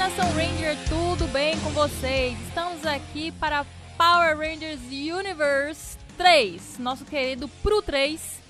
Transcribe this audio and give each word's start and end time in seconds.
Nação 0.00 0.32
Ranger, 0.32 0.78
tudo 0.88 1.26
bem 1.30 1.60
com 1.60 1.68
vocês? 1.72 2.34
Estamos 2.48 2.86
aqui 2.86 3.30
para 3.32 3.66
Power 3.98 4.34
Rangers 4.34 4.80
Universe 4.90 5.98
3, 6.16 6.78
nosso 6.78 7.04
querido 7.04 7.46
Pro 7.62 7.82
3, 7.82 8.40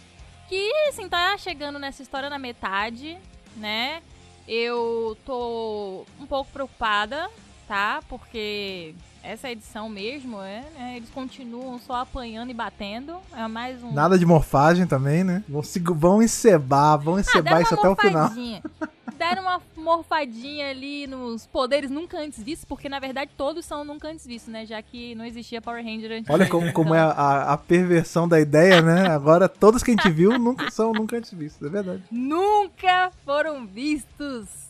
que 0.48 0.72
assim 0.88 1.08
tá 1.08 1.36
chegando 1.36 1.76
nessa 1.76 2.04
história 2.04 2.30
na 2.30 2.38
metade, 2.38 3.18
né? 3.56 4.00
Eu 4.46 5.18
tô 5.26 6.06
um 6.20 6.26
pouco 6.26 6.52
preocupada, 6.52 7.28
tá? 7.70 8.02
Porque 8.08 8.92
essa 9.22 9.48
edição 9.48 9.88
mesmo, 9.88 10.42
é, 10.42 10.64
né? 10.76 10.94
Eles 10.96 11.08
continuam 11.08 11.78
só 11.78 12.00
apanhando 12.00 12.50
e 12.50 12.54
batendo. 12.54 13.14
É 13.32 13.46
mais 13.46 13.80
um. 13.80 13.92
Nada 13.92 14.18
de 14.18 14.26
morfagem 14.26 14.88
também, 14.88 15.22
né? 15.22 15.44
Vão, 15.48 15.62
se, 15.62 15.78
vão 15.78 16.20
encebar, 16.20 16.98
vão 16.98 17.14
Ah, 17.14 17.20
encebar 17.20 17.44
deram 17.44 17.62
isso 17.62 17.74
até 17.74 17.88
o 17.88 17.94
final. 17.94 18.30
Deram 19.16 19.42
uma 19.42 19.60
morfadinha 19.76 20.70
ali 20.70 21.06
nos 21.06 21.46
poderes 21.46 21.90
nunca 21.90 22.18
antes 22.18 22.42
vistos, 22.42 22.64
porque 22.64 22.88
na 22.88 22.98
verdade 22.98 23.30
todos 23.36 23.64
são 23.66 23.84
nunca 23.84 24.08
antes 24.08 24.26
vistos, 24.26 24.52
né? 24.52 24.66
Já 24.66 24.82
que 24.82 25.14
não 25.14 25.24
existia 25.24 25.62
Power 25.62 25.84
Ranger 25.84 26.10
antes. 26.10 26.30
Olha 26.30 26.48
como, 26.48 26.72
como 26.72 26.92
é 26.92 27.00
a, 27.00 27.52
a 27.52 27.56
perversão 27.56 28.26
da 28.26 28.40
ideia, 28.40 28.82
né? 28.82 29.10
Agora 29.10 29.48
todos 29.48 29.82
que 29.82 29.92
a 29.92 29.94
gente 29.94 30.10
viu 30.10 30.36
nunca 30.38 30.70
são 30.72 30.92
nunca 30.92 31.18
antes 31.18 31.32
vistos, 31.32 31.68
é 31.68 31.70
verdade. 31.70 32.02
Nunca 32.10 33.12
foram 33.24 33.64
vistos. 33.64 34.69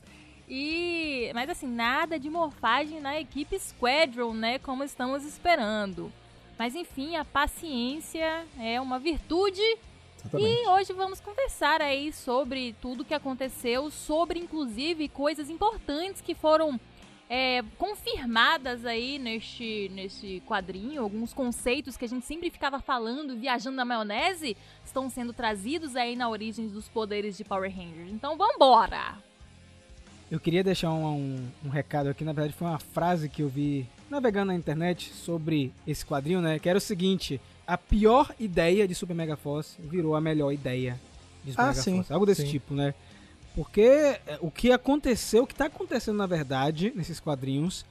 E, 0.53 1.31
mas 1.33 1.49
assim, 1.49 1.69
nada 1.69 2.19
de 2.19 2.29
morfagem 2.29 3.01
na 3.01 3.21
equipe 3.21 3.57
Squadron, 3.57 4.35
né? 4.35 4.59
Como 4.59 4.83
estamos 4.83 5.25
esperando. 5.25 6.13
Mas 6.59 6.75
enfim, 6.75 7.15
a 7.15 7.25
paciência 7.25 8.45
é 8.59 8.81
uma 8.81 8.99
virtude 8.99 9.63
Exatamente. 10.19 10.63
E 10.63 10.69
hoje 10.69 10.93
vamos 10.93 11.21
conversar 11.21 11.81
aí 11.81 12.13
sobre 12.13 12.75
tudo 12.83 13.05
que 13.05 13.15
aconteceu, 13.15 13.91
sobre 13.91 14.39
inclusive 14.39 15.09
coisas 15.09 15.49
importantes 15.49 16.21
que 16.21 16.35
foram 16.35 16.79
é, 17.29 17.63
confirmadas 17.79 18.85
aí 18.85 19.19
neste, 19.19 19.89
neste 19.95 20.43
quadrinho. 20.47 21.03
Alguns 21.03 21.33
conceitos 21.33 21.97
que 21.97 22.05
a 22.05 22.09
gente 22.09 22.27
sempre 22.27 22.51
ficava 22.51 22.81
falando, 22.81 23.37
viajando 23.37 23.77
na 23.77 23.85
maionese, 23.85 24.57
estão 24.85 25.09
sendo 25.09 25.33
trazidos 25.33 25.97
aí 25.97 26.17
na 26.17 26.29
origem 26.29 26.69
dos 26.69 26.89
poderes 26.89 27.37
de 27.37 27.45
Power 27.45 27.75
Rangers. 27.75 28.13
Então 28.13 28.37
vambora! 28.37 29.30
Eu 30.31 30.39
queria 30.39 30.63
deixar 30.63 30.93
um, 30.93 31.05
um, 31.05 31.49
um 31.67 31.69
recado 31.69 32.09
aqui, 32.09 32.25
na 32.25 32.33
verdade 32.33 32.55
foi 32.57 32.69
uma 32.69 32.79
frase 32.79 33.29
que 33.29 33.43
eu 33.43 33.49
vi 33.49 33.87
navegando 34.09 34.47
na 34.47 34.55
internet 34.55 35.13
sobre 35.13 35.73
esse 35.87 36.07
quadrinho, 36.07 36.41
né? 36.41 36.59
Que 36.59 36.69
era 36.69 36.79
o 36.79 36.81
seguinte: 36.81 37.41
a 37.67 37.77
pior 37.77 38.33
ideia 38.39 38.87
de 38.87 38.95
Super 38.95 39.15
Mega 39.15 39.37
Force 39.37 39.77
virou 39.81 40.15
a 40.15 40.21
melhor 40.21 40.53
ideia 40.53 40.99
de 41.45 41.51
Super 41.51 41.63
Ah, 41.63 41.69
Mega 41.69 41.83
sim, 41.83 41.97
Force. 41.97 42.13
Algo 42.13 42.27
desse 42.27 42.43
sim. 42.43 42.49
tipo, 42.49 42.75
né? 42.75 42.95
Porque 43.57 43.81
é, 43.83 44.39
o 44.41 44.51
que 44.51 44.71
aconteceu, 44.71 45.43
o 45.43 45.47
que 45.47 45.55
tá 45.55 45.67
acontecendo 45.67 46.17
na 46.17 46.27
verdade 46.27 46.93
nesses 46.95 47.19
quadrinhos 47.19 47.85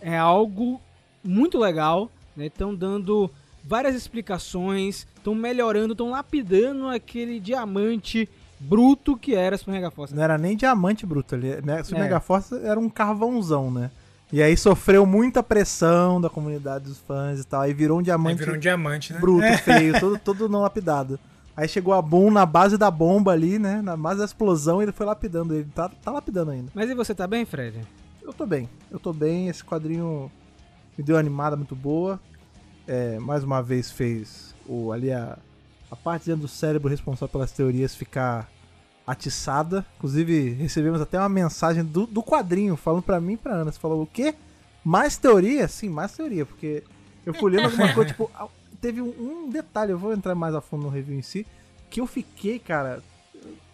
é 0.00 0.16
algo 0.16 0.80
muito 1.22 1.58
legal, 1.58 2.10
né? 2.34 2.46
Estão 2.46 2.74
dando 2.74 3.30
várias 3.62 3.94
explicações, 3.94 5.06
estão 5.14 5.34
melhorando, 5.34 5.92
estão 5.92 6.10
lapidando 6.10 6.88
aquele 6.88 7.38
diamante 7.38 8.28
bruto 8.62 9.16
que 9.16 9.34
era 9.34 9.56
Super 9.58 9.72
Mega 9.72 9.90
Force. 9.90 10.14
Não 10.14 10.22
era 10.22 10.38
nem 10.38 10.56
diamante 10.56 11.04
bruto 11.04 11.34
ali. 11.34 11.60
né? 11.62 11.82
O 11.82 11.94
É. 11.94 11.98
Megaforce 11.98 12.54
era 12.64 12.78
um 12.78 12.88
carvãozão, 12.88 13.70
né? 13.70 13.90
E 14.32 14.42
aí 14.42 14.56
sofreu 14.56 15.04
muita 15.04 15.42
pressão 15.42 16.18
da 16.20 16.30
comunidade 16.30 16.84
dos 16.86 16.98
fãs 16.98 17.40
e 17.40 17.44
tal. 17.44 17.60
Aí 17.60 17.74
virou 17.74 17.96
um 17.98 18.00
Aí 18.00 18.04
diamante 18.04 18.38
virou 18.38 18.54
um 18.56 18.58
diamante, 18.58 19.12
né? 19.12 19.18
bruto, 19.20 19.44
É. 19.44 19.58
feio, 19.58 20.00
todo, 20.00 20.18
todo 20.24 20.48
não 20.48 20.62
lapidado. 20.62 21.18
Aí 21.54 21.68
chegou 21.68 21.92
a 21.92 22.00
Boom 22.00 22.30
na 22.30 22.46
base 22.46 22.78
da 22.78 22.90
bomba 22.90 23.32
ali, 23.32 23.58
né? 23.58 23.82
Na 23.82 23.94
base 23.94 24.20
da 24.20 24.24
explosão 24.24 24.80
e 24.80 24.86
ele 24.86 24.92
foi 24.92 25.04
lapidando. 25.04 25.54
Ele 25.54 25.68
tá, 25.74 25.88
tá 25.90 26.10
lapidando 26.10 26.50
ainda. 26.50 26.70
Mas 26.74 26.88
e 26.88 26.94
você 26.94 27.14
tá 27.14 27.26
bem, 27.26 27.44
Fred? 27.44 27.80
Eu 28.22 28.32
tô 28.32 28.46
bem, 28.46 28.70
eu 28.90 28.98
tô 28.98 29.12
bem. 29.12 29.48
Esse 29.48 29.62
quadrinho 29.62 30.30
me 30.96 31.04
deu 31.04 31.16
uma 31.16 31.20
animada 31.20 31.54
muito 31.56 31.76
boa. 31.76 32.18
É, 32.86 33.18
mais 33.18 33.44
uma 33.44 33.62
vez 33.62 33.90
fez 33.90 34.54
o, 34.66 34.92
ali 34.92 35.12
a, 35.12 35.36
a 35.90 35.94
parte 35.96 36.24
dentro 36.26 36.42
do 36.42 36.48
cérebro 36.48 36.88
responsável 36.88 37.28
pelas 37.28 37.52
teorias 37.52 37.94
ficar 37.94 38.48
atiçada. 39.06 39.84
Inclusive, 39.98 40.50
recebemos 40.50 41.00
até 41.00 41.18
uma 41.18 41.28
mensagem 41.28 41.84
do, 41.84 42.06
do 42.06 42.22
quadrinho 42.22 42.76
falando 42.76 43.02
pra 43.02 43.20
mim 43.20 43.34
e 43.34 43.36
pra 43.36 43.54
Ana. 43.54 43.72
Você 43.72 43.78
falou 43.78 44.02
o 44.02 44.06
quê? 44.06 44.34
Mais 44.84 45.16
teoria? 45.16 45.68
Sim, 45.68 45.88
mais 45.88 46.12
teoria, 46.12 46.44
porque 46.44 46.82
eu 47.24 47.32
fui 47.34 47.52
lendo 47.52 47.64
alguma 47.66 47.92
coisa, 47.94 48.10
tipo, 48.10 48.30
teve 48.80 49.00
um, 49.00 49.48
detalhe, 49.48 49.92
eu 49.92 49.98
vou 49.98 50.12
entrar 50.12 50.34
mais 50.34 50.54
a 50.54 50.60
fundo 50.60 50.82
no 50.84 50.88
review 50.88 51.16
em 51.16 51.22
si, 51.22 51.46
que 51.88 52.00
eu 52.00 52.06
fiquei, 52.06 52.58
cara. 52.58 53.02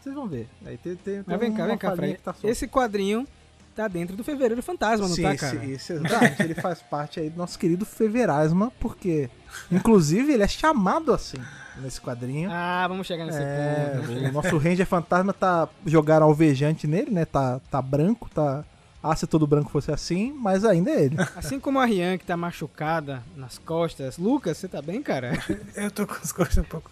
Vocês 0.00 0.14
vão 0.14 0.26
ver. 0.26 0.46
Aí 0.66 0.76
tem, 0.76 0.96
tem, 0.96 1.22
tem 1.22 1.38
vem 1.38 1.52
cá, 1.54 1.66
vem 1.66 1.78
cá, 1.78 1.96
Fred. 1.96 2.14
que 2.16 2.22
tá. 2.22 2.34
Esse 2.44 2.68
quadrinho 2.68 3.26
tá 3.74 3.88
dentro 3.88 4.16
do 4.16 4.24
Fevereiro 4.24 4.62
Fantasma, 4.62 5.08
não 5.08 5.14
Sim, 5.14 5.22
tá, 5.22 5.36
cara? 5.36 5.64
esse- 5.66 5.92
exatamente. 5.94 6.42
ele 6.42 6.54
faz 6.54 6.80
parte 6.82 7.20
aí 7.20 7.30
do 7.30 7.38
nosso 7.38 7.58
querido 7.58 7.86
Feverasma, 7.86 8.70
porque, 8.80 9.30
inclusive, 9.70 10.32
ele 10.32 10.42
é 10.42 10.48
chamado 10.48 11.12
assim 11.12 11.38
nesse 11.82 12.00
quadrinho. 12.00 12.50
Ah, 12.52 12.86
vamos 12.88 13.06
chegar 13.06 13.24
nesse 13.26 13.38
É, 13.40 13.94
ponto. 13.96 14.12
o 14.28 14.32
nosso 14.32 14.58
Ranger 14.58 14.86
Fantasma 14.86 15.32
tá 15.32 15.68
jogaram 15.86 16.26
alvejante 16.26 16.86
nele, 16.86 17.10
né? 17.10 17.24
Tá, 17.24 17.60
tá 17.70 17.80
branco, 17.82 18.28
tá. 18.34 18.64
Ah, 19.02 19.14
se 19.14 19.26
todo 19.26 19.46
branco 19.46 19.70
fosse 19.70 19.92
assim, 19.92 20.32
mas 20.32 20.64
ainda 20.64 20.90
é 20.90 21.04
ele. 21.04 21.16
Assim 21.36 21.60
como 21.60 21.78
a 21.78 21.84
Rian, 21.84 22.18
que 22.18 22.24
tá 22.26 22.36
machucada 22.36 23.22
nas 23.36 23.56
costas. 23.56 24.18
Lucas, 24.18 24.56
você 24.58 24.66
tá 24.66 24.82
bem, 24.82 25.00
cara? 25.02 25.32
Eu 25.76 25.90
tô 25.90 26.06
com 26.06 26.14
as 26.14 26.32
costas 26.32 26.58
um 26.58 26.64
pouco, 26.68 26.90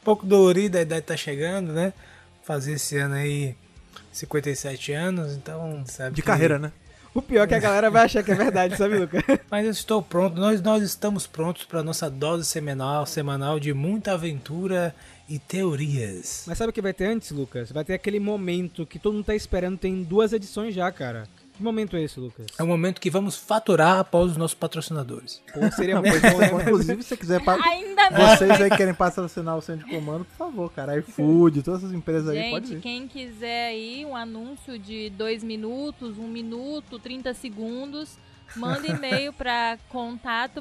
um 0.00 0.04
pouco 0.04 0.26
doloridas, 0.26 0.80
a 0.80 0.82
idade 0.82 1.02
tá 1.06 1.16
chegando, 1.16 1.72
né? 1.72 1.92
Fazer 2.44 2.72
esse 2.74 2.96
ano 2.98 3.14
aí 3.14 3.56
57 4.12 4.92
anos, 4.92 5.34
então, 5.34 5.82
sabe? 5.86 6.14
De 6.14 6.22
que- 6.22 6.26
carreira, 6.28 6.58
né? 6.58 6.72
O 7.16 7.22
pior 7.22 7.44
é 7.44 7.46
que 7.46 7.54
a 7.54 7.58
galera 7.58 7.88
vai 7.90 8.04
achar 8.04 8.22
que 8.22 8.30
é 8.30 8.34
verdade, 8.34 8.76
sabe, 8.76 8.98
Lucas? 8.98 9.22
Mas 9.50 9.64
eu 9.64 9.70
estou 9.70 10.02
pronto, 10.02 10.38
nós, 10.38 10.60
nós 10.60 10.82
estamos 10.82 11.26
prontos 11.26 11.64
para 11.64 11.82
nossa 11.82 12.10
dose 12.10 12.44
semanal, 12.44 13.06
semanal 13.06 13.58
de 13.58 13.72
muita 13.72 14.12
aventura 14.12 14.94
e 15.26 15.38
teorias. 15.38 16.44
Mas 16.46 16.58
sabe 16.58 16.68
o 16.68 16.72
que 16.74 16.82
vai 16.82 16.92
ter 16.92 17.06
antes, 17.06 17.30
Lucas? 17.30 17.72
Vai 17.72 17.86
ter 17.86 17.94
aquele 17.94 18.20
momento 18.20 18.84
que 18.84 18.98
todo 18.98 19.14
mundo 19.14 19.24
tá 19.24 19.34
esperando, 19.34 19.78
tem 19.78 20.02
duas 20.02 20.34
edições 20.34 20.74
já, 20.74 20.92
cara. 20.92 21.26
Que 21.56 21.62
momento 21.62 21.96
é 21.96 22.02
esse, 22.02 22.20
Lucas? 22.20 22.46
É 22.58 22.62
o 22.62 22.66
momento 22.66 23.00
que 23.00 23.08
vamos 23.08 23.34
faturar 23.36 23.98
após 23.98 24.32
os 24.32 24.36
nossos 24.36 24.54
patrocinadores. 24.54 25.42
Pô, 25.54 25.70
seria 25.72 26.00
muito 26.02 26.20
bom, 26.20 26.38
né? 26.38 26.62
inclusive, 26.62 27.02
se 27.02 27.08
você 27.08 27.16
quiser. 27.16 27.42
pa- 27.42 27.58
Ainda 27.70 28.10
não! 28.10 28.36
Vocês 28.36 28.50
aí 28.60 28.70
que 28.70 28.76
querem 28.76 28.92
patrocinar 28.94 29.56
o 29.56 29.62
centro 29.62 29.86
de 29.86 29.94
comando, 29.94 30.24
por 30.26 30.36
favor, 30.36 30.70
cara. 30.70 30.98
iFood, 30.98 31.62
todas 31.62 31.82
essas 31.82 31.94
empresas 31.94 32.28
aí, 32.28 32.50
pode 32.50 32.66
Gente, 32.68 32.78
ir. 32.78 32.82
quem 32.82 33.08
quiser 33.08 33.68
aí 33.68 34.04
um 34.04 34.14
anúncio 34.14 34.78
de 34.78 35.08
2 35.10 35.42
minutos, 35.42 36.18
1 36.18 36.22
um 36.22 36.28
minuto, 36.28 36.98
30 36.98 37.32
segundos, 37.32 38.18
manda 38.54 38.86
e-mail 38.86 39.32
para 39.32 39.78
contato. 39.88 40.60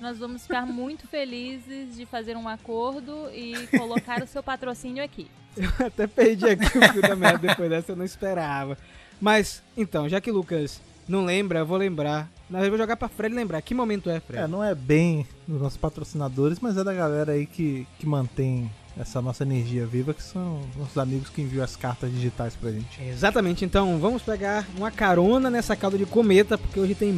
Nós 0.00 0.18
vamos 0.18 0.42
ficar 0.42 0.64
muito 0.64 1.06
felizes 1.08 1.96
de 1.96 2.06
fazer 2.06 2.36
um 2.36 2.48
acordo 2.48 3.28
e 3.34 3.66
colocar 3.76 4.22
o 4.22 4.26
seu 4.26 4.42
patrocínio 4.42 5.02
aqui. 5.04 5.28
Eu 5.80 5.86
até 5.86 6.06
perdi 6.06 6.46
aqui 6.46 6.78
o 6.78 6.92
fio 6.92 7.02
da 7.02 7.16
merda 7.16 7.46
depois 7.48 7.68
dessa, 7.68 7.92
eu 7.92 7.96
não 7.96 8.04
esperava. 8.04 8.76
Mas, 9.20 9.62
então, 9.76 10.08
já 10.08 10.20
que 10.20 10.30
o 10.30 10.34
Lucas 10.34 10.80
não 11.08 11.24
lembra, 11.24 11.60
eu 11.60 11.66
vou 11.66 11.76
lembrar. 11.76 12.28
Na 12.48 12.58
verdade, 12.60 12.66
eu 12.66 12.70
vou 12.70 12.78
jogar 12.78 12.96
pra 12.96 13.08
Fred 13.08 13.34
lembrar. 13.34 13.60
Que 13.62 13.74
momento 13.74 14.08
é, 14.08 14.20
Fred? 14.20 14.44
É, 14.44 14.46
não 14.46 14.62
é 14.64 14.74
bem 14.74 15.26
dos 15.46 15.60
nossos 15.60 15.76
patrocinadores, 15.78 16.58
mas 16.60 16.76
é 16.76 16.84
da 16.84 16.94
galera 16.94 17.32
aí 17.32 17.44
que, 17.46 17.86
que 17.98 18.06
mantém 18.06 18.70
essa 18.98 19.20
nossa 19.22 19.44
energia 19.44 19.86
viva, 19.86 20.12
que 20.12 20.22
são 20.22 20.60
os 20.70 20.76
nossos 20.76 20.98
amigos 20.98 21.28
que 21.28 21.40
enviam 21.42 21.62
as 21.62 21.76
cartas 21.76 22.10
digitais 22.10 22.56
pra 22.56 22.70
gente. 22.72 23.00
Exatamente, 23.00 23.64
então 23.64 23.98
vamos 23.98 24.22
pegar 24.22 24.66
uma 24.76 24.90
carona 24.90 25.48
nessa 25.50 25.76
cauda 25.76 25.96
de 25.96 26.04
cometa, 26.04 26.58
porque 26.58 26.80
hoje 26.80 26.94
tem 26.96 27.14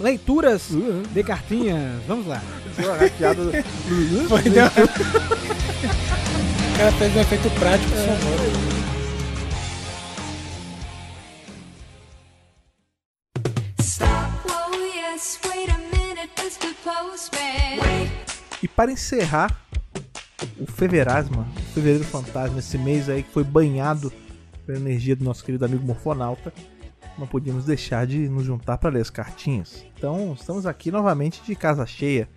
leituras 0.00 0.68
de 1.12 1.24
cartinhas. 1.24 2.00
Vamos 2.06 2.26
lá. 2.26 2.40
Foi, 4.28 4.42
deu- 4.42 4.64
o 6.74 6.76
cara 6.76 6.90
fez 6.92 7.16
um 7.16 7.20
efeito 7.20 7.50
prático 7.50 7.90
sonoro. 7.90 8.52
Stop, 13.80 14.48
oh. 14.48 14.74
E 18.60 18.68
para 18.68 18.90
encerrar 18.90 19.56
o 20.58 20.66
Feverasma, 20.66 21.46
o 21.56 21.74
Fevereiro 21.74 22.04
Fantasma, 22.04 22.58
esse 22.58 22.76
mês 22.76 23.08
aí 23.08 23.22
que 23.22 23.32
foi 23.32 23.44
banhado 23.44 24.12
pela 24.66 24.78
energia 24.78 25.14
do 25.14 25.22
nosso 25.22 25.44
querido 25.44 25.64
amigo 25.64 25.86
Morfonauta, 25.86 26.52
não 27.16 27.26
podíamos 27.26 27.64
deixar 27.66 28.04
de 28.04 28.28
nos 28.28 28.44
juntar 28.44 28.78
para 28.78 28.90
ler 28.90 29.02
as 29.02 29.10
cartinhas. 29.10 29.86
Então, 29.96 30.34
estamos 30.38 30.66
aqui 30.66 30.90
novamente 30.90 31.40
de 31.44 31.54
casa 31.54 31.86
cheia 31.86 32.28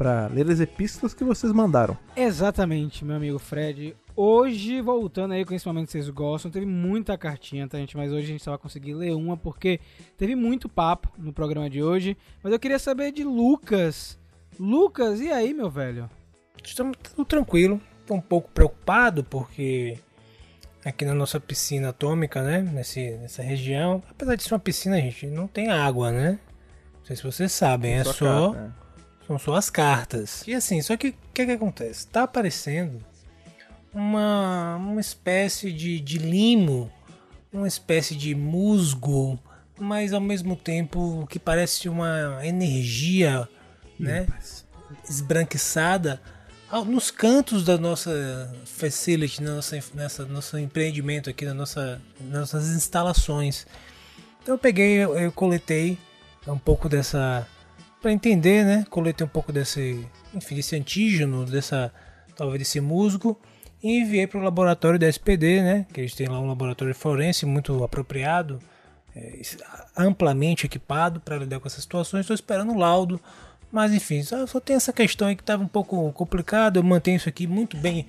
para 0.00 0.28
ler 0.28 0.50
as 0.50 0.60
epístolas 0.60 1.12
que 1.12 1.22
vocês 1.22 1.52
mandaram. 1.52 1.94
Exatamente, 2.16 3.04
meu 3.04 3.16
amigo 3.16 3.38
Fred. 3.38 3.94
Hoje, 4.16 4.80
voltando 4.80 5.34
aí 5.34 5.44
com 5.44 5.52
esse 5.52 5.66
momento 5.66 5.88
que 5.88 5.92
vocês 5.92 6.08
gostam, 6.08 6.50
teve 6.50 6.64
muita 6.64 7.18
cartinha, 7.18 7.68
tá, 7.68 7.76
gente? 7.76 7.98
Mas 7.98 8.10
hoje 8.10 8.24
a 8.24 8.28
gente 8.28 8.42
só 8.42 8.52
vai 8.52 8.58
conseguir 8.58 8.94
ler 8.94 9.14
uma 9.14 9.36
porque 9.36 9.78
teve 10.16 10.34
muito 10.34 10.70
papo 10.70 11.12
no 11.18 11.34
programa 11.34 11.68
de 11.68 11.82
hoje. 11.82 12.16
Mas 12.42 12.50
eu 12.50 12.58
queria 12.58 12.78
saber 12.78 13.12
de 13.12 13.22
Lucas. 13.22 14.18
Lucas, 14.58 15.20
e 15.20 15.30
aí, 15.30 15.52
meu 15.52 15.68
velho? 15.68 16.08
Estamos 16.64 16.96
tudo 17.02 17.26
tranquilo. 17.26 17.78
Tô 18.06 18.14
um 18.14 18.22
pouco 18.22 18.50
preocupado 18.52 19.22
porque 19.22 19.98
aqui 20.82 21.04
na 21.04 21.14
nossa 21.14 21.38
piscina 21.38 21.90
atômica, 21.90 22.42
né? 22.42 22.62
Nesse, 22.62 23.18
nessa 23.18 23.42
região. 23.42 24.02
Apesar 24.08 24.34
de 24.34 24.44
ser 24.44 24.54
uma 24.54 24.60
piscina, 24.60 24.98
gente, 24.98 25.26
não 25.26 25.46
tem 25.46 25.68
água, 25.68 26.10
né? 26.10 26.38
Não 27.00 27.04
sei 27.04 27.16
se 27.16 27.22
vocês 27.22 27.52
sabem, 27.52 27.98
é 27.98 28.04
Só 28.04 28.54
né? 28.54 28.72
São 29.30 29.38
só 29.38 29.54
as 29.54 29.70
cartas. 29.70 30.42
E 30.44 30.52
assim, 30.52 30.82
só 30.82 30.96
que 30.96 31.10
o 31.10 31.14
que, 31.32 31.46
que 31.46 31.52
acontece? 31.52 32.04
Tá 32.04 32.24
aparecendo 32.24 33.00
uma, 33.94 34.74
uma 34.74 35.00
espécie 35.00 35.70
de, 35.70 36.00
de 36.00 36.18
limo, 36.18 36.90
uma 37.52 37.68
espécie 37.68 38.16
de 38.16 38.34
musgo, 38.34 39.38
mas 39.78 40.12
ao 40.12 40.20
mesmo 40.20 40.56
tempo 40.56 41.28
que 41.30 41.38
parece 41.38 41.88
uma 41.88 42.44
energia, 42.44 43.48
né? 44.00 44.26
Esbranquiçada 45.08 46.20
nos 46.88 47.12
cantos 47.12 47.64
da 47.64 47.78
nossa 47.78 48.52
facility, 48.64 49.44
na 49.44 49.54
nossa, 49.54 49.78
nessa 49.94 50.24
nosso 50.24 50.58
empreendimento 50.58 51.30
aqui, 51.30 51.44
na 51.44 51.54
nossa, 51.54 52.02
nas 52.20 52.52
nossas 52.52 52.70
instalações. 52.70 53.64
Então 54.42 54.56
eu 54.56 54.58
peguei, 54.58 54.96
eu, 54.96 55.16
eu 55.16 55.30
coletei 55.30 55.96
um 56.48 56.58
pouco 56.58 56.88
dessa 56.88 57.46
para 58.00 58.12
entender, 58.12 58.64
né? 58.64 58.84
Coletei 58.88 59.26
um 59.26 59.30
pouco 59.30 59.52
desse, 59.52 60.06
enfim, 60.34 60.54
desse 60.54 60.76
antígeno, 60.76 61.44
dessa 61.44 61.92
talvez 62.36 62.58
desse 62.60 62.80
musgo 62.80 63.38
e 63.82 64.00
enviei 64.00 64.26
para 64.26 64.38
o 64.38 64.42
laboratório 64.42 64.98
da 64.98 65.08
SPD, 65.08 65.62
né? 65.62 65.86
Que 65.92 66.00
eles 66.00 66.14
têm 66.14 66.28
lá 66.28 66.38
um 66.38 66.46
laboratório 66.46 66.94
forense 66.94 67.46
muito 67.46 67.82
apropriado, 67.82 68.58
é, 69.16 69.40
amplamente 69.96 70.66
equipado 70.66 71.20
para 71.20 71.38
lidar 71.38 71.60
com 71.60 71.66
essas 71.66 71.82
situações. 71.82 72.22
Estou 72.22 72.34
esperando 72.34 72.72
o 72.72 72.78
laudo, 72.78 73.20
mas 73.72 73.92
enfim, 73.92 74.22
só, 74.22 74.46
só 74.46 74.60
tem 74.60 74.76
essa 74.76 74.92
questão 74.92 75.28
aí 75.28 75.36
que 75.36 75.42
estava 75.42 75.62
um 75.62 75.68
pouco 75.68 76.12
complicado. 76.12 76.76
Eu 76.78 76.82
mantenho 76.82 77.16
isso 77.16 77.28
aqui 77.28 77.46
muito 77.46 77.76
bem, 77.76 78.06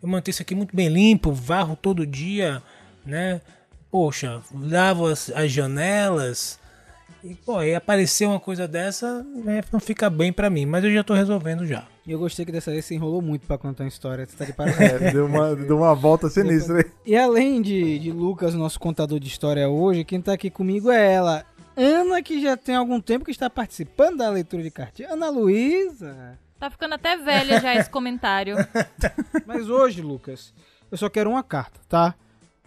eu 0.00 0.08
mantenho 0.08 0.32
isso 0.32 0.42
aqui 0.42 0.54
muito 0.54 0.74
bem 0.74 0.88
limpo, 0.88 1.32
varro 1.32 1.76
todo 1.76 2.06
dia, 2.06 2.62
né? 3.04 3.40
Poxa, 3.90 4.40
lavo 4.54 5.06
as, 5.06 5.30
as 5.30 5.50
janelas. 5.50 6.59
E, 7.22 7.34
pô, 7.34 7.58
aí 7.58 7.74
aparecer 7.74 8.26
uma 8.26 8.40
coisa 8.40 8.66
dessa, 8.66 9.22
né, 9.22 9.62
não 9.72 9.80
fica 9.80 10.08
bem 10.08 10.32
pra 10.32 10.48
mim, 10.48 10.66
mas 10.66 10.84
eu 10.84 10.92
já 10.92 11.04
tô 11.04 11.14
resolvendo 11.14 11.66
já. 11.66 11.86
E 12.06 12.12
eu 12.12 12.18
gostei 12.18 12.44
que 12.44 12.52
dessa 12.52 12.70
vez 12.70 12.84
você 12.84 12.94
enrolou 12.94 13.20
muito 13.20 13.46
pra 13.46 13.58
contar 13.58 13.84
uma 13.84 13.88
história. 13.88 14.26
Você 14.26 14.36
tá 14.36 14.44
de 14.44 14.52
parabéns. 14.54 14.92
É, 14.92 15.12
deu 15.12 15.26
uma, 15.26 15.54
deu 15.54 15.76
uma 15.76 15.94
volta 15.94 16.28
sinistra 16.28 16.78
aí. 16.78 16.84
E 17.04 17.16
além 17.16 17.60
de, 17.60 17.98
de 17.98 18.10
Lucas, 18.10 18.54
nosso 18.54 18.80
contador 18.80 19.20
de 19.20 19.28
história 19.28 19.68
hoje, 19.68 20.04
quem 20.04 20.20
tá 20.20 20.32
aqui 20.32 20.50
comigo 20.50 20.90
é 20.90 21.12
ela, 21.12 21.44
Ana, 21.76 22.22
que 22.22 22.40
já 22.40 22.56
tem 22.56 22.74
algum 22.74 23.00
tempo 23.00 23.24
que 23.24 23.30
está 23.30 23.48
participando 23.48 24.18
da 24.18 24.28
leitura 24.28 24.62
de 24.62 24.70
cartinha. 24.70 25.12
Ana 25.12 25.30
Luísa. 25.30 26.38
Tá 26.58 26.68
ficando 26.68 26.94
até 26.94 27.16
velha 27.16 27.60
já 27.60 27.74
esse 27.74 27.88
comentário. 27.88 28.56
Mas 29.46 29.68
hoje, 29.68 30.02
Lucas, 30.02 30.52
eu 30.90 30.98
só 30.98 31.08
quero 31.08 31.30
uma 31.30 31.42
carta, 31.42 31.80
tá? 31.88 32.14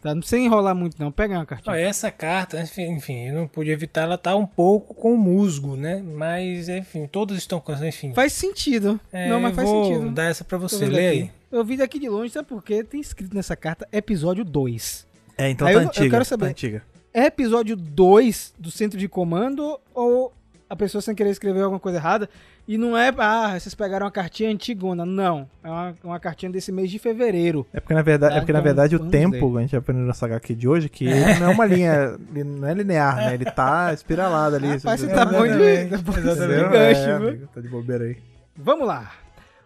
Tá? 0.03 0.13
Não 0.13 0.19
precisa 0.19 0.41
enrolar 0.41 0.75
muito, 0.75 0.97
não. 0.99 1.11
Pega 1.11 1.33
uma 1.35 1.45
cartinha. 1.45 1.75
essa 1.77 2.11
carta, 2.11 2.61
enfim, 2.61 2.83
enfim, 2.91 3.27
eu 3.29 3.33
não 3.33 3.47
pude 3.47 3.71
evitar, 3.71 4.01
ela 4.01 4.17
tá 4.17 4.35
um 4.35 4.45
pouco 4.45 4.93
com 4.93 5.15
musgo, 5.15 5.75
né? 5.77 6.03
Mas, 6.03 6.67
enfim, 6.69 7.07
todas 7.07 7.37
estão 7.37 7.59
com, 7.59 7.71
enfim. 7.85 8.13
Faz 8.13 8.33
sentido. 8.33 8.99
É, 9.11 9.29
não, 9.29 9.39
mas 9.39 9.55
faz 9.55 9.67
vou 9.67 9.85
sentido. 9.85 10.11
dar 10.11 10.25
essa 10.25 10.43
pra 10.43 10.57
você, 10.57 10.85
lê 10.85 11.07
aí. 11.07 11.31
Eu 11.51 11.63
vi 11.63 11.77
daqui 11.77 11.97
de 11.99 12.09
longe, 12.09 12.33
sabe 12.33 12.47
por 12.49 12.61
quê? 12.63 12.83
Tem 12.83 12.99
escrito 12.99 13.33
nessa 13.33 13.55
carta 13.55 13.87
episódio 13.91 14.43
2. 14.43 15.07
É, 15.37 15.49
então 15.49 15.67
Aí 15.67 15.73
tá 15.73 15.79
eu- 15.79 15.83
eu 15.83 15.87
antiga. 15.89 16.09
quero 16.09 16.25
saber. 16.25 16.45
Tá 16.45 16.51
antiga. 16.51 16.83
É 17.13 17.25
episódio 17.25 17.75
2 17.75 18.53
do 18.59 18.69
centro 18.71 18.99
de 18.99 19.07
comando 19.07 19.79
ou 19.93 20.33
a 20.69 20.75
pessoa 20.75 21.01
sem 21.01 21.13
querer 21.15 21.29
escrever 21.29 21.61
alguma 21.61 21.79
coisa 21.79 21.97
errada? 21.99 22.27
E 22.65 22.77
não 22.77 22.97
é, 22.97 23.13
ah, 23.17 23.59
vocês 23.59 23.75
pegaram 23.75 24.05
uma 24.05 24.11
cartinha 24.11 24.49
antigona. 24.49 25.05
Não. 25.05 25.49
É 25.61 25.69
uma, 25.69 25.97
uma 26.03 26.19
cartinha 26.19 26.49
desse 26.49 26.71
mês 26.71 26.89
de 26.89 26.97
fevereiro. 26.97 27.67
É 27.73 27.79
porque 27.81 27.93
na 27.93 28.01
verdade, 28.01 28.33
Tá, 28.33 28.37
é 28.37 28.39
porque, 28.39 28.53
na 28.53 28.59
então, 28.59 28.63
verdade 28.63 28.95
o 28.95 28.99
vamos 28.99 29.11
tempo, 29.11 29.57
a 29.57 29.61
gente 29.61 29.75
aprendeu 29.75 30.05
nessa 30.05 30.25
HQ 30.25 30.55
de 30.55 30.67
hoje, 30.67 30.87
que 30.87 31.05
ele 31.05 31.39
não 31.39 31.51
é 31.51 31.53
uma 31.53 31.65
linha, 31.65 32.17
ele 32.33 32.43
não 32.45 32.67
é 32.67 32.73
linear, 32.73 33.17
né? 33.17 33.33
Ele 33.33 33.45
tá 33.45 33.91
espiralado 33.93 34.55
ali. 34.55 34.67
Rapaz, 34.67 35.01
você 35.01 35.07
tá 35.07 35.25
bom 35.25 35.43
de, 35.45 35.89
tá 35.89 35.97
bom 35.97 36.13
de 36.13 36.21
gancho, 36.21 37.09
é, 37.09 37.19
viu? 37.19 37.47
tá 37.47 37.59
de 37.59 37.67
bobeira 37.67 38.05
aí. 38.05 38.17
Vamos 38.55 38.87
lá. 38.87 39.11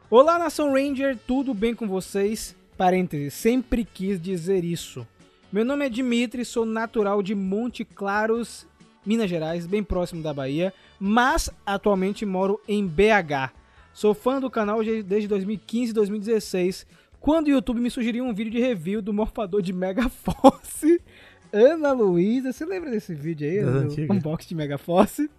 Olá, 0.10 0.40
Nação 0.40 0.74
Ranger, 0.74 1.18
tudo 1.28 1.54
bem 1.54 1.76
com 1.76 1.88
vocês? 1.88 2.56
Parênteses, 2.76 3.34
sempre 3.34 3.86
quis 3.86 4.20
dizer 4.20 4.64
isso. 4.64 5.06
Meu 5.52 5.64
nome 5.64 5.86
é 5.86 5.90
Dimitri, 5.90 6.44
sou 6.44 6.66
natural 6.66 7.22
de 7.22 7.36
Monte 7.36 7.86
Claros, 7.86 8.66
Minas 9.08 9.30
Gerais, 9.30 9.66
bem 9.66 9.82
próximo 9.82 10.22
da 10.22 10.34
Bahia, 10.34 10.74
mas 11.00 11.50
atualmente 11.66 12.26
moro 12.26 12.60
em 12.68 12.86
BH. 12.86 13.54
Sou 13.94 14.14
fã 14.14 14.40
do 14.40 14.50
canal 14.50 14.84
de- 14.84 15.02
desde 15.02 15.28
2015 15.30 15.92
e 15.92 15.94
2016, 15.94 16.86
quando 17.20 17.48
o 17.48 17.52
YouTube 17.52 17.80
me 17.80 17.90
sugeriu 17.90 18.26
um 18.26 18.34
vídeo 18.34 18.52
de 18.52 18.60
review 18.60 19.02
do 19.02 19.14
morfador 19.14 19.62
de 19.62 19.72
Megaforce. 19.72 21.02
Ana 21.54 21.94
Luísa, 21.94 22.52
você 22.52 22.66
lembra 22.66 22.92
desse 22.92 23.16
vídeo 23.16 23.48
aí? 23.50 23.64
Das 23.64 23.96
do 23.96 24.14
unboxing 24.14 24.50
de 24.50 24.56
Megaforce? 24.56 25.30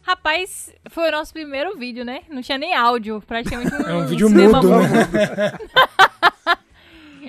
Rapaz, 0.00 0.72
foi 0.90 1.08
o 1.08 1.12
nosso 1.12 1.32
primeiro 1.32 1.76
vídeo, 1.76 2.04
né? 2.04 2.22
Não 2.30 2.40
tinha 2.42 2.56
nem 2.58 2.74
áudio, 2.74 3.22
praticamente 3.26 3.72
um, 3.74 3.80
É 3.86 3.94
um 3.94 4.06
vídeo 4.06 4.28
mudo, 4.30 4.42
mudo. 4.56 4.68
né? 4.70 5.52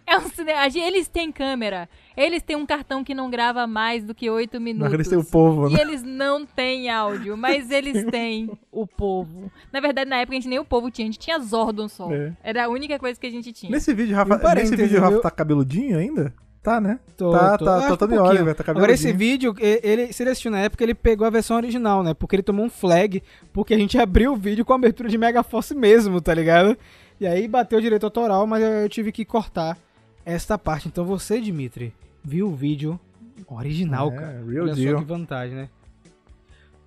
É 0.07 0.17
um 0.17 0.29
cinema. 0.29 0.67
Eles 0.67 1.07
têm 1.07 1.31
câmera. 1.31 1.89
Eles 2.17 2.41
têm 2.41 2.55
um 2.55 2.65
cartão 2.65 3.03
que 3.03 3.13
não 3.13 3.29
grava 3.29 3.67
mais 3.67 4.03
do 4.03 4.13
que 4.15 4.29
8 4.29 4.59
minutos. 4.59 4.79
Não 4.79 4.87
acreditei 4.87 5.17
o 5.17 5.23
povo, 5.23 5.69
E 5.69 5.73
né? 5.73 5.81
eles 5.81 6.01
não 6.03 6.45
têm 6.45 6.89
áudio, 6.89 7.35
mas 7.35 7.69
eles 7.71 8.05
têm 8.09 8.49
o 8.71 8.87
povo. 8.87 9.51
Na 9.71 9.79
verdade, 9.79 10.09
na 10.09 10.17
época 10.17 10.37
a 10.37 10.39
gente 10.39 10.49
nem 10.49 10.59
o 10.59 10.65
povo 10.65 10.89
tinha, 10.89 11.05
a 11.07 11.11
gente 11.11 11.19
tinha 11.19 11.37
Zordon 11.39 11.87
só. 11.89 12.11
É. 12.11 12.33
Era 12.43 12.65
a 12.65 12.69
única 12.69 12.97
coisa 12.97 13.19
que 13.19 13.27
a 13.27 13.31
gente 13.31 13.51
tinha. 13.51 13.71
Nesse 13.71 13.93
vídeo, 13.93 14.15
Rafa, 14.15 14.55
nesse 14.55 14.75
vídeo, 14.75 14.97
o 14.97 15.01
Rafa 15.01 15.19
tá 15.21 15.31
cabeludinho 15.31 15.97
ainda? 15.97 16.33
Tá, 16.63 16.81
né? 16.81 16.99
Tô, 17.15 17.29
tá, 17.31 17.57
tô. 17.59 17.65
tá, 17.65 17.75
Acho 17.77 17.87
tá 17.89 17.93
um 17.93 17.97
tá 17.97 18.07
cabeludinho. 18.07 18.55
Agora 18.69 18.91
esse 18.91 19.13
vídeo, 19.13 19.53
e- 19.59 19.81
ele, 19.83 20.11
se 20.11 20.23
ele 20.23 20.31
assistiu 20.31 20.49
na 20.49 20.61
época, 20.61 20.83
ele 20.83 20.95
pegou 20.95 21.27
a 21.27 21.29
versão 21.29 21.57
original, 21.57 22.01
né? 22.01 22.15
Porque 22.15 22.35
ele 22.37 22.41
tomou 22.43 22.65
um 22.65 22.69
flag, 22.71 23.21
porque 23.53 23.73
a 23.75 23.77
gente 23.77 23.97
abriu 23.99 24.33
o 24.33 24.35
vídeo 24.35 24.65
com 24.65 24.73
a 24.73 24.75
abertura 24.75 25.07
de 25.07 25.15
Mega 25.17 25.43
Force 25.43 25.75
mesmo, 25.75 26.19
tá 26.19 26.33
ligado? 26.33 26.75
E 27.19 27.27
aí 27.27 27.47
bateu 27.47 27.77
o 27.77 27.81
direito 27.81 28.03
autoral, 28.03 28.47
mas 28.47 28.63
eu, 28.63 28.69
eu 28.69 28.89
tive 28.89 29.11
que 29.11 29.23
cortar 29.23 29.77
esta 30.25 30.57
parte. 30.57 30.87
Então 30.87 31.05
você, 31.05 31.39
Dimitri, 31.39 31.93
viu 32.25 32.47
o 32.47 32.55
vídeo 32.55 32.99
original, 33.47 34.11
É, 34.11 34.15
cara. 34.15 34.43
real 34.47 34.63
Olha 34.65 34.75
só 34.75 34.81
deal. 34.81 34.99
que 34.99 35.05
vantagem, 35.05 35.55
né? 35.55 35.69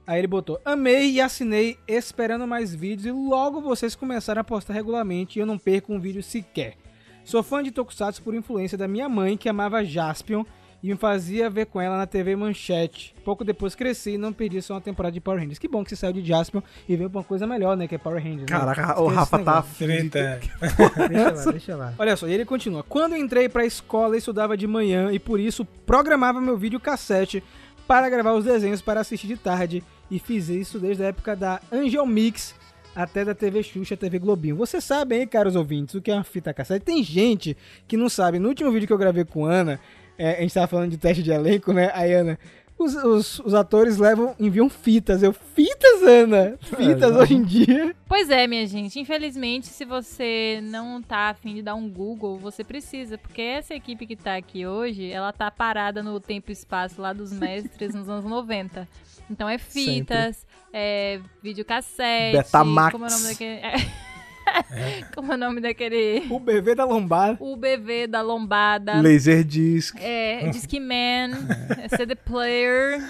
Aí 0.06 0.19
ele 0.19 0.26
botou, 0.26 0.58
amei 0.64 1.11
e 1.12 1.20
assinei 1.20 1.76
esperando 1.87 2.46
mais 2.46 2.75
vídeos 2.75 3.05
e 3.06 3.11
logo 3.12 3.61
vocês 3.61 3.94
começaram 3.94 4.40
a 4.40 4.44
postar 4.44 4.73
regularmente 4.73 5.38
e 5.38 5.40
eu 5.43 5.46
não 5.46 5.58
perco 5.58 5.93
um 5.93 6.00
vídeo 6.00 6.23
sequer. 6.23 6.76
Sou 7.25 7.43
fã 7.43 7.62
de 7.62 7.70
Tokusatsu 7.70 8.23
por 8.23 8.35
influência 8.35 8.79
da 8.79 8.88
minha 8.88 9.06
mãe, 9.06 9.37
que 9.37 9.50
amava 9.50 9.85
Jaspion 9.85 10.44
e 10.82 10.89
me 10.89 10.97
fazia 10.97 11.51
ver 11.51 11.67
com 11.67 11.81
ela 11.81 11.97
na 11.99 12.06
TV 12.06 12.37
Manchete. 12.37 13.15
Pouco 13.25 13.44
depois 13.44 13.75
cresci 13.75 14.13
e 14.13 14.19
não 14.19 14.32
perdi 14.32 14.63
só 14.63 14.75
uma 14.75 14.81
temporada 14.81 15.13
de 15.13 15.20
Power 15.20 15.41
Rangers. 15.41 15.58
Que 15.58 15.67
bom 15.69 15.82
que 15.82 15.91
você 15.91 15.97
saiu 15.97 16.13
de 16.13 16.25
Jaspion 16.25 16.61
e 16.89 16.97
veio 16.97 17.11
pra 17.11 17.19
uma 17.19 17.25
coisa 17.25 17.47
melhor, 17.47 17.77
né? 17.77 17.89
Que 17.89 17.97
é 17.97 17.99
Power 17.99 18.23
Rangers. 18.23 18.43
né? 18.43 18.47
Caraca, 18.47 18.82
Esquece 18.82 19.01
o 19.01 19.06
Rafa 19.06 19.39
tá 19.39 19.55
negócio. 19.55 19.87
Treta. 19.87 20.41
Deixa 21.08 21.31
lá, 21.44 21.53
deixa 21.53 21.77
lá. 21.77 21.94
Olha 21.99 22.17
só, 22.17 22.29
e 22.29 22.32
ele 22.32 22.44
continua. 22.44 22.82
Quando 22.82 23.17
entrei 23.17 23.49
pra 23.49 23.65
escola, 23.67 24.17
estudava 24.17 24.56
de 24.56 24.67
manhã 24.67 25.11
e 25.13 25.19
por 25.19 25.41
isso 25.41 25.65
programava 25.85 26.41
meu 26.41 26.56
vídeo 26.56 26.79
cassete 26.79 27.43
para 27.87 28.08
gravar 28.08 28.32
os 28.35 28.44
desenhos 28.44 28.81
para 28.81 29.01
assistir 29.01 29.27
de 29.27 29.37
tarde. 29.37 29.82
E 30.11 30.19
fiz 30.19 30.49
isso 30.49 30.79
desde 30.79 31.03
a 31.03 31.06
época 31.08 31.35
da 31.37 31.61
Angel 31.73 32.06
Mix 32.06 32.55
até 32.94 33.25
da 33.25 33.35
TV 33.35 33.63
Xuxa, 33.63 33.97
TV 33.97 34.19
Globinho. 34.19 34.56
Você 34.56 34.81
sabe 34.81 35.15
aí, 35.17 35.27
caros 35.27 35.55
ouvintes, 35.55 35.94
o 35.94 36.01
que 36.01 36.11
é 36.11 36.15
uma 36.15 36.25
fita 36.25 36.53
cassete? 36.55 36.85
Tem 36.85 37.03
gente 37.03 37.56
que 37.87 37.97
não 37.97 38.08
sabe. 38.08 38.39
No 38.39 38.49
último 38.49 38.70
vídeo 38.73 38.87
que 38.87 38.93
eu 38.93 38.99
gravei 38.99 39.25
com 39.25 39.44
Ana, 39.44 39.79
é, 40.19 40.37
a 40.37 40.41
gente 40.41 40.53
tava 40.53 40.67
falando 40.67 40.91
de 40.91 40.98
teste 40.98 41.22
de 41.22 41.31
elenco, 41.31 41.72
né? 41.72 41.91
Aí, 41.94 42.13
Ana, 42.13 42.39
os, 42.79 42.94
os, 42.94 43.39
os 43.41 43.55
atores 43.55 43.98
levam, 43.98 44.34
enviam 44.39 44.69
fitas. 44.69 45.22
Eu, 45.22 45.32
fitas, 45.32 46.03
Ana? 46.03 46.56
Fitas 46.60 47.13
não. 47.13 47.20
hoje 47.20 47.34
em 47.34 47.43
dia? 47.43 47.94
Pois 48.06 48.31
é, 48.31 48.46
minha 48.46 48.67
gente. 48.67 49.01
Infelizmente, 49.01 49.67
se 49.67 49.84
você 49.84 50.60
não 50.63 51.03
tá 51.03 51.31
afim 51.31 51.55
de 51.55 51.63
dar 51.63 51.75
um 51.75 51.89
Google, 51.89 52.39
você 52.39 52.63
precisa. 52.63 53.19
Porque 53.19 53.43
essa 53.43 53.75
equipe 53.75 54.06
que 54.06 54.17
tá 54.17 54.37
aqui 54.37 54.67
hoje, 54.67 55.10
ela 55.10 55.32
tá 55.32 55.51
parada 55.51 56.03
no 56.03 56.20
tempo 56.20 56.51
e 56.51 56.53
espaço 56.53 57.01
lá 57.01 57.13
dos 57.13 57.32
mestres 57.32 57.94
nos 57.94 58.08
anos 58.08 58.25
90. 58.25 58.89
Então 59.31 59.48
é 59.48 59.58
fitas, 59.58 60.46
é 60.72 61.20
videocassete. 61.43 62.37
Betamax. 62.37 62.93
Como 62.93 63.05
é 63.05 63.08
o 63.08 63.10
nome 63.10 63.27
daquele. 63.29 63.60
como 65.14 65.32
é 65.32 65.34
o 65.34 65.38
nome 65.38 65.60
daquele. 65.60 66.26
O 66.31 66.38
BV 66.38 66.74
da 66.74 66.84
lombada. 66.84 67.36
O 67.40 67.56
BV 67.56 68.06
da 68.06 68.22
lombada. 68.22 69.00
Laserdisc. 69.00 69.96
É, 70.00 70.48
Discman, 70.48 71.31
é 71.82 71.88
CD 71.88 72.14
Player. 72.14 73.02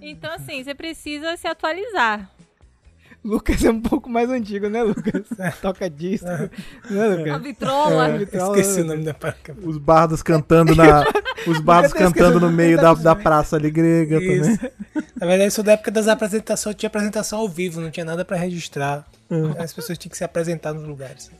Então, 0.00 0.32
assim, 0.32 0.62
você 0.62 0.74
precisa 0.74 1.36
se 1.36 1.46
atualizar. 1.46 2.30
Lucas 3.24 3.64
é 3.64 3.70
um 3.70 3.80
pouco 3.80 4.10
mais 4.10 4.28
antigo, 4.28 4.68
né, 4.68 4.82
Lucas? 4.82 5.22
Toca 5.62 5.88
disco. 5.88 6.26
né, 6.26 6.50
A 7.30 7.36
Lucas? 7.36 7.42
vitrola. 7.42 8.10
É. 8.10 8.22
Esqueci 8.22 8.80
o 8.82 8.84
nome 8.84 9.02
da 9.04 9.14
placa. 9.14 9.56
Os 9.62 9.78
bardos 9.78 10.22
cantando 10.22 10.74
na. 10.74 11.04
Os 11.46 11.58
bardos 11.60 11.92
cantando 11.92 12.38
no 12.40 12.50
meio 12.50 12.76
da, 12.76 12.92
da 12.94 13.14
praça 13.16 13.56
ali 13.56 13.70
grega 13.70 14.18
também. 14.20 14.40
Isso. 14.40 14.60
Na 15.16 15.26
verdade, 15.26 15.50
sou 15.50 15.64
da 15.64 15.72
época 15.72 15.90
das 15.90 16.06
apresentações, 16.08 16.74
tinha 16.76 16.86
apresentação 16.88 17.38
ao 17.38 17.48
vivo, 17.48 17.80
não 17.80 17.90
tinha 17.90 18.04
nada 18.04 18.24
pra 18.24 18.36
registrar. 18.36 19.06
As 19.58 19.72
pessoas 19.72 19.96
tinham 19.98 20.10
que 20.10 20.16
se 20.18 20.24
apresentar 20.24 20.72
nos 20.72 20.84
lugares. 20.84 21.30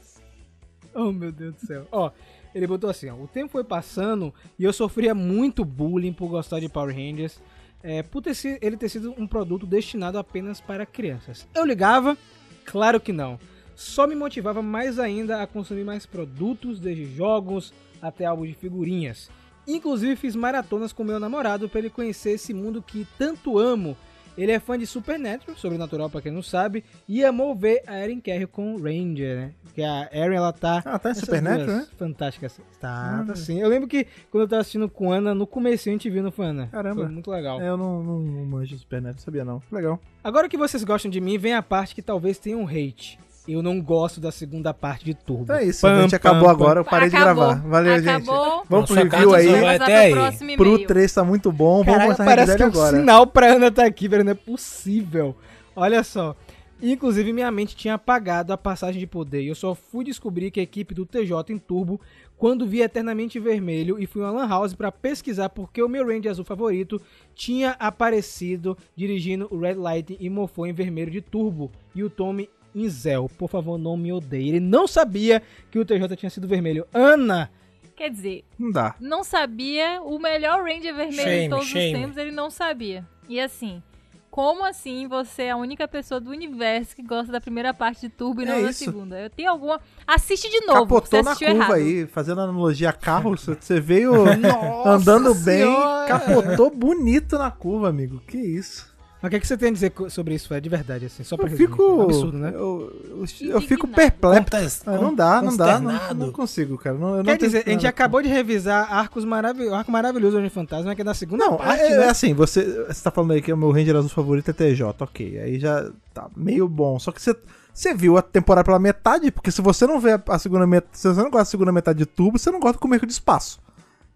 Oh, 0.93 1.11
meu 1.11 1.31
Deus 1.31 1.53
do 1.55 1.65
céu. 1.67 1.87
Ó, 1.91 2.09
Ele 2.53 2.65
botou 2.67 2.89
assim, 2.89 3.09
ó, 3.09 3.15
o 3.15 3.27
tempo 3.27 3.51
foi 3.51 3.63
passando 3.63 4.33
e 4.57 4.63
eu 4.63 4.71
sofria 4.73 5.13
muito 5.13 5.63
bullying 5.65 6.13
por 6.13 6.27
gostar 6.29 6.59
de 6.59 6.69
Power 6.69 6.95
Rangers, 6.95 7.39
é, 7.85 8.01
por 8.01 8.23
ter 8.23 8.33
ele 8.61 8.75
ter 8.75 8.89
sido 8.89 9.13
um 9.15 9.27
produto 9.27 9.67
destinado 9.67 10.17
apenas 10.17 10.59
para 10.59 10.87
crianças. 10.87 11.47
Eu 11.53 11.63
ligava? 11.63 12.17
Claro 12.65 12.99
que 12.99 13.13
não. 13.13 13.39
Só 13.75 14.07
me 14.07 14.15
motivava 14.15 14.59
mais 14.59 14.97
ainda 14.97 15.43
a 15.43 15.45
consumir 15.45 15.83
mais 15.83 16.03
produtos, 16.03 16.79
desde 16.79 17.05
jogos 17.05 17.71
até 18.01 18.25
álbuns 18.25 18.47
de 18.49 18.55
figurinhas. 18.55 19.29
Inclusive 19.67 20.15
fiz 20.15 20.35
maratonas 20.35 20.91
com 20.91 21.03
meu 21.03 21.19
namorado 21.19 21.69
para 21.69 21.79
ele 21.79 21.91
conhecer 21.91 22.31
esse 22.31 22.55
mundo 22.55 22.81
que 22.81 23.05
tanto 23.19 23.59
amo. 23.59 23.95
Ele 24.37 24.51
é 24.51 24.59
fã 24.59 24.77
de 24.77 24.85
Supernatural, 24.85 25.55
sobrenatural 25.57 26.09
pra 26.09 26.21
quem 26.21 26.31
não 26.31 26.41
sabe, 26.41 26.83
e 27.07 27.23
amou 27.23 27.55
ver 27.55 27.81
a 27.87 27.99
Erin 27.99 28.19
Carroll 28.19 28.47
com 28.47 28.75
Ranger, 28.77 29.37
né? 29.37 29.51
Porque 29.63 29.81
a 29.81 30.09
Erin, 30.11 30.35
ela 30.35 30.51
tá... 30.51 30.81
Ah, 30.85 30.99
tá 30.99 31.11
em 31.11 31.15
Supernatural, 31.15 31.67
né? 31.77 31.87
Fantásticas. 31.97 32.59
Tá, 32.79 33.21
Ah. 33.21 33.25
tá 33.27 33.35
sim. 33.35 33.59
Eu 33.61 33.69
lembro 33.69 33.87
que 33.87 34.05
quando 34.29 34.43
eu 34.43 34.47
tava 34.47 34.61
assistindo 34.61 34.89
com 34.89 35.11
Ana, 35.11 35.33
no 35.33 35.47
começo 35.47 35.87
a 35.87 35.91
gente 35.91 36.09
viu 36.09 36.21
no 36.21 36.31
foi 36.31 36.47
Ana. 36.47 36.67
Caramba. 36.67 37.03
Foi 37.03 37.11
muito 37.11 37.31
legal. 37.31 37.61
É, 37.61 37.69
eu 37.69 37.77
não, 37.77 38.03
não, 38.03 38.19
não 38.19 38.45
manjo 38.45 38.77
Supernatural, 38.77 39.23
sabia 39.23 39.45
não. 39.45 39.61
Legal. 39.71 39.99
Agora 40.23 40.49
que 40.49 40.57
vocês 40.57 40.83
gostam 40.83 41.09
de 41.09 41.21
mim, 41.21 41.37
vem 41.37 41.53
a 41.53 41.61
parte 41.61 41.95
que 41.95 42.01
talvez 42.01 42.37
tenha 42.37 42.57
um 42.57 42.67
hate. 42.67 43.19
Eu 43.47 43.61
não 43.61 43.79
gosto 43.79 44.19
da 44.19 44.31
segunda 44.31 44.73
parte 44.73 45.05
de 45.05 45.13
Turbo. 45.13 45.43
Então 45.43 45.55
é 45.57 45.65
isso, 45.65 45.81
Pam, 45.81 45.97
a 45.97 46.01
gente 46.01 46.11
pam, 46.11 46.15
acabou 46.17 46.43
pam. 46.45 46.51
agora, 46.51 46.79
eu 46.79 46.85
parei 46.85 47.09
de 47.09 47.15
Acabou. 47.15 47.43
gravar. 47.45 47.67
Valeu, 47.67 47.95
gente. 47.99 48.09
Acabou. 48.09 48.63
Vamos 48.69 48.85
pro 48.87 48.95
Nossa 48.95 48.95
review 48.95 49.29
carta 49.31 49.35
aí. 49.37 49.45
Vamos 49.47 49.61
vai 49.61 49.75
até 49.75 49.97
aí. 49.97 50.11
pro 50.11 50.21
próximo 50.21 50.55
Pro 50.57 50.65
e-mail. 50.73 50.87
3 50.87 51.13
tá 51.13 51.23
muito 51.23 51.51
bom, 51.51 51.75
vamos 51.83 51.85
Caraca, 51.85 52.07
mostrar 52.07 52.25
parece 52.25 52.55
que 52.55 52.63
é 52.63 52.65
um 52.65 52.69
agora. 52.69 52.97
sinal 52.97 53.27
pra 53.27 53.47
Ana 53.53 53.71
tá 53.71 53.85
aqui, 53.85 54.07
velho. 54.07 54.23
Não 54.23 54.31
é 54.31 54.35
possível. 54.35 55.35
Olha 55.75 56.03
só. 56.03 56.35
Inclusive, 56.81 57.31
minha 57.31 57.49
mente 57.51 57.75
tinha 57.75 57.93
apagado 57.93 58.51
a 58.51 58.57
passagem 58.57 58.99
de 58.99 59.07
poder. 59.07 59.41
E 59.41 59.47
eu 59.47 59.55
só 59.55 59.73
fui 59.73 60.03
descobrir 60.03 60.51
que 60.51 60.59
a 60.59 60.63
equipe 60.63 60.93
do 60.93 61.05
TJ 61.05 61.53
em 61.53 61.57
Turbo 61.57 62.01
quando 62.37 62.67
vi 62.67 62.81
Eternamente 62.81 63.39
Vermelho 63.39 63.97
e 63.97 64.05
fui 64.05 64.21
a 64.23 64.29
Lan 64.29 64.47
House 64.47 64.73
pra 64.73 64.91
pesquisar 64.91 65.47
porque 65.49 65.81
o 65.81 65.87
meu 65.87 66.05
Ranger 66.05 66.31
azul 66.31 66.43
favorito 66.43 67.01
tinha 67.33 67.71
aparecido 67.79 68.77
dirigindo 68.93 69.47
o 69.49 69.57
Red 69.57 69.75
Light 69.75 70.17
e 70.19 70.29
mofou 70.29 70.67
em 70.67 70.73
vermelho 70.73 71.09
de 71.09 71.21
Turbo. 71.21 71.71
E 71.95 72.03
o 72.03 72.09
Tommy 72.09 72.49
em 72.75 72.87
Zell. 72.89 73.29
Por 73.37 73.49
favor, 73.49 73.77
não 73.77 73.95
me 73.95 74.11
odeie. 74.11 74.49
Ele 74.49 74.59
não 74.59 74.85
sabia 74.87 75.41
que 75.71 75.79
o 75.79 75.85
TJ 75.85 76.15
tinha 76.17 76.29
sido 76.29 76.47
vermelho. 76.47 76.85
Ana! 76.93 77.49
Quer 77.95 78.09
dizer, 78.09 78.43
Não 78.59 78.71
dá. 78.71 78.93
não 78.99 79.23
sabia 79.23 80.01
o 80.03 80.19
melhor 80.19 80.61
Ranger 80.61 80.93
vermelho 80.93 81.13
Shame, 81.23 81.43
de 81.43 81.49
todos 81.49 81.65
shame. 81.67 81.93
os 81.95 81.99
tempos, 82.01 82.17
ele 82.17 82.31
não 82.31 82.49
sabia. 82.51 83.07
E 83.29 83.39
assim, 83.39 83.81
como 84.29 84.65
assim 84.65 85.07
você 85.07 85.43
é 85.43 85.51
a 85.51 85.55
única 85.55 85.87
pessoa 85.87 86.19
do 86.19 86.29
universo 86.29 86.93
que 86.93 87.01
gosta 87.01 87.31
da 87.31 87.39
primeira 87.39 87.73
parte 87.73 88.01
de 88.01 88.09
Turbo 88.09 88.41
e 88.41 88.43
É 88.43 88.47
não 88.49 88.63
da 88.63 88.69
isso. 88.69 88.83
segunda? 88.83 89.17
Eu 89.17 89.29
tenho 89.29 89.49
alguma. 89.49 89.79
Assiste 90.05 90.49
de 90.49 90.59
novo. 90.65 90.81
Capotou 90.81 91.07
você 91.07 91.21
na 91.21 91.35
curva 91.37 91.53
errado. 91.53 91.73
aí, 91.73 92.05
fazendo 92.07 92.41
analogia 92.41 92.89
a 92.89 92.93
carro, 92.93 93.29
você- 93.37 93.79
veio 93.79 94.13
andando 94.85 95.33
bem, 95.33 95.59
Senhora! 95.63 96.07
capotou 96.07 96.69
bonito 96.69 97.37
na 97.37 97.49
curva, 97.49 97.87
amigo. 97.87 98.21
Que 98.27 98.37
isso. 98.37 98.93
Mas 99.21 99.27
o 99.27 99.29
que, 99.29 99.35
é 99.37 99.39
que 99.39 99.47
você 99.47 99.57
tem 99.57 99.69
a 99.69 99.71
dizer 99.71 99.93
sobre 100.09 100.35
isso, 100.35 100.47
Fred? 100.47 100.61
De 100.61 100.69
verdade, 100.69 101.05
assim, 101.05 101.23
só 101.23 101.35
pra 101.35 101.47
Eu 101.47 101.57
fico... 101.57 101.71
fico. 101.71 102.01
Absurdo, 102.01 102.37
né? 102.37 102.51
Eu, 102.53 102.91
eu, 103.09 103.25
eu 103.49 103.61
fico 103.61 103.87
perplexo. 103.87 104.83
Ah, 104.85 104.97
não 104.97 105.15
dá, 105.15 105.41
não 105.41 105.55
dá. 105.55 105.79
Não, 105.79 106.13
não 106.13 106.31
consigo, 106.31 106.77
cara. 106.77 106.97
Não, 106.97 107.23
Quer 107.23 107.37
dizer, 107.37 107.63
a 107.65 107.69
gente 107.69 107.87
acabou 107.87 108.21
de 108.21 108.29
revisar 108.29 108.91
arcos 108.93 109.25
maravilhosos, 109.25 109.79
arco 109.79 109.91
maravilhoso 109.91 110.41
de 110.41 110.49
Fantasma, 110.49 110.93
que 110.93 111.01
é 111.01 111.03
da 111.03 111.13
segunda 111.13 111.45
Não, 111.45 111.57
parte, 111.57 111.81
é, 111.81 111.91
é 111.93 111.97
né? 111.97 112.09
assim, 112.09 112.33
você, 112.33 112.85
você 112.85 113.03
tá 113.03 113.09
falando 113.09 113.31
aí 113.31 113.41
que 113.41 113.51
o 113.51 113.57
meu 113.57 113.71
Ranger 113.71 113.95
azul 113.95 114.09
favorito 114.09 114.49
é 114.49 114.53
TJ, 114.53 114.95
ok. 114.99 115.39
Aí 115.39 115.59
já 115.59 115.89
tá 116.13 116.29
meio 116.35 116.67
bom. 116.67 116.99
Só 116.99 117.11
que 117.11 117.21
você, 117.21 117.35
você 117.73 117.93
viu 117.93 118.17
a 118.17 118.21
temporada 118.21 118.65
pela 118.65 118.79
metade, 118.79 119.31
porque 119.31 119.49
se 119.49 119.61
você 119.61 119.87
não 119.87 119.99
vê 119.99 120.19
a, 120.27 120.39
segunda 120.39 120.67
metade. 120.67 120.99
Se 120.99 121.07
você 121.07 121.21
não 121.21 121.31
gosta 121.31 121.39
da 121.39 121.45
segunda 121.45 121.71
metade 121.71 121.99
de 121.99 122.05
tubo, 122.05 122.37
você 122.37 122.51
não 122.51 122.59
gosta 122.59 122.77
do 122.77 122.81
começo 122.81 123.05
de 123.05 123.13
espaço. 123.13 123.59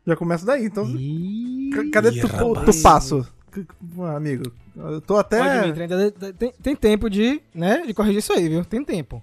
Já 0.06 0.16
começa 0.16 0.46
daí, 0.46 0.66
então. 0.66 0.86
Ih, 0.86 1.70
Cadê 1.92 2.12
tu, 2.12 2.28
tu 2.28 2.82
passo? 2.82 3.28
Amigo, 4.16 4.52
eu 4.76 5.02
tô 5.02 5.18
até. 5.18 5.38
Pode, 5.40 5.82
ainda 5.82 6.12
tem, 6.34 6.52
tem 6.62 6.76
tempo 6.76 7.10
de, 7.10 7.42
né, 7.54 7.84
de 7.86 7.94
corrigir 7.94 8.20
isso 8.20 8.34
aí, 8.34 8.48
viu? 8.50 8.64
Tem 8.66 8.84
tempo. 8.84 9.22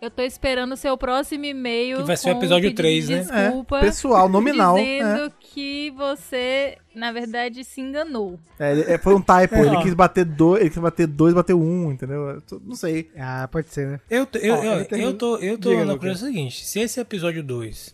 Eu 0.00 0.12
tô 0.12 0.22
esperando 0.22 0.74
o 0.74 0.76
seu 0.76 0.96
próximo 0.96 1.44
e-mail. 1.44 1.96
Que 1.98 2.02
vai 2.04 2.16
ser 2.16 2.28
o 2.28 2.38
episódio 2.38 2.70
pedido 2.70 2.76
3, 2.76 3.06
de 3.08 3.14
né? 3.16 3.22
Desculpa. 3.48 3.78
É, 3.78 3.80
pessoal, 3.80 4.28
nominal. 4.28 4.76
Dizendo 4.76 5.32
que 5.40 5.90
você, 5.96 6.78
na 6.94 7.10
verdade, 7.10 7.64
se 7.64 7.80
enganou. 7.80 8.38
É, 8.60 8.70
ele- 8.70 8.82
é, 8.92 8.96
foi 8.96 9.12
um 9.16 9.20
typo, 9.20 9.56
É, 9.56 9.60
ele 9.60 9.74
ó. 9.74 9.82
quis 9.82 9.94
bater 9.94 10.24
dois, 10.24 10.60
ele 10.60 10.70
quis 10.70 10.78
bater 10.78 11.06
dois, 11.08 11.34
bateu 11.34 11.60
um, 11.60 11.90
entendeu? 11.90 12.40
Não 12.64 12.76
sei. 12.76 13.10
Ah, 13.18 13.48
pode 13.50 13.70
ser, 13.70 13.88
né? 13.88 14.00
Eu, 14.08 14.24
tô- 14.24 14.38
eu, 14.38 14.54
Ó, 14.54 14.62
eu, 14.62 14.72
ele 14.74 14.84
tem- 14.84 15.02
eu 15.02 15.14
tô, 15.14 15.36
eu 15.38 15.58
tô 15.58 15.70
Diga, 15.70 15.84
na 15.84 15.98
coisa 15.98 16.26
seguinte: 16.26 16.64
se 16.64 16.78
esse 16.78 17.00
é 17.00 17.02
episódio 17.02 17.42
2, 17.42 17.92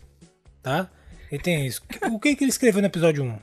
tá? 0.61 0.87
E 1.31 1.39
tem 1.39 1.65
isso. 1.65 1.81
O 2.11 2.19
que, 2.19 2.35
que 2.35 2.43
ele 2.43 2.51
escreveu 2.51 2.81
no 2.81 2.87
episódio 2.87 3.23
1? 3.23 3.27
Um? 3.29 3.37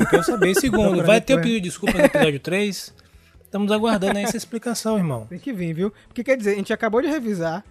Eu 0.00 0.06
quero 0.06 0.22
saber. 0.22 0.54
Segundo, 0.60 1.02
vai 1.04 1.20
ter 1.20 1.34
o 1.34 1.38
pedido 1.38 1.56
de 1.56 1.68
desculpa 1.68 1.98
no 1.98 2.04
episódio 2.04 2.40
3? 2.40 2.94
Estamos 3.44 3.72
aguardando 3.72 4.18
aí 4.18 4.24
essa 4.24 4.36
explicação, 4.36 4.98
irmão. 4.98 5.26
Tem 5.26 5.38
que 5.38 5.52
vir, 5.52 5.72
viu? 5.72 5.92
Porque 6.08 6.24
quer 6.24 6.36
dizer, 6.36 6.52
a 6.52 6.56
gente 6.56 6.72
acabou 6.72 7.00
de 7.00 7.08
revisar 7.08 7.64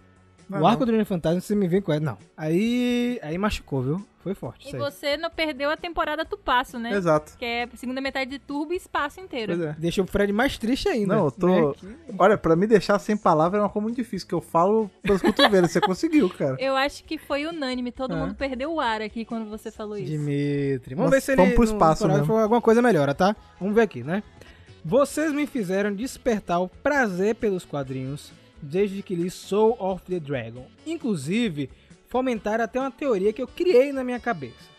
Não, 0.49 0.57
o 0.59 0.61
não. 0.61 0.67
arco 0.67 0.85
do 0.85 0.89
Universo 0.89 1.09
Fantasma, 1.09 1.41
você 1.41 1.55
me 1.55 1.67
vem 1.67 1.81
com 1.81 1.91
ela. 1.91 2.01
Não. 2.01 2.17
Aí, 2.37 3.19
aí 3.23 3.37
machucou, 3.37 3.81
viu? 3.81 4.05
Foi 4.21 4.33
forte 4.33 4.75
E 4.75 4.77
você 4.79 5.17
não 5.17 5.29
perdeu 5.29 5.69
a 5.69 5.77
temporada 5.77 6.25
do 6.25 6.35
passo, 6.35 6.79
né? 6.79 6.91
Exato. 6.95 7.33
Que 7.37 7.45
é 7.45 7.69
segunda 7.75 8.01
metade 8.01 8.31
de 8.31 8.39
Turbo 8.39 8.73
e 8.73 8.75
espaço 8.75 9.19
inteiro. 9.21 9.55
Pois 9.55 9.67
é. 9.69 9.75
Deixa 9.77 10.01
o 10.01 10.07
Fred 10.07 10.33
mais 10.33 10.57
triste 10.57 10.89
ainda. 10.89 11.15
Não, 11.15 11.25
eu 11.25 11.31
tô. 11.31 11.47
né? 11.47 11.73
Que- 11.79 12.15
Olha, 12.17 12.35
pra 12.35 12.55
me 12.55 12.65
deixar 12.65 12.97
sem 12.97 13.15
palavra 13.15 13.59
é 13.59 13.61
uma 13.61 13.69
coisa 13.69 13.83
muito 13.83 13.97
difícil, 13.97 14.27
que 14.27 14.33
eu 14.33 14.41
falo 14.41 14.89
pelos 15.03 15.21
cotovelos. 15.21 15.69
Você 15.71 15.79
conseguiu, 15.79 16.27
cara. 16.27 16.57
Eu 16.59 16.75
acho 16.75 17.03
que 17.03 17.19
foi 17.19 17.45
unânime, 17.45 17.91
todo 17.91 18.15
É. 18.15 18.17
mundo 18.17 18.33
perdeu 18.33 18.73
o 18.73 18.79
ar 18.79 18.99
aqui 18.99 19.25
quando 19.25 19.47
você 19.47 19.69
falou 19.69 19.95
isso. 19.95 20.07
Dimitri. 20.07 20.95
Vamos 20.95 21.11
Nós 21.11 21.19
ver 21.19 21.21
se 21.21 21.31
ele 21.33 21.41
vamos 21.41 21.53
pro 21.53 21.63
espaço 21.63 22.07
for 22.25 22.39
alguma 22.41 22.61
coisa 22.61 22.81
melhora, 22.81 23.13
tá? 23.13 23.35
Vamos 23.59 23.75
ver 23.75 23.81
aqui, 23.81 24.03
né? 24.03 24.23
Vocês 24.83 25.31
me 25.31 25.45
fizeram 25.45 25.93
despertar 25.93 26.59
o 26.59 26.67
prazer 26.67 27.35
pelos 27.35 27.63
quadrinhos 27.63 28.31
desde 28.65 29.01
que 29.01 29.15
li 29.15 29.29
Soul 29.29 29.77
of 29.79 30.03
the 30.05 30.19
Dragon. 30.19 30.65
Inclusive, 30.85 31.69
fomentaram 32.07 32.63
até 32.63 32.79
uma 32.79 32.91
teoria 32.91 33.31
que 33.31 33.41
eu 33.41 33.47
criei 33.47 33.93
na 33.93 34.03
minha 34.03 34.19
cabeça. 34.19 34.75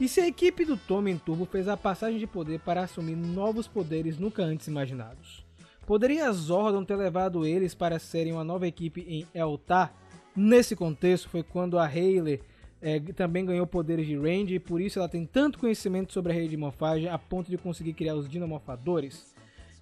E 0.00 0.08
se 0.08 0.20
a 0.20 0.26
equipe 0.26 0.64
do 0.64 0.76
Tommy 0.76 1.12
em 1.12 1.18
Turbo 1.18 1.44
fez 1.44 1.68
a 1.68 1.76
passagem 1.76 2.18
de 2.18 2.26
poder 2.26 2.60
para 2.60 2.82
assumir 2.82 3.14
novos 3.14 3.68
poderes 3.68 4.18
nunca 4.18 4.42
antes 4.42 4.66
imaginados? 4.66 5.44
Poderia 5.86 6.32
Zordon 6.32 6.84
ter 6.84 6.96
levado 6.96 7.46
eles 7.46 7.74
para 7.74 7.98
serem 7.98 8.32
uma 8.32 8.42
nova 8.42 8.66
equipe 8.66 9.02
em 9.02 9.26
Eltar? 9.34 9.94
Nesse 10.34 10.74
contexto 10.74 11.28
foi 11.28 11.42
quando 11.42 11.78
a 11.78 11.86
Hayley 11.86 12.40
é, 12.82 12.98
também 12.98 13.44
ganhou 13.44 13.66
poderes 13.66 14.06
de 14.06 14.16
Range 14.16 14.54
e 14.54 14.58
por 14.58 14.80
isso 14.80 14.98
ela 14.98 15.08
tem 15.08 15.24
tanto 15.24 15.58
conhecimento 15.58 16.12
sobre 16.12 16.32
a 16.32 16.34
rede 16.34 16.48
de 16.48 16.56
morfagem 16.56 17.08
a 17.08 17.16
ponto 17.16 17.50
de 17.50 17.56
conseguir 17.56 17.92
criar 17.94 18.14
os 18.14 18.28
dinomorfadores. 18.28 19.33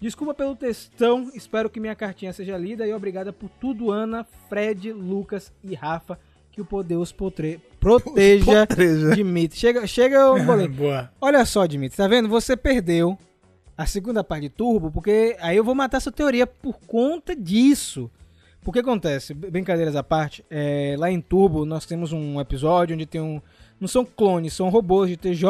Desculpa 0.02 0.34
pelo 0.34 0.56
textão, 0.56 1.30
espero 1.32 1.70
que 1.70 1.78
minha 1.78 1.94
cartinha 1.94 2.32
seja 2.32 2.58
lida 2.58 2.84
e 2.84 2.92
obrigada 2.92 3.32
por 3.32 3.48
tudo, 3.60 3.92
Ana, 3.92 4.26
Fred, 4.48 4.92
Lucas 4.92 5.52
e 5.62 5.76
Rafa. 5.76 6.18
Que 6.50 6.60
o 6.60 6.64
poder 6.64 6.96
os 6.96 7.12
potre- 7.12 7.60
proteja, 7.78 8.66
Potreja. 8.66 9.14
Dimitri. 9.14 9.56
Chega, 9.58 9.86
chega 9.86 10.28
o 10.32 10.42
boleto. 10.44 10.74
Boa. 10.74 11.08
Olha 11.20 11.44
só, 11.46 11.64
Dimitri, 11.66 11.96
tá 11.96 12.08
vendo? 12.08 12.28
Você 12.28 12.56
perdeu 12.56 13.16
a 13.78 13.86
segunda 13.86 14.24
parte 14.24 14.42
de 14.42 14.48
Turbo, 14.48 14.90
porque 14.90 15.36
aí 15.40 15.56
eu 15.56 15.62
vou 15.62 15.72
matar 15.74 16.00
sua 16.00 16.10
teoria 16.10 16.48
por 16.48 16.80
conta 16.80 17.36
disso. 17.36 18.10
Porque 18.64 18.80
acontece, 18.80 19.32
brincadeiras 19.32 19.94
à 19.94 20.02
parte, 20.02 20.44
é, 20.50 20.96
lá 20.98 21.10
em 21.12 21.20
Turbo 21.20 21.64
nós 21.64 21.86
temos 21.86 22.12
um 22.12 22.40
episódio 22.40 22.94
onde 22.96 23.06
tem 23.06 23.20
um. 23.20 23.40
Não 23.80 23.86
são 23.88 24.04
clones, 24.04 24.52
são 24.52 24.68
robôs 24.68 25.08
de 25.08 25.16
TJ, 25.16 25.46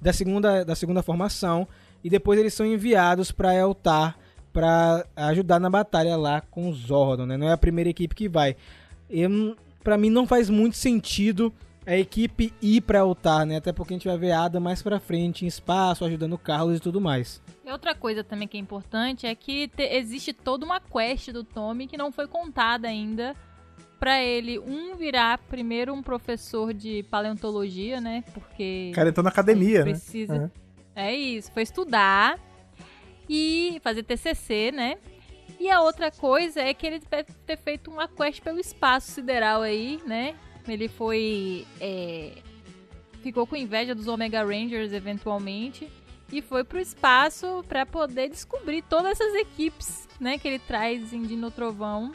da 0.00 0.12
segunda, 0.12 0.64
da 0.64 0.74
segunda 0.74 1.02
formação, 1.02 1.68
e 2.02 2.08
depois 2.10 2.38
eles 2.38 2.54
são 2.54 2.64
enviados 2.66 3.30
pra 3.32 3.54
Eltar 3.54 4.16
pra 4.52 5.04
ajudar 5.16 5.58
na 5.60 5.68
batalha 5.70 6.16
lá 6.16 6.40
com 6.40 6.68
o 6.68 6.74
Zordon, 6.74 7.26
né? 7.26 7.36
Não 7.36 7.48
é 7.48 7.52
a 7.52 7.58
primeira 7.58 7.90
equipe 7.90 8.14
que 8.14 8.28
vai. 8.28 8.56
Pra 9.82 9.96
mim 9.96 10.10
não 10.10 10.26
faz 10.26 10.50
muito 10.50 10.76
sentido 10.76 11.52
a 11.86 11.96
equipe 11.96 12.52
ir 12.60 12.82
pra 12.82 12.98
Eltar, 12.98 13.46
né? 13.46 13.56
Até 13.56 13.72
porque 13.72 13.94
a 13.94 13.96
gente 13.96 14.06
vai 14.08 14.18
ver 14.18 14.32
a 14.32 14.42
Ada 14.44 14.60
mais 14.60 14.82
pra 14.82 15.00
frente, 15.00 15.44
em 15.44 15.48
espaço, 15.48 16.04
ajudando 16.04 16.34
o 16.34 16.38
Carlos 16.38 16.76
e 16.76 16.80
tudo 16.80 17.00
mais. 17.00 17.40
E 17.64 17.70
outra 17.70 17.94
coisa 17.94 18.22
também 18.22 18.46
que 18.46 18.56
é 18.58 18.60
importante 18.60 19.26
é 19.26 19.34
que 19.34 19.68
te- 19.68 19.82
existe 19.96 20.32
toda 20.34 20.66
uma 20.66 20.80
quest 20.80 21.30
do 21.30 21.42
Tommy 21.44 21.86
que 21.86 21.96
não 21.96 22.12
foi 22.12 22.26
contada 22.26 22.88
ainda 22.88 23.34
pra 23.98 24.22
ele 24.22 24.58
um 24.58 24.94
virar 24.96 25.38
primeiro 25.38 25.94
um 25.94 26.02
professor 26.02 26.74
de 26.74 27.02
paleontologia, 27.04 28.00
né? 28.00 28.22
Porque 28.34 28.90
O 28.92 28.94
cara 28.94 29.08
entrou 29.08 29.24
na 29.24 29.30
academia, 29.30 29.78
né? 29.84 29.92
precisa 29.92 30.52
É 30.98 31.14
isso, 31.14 31.52
foi 31.52 31.62
estudar 31.62 32.40
e 33.28 33.80
fazer 33.84 34.02
TCC, 34.02 34.72
né? 34.72 34.98
E 35.60 35.70
a 35.70 35.80
outra 35.80 36.10
coisa 36.10 36.60
é 36.60 36.74
que 36.74 36.84
ele 36.84 36.98
deve 36.98 37.32
ter 37.46 37.56
feito 37.56 37.88
uma 37.88 38.08
quest 38.08 38.42
pelo 38.42 38.58
espaço 38.58 39.12
sideral 39.12 39.62
aí, 39.62 40.00
né? 40.04 40.34
Ele 40.66 40.88
foi. 40.88 41.64
é, 41.80 42.32
ficou 43.22 43.46
com 43.46 43.54
inveja 43.54 43.94
dos 43.94 44.08
Omega 44.08 44.42
Rangers 44.42 44.92
eventualmente 44.92 45.88
e 46.32 46.42
foi 46.42 46.64
pro 46.64 46.80
espaço 46.80 47.64
pra 47.68 47.86
poder 47.86 48.28
descobrir 48.28 48.82
todas 48.82 49.12
essas 49.12 49.36
equipes, 49.36 50.08
né? 50.18 50.36
Que 50.36 50.48
ele 50.48 50.58
traz 50.58 51.12
em 51.12 51.22
Dino 51.22 51.48
Trovão 51.52 52.10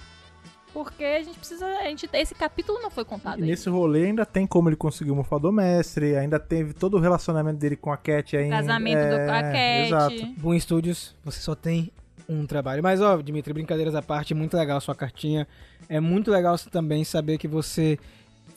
Porque 0.74 1.04
a 1.04 1.22
gente 1.22 1.38
precisa. 1.38 1.66
A 1.66 1.84
gente, 1.86 2.10
esse 2.14 2.34
capítulo 2.34 2.80
não 2.82 2.90
foi 2.90 3.06
contado 3.06 3.34
E 3.34 3.42
ainda. 3.42 3.46
nesse 3.46 3.70
rolê 3.70 4.06
ainda 4.06 4.26
tem 4.26 4.48
como 4.48 4.70
ele 4.70 4.76
conseguir 4.76 5.12
o 5.12 5.16
Morfador 5.16 5.52
Mestre, 5.52 6.16
ainda 6.16 6.40
teve 6.40 6.74
todo 6.74 6.98
o 6.98 7.00
relacionamento 7.00 7.58
dele 7.60 7.76
com 7.76 7.92
a 7.92 7.98
Cat 7.98 8.36
aí. 8.36 8.50
Casamento 8.50 9.04
do, 9.04 9.16
com 9.26 9.32
a 9.32 9.42
Cat. 9.44 9.56
É, 9.56 9.86
Exato. 9.88 10.26
Boom 10.38 10.60
Studios, 10.60 11.16
você 11.24 11.40
só 11.40 11.54
tem 11.54 11.92
um 12.28 12.46
trabalho. 12.48 12.82
Mas, 12.82 13.02
ó, 13.02 13.18
Dimitri, 13.22 13.54
brincadeiras 13.54 13.94
à 13.94 14.02
parte, 14.02 14.34
muito 14.34 14.58
legal 14.58 14.78
a 14.78 14.82
sua 14.82 14.96
cartinha. 14.96 15.48
É 15.88 16.00
muito 16.00 16.32
legal 16.32 16.58
também 16.72 17.04
saber 17.04 17.38
que 17.38 17.48
você 17.48 18.00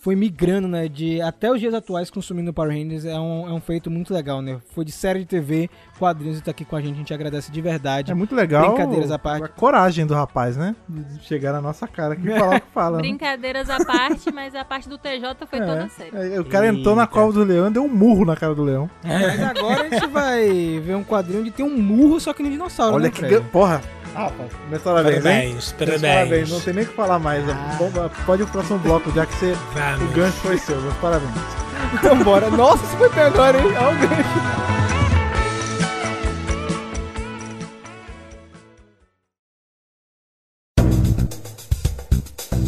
foi 0.07 0.15
migrando, 0.15 0.69
né, 0.69 0.87
de 0.87 1.21
até 1.21 1.51
os 1.51 1.59
dias 1.59 1.75
atuais 1.75 2.11
consumindo 2.11 2.53
Power 2.53 2.71
Rangers. 2.71 3.05
É 3.05 3.19
um, 3.19 3.49
é 3.49 3.53
um 3.53 3.61
feito 3.61 3.91
muito 3.91 4.15
legal, 4.15 4.41
né? 4.41 4.61
Foi 4.73 4.85
de 4.85 4.93
série 4.93 5.19
de 5.19 5.27
TV, 5.27 5.69
quadrinhos 5.99 6.39
e 6.39 6.43
tá 6.43 6.53
aqui 6.53 6.65
com 6.65 6.77
a 6.77 6.81
gente. 6.81 6.95
A 6.95 6.99
gente 6.99 7.13
agradece 7.13 7.51
de 7.51 7.61
verdade. 7.61 8.13
É 8.13 8.15
muito 8.15 8.33
legal. 8.33 8.69
Brincadeiras 8.69 9.11
à 9.11 9.19
parte. 9.19 9.43
A 9.47 9.49
coragem 9.49 10.07
do 10.07 10.15
rapaz, 10.15 10.57
né? 10.57 10.77
De 10.89 11.25
chegar 11.25 11.53
na 11.53 11.61
nossa 11.61 11.89
cara 11.89 12.15
aqui 12.15 12.29
e 12.29 12.39
falar 12.39 12.59
o 12.59 12.61
que 12.61 12.71
fala. 12.73 12.97
né? 12.99 13.03
Brincadeiras 13.03 13.69
à 13.69 13.85
parte, 13.85 14.31
mas 14.31 14.55
a 14.55 14.65
parte 14.65 14.89
do 14.89 14.97
TJ 14.97 15.45
foi 15.45 15.59
toda 15.59 15.89
séria. 15.89 16.17
É, 16.17 16.39
o 16.39 16.45
cara 16.45 16.69
entrou 16.69 16.95
na 16.95 17.09
cova 17.09 17.33
do 17.33 17.43
leão 17.43 17.67
e 17.67 17.71
deu 17.73 17.83
um 17.83 17.93
murro 17.93 18.25
na 18.25 18.37
cara 18.37 18.55
do 18.55 18.63
leão. 18.63 18.89
Mas 19.03 19.43
agora 19.43 19.89
a 19.89 19.89
gente 19.89 20.07
vai 20.07 20.49
ver 20.85 20.95
um 20.95 21.03
quadrinho 21.03 21.41
onde 21.41 21.51
tem 21.51 21.67
um 21.67 21.77
murro, 21.77 22.21
só 22.21 22.33
que 22.33 22.45
no 22.45 22.51
dinossauro, 22.51 22.95
Olha 22.95 23.09
né, 23.09 23.11
que. 23.11 23.41
Porra! 23.51 23.83
Rafa, 24.17 24.49
meus 24.71 24.83
parabéns? 24.83 25.23
Parabéns, 25.23 25.73
parabéns. 25.73 26.01
parabéns. 26.01 26.51
Não 26.51 26.61
tem 26.63 26.73
nem 26.73 26.85
o 26.85 26.89
que 26.89 26.95
falar 26.95 27.19
mais. 27.19 27.45
Bom, 27.77 27.91
Pode 28.25 28.43
ir 28.43 28.47
pro 28.47 28.53
próximo 28.55 28.79
bloco, 28.79 29.13
já 29.13 29.27
que 29.27 29.35
você, 29.35 29.53
o 29.53 30.15
gancho 30.15 30.39
foi 30.39 30.57
seu. 30.57 30.81
Meus 30.81 30.97
parabéns. 30.97 31.31
Então 31.93 32.19
bora. 32.25 32.51
Nossa, 32.51 32.83
isso 32.85 32.97
foi 32.97 33.09
bem 33.11 33.25
agora, 33.25 33.59
hein? 33.59 33.67
Olha 33.67 33.91
o 33.91 34.09
gancho. 34.09 34.67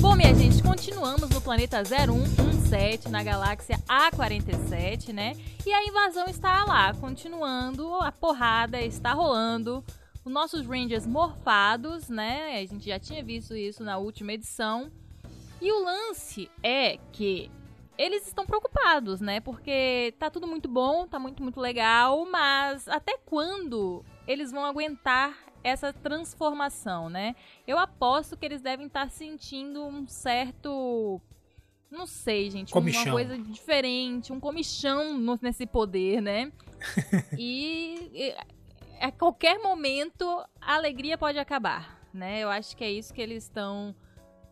Bom, 0.00 0.14
minha 0.14 0.34
gente, 0.34 0.62
continuamos 0.62 1.30
no 1.30 1.40
planeta 1.40 1.82
0117, 1.82 3.08
na 3.08 3.24
galáxia 3.24 3.80
A47, 3.88 5.14
né? 5.14 5.32
E 5.66 5.72
a 5.72 5.86
invasão 5.86 6.26
está 6.28 6.64
lá, 6.64 6.92
continuando, 6.94 7.94
a 7.94 8.12
porrada 8.12 8.80
está 8.82 9.14
rolando. 9.14 9.82
Os 10.28 10.34
nossos 10.34 10.66
Rangers 10.66 11.06
morfados, 11.06 12.10
né? 12.10 12.58
A 12.58 12.66
gente 12.66 12.84
já 12.84 12.98
tinha 12.98 13.24
visto 13.24 13.56
isso 13.56 13.82
na 13.82 13.96
última 13.96 14.34
edição. 14.34 14.92
E 15.58 15.72
o 15.72 15.82
lance 15.82 16.50
é 16.62 16.98
que 17.14 17.50
eles 17.96 18.26
estão 18.26 18.44
preocupados, 18.44 19.22
né? 19.22 19.40
Porque 19.40 20.12
tá 20.18 20.28
tudo 20.28 20.46
muito 20.46 20.68
bom, 20.68 21.08
tá 21.08 21.18
muito, 21.18 21.42
muito 21.42 21.58
legal, 21.58 22.26
mas 22.30 22.86
até 22.88 23.16
quando 23.24 24.04
eles 24.26 24.52
vão 24.52 24.66
aguentar 24.66 25.34
essa 25.64 25.94
transformação, 25.94 27.08
né? 27.08 27.34
Eu 27.66 27.78
aposto 27.78 28.36
que 28.36 28.44
eles 28.44 28.60
devem 28.60 28.86
estar 28.86 29.10
sentindo 29.10 29.82
um 29.82 30.06
certo. 30.06 31.22
Não 31.90 32.04
sei, 32.04 32.50
gente. 32.50 32.70
Comichão. 32.70 33.02
Uma 33.04 33.12
coisa 33.12 33.38
diferente, 33.38 34.30
um 34.30 34.38
comichão 34.38 35.38
nesse 35.40 35.64
poder, 35.64 36.20
né? 36.20 36.52
e 37.38 38.34
a 39.00 39.12
qualquer 39.12 39.58
momento 39.58 40.24
a 40.60 40.74
alegria 40.74 41.16
pode 41.16 41.38
acabar, 41.38 42.00
né? 42.12 42.40
Eu 42.40 42.50
acho 42.50 42.76
que 42.76 42.84
é 42.84 42.90
isso 42.90 43.12
que 43.12 43.20
eles 43.20 43.44
estão 43.44 43.94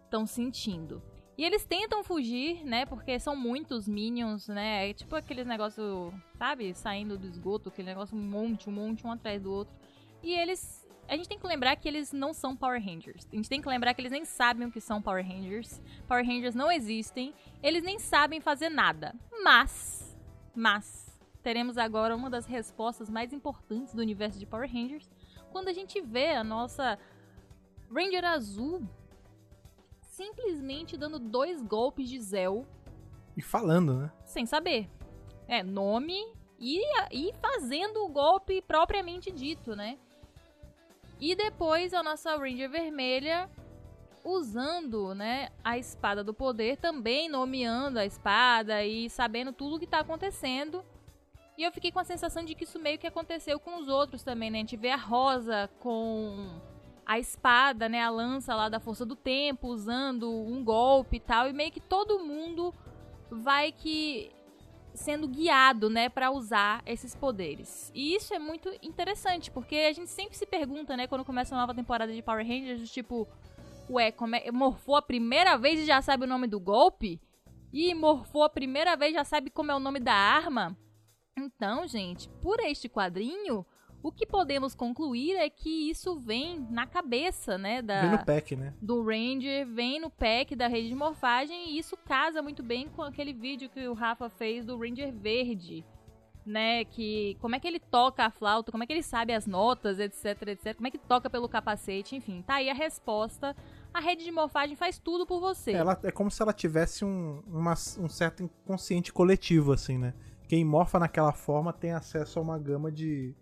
estão 0.05 0.27
sentindo. 0.27 1.03
E 1.39 1.45
eles 1.45 1.65
tentam 1.65 2.03
fugir, 2.03 2.65
né? 2.65 2.87
Porque 2.87 3.19
são 3.21 3.37
muitos 3.37 3.87
minions, 3.87 4.49
né? 4.49 4.89
É 4.89 4.95
tipo 4.95 5.15
aqueles 5.15 5.47
negócio, 5.47 6.13
sabe? 6.39 6.73
Saindo 6.75 7.19
do 7.19 7.27
esgoto, 7.27 7.69
aquele 7.69 7.89
negócio 7.89 8.17
um 8.17 8.23
monte, 8.23 8.71
um 8.71 8.73
monte, 8.73 9.07
um 9.07 9.13
atrás 9.13 9.43
do 9.43 9.53
outro. 9.53 9.75
E 10.23 10.33
eles. 10.33 10.87
A 11.09 11.17
gente 11.17 11.29
tem 11.29 11.39
que 11.39 11.47
lembrar 11.47 11.77
que 11.77 11.87
eles 11.87 12.13
não 12.13 12.33
são 12.33 12.57
Power 12.57 12.83
Rangers. 12.83 13.29
A 13.31 13.37
gente 13.37 13.49
tem 13.49 13.61
que 13.61 13.69
lembrar 13.69 13.95
que 13.95 14.01
eles 14.01 14.11
nem 14.11 14.25
sabem 14.25 14.67
o 14.67 14.73
que 14.73 14.81
são 14.81 15.01
Power 15.01 15.25
Rangers. 15.25 15.81
Power 16.09 16.27
Rangers 16.27 16.55
não 16.55 16.73
existem. 16.73 17.33
Eles 17.63 17.85
nem 17.85 17.99
sabem 17.99 18.41
fazer 18.41 18.71
nada. 18.71 19.15
Mas. 19.45 20.17
Mas. 20.55 21.06
Teremos 21.47 21.79
agora 21.79 22.17
uma 22.17 22.29
das 22.29 22.45
respostas 22.45 23.09
mais 23.09 23.33
importantes 23.33 23.95
do 23.95 24.03
universo 24.03 24.37
de 24.37 24.45
Power 24.45 24.69
Rangers. 24.69 25.09
Quando 25.53 25.69
a 25.69 25.73
gente 25.73 26.01
vê 26.01 26.33
a 26.33 26.43
nossa 26.43 26.99
Ranger 27.89 28.25
Azul 28.25 28.83
simplesmente 30.01 30.97
dando 30.97 31.21
dois 31.21 31.63
golpes 31.63 32.09
de 32.09 32.21
Zell 32.21 32.67
E 33.37 33.41
falando, 33.41 33.95
né? 33.95 34.13
sem 34.25 34.45
saber. 34.45 34.91
É, 35.47 35.63
nome 35.63 36.17
e, 36.59 36.81
e 37.13 37.33
fazendo 37.35 38.05
o 38.05 38.09
golpe 38.09 38.61
propriamente 38.61 39.31
dito, 39.31 39.77
né? 39.77 40.01
E 41.21 41.37
depois 41.37 41.95
a 41.95 42.03
nossa 42.03 42.37
Ranger 42.37 42.69
Vermelha 42.69 43.49
usando, 44.25 45.15
né, 45.15 45.51
a 45.63 45.79
espada 45.79 46.25
do 46.25 46.35
poder, 46.35 46.77
também 46.79 47.29
nomeando 47.29 48.01
a 48.01 48.05
espada 48.05 48.85
e 48.85 49.09
sabendo 49.09 49.53
tudo 49.53 49.77
o 49.77 49.79
que 49.79 49.87
tá 49.87 50.01
acontecendo. 50.01 50.85
E 51.57 51.63
eu 51.63 51.73
fiquei 51.73 51.91
com 51.91 51.99
a 51.99 52.05
sensação 52.05 52.45
de 52.45 52.55
que 52.55 52.65
isso 52.65 52.79
meio 52.79 52.99
que 52.99 53.07
aconteceu 53.07 53.59
com 53.59 53.79
os 53.79 53.89
outros 53.89 54.23
também, 54.23 54.51
né? 54.51 54.59
A 54.59 54.61
gente 54.61 54.77
vê 54.77 54.91
a 54.91 54.97
Rosa 54.97 55.71
com 55.81 56.61
a 57.07 57.19
espada, 57.21 57.89
né, 57.89 58.03
a 58.03 58.11
lança 58.11 58.53
lá 58.53 58.69
da 58.69 58.81
força 58.81 59.07
do 59.07 59.15
tempo, 59.15 59.69
usando 59.69 60.29
um 60.29 60.65
golpe 60.65 61.17
e 61.17 61.21
tal, 61.21 61.49
e 61.49 61.53
meio 61.53 61.71
que 61.71 61.79
todo 61.79 62.19
mundo 62.19 62.75
vai 63.31 63.71
que 63.71 64.33
sendo 64.93 65.29
guiado, 65.29 65.89
né, 65.89 66.09
para 66.09 66.33
usar 66.33 66.83
esses 66.85 67.15
poderes. 67.15 67.93
E 67.95 68.15
isso 68.15 68.35
é 68.35 68.39
muito 68.41 68.69
interessante, 68.83 69.51
porque 69.51 69.77
a 69.77 69.93
gente 69.93 70.11
sempre 70.11 70.37
se 70.37 70.47
pergunta, 70.47 70.97
né, 70.97 71.07
quando 71.07 71.25
começa 71.25 71.55
uma 71.55 71.61
nova 71.61 71.75
temporada 71.75 72.13
de 72.13 72.23
Power 72.23 72.45
Rangers, 72.45 72.91
tipo, 72.91 73.29
ué, 73.89 74.11
como 74.11 74.35
é, 74.35 74.51
morfou 74.51 74.97
a 74.97 75.03
primeira 75.03 75.57
vez 75.57 75.81
e 75.81 75.87
já 75.87 76.03
sabe 76.03 76.25
o 76.25 76.29
nome 76.29 76.49
do 76.49 76.59
golpe? 76.59 77.21
E 77.73 77.95
morfou 77.95 78.43
a 78.43 78.49
primeira 78.49 78.97
vez 78.97 79.13
e 79.13 79.15
já 79.15 79.25
sabe 79.25 79.51
como 79.51 79.71
é 79.71 79.75
o 79.75 79.81
nome 79.81 80.01
da 80.01 80.15
arma? 80.15 80.77
Então, 81.47 81.87
gente, 81.87 82.31
por 82.41 82.59
este 82.61 82.89
quadrinho, 82.89 83.65
o 84.03 84.11
que 84.11 84.25
podemos 84.27 84.75
concluir 84.75 85.37
é 85.37 85.51
que 85.51 85.91
isso 85.91 86.17
vem 86.19 86.67
na 86.71 86.87
cabeça, 86.87 87.59
né, 87.59 87.83
da 87.83 88.01
Vem 88.01 88.11
no 88.13 88.25
pack, 88.25 88.57
né? 88.57 88.73
do 88.81 89.05
Ranger 89.05 89.67
vem 89.67 90.01
no 90.01 90.09
pack 90.09 90.57
da 90.57 90.67
rede 90.67 90.89
de 90.89 90.95
morfagem 90.95 91.71
e 91.73 91.79
isso 91.79 91.95
casa 91.95 92.41
muito 92.41 92.63
bem 92.63 92.89
com 92.89 93.03
aquele 93.03 93.35
vídeo 93.35 93.69
que 93.69 93.87
o 93.87 93.93
Rafa 93.93 94.31
fez 94.31 94.65
do 94.65 94.79
Ranger 94.79 95.13
Verde, 95.13 95.85
né? 96.45 96.87
Que 96.87 97.37
como 97.39 97.55
é 97.55 97.61
que 97.61 97.69
ele 97.69 97.81
toca 97.81 98.25
a 98.25 98.31
flauta, 98.31 98.73
como 98.73 98.83
é 98.83 98.87
que 98.87 98.93
ele 98.95 99.03
sabe 99.03 99.35
as 99.35 99.47
notas, 99.47 99.99
etc, 99.99 100.41
etc. 100.49 100.75
Como 100.75 100.87
é 100.87 100.91
que 100.91 100.97
toca 100.99 101.29
pelo 101.29 101.49
capacete, 101.51 102.17
enfim. 102.17 102.43
Tá 102.47 102.55
aí 102.55 102.71
a 102.71 102.75
resposta. 102.75 103.55
A 103.93 104.01
rede 104.01 104.25
de 104.25 104.31
morfagem 104.33 104.75
faz 104.77 104.99
tudo 104.99 105.27
por 105.27 105.41
você. 105.41 105.73
Ela, 105.73 105.99
é 106.03 106.11
como 106.11 106.31
se 106.31 106.41
ela 106.41 106.53
tivesse 106.55 107.05
um, 107.05 107.43
uma- 107.47 107.73
um 107.99 108.09
certo 108.09 108.43
inconsciente 108.43 109.13
coletivo, 109.13 109.73
assim, 109.73 109.99
né? 109.99 110.15
Quem 110.49 110.65
morfa 110.65 110.99
naquela 110.99 111.33
forma 111.33 111.73
tem 111.73 111.93
acesso 111.93 112.39
a 112.39 112.43
uma 112.43 112.59
gama 112.59 112.91
de. 112.91 113.35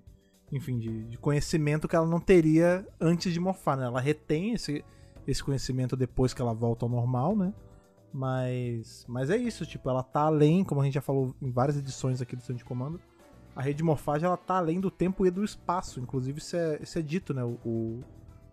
Enfim, 0.53 0.79
de, 0.79 1.05
de 1.05 1.19
conhecimento 1.19 1.88
que 1.88 1.97
ela 1.97 2.07
não 2.07 2.21
teria 2.21 2.87
antes 3.01 3.33
de 3.33 3.40
morfar, 3.40 3.77
né? 3.77 3.85
Ela 3.85 4.01
retém 4.01 4.53
esse, 4.53 4.85
esse 5.27 5.43
conhecimento 5.43 5.97
depois 5.97 6.33
que 6.33 6.40
ela 6.40 6.55
volta 6.55 6.85
ao 6.85 6.88
normal, 6.88 7.37
né? 7.37 7.53
Mas. 8.12 9.05
Mas 9.09 9.31
é 9.31 9.37
isso, 9.37 9.67
tipo, 9.67 9.88
ela 9.90 10.03
tá 10.03 10.23
além, 10.23 10.64
como 10.64 10.81
a 10.81 10.85
gente 10.85 10.95
já 10.95 11.03
falou 11.03 11.35
em 11.43 11.51
várias 11.51 11.77
edições 11.77 12.23
aqui 12.23 12.37
do 12.37 12.43
Centro 12.43 12.59
de 12.59 12.64
Comando. 12.64 13.01
A 13.55 13.62
rede 13.62 13.79
de 13.79 13.85
morfagem 13.85 14.27
ela 14.27 14.37
tá 14.37 14.57
além 14.57 14.81
do 14.81 14.90
tempo 14.90 15.27
e 15.27 15.31
do 15.31 15.45
espaço. 15.45 16.01
Inclusive, 16.01 16.38
isso 16.38 16.57
é, 16.57 16.79
isso 16.81 16.99
é 16.99 17.03
dito, 17.03 17.35
né? 17.35 17.45
O, 17.45 17.59
o, 17.64 18.01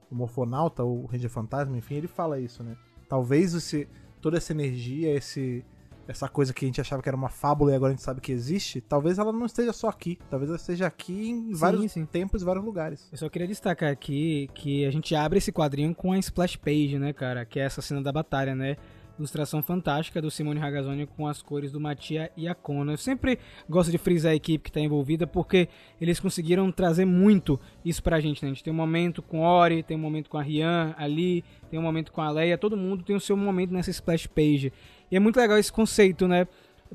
o 0.09 0.15
Morfonauta, 0.15 0.83
o 0.83 1.05
Ranger 1.05 1.29
Fantasma, 1.29 1.77
enfim, 1.77 1.95
ele 1.95 2.07
fala 2.07 2.39
isso, 2.39 2.63
né? 2.63 2.75
Talvez 3.07 3.53
esse, 3.53 3.87
toda 4.21 4.37
essa 4.37 4.51
energia, 4.51 5.13
esse, 5.15 5.65
essa 6.07 6.27
coisa 6.27 6.53
que 6.53 6.65
a 6.65 6.67
gente 6.67 6.81
achava 6.81 7.01
que 7.01 7.09
era 7.09 7.15
uma 7.15 7.29
fábula 7.29 7.71
e 7.71 7.75
agora 7.75 7.91
a 7.91 7.95
gente 7.95 8.03
sabe 8.03 8.21
que 8.21 8.31
existe, 8.31 8.81
talvez 8.81 9.17
ela 9.17 9.31
não 9.31 9.45
esteja 9.45 9.71
só 9.73 9.87
aqui. 9.87 10.17
Talvez 10.29 10.49
ela 10.49 10.57
esteja 10.57 10.87
aqui 10.87 11.29
em 11.29 11.53
vários 11.53 11.91
sim. 11.91 12.05
tempos 12.05 12.41
e 12.41 12.45
vários 12.45 12.63
lugares. 12.63 13.07
Eu 13.11 13.17
só 13.17 13.29
queria 13.29 13.47
destacar 13.47 13.91
aqui 13.91 14.49
que 14.53 14.85
a 14.85 14.91
gente 14.91 15.15
abre 15.15 15.37
esse 15.37 15.51
quadrinho 15.51 15.93
com 15.95 16.11
a 16.11 16.19
splash 16.19 16.55
page, 16.57 16.97
né, 16.97 17.13
cara? 17.13 17.45
Que 17.45 17.59
é 17.59 17.63
essa 17.63 17.81
cena 17.81 18.01
da 18.01 18.11
batalha, 18.11 18.55
né? 18.55 18.77
Ilustração 19.17 19.61
fantástica 19.61 20.21
do 20.21 20.31
Simone 20.31 20.59
Ragazzoni 20.59 21.05
com 21.05 21.27
as 21.27 21.43
cores 21.43 21.71
do 21.71 21.79
Matia 21.79 22.31
e 22.35 22.47
a 22.47 22.55
Kona. 22.55 22.93
Eu 22.93 22.97
sempre 22.97 23.37
gosto 23.69 23.91
de 23.91 23.97
frisar 23.97 24.31
a 24.31 24.35
equipe 24.35 24.63
que 24.63 24.69
está 24.69 24.79
envolvida 24.79 25.27
porque 25.27 25.69
eles 25.99 26.19
conseguiram 26.19 26.71
trazer 26.71 27.05
muito 27.05 27.59
isso 27.85 28.01
pra 28.01 28.19
gente, 28.19 28.41
né? 28.41 28.49
A 28.49 28.53
gente 28.53 28.63
tem 28.63 28.73
um 28.73 28.75
momento 28.75 29.21
com 29.21 29.41
Ori, 29.41 29.83
tem 29.83 29.95
um 29.95 29.99
momento 29.99 30.29
com 30.29 30.39
a 30.39 30.41
Rian 30.41 30.95
ali, 30.97 31.43
tem 31.69 31.79
um 31.79 31.83
momento 31.83 32.11
com 32.11 32.21
a 32.21 32.31
Leia, 32.31 32.57
todo 32.57 32.75
mundo 32.75 33.03
tem 33.03 33.15
o 33.15 33.19
seu 33.19 33.37
momento 33.37 33.71
nessa 33.71 33.91
splash 33.91 34.25
page. 34.25 34.73
E 35.11 35.15
é 35.15 35.19
muito 35.19 35.37
legal 35.37 35.57
esse 35.57 35.71
conceito, 35.71 36.27
né? 36.27 36.47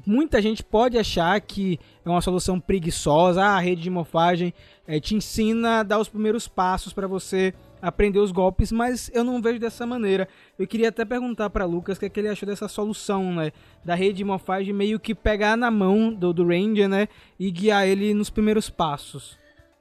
Muita 0.04 0.42
gente 0.42 0.62
pode 0.62 0.98
achar 0.98 1.40
que 1.40 1.78
é 2.04 2.08
uma 2.08 2.20
solução 2.20 2.60
preguiçosa, 2.60 3.42
ah, 3.42 3.56
a 3.56 3.60
rede 3.60 3.82
de 3.82 3.90
morfagem 3.90 4.52
eh, 4.86 5.00
te 5.00 5.14
ensina 5.14 5.80
a 5.80 5.82
dar 5.82 5.98
os 5.98 6.08
primeiros 6.08 6.46
passos 6.46 6.92
para 6.92 7.06
você 7.06 7.54
aprender 7.80 8.18
os 8.18 8.30
golpes, 8.30 8.70
mas 8.70 9.10
eu 9.14 9.24
não 9.24 9.40
vejo 9.40 9.58
dessa 9.58 9.86
maneira. 9.86 10.28
Eu 10.58 10.66
queria 10.66 10.90
até 10.90 11.04
perguntar 11.04 11.48
para 11.48 11.64
Lucas 11.64 11.96
o 11.96 12.00
que, 12.00 12.06
é 12.06 12.08
que 12.10 12.20
ele 12.20 12.28
achou 12.28 12.46
dessa 12.46 12.68
solução, 12.68 13.34
né? 13.34 13.52
Da 13.84 13.94
rede 13.94 14.18
de 14.18 14.24
morfagem 14.24 14.72
meio 14.72 15.00
que 15.00 15.14
pegar 15.14 15.56
na 15.56 15.70
mão 15.70 16.12
do, 16.12 16.32
do 16.32 16.46
Ranger, 16.46 16.88
né? 16.88 17.08
E 17.38 17.50
guiar 17.50 17.86
ele 17.86 18.12
nos 18.12 18.28
primeiros 18.28 18.68
passos. 18.68 19.38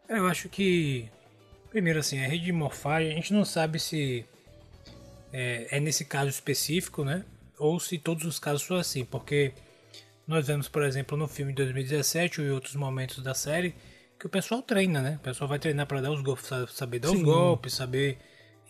Eu 0.07 0.27
acho 0.27 0.47
que. 0.47 1.09
Primeiro, 1.69 1.99
assim, 1.99 2.23
a 2.23 2.27
rede 2.27 2.45
de 2.45 2.51
morfagem, 2.53 3.11
a 3.11 3.15
gente 3.15 3.33
não 3.33 3.43
sabe 3.43 3.79
se. 3.79 4.25
é, 5.33 5.77
é 5.77 5.79
nesse 5.79 6.05
caso 6.05 6.29
específico, 6.29 7.03
né? 7.03 7.25
Ou 7.57 7.79
se 7.79 7.97
todos 7.97 8.25
os 8.25 8.39
casos 8.39 8.63
são 8.63 8.77
assim, 8.77 9.05
porque 9.05 9.53
nós 10.27 10.47
vemos, 10.47 10.67
por 10.67 10.83
exemplo, 10.83 11.17
no 11.17 11.27
filme 11.27 11.51
de 11.53 11.57
2017 11.63 12.41
ou 12.41 12.47
em 12.47 12.51
outros 12.51 12.75
momentos 12.75 13.23
da 13.23 13.33
série, 13.33 13.75
que 14.19 14.25
o 14.25 14.29
pessoal 14.29 14.61
treina, 14.61 15.01
né? 15.01 15.15
O 15.17 15.19
pessoal 15.23 15.47
vai 15.47 15.59
treinar 15.59 15.85
para 15.87 16.01
dar 16.01 16.11
os 16.11 16.21
golpes, 16.21 16.45
sa- 16.47 16.67
saber 16.67 16.99
dar 16.99 17.09
os 17.11 17.17
Sim. 17.17 17.23
golpes, 17.23 17.73
saber, 17.73 18.17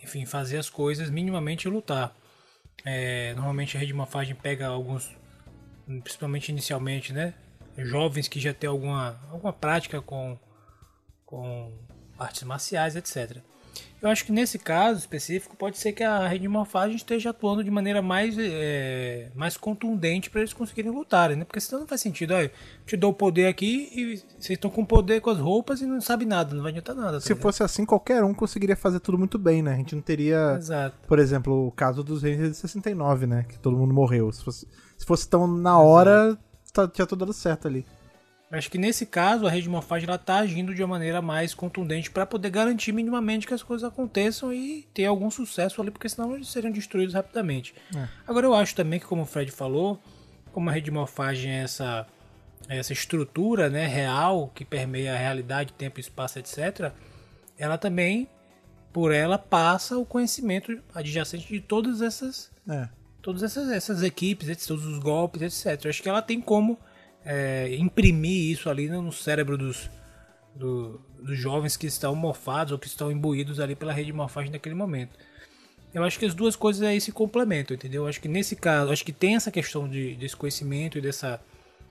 enfim, 0.02 0.24
fazer 0.26 0.58
as 0.58 0.68
coisas 0.70 1.08
minimamente 1.10 1.66
e 1.66 1.70
lutar. 1.70 2.14
É, 2.84 3.32
normalmente 3.34 3.76
a 3.76 3.80
rede 3.80 3.92
de 3.92 3.96
morfagem 3.96 4.34
pega 4.34 4.66
alguns, 4.66 5.10
principalmente 6.02 6.50
inicialmente, 6.50 7.12
né? 7.12 7.34
Jovens 7.78 8.28
que 8.28 8.38
já 8.40 8.54
têm 8.54 8.68
alguma, 8.68 9.20
alguma 9.30 9.52
prática 9.52 10.00
com, 10.00 10.38
com 11.24 11.72
artes 12.18 12.42
marciais, 12.42 12.96
etc. 12.96 13.38
Eu 14.00 14.10
acho 14.10 14.24
que 14.24 14.32
nesse 14.32 14.58
caso 14.58 15.00
específico 15.00 15.56
pode 15.56 15.78
ser 15.78 15.92
que 15.92 16.04
a 16.04 16.28
rede 16.28 16.42
de 16.42 16.48
morfagem 16.48 16.96
esteja 16.96 17.30
atuando 17.30 17.64
de 17.64 17.70
maneira 17.70 18.02
mais, 18.02 18.36
é, 18.38 19.30
mais 19.34 19.56
contundente 19.56 20.28
para 20.30 20.42
eles 20.42 20.52
conseguirem 20.52 20.90
lutarem, 20.90 21.36
né? 21.36 21.44
Porque 21.44 21.60
senão 21.60 21.80
não 21.80 21.88
faz 21.88 22.02
sentido. 22.02 22.34
Olha, 22.34 22.44
eu 22.44 22.86
te 22.86 22.96
dou 22.96 23.10
o 23.10 23.14
poder 23.14 23.46
aqui 23.46 23.90
e 23.92 24.16
vocês 24.38 24.50
estão 24.50 24.70
com 24.70 24.84
poder 24.84 25.20
com 25.20 25.30
as 25.30 25.38
roupas 25.38 25.80
e 25.80 25.86
não 25.86 26.00
sabe 26.00 26.24
nada, 26.24 26.54
não 26.54 26.62
vai 26.62 26.70
adiantar 26.70 26.94
nada. 26.94 27.14
tá 27.14 27.20
Se 27.20 27.34
fosse 27.34 27.62
assim, 27.62 27.84
qualquer 27.84 28.22
um 28.22 28.34
conseguiria 28.34 28.76
fazer 28.76 29.00
tudo 29.00 29.18
muito 29.18 29.38
bem, 29.38 29.62
né? 29.62 29.72
A 29.72 29.76
gente 29.76 29.94
não 29.94 30.02
teria, 30.02 30.56
Exato. 30.58 30.96
por 31.08 31.18
exemplo, 31.18 31.66
o 31.66 31.72
caso 31.72 32.04
dos 32.04 32.22
Rangers 32.22 32.50
de 32.50 32.56
69, 32.56 33.26
né? 33.26 33.44
Que 33.48 33.58
todo 33.58 33.76
mundo 33.76 33.94
morreu. 33.94 34.30
Se 34.30 34.44
fosse, 34.44 34.68
se 34.98 35.06
fosse 35.06 35.28
tão 35.28 35.46
na 35.46 35.78
hora, 35.78 36.38
tá, 36.72 36.86
tinha 36.86 37.06
tudo 37.06 37.20
dado 37.20 37.32
certo 37.32 37.66
ali. 37.66 37.84
Acho 38.56 38.70
que 38.70 38.78
nesse 38.78 39.06
caso 39.06 39.46
a 39.46 39.50
rede 39.50 39.64
de 39.64 39.68
morfagem 39.68 40.08
ela 40.08 40.18
tá 40.18 40.38
agindo 40.38 40.74
de 40.74 40.82
uma 40.82 40.88
maneira 40.88 41.20
mais 41.20 41.54
contundente 41.54 42.10
para 42.10 42.24
poder 42.24 42.50
garantir 42.50 42.92
minimamente 42.92 43.46
que 43.46 43.54
as 43.54 43.62
coisas 43.62 43.86
aconteçam 43.86 44.52
e 44.52 44.86
ter 44.94 45.04
algum 45.06 45.30
sucesso 45.30 45.80
ali, 45.80 45.90
porque 45.90 46.08
senão 46.08 46.34
eles 46.34 46.48
seriam 46.48 46.72
destruídos 46.72 47.14
rapidamente. 47.14 47.74
É. 47.94 48.08
Agora 48.26 48.46
eu 48.46 48.54
acho 48.54 48.74
também 48.74 48.98
que, 48.98 49.06
como 49.06 49.22
o 49.22 49.26
Fred 49.26 49.50
falou, 49.50 50.00
como 50.52 50.70
a 50.70 50.72
rede 50.72 50.86
de 50.86 50.90
morfagem 50.90 51.50
é 51.50 51.62
essa, 51.62 52.06
é 52.68 52.78
essa 52.78 52.92
estrutura 52.92 53.68
né, 53.68 53.86
real 53.86 54.50
que 54.54 54.64
permeia 54.64 55.14
a 55.14 55.18
realidade, 55.18 55.72
tempo, 55.72 56.00
espaço, 56.00 56.38
etc., 56.38 56.92
ela 57.58 57.78
também, 57.78 58.28
por 58.92 59.12
ela, 59.12 59.38
passa 59.38 59.96
o 59.96 60.04
conhecimento 60.04 60.78
adjacente 60.94 61.46
de 61.48 61.60
todas 61.60 62.02
essas 62.02 62.50
É. 62.68 62.88
todas 63.22 63.42
essas, 63.42 63.70
essas 63.70 64.02
equipes, 64.02 64.66
todos 64.66 64.84
os 64.86 64.98
golpes, 64.98 65.42
etc. 65.66 65.86
Acho 65.86 66.02
que 66.02 66.08
ela 66.08 66.22
tem 66.22 66.40
como 66.40 66.78
é, 67.26 67.74
imprimir 67.76 68.50
isso 68.52 68.70
ali 68.70 68.88
no 68.88 69.10
cérebro 69.12 69.58
dos, 69.58 69.90
do- 70.54 71.00
dos 71.20 71.36
jovens 71.38 71.76
que 71.76 71.86
estão 71.86 72.14
morfados 72.14 72.72
ou 72.72 72.78
que 72.78 72.86
estão 72.86 73.10
imbuídos 73.12 73.60
ali 73.60 73.74
pela 73.74 73.92
rede 73.92 74.06
de 74.06 74.12
morfagem 74.12 74.50
naquele 74.52 74.74
momento. 74.74 75.18
Eu 75.92 76.04
acho 76.04 76.18
que 76.18 76.24
as 76.26 76.34
duas 76.34 76.54
coisas 76.54 76.82
aí 76.82 77.00
se 77.00 77.10
complementam, 77.10 77.74
entendeu? 77.74 78.02
Eu 78.04 78.08
acho 78.08 78.20
que 78.20 78.28
nesse 78.28 78.54
caso, 78.54 78.92
acho 78.92 79.04
que 79.04 79.12
tem 79.12 79.34
essa 79.34 79.50
questão 79.50 79.88
de, 79.88 80.14
desse 80.14 80.36
conhecimento 80.36 80.96
e 80.98 81.00
dessa 81.00 81.40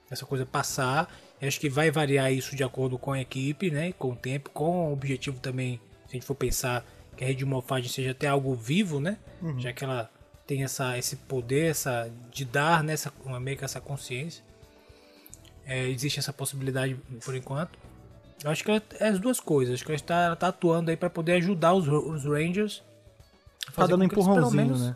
essa 0.10 0.26
coisa 0.26 0.46
passar. 0.46 1.12
Eu 1.42 1.48
acho 1.48 1.60
que 1.60 1.68
vai 1.68 1.90
variar 1.92 2.32
isso 2.32 2.56
de 2.56 2.64
acordo 2.64 2.98
com 2.98 3.12
a 3.12 3.20
equipe, 3.20 3.72
né? 3.72 3.92
Com 3.94 4.12
o 4.12 4.16
tempo, 4.16 4.52
com 4.52 4.90
o 4.90 4.94
objetivo 4.94 5.40
também, 5.40 5.80
se 6.08 6.12
a 6.12 6.14
gente 6.14 6.26
for 6.26 6.36
pensar 6.36 6.86
que 7.18 7.24
a 7.24 7.28
rede 7.28 7.40
de 7.40 7.46
morfagem 7.46 7.90
seja 7.90 8.12
até 8.12 8.28
algo 8.28 8.54
vivo, 8.54 9.00
né? 9.00 9.18
Já 9.60 9.74
que 9.74 9.84
ela 9.84 10.10
tem 10.46 10.64
essa, 10.64 10.96
esse 10.98 11.16
poder 11.16 11.72
essa, 11.72 12.12
de 12.32 12.46
dar 12.46 12.84
nessa, 12.84 13.12
uma, 13.26 13.40
meio 13.40 13.58
que 13.58 13.66
essa 13.66 13.82
consciência. 13.82 14.44
É, 15.66 15.88
existe 15.90 16.20
essa 16.20 16.32
possibilidade 16.34 16.96
por 17.24 17.36
enquanto. 17.36 17.78
Eu 18.44 18.52
acho 18.52 18.64
que 18.64 18.70
ela- 18.70 18.82
é 19.00 19.08
as 19.08 19.20
duas 19.20 19.40
coisas. 19.40 19.76
Acho 19.76 19.84
que 19.86 19.92
ela 19.92 19.96
está, 19.96 20.16
ela 20.24 20.34
está 20.34 20.48
atuando 20.50 20.92
aí 20.92 20.98
para 20.98 21.10
poder 21.10 21.34
ajudar 21.34 21.74
os, 21.74 21.88
os 21.88 22.26
Rangers. 22.26 22.84
Tá 23.68 23.72
fazer 23.72 23.92
dando 23.94 24.04
com 24.04 24.10
que 24.10 24.16
eles, 24.16 24.26
pelo 24.26 24.38
empurrãozinho, 24.38 24.64
menos- 24.64 24.82
né? 24.82 24.96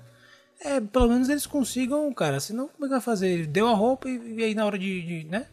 É, 0.61 0.81
pelo 0.81 1.07
menos 1.07 1.29
eles 1.29 1.47
consigam, 1.47 2.13
cara. 2.13 2.39
Senão, 2.39 2.67
como 2.67 2.85
é 2.85 2.87
que 2.87 2.91
vai 2.93 3.01
fazer? 3.01 3.27
Ele 3.29 3.47
Deu 3.47 3.67
a 3.67 3.73
roupa 3.73 4.09
e, 4.09 4.35
e 4.39 4.43
aí 4.43 4.53
na 4.53 4.65
hora 4.65 4.77
de, 4.77 5.01
de, 5.01 5.23
né? 5.29 5.47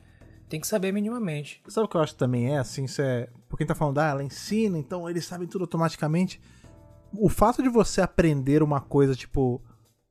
Tem 0.48 0.60
que 0.60 0.66
saber 0.66 0.92
minimamente. 0.92 1.62
Sabe 1.68 1.86
o 1.86 1.88
que 1.88 1.96
eu 1.96 2.00
acho 2.00 2.12
que 2.12 2.18
também 2.18 2.52
é, 2.54 2.58
assim, 2.58 2.84
isso 2.84 3.00
é... 3.02 3.28
Por 3.48 3.56
quem 3.56 3.66
tá 3.66 3.74
falando, 3.74 3.98
ah, 3.98 4.08
ela 4.08 4.22
ensina, 4.22 4.76
então 4.78 5.08
eles 5.08 5.24
sabem 5.24 5.46
tudo 5.48 5.62
automaticamente. 5.62 6.40
O 7.12 7.28
fato 7.28 7.62
de 7.62 7.68
você 7.68 8.00
aprender 8.00 8.62
uma 8.62 8.80
coisa, 8.80 9.14
tipo, 9.14 9.60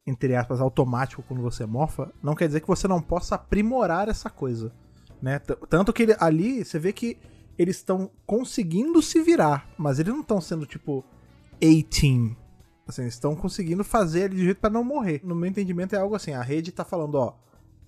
entre 0.08 0.36
aspas, 0.36 0.60
automático 0.60 1.24
quando 1.28 1.42
você 1.42 1.66
morfa, 1.66 2.12
não 2.24 2.34
quer 2.36 2.48
dizer 2.48 2.62
que 2.62 2.68
você 2.68 2.88
não 2.88 3.02
possa 3.02 3.36
aprimorar 3.36 4.10
essa 4.10 4.30
coisa, 4.30 4.74
né? 5.22 5.40
Tanto 5.70 5.92
que 5.94 6.04
ele- 6.04 6.16
ali, 6.20 6.64
você 6.64 6.78
vê 6.80 6.92
que 6.94 7.18
eles 7.58 7.78
estão 7.78 8.10
conseguindo 8.26 9.02
se 9.02 9.22
virar, 9.22 9.68
mas 9.78 10.00
eles 10.00 10.14
não 10.14 10.22
estão 10.22 10.42
sendo, 10.42 10.66
tipo, 10.66 11.04
A-Team. 11.62 12.36
Assim, 12.88 13.04
eles 13.04 13.14
estão 13.16 13.36
conseguindo 13.36 13.84
fazer 13.84 14.26
ali 14.26 14.36
de 14.36 14.44
jeito 14.44 14.60
pra 14.60 14.70
não 14.70 14.84
morrer. 14.84 15.22
No 15.24 15.34
meu 15.36 15.50
entendimento 15.50 15.96
é 15.96 16.00
algo 16.00 16.16
assim, 16.16 16.34
a 16.34 16.42
rede 16.42 16.72
tá 16.72 16.84
falando, 16.84 17.16
ó, 17.16 17.34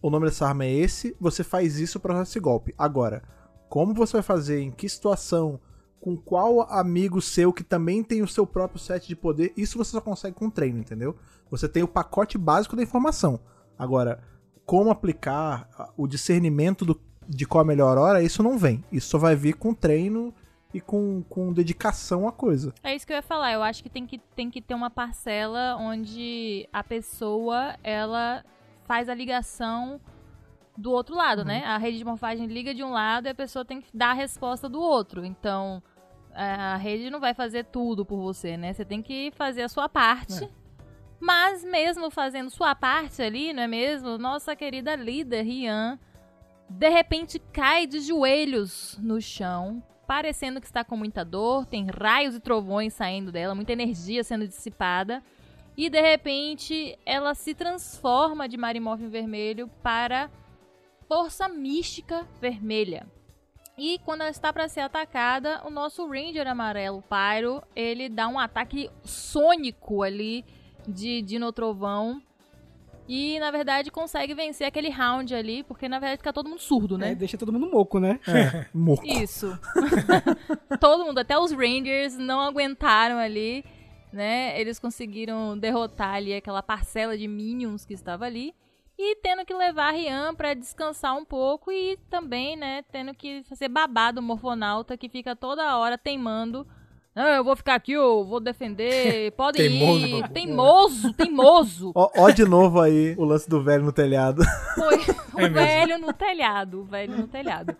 o 0.02 0.10
nome 0.10 0.26
dessa 0.26 0.48
arma 0.48 0.66
é 0.66 0.72
esse, 0.74 1.16
você 1.20 1.44
faz 1.44 1.80
isso 1.80 2.02
usar 2.04 2.24
esse 2.24 2.40
golpe. 2.40 2.74
Agora, 2.78 3.22
como 3.70 3.94
você 3.94 4.14
vai 4.14 4.24
fazer, 4.24 4.62
em 4.62 4.72
que 4.72 4.88
situação, 4.88 5.60
com 6.00 6.16
qual 6.16 6.62
amigo 6.72 7.22
seu 7.22 7.52
que 7.52 7.64
também 7.64 8.04
tem 8.04 8.22
o 8.22 8.28
seu 8.28 8.48
próprio 8.48 8.80
set 8.80 9.08
de 9.08 9.16
poder, 9.16 9.52
isso 9.58 9.78
você 9.78 9.92
só 9.92 10.02
consegue 10.02 10.36
com 10.36 10.50
treino, 10.50 10.80
entendeu? 10.80 11.16
Você 11.52 11.68
tem 11.68 11.84
o 11.84 11.88
pacote 11.88 12.38
básico 12.38 12.76
da 12.76 12.84
informação. 12.84 13.40
Agora, 13.78 14.24
como 14.66 14.90
aplicar 14.90 15.70
o 15.98 16.08
discernimento 16.08 16.86
do- 16.86 17.00
de 17.28 17.46
qual 17.46 17.62
a 17.62 17.66
melhor 17.66 17.98
hora, 17.98 18.24
isso 18.24 18.42
não 18.42 18.58
vem. 18.58 18.84
Isso 18.92 19.10
só 19.10 19.18
vai 19.18 19.36
vir 19.36 19.54
com 19.54 19.74
treino 19.74 20.34
e 20.74 20.82
com, 20.82 21.24
com 21.30 21.54
dedicação 21.54 22.28
à 22.28 22.32
coisa. 22.32 22.74
É 22.84 22.96
isso 22.96 23.06
que 23.06 23.14
eu 23.14 23.18
ia 23.18 23.22
falar. 23.22 23.52
Eu 23.54 23.64
acho 23.64 23.82
que 23.82 23.90
tem 23.90 24.06
que, 24.06 24.20
tem 24.36 24.50
que 24.50 24.62
ter 24.62 24.74
uma 24.74 24.90
parcela 24.90 25.76
onde 25.80 26.68
a 26.72 26.84
pessoa, 26.84 27.76
ela 27.84 28.44
faz 28.86 29.10
a 29.10 29.14
ligação 29.14 30.00
do 30.78 30.92
outro 30.92 31.16
lado, 31.16 31.44
né? 31.44 31.64
A 31.66 31.78
rede 31.78 31.98
de 31.98 32.06
morfagem 32.06 32.46
liga 32.46 32.74
de 32.74 32.84
um 32.84 32.92
lado 32.92 33.28
e 33.28 33.30
a 33.30 33.36
pessoa 33.36 33.66
tem 33.66 33.82
que 33.82 33.90
dar 33.94 34.12
a 34.12 34.14
resposta 34.14 34.70
do 34.70 34.80
outro. 34.80 35.26
Então, 35.26 35.82
a 36.34 36.78
rede 36.78 37.10
não 37.10 37.20
vai 37.20 37.34
fazer 37.34 37.66
tudo 37.66 38.06
por 38.06 38.18
você, 38.18 38.56
né? 38.56 38.74
Você 38.74 38.86
tem 38.86 39.02
que 39.02 39.32
fazer 39.36 39.64
a 39.64 39.70
sua 39.70 39.90
parte. 39.90 40.48
Mas 41.20 41.64
mesmo 41.64 42.12
fazendo 42.12 42.52
sua 42.52 42.76
parte 42.76 43.24
ali, 43.24 43.52
não 43.52 43.64
é 43.64 43.68
mesmo? 43.68 44.20
Nossa 44.20 44.56
querida 44.56 44.96
líder, 44.96 45.42
Rian, 45.42 45.98
de 46.70 46.90
repente 46.90 47.40
cai 47.40 47.88
de 47.88 48.00
joelhos 48.00 48.98
no 49.02 49.22
chão, 49.22 49.82
parecendo 50.06 50.60
que 50.60 50.68
está 50.68 50.84
com 50.84 50.98
muita 50.98 51.24
dor, 51.24 51.66
tem 51.66 51.88
raios 51.88 52.36
e 52.36 52.40
trovões 52.40 52.94
saindo 52.94 53.32
dela, 53.32 53.56
muita 53.56 53.74
energia 53.74 54.24
sendo 54.24 54.48
dissipada. 54.48 55.24
E 55.76 55.90
de 55.90 56.02
repente 56.02 56.98
ela 57.06 57.36
se 57.36 57.54
transforma 57.54 58.50
de 58.50 58.58
Marimorph 58.58 59.02
vermelho 59.02 59.70
para 59.84 60.32
Força 61.08 61.48
Mística 61.48 62.28
Vermelha. 62.42 63.06
E 63.78 64.00
quando 64.00 64.22
ela 64.22 64.32
está 64.32 64.52
para 64.52 64.68
ser 64.68 64.80
atacada, 64.80 65.62
o 65.64 65.70
nosso 65.70 66.08
Ranger 66.08 66.48
amarelo, 66.48 67.04
Pyro, 67.04 67.62
ele 67.76 68.10
dá 68.10 68.28
um 68.28 68.40
ataque 68.40 68.90
sônico 69.04 70.02
ali 70.02 70.44
de 70.88 71.22
Dino 71.22 71.54
Trovão. 71.54 72.20
E, 73.08 73.40
na 73.40 73.50
verdade, 73.52 73.90
consegue 73.90 74.34
vencer 74.34 74.68
aquele 74.68 74.90
round 74.90 75.34
ali, 75.34 75.64
porque, 75.64 75.88
na 75.88 75.98
verdade, 76.00 76.18
fica 76.20 76.34
todo 76.34 76.50
mundo 76.50 76.60
surdo, 76.60 76.96
É, 76.96 76.98
né? 76.98 77.16
deixa 77.16 77.38
todo 77.38 77.54
mundo 77.54 77.70
moco, 77.72 78.00
né? 78.00 78.20
É, 78.28 78.66
moco. 78.74 79.06
Isso. 79.08 79.58
Todo 80.80 81.06
mundo, 81.06 81.20
até 81.20 81.38
os 81.38 81.52
Rangers 81.52 82.18
não 82.18 82.42
aguentaram 82.42 83.18
ali, 83.18 83.64
né? 84.12 84.60
Eles 84.60 84.78
conseguiram 84.80 85.58
derrotar 85.58 86.16
ali 86.16 86.34
aquela 86.34 86.62
parcela 86.62 87.18
de 87.18 87.28
minions 87.28 87.86
que 87.86 87.94
estava 87.94 88.26
ali. 88.26 88.54
E 89.00 89.16
tendo 89.18 89.46
que 89.46 89.54
levar 89.54 89.90
a 89.90 89.92
Rian 89.92 90.34
pra 90.34 90.54
descansar 90.56 91.16
um 91.16 91.24
pouco 91.24 91.72
e 91.72 91.98
também, 92.10 92.56
né, 92.56 92.84
tendo 92.92 93.14
que 93.14 93.44
fazer 93.44 93.70
babado 93.70 94.20
o 94.20 94.24
morfonauta 94.24 94.98
que 94.98 95.08
fica 95.08 95.36
toda 95.36 95.78
hora 95.78 96.00
teimando. 96.00 96.66
Não, 97.18 97.28
eu 97.30 97.44
vou 97.44 97.56
ficar 97.56 97.74
aqui, 97.76 97.94
eu 97.94 98.24
vou 98.24 98.40
defender, 98.40 99.32
pode 99.36 99.58
Teimoso, 99.58 100.06
ir. 100.06 100.22
babu. 100.22 100.34
Teimoso, 100.34 101.14
teimoso. 101.14 101.92
Ó, 101.98 102.12
ó 102.16 102.30
de 102.30 102.46
novo 102.46 102.80
aí 102.80 103.16
o 103.18 103.24
lance 103.26 103.50
do 103.50 103.64
velho 103.64 103.84
no 103.84 103.92
telhado. 103.92 104.44
Foi 104.76 104.98
o 105.34 105.40
É 105.46 105.50
velho 105.50 105.98
no 105.98 106.14
telhado, 106.14 106.82
o 106.82 106.84
velho 106.86 107.18
no 107.18 107.28
telhado. 107.28 107.76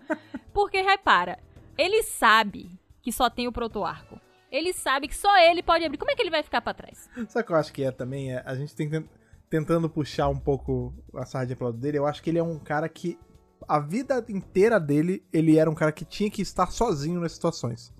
Porque, 0.52 0.82
repara, 0.82 1.38
ele 1.78 2.02
sabe 2.02 2.72
que 3.02 3.12
só 3.12 3.30
tem 3.30 3.48
o 3.48 3.52
proto-arco. 3.52 4.20
Ele 4.52 4.74
sabe 4.74 5.08
que 5.08 5.16
só 5.16 5.38
ele 5.38 5.62
pode 5.62 5.86
abrir. 5.86 5.98
Como 6.00 6.10
é 6.10 6.16
que 6.16 6.22
ele 6.24 6.32
vai 6.32 6.42
ficar 6.42 6.62
pra 6.62 6.74
trás? 6.74 7.08
Sabe 7.28 7.44
o 7.44 7.46
que 7.46 7.52
eu 7.52 7.58
acho 7.58 7.72
que 7.74 7.84
é 7.84 7.92
também? 7.92 8.34
É, 8.34 8.42
a 8.46 8.56
gente 8.56 8.74
tem 8.76 8.90
que 8.90 8.98
tent- 9.00 9.10
tentando 9.50 9.88
puxar 9.90 10.30
um 10.30 10.38
pouco 10.40 10.94
a 11.14 11.26
sardinha 11.26 11.56
pro 11.56 11.66
lado 11.68 11.78
dele. 11.78 11.98
Eu 12.00 12.08
acho 12.08 12.24
que 12.24 12.30
ele 12.32 12.40
é 12.40 12.44
um 12.44 12.58
cara 12.58 12.88
que 12.90 13.20
a 13.68 13.78
vida 13.80 14.24
inteira 14.30 14.80
dele, 14.80 15.24
ele 15.32 15.60
era 15.60 15.70
um 15.70 15.76
cara 15.76 15.92
que 15.92 16.06
tinha 16.06 16.32
que 16.32 16.42
estar 16.42 16.72
sozinho 16.72 17.20
nas 17.20 17.34
situações. 17.34 17.94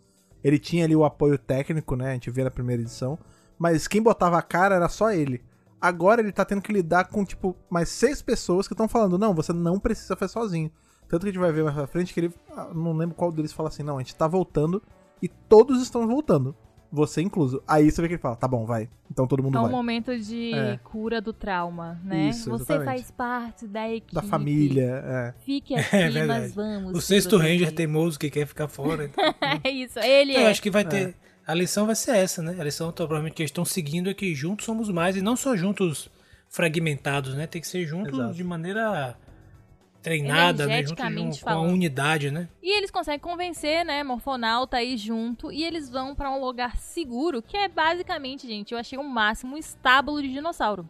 Ele 0.44 0.60
tinha 0.60 0.86
ali 0.86 0.96
o 0.96 1.04
apoio 1.04 1.38
técnico, 1.38 1.96
né? 1.96 2.12
A 2.12 2.14
gente 2.14 2.32
vê 2.32 2.44
na 2.44 2.52
primeira 2.52 2.82
edição. 2.82 3.18
Mas 3.58 3.88
quem 3.88 4.02
botava 4.02 4.38
a 4.38 4.42
cara 4.42 4.76
era 4.76 4.88
só 4.90 5.12
ele. 5.12 5.44
Agora 5.80 6.22
ele 6.22 6.32
tá 6.32 6.44
tendo 6.46 6.62
que 6.62 6.74
lidar 6.74 7.06
com, 7.06 7.24
tipo, 7.24 7.56
mais 7.70 7.90
seis 7.90 8.22
pessoas 8.22 8.68
que 8.68 8.74
estão 8.74 8.88
falando: 8.88 9.18
não, 9.18 9.34
você 9.34 9.54
não 9.54 9.80
precisa 9.80 10.16
fazer 10.16 10.34
sozinho. 10.34 10.72
Tanto 11.08 11.22
que 11.22 11.30
a 11.30 11.32
gente 11.32 11.42
vai 11.42 11.52
ver 11.52 11.64
mais 11.64 11.76
pra 11.76 11.88
frente 11.88 12.14
que 12.14 12.20
ele. 12.20 12.34
ah, 12.56 12.70
Não 12.74 12.94
lembro 12.94 13.16
qual 13.16 13.32
deles 13.32 13.54
fala 13.54 13.70
assim: 13.70 13.84
não, 13.84 13.98
a 13.98 14.02
gente 14.02 14.16
tá 14.16 14.28
voltando 14.28 14.82
e 15.22 15.28
todos 15.28 15.82
estão 15.82 16.08
voltando. 16.08 16.56
Você 16.92 17.22
incluso. 17.22 17.62
Aí 17.68 17.92
você 17.92 18.02
vê 18.02 18.08
que 18.08 18.14
ele 18.14 18.22
fala, 18.22 18.36
tá 18.36 18.48
bom, 18.48 18.66
vai. 18.66 18.90
Então 19.12 19.28
todo 19.28 19.44
mundo 19.44 19.58
É 19.58 19.60
um 19.60 19.64
vai. 19.64 19.72
momento 19.72 20.18
de 20.18 20.54
É. 20.54 20.80
cura 20.84 21.20
do 21.20 21.34
trauma, 21.34 22.00
né? 22.04 22.30
Isso, 22.30 22.50
você 22.50 22.64
exatamente. 22.74 22.86
faz 22.86 23.12
parte 23.12 23.68
da 23.68 23.90
equipe. 23.90 24.14
Da 24.16 24.22
família, 24.22 25.04
é. 25.06 25.34
Fique 25.46 25.76
aqui, 25.76 25.96
É 25.96 26.26
nós 26.26 26.56
vamos. 26.56 26.96
O 26.98 27.02
sexto. 27.02 27.38
Ranger 27.38 27.72
teimoso 27.74 28.18
que 28.18 28.30
quer 28.30 28.46
ficar 28.48 28.68
fora. 28.68 29.06
então. 29.06 29.24
É 29.64 29.70
isso, 29.70 30.00
ele 30.00 30.34
Eu 30.36 30.42
é. 30.42 30.48
acho 30.52 30.62
que 30.62 30.70
vai 30.72 30.86
ter. 30.86 31.16
A 31.46 31.54
lição 31.54 31.86
vai 31.86 31.96
ser 31.96 32.12
essa, 32.16 32.42
né? 32.42 32.56
A 32.60 32.64
lição 32.64 32.90
então, 32.90 33.06
provavelmente 33.06 33.34
que 33.36 33.42
eles 33.42 33.50
estão 33.52 33.64
seguindo 33.66 34.10
é 34.10 34.14
que 34.14 34.34
juntos 34.36 34.66
somos 34.66 34.90
mais 34.90 35.16
e 35.16 35.22
não 35.22 35.36
só 35.36 35.56
juntos 35.56 36.10
fragmentados, 36.50 37.34
né? 37.36 37.48
Tem 37.48 37.62
que 37.62 37.68
ser 37.68 37.86
juntos 37.86 38.14
Exato. 38.18 38.34
de 38.34 38.44
maneira 38.44 39.16
treinada, 40.08 40.66
né? 40.68 40.84
Junto 40.84 41.02
com 41.44 41.50
a 41.50 41.60
unidade, 41.62 42.32
né? 42.32 42.48
E 42.62 42.78
eles 42.78 42.90
conseguem 42.90 43.20
convencer, 43.20 43.86
né, 43.86 44.04
Morfonauta 44.04 44.78
aí 44.78 44.98
junto, 44.98 45.52
e 45.52 45.64
eles 45.64 45.90
vão 45.90 46.16
pra 46.16 46.32
um 46.32 46.40
lugar 46.40 46.78
seguro, 46.78 47.42
que 47.42 47.58
é 47.58 47.68
basicamente, 47.68 48.48
gente, 48.48 48.74
eu 48.74 48.80
achei 48.80 48.98
o 48.98 49.04
máximo 49.04 49.56
um 49.56 49.58
estábulo 49.58 50.22
de 50.22 50.32
dinossauro. 50.32 50.90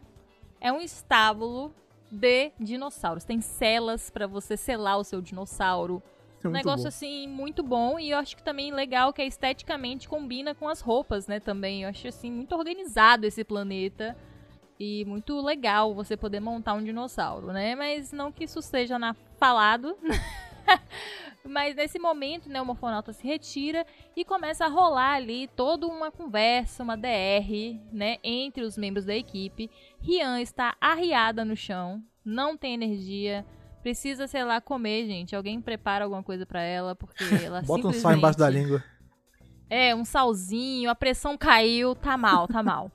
É 0.60 0.72
um 0.72 0.82
estábulo 0.82 1.74
de 2.12 2.52
dinossauros. 2.60 3.24
Tem 3.24 3.42
celas 3.42 4.10
pra 4.10 4.26
você 4.28 4.56
selar 4.56 4.98
o 4.98 5.04
seu 5.04 5.22
dinossauro. 5.22 6.02
É 6.44 6.48
Um 6.48 6.52
negócio 6.52 6.84
bom. 6.84 6.88
assim 6.88 7.28
muito 7.28 7.64
bom 7.64 8.00
e 8.00 8.12
eu 8.12 8.18
acho 8.18 8.38
que 8.38 8.44
também 8.44 8.72
legal 8.72 9.12
que 9.12 9.22
é 9.22 9.26
esteticamente 9.28 10.08
combina 10.08 10.56
com 10.56 10.68
as 10.68 10.82
roupas, 10.82 11.28
né, 11.28 11.40
também. 11.40 11.84
Eu 11.84 11.90
acho 11.90 12.08
assim 12.08 12.32
muito 12.32 12.56
organizado 12.56 13.26
esse 13.26 13.44
planeta 13.44 14.16
e 14.80 15.04
muito 15.06 15.40
legal 15.42 15.94
você 15.94 16.16
poder 16.16 16.40
montar 16.40 16.74
um 16.74 16.84
dinossauro, 16.84 17.48
né? 17.48 17.76
Mas 17.76 18.12
não 18.12 18.32
que 18.32 18.44
isso 18.44 18.62
seja 18.62 19.00
na 19.00 19.16
falado. 19.40 19.96
Mas 21.48 21.76
nesse 21.76 21.98
momento, 21.98 22.50
né, 22.50 22.62
o 22.62 22.66
Morfonauta 22.66 23.14
se 23.14 23.26
retira 23.26 23.86
e 24.16 24.26
começa 24.26 24.66
a 24.66 24.68
rolar 24.68 25.14
ali 25.14 25.48
toda 25.56 25.88
uma 25.88 26.12
conversa, 26.12 26.84
uma 26.84 26.98
DR, 26.98 27.80
né, 27.92 28.18
entre 28.22 28.64
os 28.64 28.78
membros 28.78 29.06
da 29.06 29.16
equipe. 29.16 29.72
Rian 30.02 30.42
está 30.42 30.76
arriada 30.82 31.46
no 31.46 31.56
chão, 31.56 32.04
não 32.24 32.58
tem 32.58 32.74
energia, 32.74 33.46
precisa, 33.82 34.28
sei 34.28 34.44
lá, 34.44 34.60
comer, 34.60 35.06
gente. 35.06 35.36
Alguém 35.36 35.62
prepara 35.62 36.04
alguma 36.04 36.22
coisa 36.22 36.46
pra 36.46 36.62
ela, 36.62 36.94
porque 36.94 37.24
ela 37.42 37.62
Bota 37.62 37.88
um 37.88 37.94
simplesmente... 37.94 38.02
sal 38.02 38.14
embaixo 38.14 38.38
da 38.38 38.50
língua. 38.50 38.84
É, 39.70 39.96
um 39.96 40.04
salzinho, 40.04 40.90
a 40.90 40.96
pressão 40.96 41.38
caiu, 41.38 41.96
tá 41.96 42.18
mal, 42.18 42.48
tá 42.48 42.62
mal. 42.62 42.92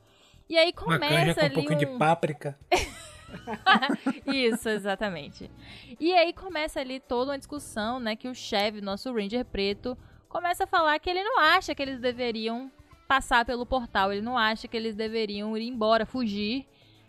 E 0.52 0.58
aí 0.58 0.74
Uma 0.82 0.98
canja 0.98 1.08
começa 1.08 1.34
com 1.34 1.40
um 1.40 1.44
ali 1.46 1.54
pouquinho 1.54 1.78
de 1.78 1.86
um... 1.86 1.98
páprica. 1.98 2.58
Isso, 4.28 4.68
exatamente. 4.68 5.50
E 5.98 6.12
aí 6.12 6.34
começa 6.34 6.78
ali 6.78 7.00
toda 7.00 7.30
uma 7.30 7.38
discussão, 7.38 7.98
né, 7.98 8.14
que 8.14 8.28
o 8.28 8.34
chefe, 8.34 8.82
nosso 8.82 9.10
Ranger 9.14 9.46
preto, 9.46 9.96
começa 10.28 10.64
a 10.64 10.66
falar 10.66 10.98
que 10.98 11.08
ele 11.08 11.24
não 11.24 11.40
acha 11.40 11.74
que 11.74 11.80
eles 11.80 11.98
deveriam 11.98 12.70
passar 13.08 13.46
pelo 13.46 13.64
portal, 13.64 14.12
ele 14.12 14.20
não 14.20 14.36
acha 14.36 14.68
que 14.68 14.76
eles 14.76 14.94
deveriam 14.94 15.56
ir 15.56 15.66
embora, 15.66 16.04
fugir. 16.04 16.66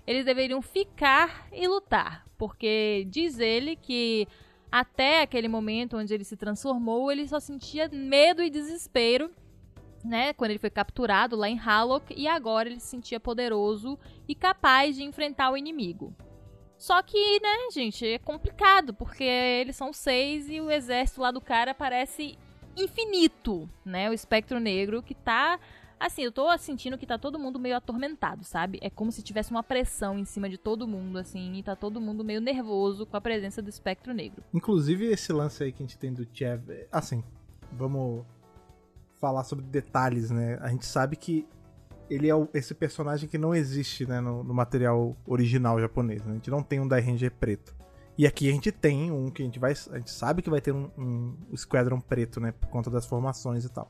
Eles 0.08 0.24
deveriam 0.24 0.62
ficar 0.62 1.50
e 1.52 1.68
lutar, 1.68 2.26
porque 2.38 3.06
diz 3.10 3.40
ele 3.40 3.76
que 3.76 4.26
até 4.72 5.22
aquele 5.22 5.50
momento 5.50 5.98
onde 5.98 6.14
ele 6.14 6.24
se 6.24 6.38
transformou, 6.38 7.12
ele 7.12 7.28
só 7.28 7.42
sentia 7.42 7.90
medo 7.92 8.42
e 8.42 8.50
desespero, 8.50 9.30
né, 10.04 10.34
quando 10.34 10.52
ele 10.52 10.60
foi 10.60 10.70
capturado 10.70 11.36
lá 11.36 11.48
em 11.50 11.56
Hallock, 11.58 12.14
e 12.16 12.28
agora 12.28 12.70
ele 12.70 12.80
se 12.80 12.88
sentia 12.88 13.20
poderoso 13.20 13.98
e 14.28 14.36
capaz 14.36 14.96
de 14.96 15.04
enfrentar 15.04 15.52
o 15.52 15.58
inimigo. 15.58 16.14
Só 16.78 17.02
que, 17.02 17.40
né, 17.40 17.70
gente, 17.72 18.06
é 18.06 18.18
complicado, 18.20 18.94
porque 18.94 19.24
eles 19.24 19.76
são 19.76 19.94
seis 19.94 20.50
e 20.50 20.60
o 20.60 20.70
exército 20.70 21.22
lá 21.22 21.32
do 21.32 21.40
cara 21.40 21.74
parece 21.74 22.38
infinito, 22.76 23.70
né? 23.86 24.10
O 24.10 24.14
espectro 24.14 24.60
negro 24.60 25.02
que 25.02 25.14
tá. 25.16 25.60
Assim, 26.00 26.24
eu 26.24 26.32
tô 26.34 26.56
sentindo 26.58 26.98
que 26.98 27.06
tá 27.06 27.18
todo 27.18 27.40
mundo 27.40 27.58
meio 27.58 27.78
atormentado, 27.78 28.44
sabe? 28.44 28.78
É 28.82 28.90
como 28.90 29.10
se 29.12 29.22
tivesse 29.24 29.52
uma 29.52 29.64
pressão 29.64 30.20
em 30.20 30.26
cima 30.26 30.50
de 30.50 30.58
todo 30.58 30.86
mundo, 30.86 31.18
assim, 31.18 31.54
e 31.54 31.64
tá 31.64 31.76
todo 31.78 32.02
mundo 32.02 32.26
meio 32.26 32.42
nervoso 32.42 33.06
com 33.06 33.16
a 33.16 33.22
presença 33.22 33.62
do 33.62 33.70
espectro 33.70 34.14
negro. 34.14 34.44
Inclusive, 34.54 35.06
esse 35.06 35.32
lance 35.32 35.64
aí 35.64 35.72
que 35.72 35.82
a 35.82 35.86
gente 35.86 35.98
tem 35.98 36.12
do 36.14 36.28
Chev. 36.34 36.70
é- 36.70 36.88
Assim, 36.92 37.24
vamos 37.72 38.26
falar 39.24 39.46
sobre 39.46 39.64
detalhes, 39.64 40.30
né? 40.30 40.58
A 40.60 40.68
gente 40.68 40.86
sabe 40.86 41.16
que 41.16 41.48
ele 42.10 42.28
é 42.28 42.36
o- 42.36 42.50
esse 42.54 42.74
personagem 42.74 43.30
que 43.30 43.38
não 43.38 43.56
existe 43.56 44.06
né, 44.06 44.20
no, 44.20 44.44
no 44.44 44.54
material 44.54 45.16
original 45.26 45.80
japonês. 45.80 46.22
né? 46.26 46.32
A 46.32 46.36
gente 46.36 46.52
não 46.52 46.62
tem 46.62 46.82
um 46.82 46.88
Ranger 46.90 47.32
preto. 47.32 47.74
E 48.18 48.28
aqui 48.28 48.50
a 48.50 48.52
gente 48.52 48.70
tem 48.70 49.10
um 49.10 49.32
que 49.32 49.42
a 49.42 49.46
gente 49.46 49.58
vai. 49.60 49.72
A 49.92 49.98
gente 49.98 50.12
sabe 50.12 50.42
que 50.42 50.50
vai 50.50 50.60
ter 50.60 50.74
um, 50.74 50.90
um 50.98 51.38
Squadron 51.56 52.02
preto, 52.02 52.42
né? 52.42 52.52
Por 52.52 52.68
conta 52.68 52.90
das 52.90 53.06
formações 53.06 53.64
e 53.64 53.70
tal. 53.70 53.90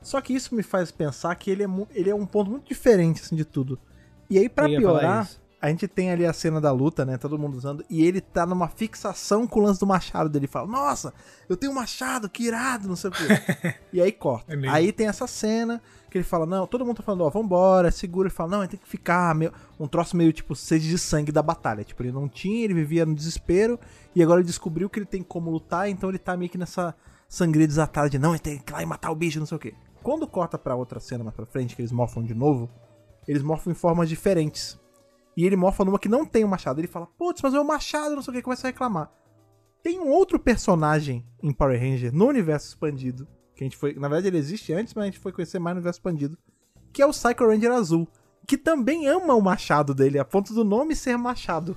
Só 0.00 0.18
que 0.22 0.32
isso 0.32 0.54
me 0.54 0.62
faz 0.62 0.90
pensar 0.90 1.34
que 1.34 1.50
ele 1.50 1.62
é, 1.62 1.68
ele 1.90 2.08
é 2.08 2.14
um 2.14 2.24
ponto 2.24 2.50
muito 2.50 2.66
diferente, 2.66 3.20
assim, 3.20 3.36
de 3.36 3.44
tudo. 3.44 3.78
E 4.30 4.38
aí, 4.38 4.48
falar 4.48 4.66
piorar. 4.80 5.28
A 5.60 5.68
gente 5.68 5.88
tem 5.88 6.10
ali 6.10 6.24
a 6.24 6.32
cena 6.32 6.60
da 6.60 6.70
luta, 6.70 7.04
né? 7.04 7.18
Todo 7.18 7.38
mundo 7.38 7.56
usando. 7.56 7.84
E 7.90 8.04
ele 8.04 8.20
tá 8.20 8.46
numa 8.46 8.68
fixação 8.68 9.46
com 9.46 9.58
o 9.58 9.62
lance 9.64 9.80
do 9.80 9.86
machado 9.86 10.28
dele. 10.28 10.44
Ele 10.44 10.52
fala, 10.52 10.68
nossa, 10.68 11.12
eu 11.48 11.56
tenho 11.56 11.72
um 11.72 11.74
machado, 11.74 12.28
que 12.28 12.44
irado, 12.44 12.86
não 12.86 12.94
sei 12.94 13.10
o 13.10 13.12
quê. 13.12 13.74
e 13.92 14.00
aí 14.00 14.12
corta. 14.12 14.54
É 14.54 14.68
aí 14.68 14.92
tem 14.92 15.08
essa 15.08 15.26
cena 15.26 15.82
que 16.08 16.16
ele 16.16 16.24
fala, 16.24 16.46
não, 16.46 16.66
todo 16.66 16.86
mundo 16.86 16.98
tá 16.98 17.02
falando, 17.02 17.24
ó, 17.24 17.30
vambora, 17.30 17.90
segura. 17.90 18.28
Ele 18.28 18.34
fala, 18.34 18.50
não, 18.50 18.58
ele 18.60 18.68
tem 18.68 18.80
que 18.80 18.88
ficar. 18.88 19.34
Meio... 19.34 19.52
Um 19.80 19.88
troço 19.88 20.16
meio 20.16 20.32
tipo 20.32 20.54
sede 20.54 20.88
de 20.88 20.96
sangue 20.96 21.32
da 21.32 21.42
batalha. 21.42 21.82
Tipo, 21.82 22.04
ele 22.04 22.12
não 22.12 22.28
tinha, 22.28 22.64
ele 22.64 22.74
vivia 22.74 23.04
no 23.04 23.14
desespero. 23.14 23.80
E 24.14 24.22
agora 24.22 24.40
ele 24.40 24.46
descobriu 24.46 24.88
que 24.88 25.00
ele 25.00 25.06
tem 25.06 25.24
como 25.24 25.50
lutar, 25.50 25.90
então 25.90 26.08
ele 26.08 26.18
tá 26.18 26.36
meio 26.36 26.50
que 26.50 26.58
nessa 26.58 26.94
sangria 27.28 27.66
desatada 27.66 28.08
de, 28.08 28.18
não, 28.18 28.30
ele 28.30 28.38
tem 28.38 28.58
que 28.58 28.70
ir 28.70 28.74
lá 28.74 28.82
e 28.82 28.86
matar 28.86 29.10
o 29.10 29.14
bicho, 29.14 29.40
não 29.40 29.46
sei 29.46 29.56
o 29.56 29.60
quê. 29.60 29.74
Quando 30.04 30.26
corta 30.26 30.56
pra 30.56 30.76
outra 30.76 31.00
cena 31.00 31.24
mais 31.24 31.34
pra 31.34 31.44
frente, 31.44 31.74
que 31.74 31.82
eles 31.82 31.92
morfam 31.92 32.22
de 32.22 32.32
novo, 32.32 32.70
eles 33.26 33.42
morfam 33.42 33.72
em 33.72 33.74
formas 33.74 34.08
diferentes. 34.08 34.78
E 35.38 35.46
ele 35.46 35.54
morfa 35.54 35.84
numa 35.84 36.00
que 36.00 36.08
não 36.08 36.26
tem 36.26 36.42
o 36.42 36.48
machado. 36.48 36.80
Ele 36.80 36.88
fala, 36.88 37.06
putz, 37.16 37.40
mas 37.42 37.54
é 37.54 37.60
o 37.60 37.64
machado, 37.64 38.16
não 38.16 38.22
sei 38.22 38.32
o 38.32 38.36
que, 38.36 38.42
começa 38.42 38.66
a 38.66 38.70
reclamar. 38.72 39.08
Tem 39.84 40.00
um 40.00 40.08
outro 40.08 40.36
personagem 40.36 41.24
em 41.40 41.52
Power 41.52 41.78
Ranger 41.80 42.12
no 42.12 42.26
universo 42.26 42.66
expandido. 42.66 43.24
Que 43.54 43.62
a 43.62 43.66
gente 43.66 43.76
foi. 43.76 43.94
Na 43.94 44.08
verdade, 44.08 44.26
ele 44.26 44.36
existe 44.38 44.72
antes, 44.72 44.92
mas 44.94 45.02
a 45.04 45.06
gente 45.06 45.20
foi 45.20 45.30
conhecer 45.30 45.60
mais 45.60 45.76
no 45.76 45.78
universo 45.78 46.00
expandido. 46.00 46.36
Que 46.92 47.00
é 47.02 47.06
o 47.06 47.10
Psycho 47.10 47.46
Ranger 47.46 47.70
Azul. 47.70 48.08
Que 48.48 48.58
também 48.58 49.06
ama 49.06 49.32
o 49.36 49.40
machado 49.40 49.94
dele, 49.94 50.18
a 50.18 50.24
ponto 50.24 50.52
do 50.52 50.64
nome 50.64 50.96
ser 50.96 51.16
machado. 51.16 51.76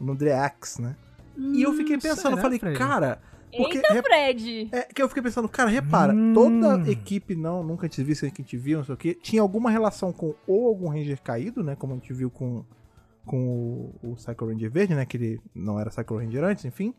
O 0.00 0.04
nome 0.04 0.18
dele 0.18 0.32
é 0.32 0.38
Axe, 0.40 0.82
né? 0.82 0.96
e 1.54 1.62
eu 1.62 1.72
fiquei 1.74 1.94
Hum, 1.96 2.00
pensando, 2.00 2.36
eu 2.36 2.42
falei, 2.42 2.58
Fred? 2.58 2.76
cara. 2.76 3.20
Porque, 3.56 3.76
Eita, 3.78 4.02
Fred! 4.02 4.68
é, 4.72 4.82
que 4.82 5.00
eu 5.00 5.08
fiquei 5.08 5.22
pensando, 5.22 5.48
cara, 5.48 5.70
repara, 5.70 6.12
Hum. 6.12 6.34
toda 6.34 6.90
equipe, 6.90 7.36
não, 7.36 7.62
nunca 7.62 7.86
a 7.86 7.88
gente 7.88 8.02
viu, 8.02 8.16
sempre 8.16 8.34
que 8.34 8.42
a 8.42 8.44
gente 8.44 8.56
viu, 8.56 8.78
não 8.78 8.84
sei 8.84 8.94
o 8.94 8.98
que, 8.98 9.14
tinha 9.14 9.40
alguma 9.40 9.70
relação 9.70 10.12
com 10.12 10.34
ou 10.48 10.66
algum 10.66 10.88
Ranger 10.88 11.22
caído, 11.22 11.62
né, 11.62 11.76
como 11.76 11.92
a 11.94 11.96
gente 11.96 12.12
viu 12.12 12.28
com, 12.30 12.64
com 13.28 13.92
o, 14.02 14.10
o 14.10 14.14
Psycho 14.16 14.46
Ranger 14.46 14.70
verde, 14.70 14.94
né, 14.94 15.04
que 15.04 15.16
ele 15.16 15.40
não 15.54 15.78
era 15.78 15.90
Psycho 15.90 16.16
Ranger 16.16 16.44
antes, 16.44 16.64
enfim, 16.64 16.94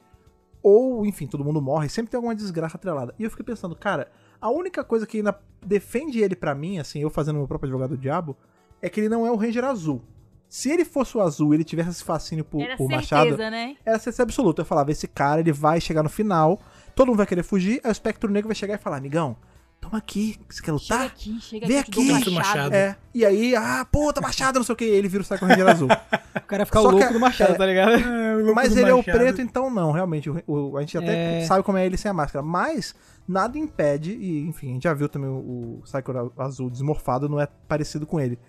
ou, 0.62 1.06
enfim, 1.06 1.28
todo 1.28 1.44
mundo 1.44 1.62
morre, 1.62 1.90
sempre 1.90 2.12
tem 2.12 2.18
alguma 2.18 2.36
desgraça 2.36 2.78
atrelada. 2.78 3.14
E 3.18 3.24
eu 3.24 3.30
fiquei 3.30 3.46
pensando, 3.46 3.76
cara, 3.76 4.12
a 4.40 4.50
única 4.50 4.84
coisa 4.84 5.06
que 5.06 5.18
ainda 5.18 5.38
defende 5.66 6.20
ele 6.20 6.36
pra 6.36 6.54
mim, 6.54 6.80
assim, 6.80 7.02
eu 7.02 7.10
fazendo 7.10 7.38
meu 7.38 7.48
próprio 7.48 7.68
advogado 7.68 7.92
do 7.92 7.98
diabo, 7.98 8.38
é 8.82 8.90
que 8.90 9.00
ele 9.00 9.10
não 9.10 9.26
é 9.26 9.32
o 9.32 9.36
Ranger 9.36 9.64
azul. 9.66 10.02
Se 10.48 10.70
ele 10.72 10.84
fosse 10.84 11.16
o 11.16 11.22
azul 11.22 11.54
e 11.54 11.58
ele 11.58 11.64
tivesse 11.64 11.90
esse 11.90 12.04
fascínio 12.04 12.44
por, 12.44 12.62
Era 12.62 12.76
por 12.76 12.90
certeza, 12.90 13.16
Machado, 13.16 13.38
né? 13.38 13.76
era 13.86 14.00
certeza 14.00 14.24
absoluta. 14.24 14.62
Eu 14.62 14.66
falava, 14.66 14.92
esse 14.92 15.08
cara, 15.08 15.40
ele 15.42 15.52
vai 15.52 15.80
chegar 15.80 16.02
no 16.02 16.10
final, 16.10 16.60
todo 16.96 17.08
mundo 17.08 17.18
vai 17.18 17.28
querer 17.28 17.44
fugir, 17.44 17.80
aí 17.84 17.90
o 17.90 17.92
espectro 17.92 18.32
negro 18.32 18.48
vai 18.48 18.56
chegar 18.56 18.76
e 18.76 18.78
falar, 18.78 18.98
amigão, 18.98 19.38
toma 19.82 19.98
aqui, 19.98 20.38
você 20.50 20.62
quer 20.62 20.66
Chega 20.66 20.94
lutar? 20.96 21.06
aqui, 21.08 21.40
chega 21.42 21.68
Vem 21.68 21.80
aqui, 21.80 22.12
aqui. 22.12 22.12
machado. 22.12 22.36
Machado. 22.36 22.74
É, 22.76 22.98
e 23.14 23.26
aí, 23.26 23.56
ah, 23.56 23.86
puta, 23.92 24.20
machado, 24.22 24.60
não 24.60 24.64
sei 24.66 24.74
o 24.74 24.76
que, 24.76 24.84
ele 24.86 25.08
vira 25.08 25.24
o 25.24 25.26
Psycho 25.26 25.46
Ranger 25.46 25.68
azul. 25.68 25.88
O 26.36 26.42
cara 26.50 26.66
fica 26.66 26.80
Só 26.82 26.88
o 26.88 26.92
louco 26.92 27.08
que- 27.08 27.14
do 27.14 27.20
machado, 27.20 27.54
é. 27.54 27.58
tá 27.58 27.66
ligado? 27.66 27.92
Mas 28.56 28.74
do 28.74 28.80
ele 28.80 28.90
é 28.90 28.94
o 28.94 28.98
Machado. 28.98 29.18
preto, 29.18 29.42
então 29.42 29.70
não, 29.70 29.92
realmente, 29.92 30.30
o- 30.30 30.42
o- 30.48 30.78
a 30.78 30.82
gente 30.82 30.98
até 30.98 31.42
É. 31.42 31.46
sabe 31.46 31.64
como 31.64 31.78
é 31.78 31.86
ele 31.86 31.96
sem 31.98 32.10
a 32.10 32.14
máscara, 32.14 32.44
mas 32.44 32.96
nada 33.28 33.58
impede, 33.58 34.14
e 34.14 34.48
enfim, 34.48 34.72
a 34.72 34.74
gente 34.74 34.84
já 34.84 34.94
viu 34.94 35.08
também 35.10 35.30
o, 35.30 35.80
o 35.80 35.82
Psycho 35.84 36.32
azul 36.38 36.70
desmorfado, 36.70 37.30
não 37.30 37.40
é 37.40 37.48
parecido 37.68 38.06
com 38.08 38.20
ele. 38.20 38.40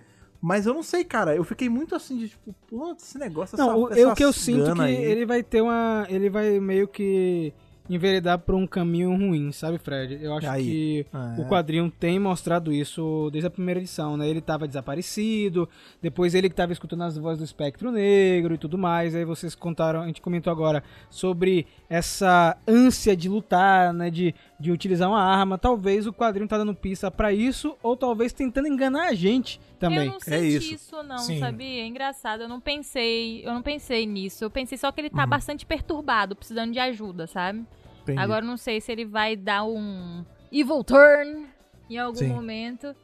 Mas 0.40 0.64
eu 0.64 0.73
não 0.73 0.83
sei, 0.83 1.05
cara, 1.05 1.35
eu 1.37 1.45
fiquei 1.45 1.69
muito 1.69 1.95
assim 1.95 2.16
de 2.16 2.29
tipo, 2.31 2.55
putz, 2.66 3.03
esse 3.03 3.19
negócio, 3.19 3.59
Não, 3.59 3.69
essa, 3.69 3.77
o, 3.77 3.88
essa 3.90 4.01
eu, 4.01 4.11
o 4.11 4.14
que 4.14 4.25
eu 4.25 4.33
sinto 4.33 4.75
que 4.75 4.81
aí. 4.81 4.95
ele 4.95 5.27
vai 5.27 5.43
ter 5.43 5.61
uma. 5.61 6.07
Ele 6.09 6.31
vai 6.31 6.59
meio 6.59 6.88
que 6.88 7.53
enveredar 7.94 8.38
por 8.38 8.55
um 8.55 8.66
caminho 8.66 9.11
ruim, 9.11 9.50
sabe, 9.53 9.76
Fred? 9.79 10.18
Eu 10.22 10.35
acho 10.37 10.48
Aí. 10.48 10.64
que 10.64 11.07
É. 11.12 11.40
o 11.40 11.44
quadrinho 11.48 11.90
tem 11.90 12.18
mostrado 12.18 12.72
isso 12.72 13.29
desde 13.33 13.48
a 13.48 13.50
primeira 13.50 13.81
edição, 13.81 14.16
né? 14.16 14.29
Ele 14.29 14.40
tava 14.40 14.66
desaparecido, 14.68 15.68
depois 16.00 16.35
ele 16.35 16.48
que 16.48 16.55
tava 16.55 16.72
escutando 16.72 17.03
as 17.03 17.16
vozes 17.18 17.38
do 17.38 17.44
espectro 17.44 17.90
negro 17.90 18.55
e 18.55 18.59
tudo 18.59 18.79
mais. 18.79 19.14
Aí 19.14 19.24
vocês 19.24 19.55
contaram, 19.55 20.03
a 20.03 20.07
gente 20.07 20.20
comentou 20.20 20.53
agora 20.53 20.85
sobre 21.09 21.66
essa 21.88 22.57
ânsia 22.66 23.16
de 23.16 23.29
lutar, 23.29 23.92
né? 23.92 24.09
De, 24.11 24.35
de 24.59 24.70
utilizar 24.70 25.09
uma 25.09 25.22
arma. 25.22 25.59
Talvez 25.59 26.07
o 26.07 26.12
quadrinho 26.12 26.48
tá 26.48 26.57
dando 26.59 26.74
pista 26.74 27.11
pra 27.11 27.33
isso, 27.33 27.76
ou 27.83 27.96
talvez 27.96 28.33
tentando 28.33 28.68
enganar 28.68 29.09
a 29.09 29.14
gente 29.14 29.61
também. 29.79 30.07
Eu 30.07 30.12
não 30.12 30.20
senti 30.20 30.35
É 30.37 30.40
isso. 30.44 30.74
isso. 30.74 31.03
não, 31.03 31.18
Sim. 31.18 31.40
sabia? 31.40 31.83
É 31.83 31.87
engraçado, 31.87 32.42
eu 32.42 32.48
não 32.48 32.61
pensei, 32.61 33.44
eu 33.44 33.53
não 33.53 33.62
pensei 33.62 34.07
nisso. 34.07 34.44
Eu 34.44 34.50
pensei 34.50 34.79
só 34.79 34.92
que 34.92 35.00
ele 35.00 35.09
Uhum. 35.09 35.16
tá 35.16 35.26
bastante 35.26 35.66
perturbado, 35.66 36.37
precisando 36.37 36.72
de 36.72 36.79
ajuda, 36.79 37.26
sabe? 37.26 37.64
Entendi. 38.12 38.25
Agora 38.25 38.44
não 38.44 38.57
sei 38.57 38.81
se 38.81 38.90
ele 38.90 39.05
vai 39.05 39.37
dar 39.37 39.64
um 39.64 40.25
evil 40.53 40.83
turn 40.85 41.46
em 41.88 41.99
algum 41.99 42.16
Sim. 42.16 42.29
momento. 42.29 42.94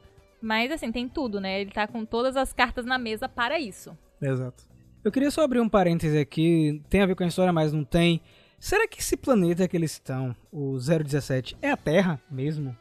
Mas 0.41 0.71
assim, 0.71 0.91
tem 0.91 1.07
tudo, 1.07 1.39
né? 1.41 1.61
Ele 1.61 1.71
tá 1.71 1.87
com 1.87 2.05
todas 2.05 2.37
as 2.37 2.53
cartas 2.53 2.85
na 2.85 2.97
mesa 2.97 3.27
para 3.27 3.59
isso. 3.59 3.97
Exato. 4.21 4.63
Eu 5.03 5.11
queria 5.11 5.31
só 5.31 5.43
abrir 5.43 5.59
um 5.59 5.69
parêntese 5.69 6.17
aqui, 6.17 6.81
tem 6.89 7.01
a 7.01 7.05
ver 7.05 7.15
com 7.15 7.23
a 7.23 7.27
história, 7.27 7.53
mas 7.53 7.71
não 7.71 7.83
tem. 7.83 8.21
Será 8.59 8.87
que 8.87 8.99
esse 8.99 9.15
planeta 9.15 9.67
que 9.67 9.77
eles 9.77 9.91
estão, 9.91 10.35
o 10.51 10.77
017, 10.77 11.57
é 11.61 11.71
a 11.71 11.77
Terra 11.77 12.21
mesmo? 12.29 12.75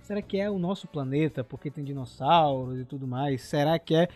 Será 0.00 0.20
que 0.20 0.36
é 0.36 0.50
o 0.50 0.58
nosso 0.58 0.88
planeta, 0.88 1.44
porque 1.44 1.70
tem 1.70 1.84
dinossauros 1.84 2.80
e 2.80 2.84
tudo 2.84 3.06
mais? 3.06 3.42
Será 3.42 3.78
que 3.78 3.94
é. 3.94 4.08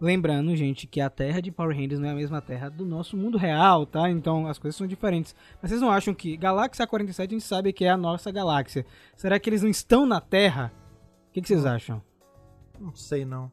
Lembrando, 0.00 0.56
gente, 0.56 0.86
que 0.86 1.00
a 1.00 1.10
Terra 1.10 1.40
de 1.42 1.50
Power 1.50 1.76
Rangers 1.76 2.00
não 2.00 2.08
é 2.08 2.12
a 2.12 2.14
mesma 2.14 2.40
Terra 2.40 2.70
do 2.70 2.86
nosso 2.86 3.16
mundo 3.16 3.36
real, 3.36 3.84
tá? 3.84 4.08
Então 4.08 4.46
as 4.46 4.58
coisas 4.58 4.76
são 4.76 4.86
diferentes. 4.86 5.34
Mas 5.60 5.70
vocês 5.70 5.80
não 5.82 5.90
acham 5.90 6.14
que 6.14 6.36
Galáxia 6.38 6.86
47 6.86 7.28
a 7.34 7.38
gente 7.38 7.46
sabe 7.46 7.72
que 7.72 7.84
é 7.84 7.90
a 7.90 7.96
nossa 7.98 8.30
galáxia? 8.30 8.86
Será 9.16 9.38
que 9.38 9.50
eles 9.50 9.62
não 9.62 9.68
estão 9.68 10.06
na 10.06 10.20
Terra? 10.20 10.72
O 11.28 11.32
que, 11.32 11.42
que 11.42 11.48
vocês 11.48 11.66
acham? 11.66 12.02
Não 12.80 12.94
sei, 12.94 13.26
não. 13.26 13.52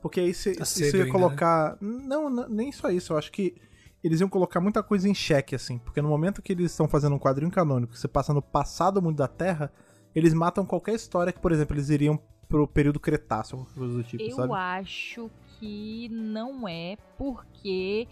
Porque 0.00 0.20
aí 0.20 0.32
se, 0.32 0.54
Tá 0.56 0.62
isso 0.62 0.82
ia 0.82 1.02
ainda, 1.02 1.12
colocar. 1.12 1.76
Não, 1.80 2.30
n- 2.30 2.46
nem 2.48 2.72
só 2.72 2.88
isso. 2.90 3.12
Eu 3.12 3.18
acho 3.18 3.30
que 3.30 3.54
eles 4.02 4.20
iam 4.20 4.30
colocar 4.30 4.60
muita 4.60 4.82
coisa 4.82 5.06
em 5.06 5.14
xeque, 5.14 5.54
assim. 5.54 5.76
Porque 5.78 6.00
no 6.00 6.08
momento 6.08 6.40
que 6.40 6.52
eles 6.52 6.70
estão 6.70 6.88
fazendo 6.88 7.14
um 7.16 7.18
quadrinho 7.18 7.50
canônico, 7.50 7.92
que 7.92 7.98
você 7.98 8.08
passa 8.08 8.32
no 8.32 8.40
passado 8.40 9.02
mundo 9.02 9.16
da 9.16 9.28
Terra, 9.28 9.70
eles 10.14 10.32
matam 10.32 10.64
qualquer 10.64 10.94
história 10.94 11.32
que, 11.34 11.40
por 11.40 11.52
exemplo, 11.52 11.76
eles 11.76 11.90
iriam 11.90 12.18
pro 12.48 12.66
período 12.66 12.98
Cretáceo, 13.00 13.58
alguma 13.58 13.74
coisa 13.74 13.94
do 13.94 14.02
tipo, 14.04 14.22
Eu 14.22 14.36
sabe? 14.36 14.52
acho 14.54 15.30
que 15.58 16.08
não 16.10 16.68
é, 16.68 16.96
porque 17.16 18.06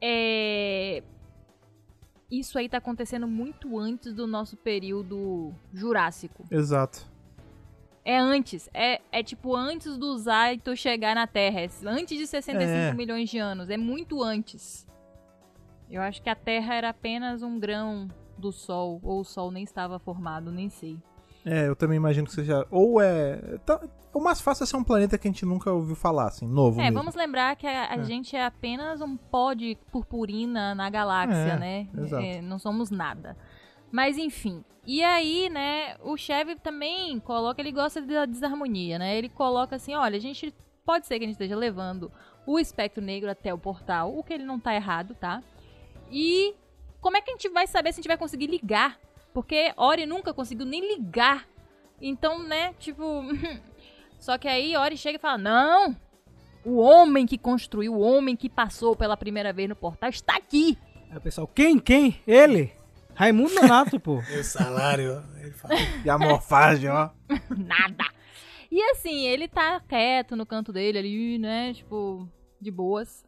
é, 0.00 1.02
isso 2.30 2.58
aí 2.58 2.68
tá 2.68 2.78
acontecendo 2.78 3.26
muito 3.26 3.78
antes 3.78 4.12
do 4.12 4.26
nosso 4.26 4.56
período 4.56 5.52
jurássico. 5.72 6.44
Exato. 6.50 7.06
É 8.04 8.18
antes, 8.18 8.70
é, 8.72 9.00
é 9.12 9.22
tipo 9.22 9.54
antes 9.54 9.98
do 9.98 10.16
Zaito 10.16 10.74
chegar 10.74 11.14
na 11.14 11.26
Terra, 11.26 11.60
é 11.60 11.68
antes 11.84 12.16
de 12.16 12.26
65 12.26 12.72
É. 12.72 12.94
milhões 12.94 13.28
de 13.28 13.38
anos, 13.38 13.68
é 13.68 13.76
muito 13.76 14.22
antes. 14.22 14.86
Eu 15.90 16.00
acho 16.02 16.22
que 16.22 16.30
a 16.30 16.34
Terra 16.34 16.74
era 16.74 16.88
apenas 16.90 17.42
um 17.42 17.58
grão 17.58 18.08
do 18.36 18.52
Sol, 18.52 19.00
ou 19.02 19.20
o 19.20 19.24
Sol 19.24 19.50
nem 19.50 19.64
estava 19.64 19.98
formado, 19.98 20.50
nem 20.50 20.68
sei. 20.70 20.98
É, 21.44 21.68
eu 21.68 21.76
também 21.76 21.96
imagino 21.96 22.26
que 22.26 22.32
seja. 22.34 22.66
Ou 22.70 23.00
é. 23.00 23.58
tá- 23.64 23.80
o 24.12 24.20
mais 24.20 24.40
fácil 24.40 24.64
é 24.64 24.66
ser 24.66 24.76
um 24.76 24.82
planeta 24.84 25.16
que 25.18 25.28
a 25.28 25.30
gente 25.30 25.44
nunca 25.46 25.70
ouviu 25.70 25.94
falar, 25.94 26.26
assim, 26.28 26.46
novo. 26.46 26.80
É, 26.80 26.84
mesmo. 26.84 26.98
vamos 26.98 27.14
lembrar 27.14 27.54
que 27.56 27.66
a, 27.66 27.90
a 27.92 27.96
É. 27.96 28.04
gente 28.04 28.34
é 28.34 28.44
apenas 28.44 29.00
um 29.00 29.16
pó 29.16 29.52
de 29.52 29.76
purpurina 29.92 30.74
na 30.74 30.90
galáxia, 30.90 31.34
É, 31.54 31.58
né? 31.58 31.88
exato. 31.96 32.24
É, 32.24 32.40
não 32.42 32.58
somos 32.58 32.90
nada. 32.90 33.36
Mas 33.92 34.18
enfim. 34.18 34.64
E 34.86 35.02
aí, 35.04 35.48
né, 35.50 35.96
o 36.02 36.16
Chevy 36.16 36.56
também 36.56 37.20
coloca, 37.20 37.60
ele 37.60 37.70
gosta 37.72 38.00
da 38.00 38.24
desarmonia, 38.24 38.98
né? 38.98 39.16
Ele 39.16 39.28
coloca 39.28 39.76
assim, 39.76 39.94
olha, 39.94 40.16
a 40.16 40.20
gente 40.20 40.54
pode 40.84 41.06
ser 41.06 41.18
que 41.18 41.24
a 41.24 41.28
gente 41.28 41.34
esteja 41.34 41.54
levando 41.56 42.10
o 42.46 42.58
espectro 42.58 43.02
negro 43.04 43.30
até 43.30 43.52
o 43.52 43.58
portal, 43.58 44.16
o 44.16 44.24
que 44.24 44.32
ele 44.32 44.44
não 44.44 44.58
tá 44.58 44.74
errado, 44.74 45.14
tá? 45.14 45.42
E 46.10 46.54
como 47.02 47.16
é 47.18 47.20
que 47.20 47.30
a 47.30 47.34
gente 47.34 47.48
vai 47.50 47.66
saber 47.66 47.92
se 47.92 48.00
a 48.00 48.02
gente 48.02 48.08
vai 48.08 48.16
conseguir 48.16 48.46
ligar? 48.46 48.98
Porque 49.32 49.72
Ori 49.76 50.06
nunca 50.06 50.32
conseguiu 50.34 50.66
nem 50.66 50.96
ligar. 50.96 51.46
Então, 52.00 52.42
né, 52.42 52.74
tipo. 52.78 53.22
Só 54.18 54.36
que 54.36 54.48
aí 54.48 54.76
Ori 54.76 54.96
chega 54.96 55.18
e 55.18 55.20
fala: 55.20 55.38
Não! 55.38 55.96
O 56.64 56.78
homem 56.78 57.26
que 57.26 57.38
construiu, 57.38 57.94
o 57.94 58.00
homem 58.00 58.36
que 58.36 58.48
passou 58.48 58.96
pela 58.96 59.16
primeira 59.16 59.52
vez 59.52 59.68
no 59.68 59.76
portal 59.76 60.10
está 60.10 60.36
aqui! 60.36 60.76
Aí 61.10 61.16
o 61.16 61.20
pessoal, 61.20 61.46
quem? 61.46 61.78
Quem? 61.78 62.20
Ele? 62.26 62.72
Raimundo 63.14 63.54
Nonato, 63.54 63.98
pô. 63.98 64.18
O 64.38 64.44
salário. 64.44 65.24
Ele 65.40 65.52
fala, 65.52 65.74
E 66.04 66.10
a 66.10 66.18
morfagem, 66.18 66.90
ó. 66.90 67.10
Nada! 67.56 68.04
E 68.70 68.82
assim, 68.90 69.26
ele 69.26 69.48
tá 69.48 69.80
quieto 69.80 70.36
no 70.36 70.44
canto 70.44 70.72
dele 70.72 70.98
ali, 70.98 71.38
né? 71.38 71.72
Tipo, 71.72 72.28
de 72.60 72.70
boas. 72.70 73.24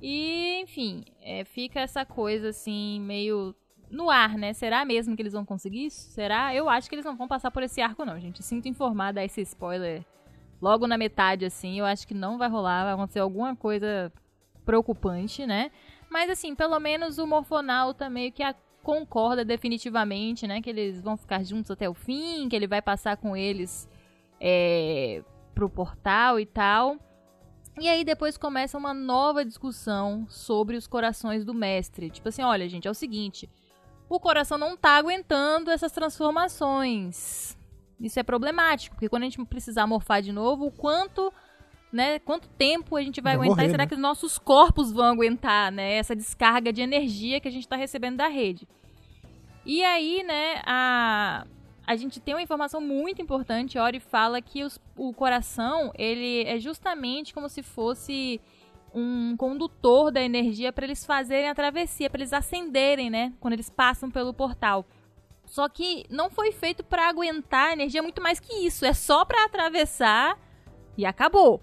E, 0.00 0.60
enfim, 0.62 1.04
é, 1.20 1.44
fica 1.44 1.80
essa 1.80 2.04
coisa 2.04 2.48
assim, 2.48 3.00
meio 3.00 3.54
no 3.92 4.10
ar, 4.10 4.36
né? 4.38 4.52
Será 4.54 4.84
mesmo 4.84 5.14
que 5.14 5.22
eles 5.22 5.34
vão 5.34 5.44
conseguir 5.44 5.86
isso? 5.86 6.10
Será? 6.10 6.54
Eu 6.54 6.68
acho 6.68 6.88
que 6.88 6.94
eles 6.94 7.04
não 7.04 7.14
vão 7.16 7.28
passar 7.28 7.50
por 7.50 7.62
esse 7.62 7.80
arco, 7.80 8.04
não, 8.04 8.18
gente. 8.18 8.42
Sinto 8.42 8.66
informar, 8.66 9.12
dar 9.12 9.22
esse 9.24 9.40
spoiler 9.42 10.04
logo 10.60 10.86
na 10.86 10.96
metade, 10.96 11.44
assim. 11.44 11.78
Eu 11.78 11.84
acho 11.84 12.08
que 12.08 12.14
não 12.14 12.38
vai 12.38 12.48
rolar, 12.48 12.84
vai 12.84 12.94
acontecer 12.94 13.20
alguma 13.20 13.54
coisa 13.54 14.10
preocupante, 14.64 15.46
né? 15.46 15.70
Mas, 16.10 16.30
assim, 16.30 16.54
pelo 16.54 16.78
menos 16.80 17.18
o 17.18 17.26
Morfonauta 17.26 18.08
meio 18.08 18.32
que 18.32 18.42
a- 18.42 18.54
concorda 18.82 19.44
definitivamente, 19.44 20.46
né? 20.46 20.60
Que 20.60 20.70
eles 20.70 21.00
vão 21.00 21.16
ficar 21.16 21.44
juntos 21.44 21.70
até 21.70 21.88
o 21.88 21.94
fim, 21.94 22.48
que 22.48 22.56
ele 22.56 22.66
vai 22.66 22.80
passar 22.82 23.16
com 23.16 23.36
eles 23.36 23.88
é, 24.40 25.22
pro 25.54 25.68
portal 25.70 26.40
e 26.40 26.46
tal. 26.46 26.96
E 27.80 27.88
aí 27.88 28.04
depois 28.04 28.36
começa 28.36 28.76
uma 28.76 28.92
nova 28.92 29.44
discussão 29.44 30.26
sobre 30.28 30.76
os 30.76 30.86
corações 30.86 31.44
do 31.44 31.54
mestre. 31.54 32.10
Tipo 32.10 32.28
assim, 32.28 32.42
olha, 32.42 32.68
gente, 32.68 32.86
é 32.88 32.90
o 32.90 32.94
seguinte. 32.94 33.48
O 34.14 34.20
coração 34.20 34.58
não 34.58 34.76
tá 34.76 34.90
aguentando 34.96 35.70
essas 35.70 35.90
transformações. 35.90 37.56
Isso 38.00 38.18
é 38.18 38.22
problemático, 38.22 38.94
porque 38.96 39.08
quando 39.08 39.22
a 39.22 39.26
gente 39.26 39.42
precisar 39.46 39.86
morfar 39.86 40.20
de 40.20 40.32
novo, 40.32 40.66
o 40.66 40.70
quanto, 40.70 41.32
né, 41.92 42.18
quanto 42.18 42.48
tempo 42.48 42.96
a 42.96 43.02
gente 43.02 43.20
vai, 43.20 43.36
Vai 43.36 43.46
aguentar 43.46 43.56
morrer, 43.56 43.68
e 43.68 43.70
será 43.70 43.84
né? 43.84 43.88
que 43.88 43.94
os 43.94 44.00
nossos 44.00 44.38
corpos 44.38 44.92
vão 44.92 45.06
aguentar, 45.06 45.70
né, 45.72 45.94
essa 45.94 46.14
descarga 46.16 46.72
de 46.72 46.82
energia 46.82 47.40
que 47.40 47.48
a 47.48 47.50
gente 47.50 47.66
tá 47.66 47.76
recebendo 47.76 48.16
da 48.16 48.26
rede. 48.28 48.68
E 49.64 49.84
aí, 49.84 50.22
né, 50.24 50.60
a, 50.66 51.46
a 51.86 51.96
gente 51.96 52.18
tem 52.20 52.34
uma 52.34 52.42
informação 52.42 52.80
muito 52.80 53.22
importante. 53.22 53.78
Ori 53.78 54.00
fala 54.00 54.42
que 54.42 54.64
os- 54.64 54.80
o 54.96 55.14
coração, 55.14 55.92
ele 55.96 56.42
é 56.42 56.58
justamente 56.58 57.32
como 57.32 57.48
se 57.48 57.62
fosse 57.62 58.40
um 58.94 59.36
condutor 59.36 60.10
da 60.10 60.22
energia 60.22 60.72
para 60.72 60.84
eles 60.84 61.04
fazerem 61.04 61.48
a 61.48 61.54
travessia, 61.54 62.10
para 62.10 62.20
eles 62.20 62.32
acenderem, 62.32 63.10
né, 63.10 63.32
quando 63.40 63.54
eles 63.54 63.70
passam 63.70 64.10
pelo 64.10 64.34
portal. 64.34 64.86
Só 65.44 65.68
que 65.68 66.04
não 66.08 66.30
foi 66.30 66.52
feito 66.52 66.84
para 66.84 67.08
aguentar 67.08 67.70
a 67.70 67.72
energia 67.72 68.02
muito 68.02 68.22
mais 68.22 68.38
que 68.38 68.54
isso, 68.66 68.84
é 68.84 68.92
só 68.92 69.24
para 69.24 69.44
atravessar 69.44 70.38
e 70.96 71.04
acabou. 71.04 71.62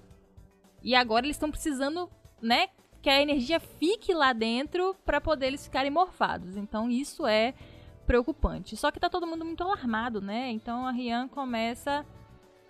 E 0.83 0.95
agora 0.95 1.25
eles 1.25 1.35
estão 1.35 1.51
precisando, 1.51 2.09
né, 2.41 2.67
que 3.01 3.09
a 3.09 3.21
energia 3.21 3.59
fique 3.59 4.13
lá 4.13 4.33
dentro 4.33 4.95
para 5.05 5.21
poder 5.21 5.47
eles 5.47 5.63
ficarem 5.63 5.91
morfados. 5.91 6.57
Então 6.57 6.89
isso 6.89 7.25
é 7.25 7.53
preocupante. 8.05 8.75
Só 8.75 8.91
que 8.91 8.99
tá 8.99 9.09
todo 9.09 9.27
mundo 9.27 9.45
muito 9.45 9.63
alarmado, 9.63 10.19
né? 10.19 10.51
Então 10.51 10.85
a 10.85 10.91
Rian 10.91 11.27
começa 11.27 12.05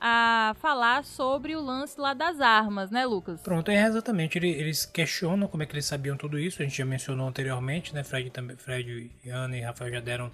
a 0.02 0.56
falar 0.60 1.04
sobre 1.04 1.56
o 1.56 1.62
lance 1.62 2.00
lá 2.00 2.14
das 2.14 2.40
armas, 2.40 2.90
né, 2.90 3.06
Lucas? 3.06 3.42
Pronto, 3.42 3.70
é 3.70 3.84
exatamente. 3.86 4.38
Ele- 4.38 4.50
Eles 4.52 4.86
questionam 4.86 5.48
como 5.48 5.64
é 5.64 5.66
que 5.66 5.74
eles 5.74 5.86
sabiam 5.86 6.16
tudo 6.18 6.40
isso. 6.40 6.62
A 6.62 6.66
gente 6.66 6.78
já 6.78 6.86
mencionou 6.86 7.28
anteriormente, 7.28 7.94
né? 7.94 8.04
Fred, 8.04 8.30
também, 8.30 8.56
Fred 8.58 9.12
Ana 9.30 9.58
e 9.58 9.62
Rafael 9.62 9.92
já 9.92 10.00
deram 10.00 10.32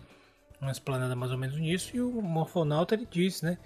uma 0.62 0.72
explanada 0.72 1.16
mais 1.16 1.32
ou 1.32 1.38
menos 1.38 1.58
nisso. 1.58 1.96
E 1.96 2.02
o 2.02 2.22
Morfonauta 2.22 2.96
ele 2.96 3.08
diz, 3.10 3.42
né? 3.42 3.58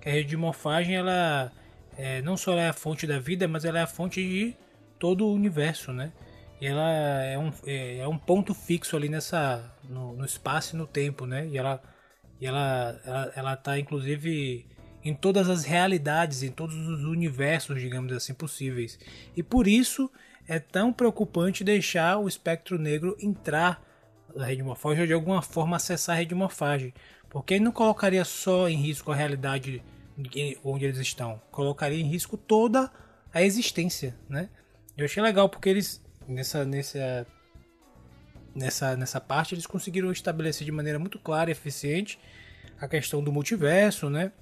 Que 0.00 0.08
a 0.08 0.12
rede 0.12 0.28
de 0.30 0.36
morfagem, 0.36 0.94
ela 0.94 1.52
é, 1.96 2.22
não 2.22 2.36
só 2.36 2.54
é 2.56 2.68
a 2.68 2.72
fonte 2.72 3.06
da 3.06 3.18
vida, 3.18 3.48
mas 3.48 3.64
ela 3.64 3.78
é 3.80 3.82
a 3.82 3.86
fonte 3.86 4.20
de 4.22 4.54
todo 4.98 5.26
o 5.26 5.34
universo, 5.34 5.92
né? 5.92 6.12
E 6.60 6.66
ela 6.66 6.90
é 7.22 7.38
um, 7.38 7.52
é, 7.66 7.98
é 7.98 8.08
um 8.08 8.18
ponto 8.18 8.52
fixo 8.54 8.96
ali 8.96 9.08
nessa 9.08 9.72
no, 9.88 10.12
no 10.14 10.24
espaço 10.24 10.74
e 10.74 10.78
no 10.78 10.86
tempo, 10.86 11.26
né? 11.26 11.46
E 11.48 11.58
ela 11.58 11.80
e 12.40 12.46
ela, 12.46 13.00
ela, 13.04 13.32
ela 13.34 13.56
tá 13.56 13.78
inclusive 13.78 14.66
em 15.08 15.14
todas 15.14 15.48
as 15.48 15.64
realidades, 15.64 16.42
em 16.42 16.50
todos 16.50 16.76
os 16.76 17.04
universos, 17.04 17.80
digamos 17.80 18.12
assim, 18.12 18.34
possíveis. 18.34 18.98
E 19.34 19.42
por 19.42 19.66
isso 19.66 20.10
é 20.46 20.58
tão 20.58 20.92
preocupante 20.92 21.64
deixar 21.64 22.18
o 22.18 22.28
espectro 22.28 22.78
negro 22.78 23.16
entrar 23.20 23.82
na 24.36 24.44
rede 24.44 24.58
de 24.58 24.62
morfagem 24.62 25.00
ou 25.00 25.06
de 25.06 25.14
alguma 25.14 25.40
forma 25.40 25.76
acessar 25.76 26.16
a 26.16 26.18
rede 26.18 26.30
de 26.30 26.34
morfagem. 26.34 26.92
Porque 27.30 27.58
não 27.58 27.72
colocaria 27.72 28.24
só 28.24 28.68
em 28.68 28.76
risco 28.76 29.10
a 29.10 29.14
realidade 29.14 29.82
de 30.16 30.58
onde 30.62 30.84
eles 30.84 30.98
estão, 30.98 31.40
colocaria 31.50 32.00
em 32.00 32.08
risco 32.08 32.36
toda 32.36 32.90
a 33.32 33.42
existência, 33.42 34.16
né? 34.28 34.48
Eu 34.96 35.04
achei 35.04 35.22
legal 35.22 35.48
porque 35.48 35.68
eles 35.68 36.02
nessa 36.26 36.64
nessa 36.64 37.26
nessa 38.54 38.96
nessa 38.96 39.20
parte 39.20 39.54
eles 39.54 39.66
conseguiram 39.66 40.10
estabelecer 40.10 40.64
de 40.64 40.72
maneira 40.72 40.98
muito 40.98 41.18
clara 41.18 41.50
e 41.50 41.52
eficiente 41.52 42.18
a 42.80 42.88
questão 42.88 43.22
do 43.22 43.32
multiverso, 43.32 44.10
né? 44.10 44.32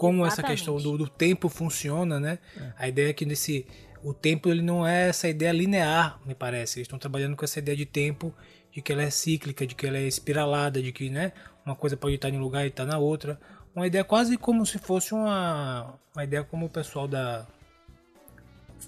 Como 0.00 0.24
essa 0.24 0.36
Exatamente. 0.36 0.56
questão 0.56 0.76
do, 0.78 0.96
do 0.96 1.06
tempo 1.06 1.50
funciona, 1.50 2.18
né? 2.18 2.38
A 2.78 2.88
ideia 2.88 3.10
é 3.10 3.12
que 3.12 3.26
nesse 3.26 3.66
o 4.02 4.14
tempo 4.14 4.48
ele 4.48 4.62
não 4.62 4.86
é 4.86 5.10
essa 5.10 5.28
ideia 5.28 5.52
linear, 5.52 6.18
me 6.24 6.34
parece. 6.34 6.78
Eles 6.78 6.86
estão 6.86 6.98
trabalhando 6.98 7.36
com 7.36 7.44
essa 7.44 7.58
ideia 7.58 7.76
de 7.76 7.84
tempo, 7.84 8.34
de 8.72 8.80
que 8.80 8.92
ela 8.92 9.02
é 9.02 9.10
cíclica, 9.10 9.66
de 9.66 9.74
que 9.74 9.86
ela 9.86 9.98
é 9.98 10.06
espiralada, 10.06 10.82
de 10.82 10.90
que, 10.90 11.10
né, 11.10 11.32
uma 11.66 11.76
coisa 11.76 11.98
pode 11.98 12.14
estar 12.14 12.30
em 12.30 12.38
um 12.38 12.40
lugar 12.40 12.64
e 12.64 12.68
estar 12.68 12.86
na 12.86 12.96
outra. 12.96 13.38
Uma 13.76 13.86
ideia 13.86 14.02
quase 14.02 14.38
como 14.38 14.64
se 14.64 14.78
fosse 14.78 15.12
uma 15.12 15.94
uma 16.14 16.24
ideia 16.24 16.42
como 16.44 16.64
o 16.64 16.70
pessoal 16.70 17.06
da 17.06 17.46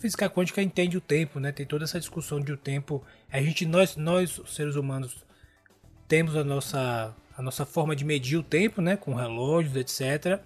física 0.01 0.31
quântica 0.31 0.63
entende 0.63 0.97
o 0.97 1.01
tempo, 1.03 1.39
né? 1.39 1.53
Tem 1.53 1.67
toda 1.67 1.85
essa 1.85 2.01
discussão 2.01 2.41
de 2.41 2.53
o 2.53 2.57
tempo. 2.57 3.05
A 3.31 3.39
gente 3.43 3.67
nós 3.67 3.97
nós 3.97 4.39
os 4.39 4.55
seres 4.55 4.77
humanos 4.77 5.27
temos 6.09 6.35
a 6.37 6.43
nossa 6.43 7.15
a 7.37 7.43
nossa 7.43 7.67
forma 7.67 7.95
de 7.95 8.03
medir 8.03 8.39
o 8.39 8.43
tempo, 8.43 8.81
né, 8.81 8.97
com 8.97 9.13
relógios, 9.13 9.77
etc. 9.77 10.41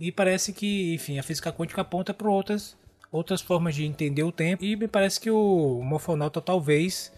E 0.00 0.12
parece 0.12 0.52
que, 0.52 0.94
enfim, 0.94 1.18
a 1.18 1.22
física 1.22 1.52
quântica 1.52 1.80
aponta 1.80 2.14
para 2.14 2.30
outras, 2.30 2.76
outras 3.10 3.40
formas 3.40 3.74
de 3.74 3.84
entender 3.84 4.22
o 4.22 4.32
tempo. 4.32 4.64
E 4.64 4.76
me 4.76 4.86
parece 4.86 5.20
que 5.20 5.30
o 5.30 5.80
Morfonauta 5.82 6.40
talvez 6.40 7.12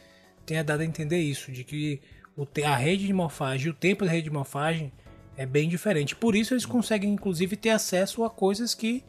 tenha 0.46 0.64
dado 0.64 0.80
a 0.80 0.84
entender 0.84 1.18
isso, 1.18 1.52
de 1.52 1.62
que 1.64 2.00
a 2.64 2.74
rede 2.74 3.06
de 3.06 3.12
morfagem 3.12 3.70
o 3.70 3.74
tempo 3.74 4.04
da 4.04 4.10
rede 4.10 4.24
de 4.24 4.30
morfagem 4.30 4.90
é 5.36 5.44
bem 5.44 5.68
diferente. 5.68 6.16
Por 6.16 6.34
isso 6.34 6.54
eles 6.54 6.66
conseguem, 6.66 7.12
inclusive, 7.12 7.56
ter 7.56 7.70
acesso 7.70 8.24
a 8.24 8.30
coisas 8.30 8.74
que. 8.74 9.04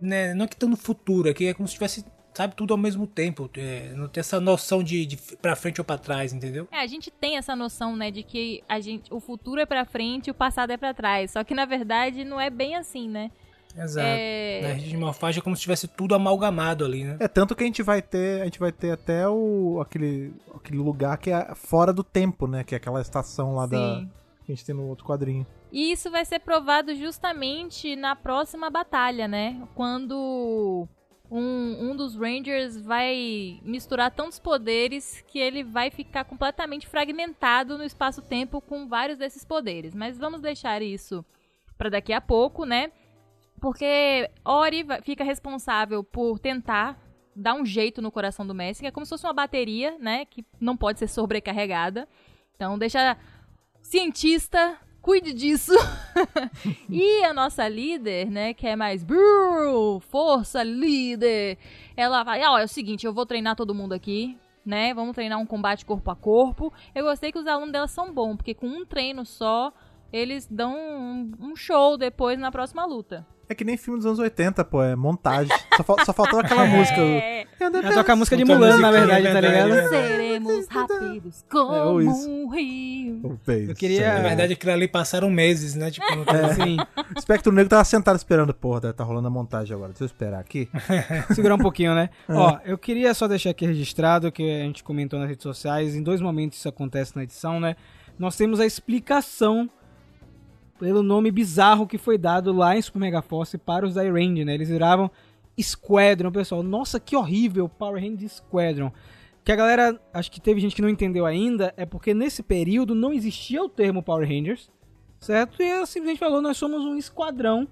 Né, 0.00 0.34
não 0.34 0.44
é 0.44 0.48
que 0.48 0.54
estão 0.54 0.68
no 0.68 0.76
futuro, 0.76 1.28
é 1.28 1.34
que 1.34 1.46
é 1.46 1.54
como 1.54 1.66
se 1.66 1.74
tivesse, 1.74 2.04
sabe, 2.36 2.54
tudo 2.54 2.74
ao 2.74 2.78
mesmo 2.78 3.06
tempo. 3.06 3.50
É, 3.56 3.92
não 3.94 4.08
tem 4.08 4.20
essa 4.20 4.38
noção 4.38 4.82
de, 4.82 5.06
de 5.06 5.16
pra 5.40 5.56
frente 5.56 5.80
ou 5.80 5.84
pra 5.84 5.96
trás, 5.96 6.34
entendeu? 6.34 6.68
É, 6.70 6.80
a 6.80 6.86
gente 6.86 7.10
tem 7.10 7.38
essa 7.38 7.56
noção, 7.56 7.96
né, 7.96 8.10
de 8.10 8.22
que 8.22 8.62
a 8.68 8.78
gente, 8.78 9.12
o 9.12 9.18
futuro 9.18 9.58
é 9.60 9.64
pra 9.64 9.86
frente 9.86 10.26
e 10.28 10.30
o 10.30 10.34
passado 10.34 10.70
é 10.70 10.76
pra 10.76 10.92
trás. 10.92 11.30
Só 11.30 11.42
que 11.42 11.54
na 11.54 11.64
verdade 11.64 12.24
não 12.24 12.38
é 12.38 12.50
bem 12.50 12.76
assim, 12.76 13.08
né? 13.08 13.30
Exato. 13.74 14.06
É. 14.06 14.60
Na 14.62 14.68
rede 14.68 14.88
de 14.88 14.96
morfagem 14.96 15.40
é 15.40 15.42
como 15.42 15.56
se 15.56 15.62
tivesse 15.62 15.88
tudo 15.88 16.14
amalgamado 16.14 16.84
ali, 16.84 17.04
né? 17.04 17.16
É 17.20 17.28
tanto 17.28 17.54
que 17.54 17.62
a 17.62 17.66
gente 17.66 17.82
vai 17.82 18.00
ter, 18.00 18.42
a 18.42 18.44
gente 18.44 18.58
vai 18.58 18.72
ter 18.72 18.90
até 18.90 19.28
o 19.28 19.78
aquele, 19.80 20.34
aquele 20.54 20.78
lugar 20.78 21.18
que 21.18 21.30
é 21.30 21.54
fora 21.54 21.92
do 21.92 22.04
tempo, 22.04 22.46
né? 22.46 22.64
Que 22.64 22.74
é 22.74 22.78
aquela 22.78 23.00
estação 23.00 23.54
lá 23.54 23.66
da 23.66 23.76
Sim. 23.78 24.10
que 24.44 24.52
a 24.52 24.54
gente 24.54 24.64
tem 24.64 24.74
no 24.74 24.86
outro 24.86 25.04
quadrinho. 25.04 25.46
E 25.70 25.92
isso 25.92 26.10
vai 26.10 26.24
ser 26.24 26.38
provado 26.38 26.94
justamente 26.94 27.96
na 27.96 28.16
próxima 28.16 28.70
batalha, 28.70 29.28
né? 29.28 29.60
Quando 29.74 30.88
um, 31.30 31.90
um 31.90 31.96
dos 31.96 32.14
Rangers 32.16 32.80
vai 32.80 33.60
misturar 33.62 34.10
tantos 34.10 34.38
poderes 34.38 35.22
que 35.26 35.38
ele 35.38 35.62
vai 35.62 35.90
ficar 35.90 36.24
completamente 36.24 36.86
fragmentado 36.86 37.76
no 37.76 37.84
espaço-tempo 37.84 38.60
com 38.60 38.88
vários 38.88 39.18
desses 39.18 39.44
poderes. 39.44 39.94
Mas 39.94 40.18
vamos 40.18 40.40
deixar 40.40 40.82
isso 40.82 41.24
pra 41.76 41.88
daqui 41.88 42.12
a 42.12 42.20
pouco, 42.20 42.64
né? 42.64 42.92
Porque 43.60 44.30
Ori 44.44 44.86
fica 45.02 45.24
responsável 45.24 46.04
por 46.04 46.38
tentar 46.38 47.00
dar 47.34 47.54
um 47.54 47.66
jeito 47.66 48.00
no 48.00 48.10
coração 48.12 48.46
do 48.46 48.54
Messi, 48.54 48.80
que 48.80 48.86
é 48.86 48.90
como 48.90 49.04
se 49.04 49.10
fosse 49.10 49.26
uma 49.26 49.32
bateria, 49.32 49.98
né? 49.98 50.24
Que 50.24 50.44
não 50.60 50.76
pode 50.76 50.98
ser 50.98 51.08
sobrecarregada. 51.08 52.08
Então 52.54 52.78
deixa 52.78 53.16
cientista, 53.82 54.78
cuide 55.06 55.32
disso. 55.32 55.72
e 56.90 57.22
a 57.22 57.32
nossa 57.32 57.68
líder, 57.68 58.28
né, 58.28 58.52
que 58.52 58.66
é 58.66 58.74
mais 58.74 59.04
"Brrr, 59.04 60.00
força 60.00 60.64
líder, 60.64 61.58
ela 61.96 62.24
vai, 62.24 62.44
ó, 62.44 62.58
é 62.58 62.64
o 62.64 62.68
seguinte, 62.68 63.06
eu 63.06 63.12
vou 63.12 63.24
treinar 63.24 63.54
todo 63.54 63.72
mundo 63.72 63.92
aqui, 63.92 64.36
né? 64.64 64.92
Vamos 64.92 65.14
treinar 65.14 65.38
um 65.38 65.46
combate 65.46 65.86
corpo 65.86 66.10
a 66.10 66.16
corpo. 66.16 66.72
Eu 66.92 67.04
gostei 67.04 67.30
que 67.30 67.38
os 67.38 67.46
alunos 67.46 67.70
dela 67.70 67.86
são 67.86 68.12
bons, 68.12 68.34
porque 68.34 68.52
com 68.52 68.66
um 68.66 68.84
treino 68.84 69.24
só, 69.24 69.72
eles 70.12 70.48
dão 70.50 70.74
um, 70.76 71.32
um 71.38 71.54
show 71.54 71.96
depois 71.96 72.36
na 72.36 72.50
próxima 72.50 72.84
luta. 72.84 73.24
É 73.48 73.54
que 73.54 73.64
nem 73.64 73.76
filme 73.76 73.98
dos 73.98 74.06
anos 74.06 74.18
80, 74.18 74.64
pô, 74.64 74.82
é 74.82 74.96
montagem. 74.96 75.56
Só, 75.76 75.84
fal- 75.84 76.04
só 76.04 76.12
faltava 76.12 76.40
aquela 76.40 76.64
música. 76.66 77.00
É, 77.00 77.46
tocar 77.94 78.14
a 78.14 78.16
música 78.16 78.36
de 78.36 78.44
Mulan, 78.44 78.78
na 78.78 78.90
verdade, 78.90 79.22
tá 79.28 79.32
verdade, 79.40 79.46
ligado? 79.70 79.70
né? 79.70 79.88
seremos 79.88 80.66
rápidos 80.68 81.42
É, 81.44 81.52
como 81.52 82.00
um 82.28 82.48
rio. 82.48 83.38
Eu 83.46 83.74
queria- 83.74 84.14
Na 84.14 84.18
É. 84.18 84.22
verdade, 84.22 84.52
aquilo 84.54 84.72
ali 84.72 84.88
passaram 84.88 85.30
meses, 85.30 85.76
né? 85.76 85.90
Tipo, 85.92 86.06
não 86.16 86.24
tem- 86.24 86.52
Sim. 86.54 86.76
O 87.14 87.18
Espectro 87.18 87.52
Negro 87.52 87.70
tava 87.70 87.84
sentado 87.84 88.16
esperando, 88.16 88.52
porra, 88.52 88.92
tá 88.92 89.04
rolando 89.04 89.28
a 89.28 89.30
montagem 89.30 89.74
agora. 89.76 89.90
Deixa 89.92 90.02
eu 90.04 90.06
esperar 90.06 90.40
aqui. 90.40 90.68
segurar 91.34 91.54
um 91.54 91.58
pouquinho, 91.58 91.94
né? 91.94 92.10
Ó, 92.28 92.58
eu 92.64 92.76
queria 92.76 93.14
só 93.14 93.28
deixar 93.28 93.50
aqui 93.50 93.64
registrado 93.64 94.32
que 94.32 94.42
a 94.42 94.64
gente 94.64 94.82
comentou 94.82 95.20
nas 95.20 95.28
redes 95.28 95.44
sociais, 95.44 95.94
em 95.94 96.02
dois 96.02 96.20
momentos 96.20 96.58
isso 96.58 96.68
acontece 96.68 97.14
na 97.14 97.22
edição, 97.22 97.60
né? 97.60 97.76
Nós 98.18 98.34
temos 98.36 98.58
a 98.58 98.66
explicação 98.66 99.70
pelo 100.78 101.02
nome 101.02 101.30
bizarro 101.30 101.86
que 101.86 101.98
foi 101.98 102.18
dado 102.18 102.52
lá 102.52 102.76
em 102.76 102.82
Super 102.82 102.98
Mega 102.98 103.22
Force 103.22 103.56
para 103.58 103.86
os 103.86 103.94
da 103.94 104.02
Range, 104.02 104.44
né? 104.44 104.54
Eles 104.54 104.68
viravam 104.68 105.10
Squadron, 105.60 106.30
pessoal. 106.30 106.62
Nossa, 106.62 107.00
que 107.00 107.16
horrível, 107.16 107.68
Power 107.68 108.02
Rangers 108.02 108.32
Squadron. 108.36 108.92
Que 109.44 109.52
a 109.52 109.56
galera, 109.56 110.00
acho 110.12 110.30
que 110.30 110.40
teve 110.40 110.60
gente 110.60 110.74
que 110.74 110.82
não 110.82 110.88
entendeu 110.88 111.24
ainda, 111.24 111.72
é 111.76 111.86
porque 111.86 112.12
nesse 112.12 112.42
período 112.42 112.94
não 112.94 113.12
existia 113.12 113.62
o 113.62 113.68
termo 113.68 114.02
Power 114.02 114.28
Rangers, 114.28 114.70
certo? 115.20 115.62
E 115.62 115.66
ela 115.66 115.86
simplesmente 115.86 116.18
falou, 116.18 116.42
nós 116.42 116.56
somos 116.56 116.84
um 116.84 116.96
esquadrão 116.96 117.66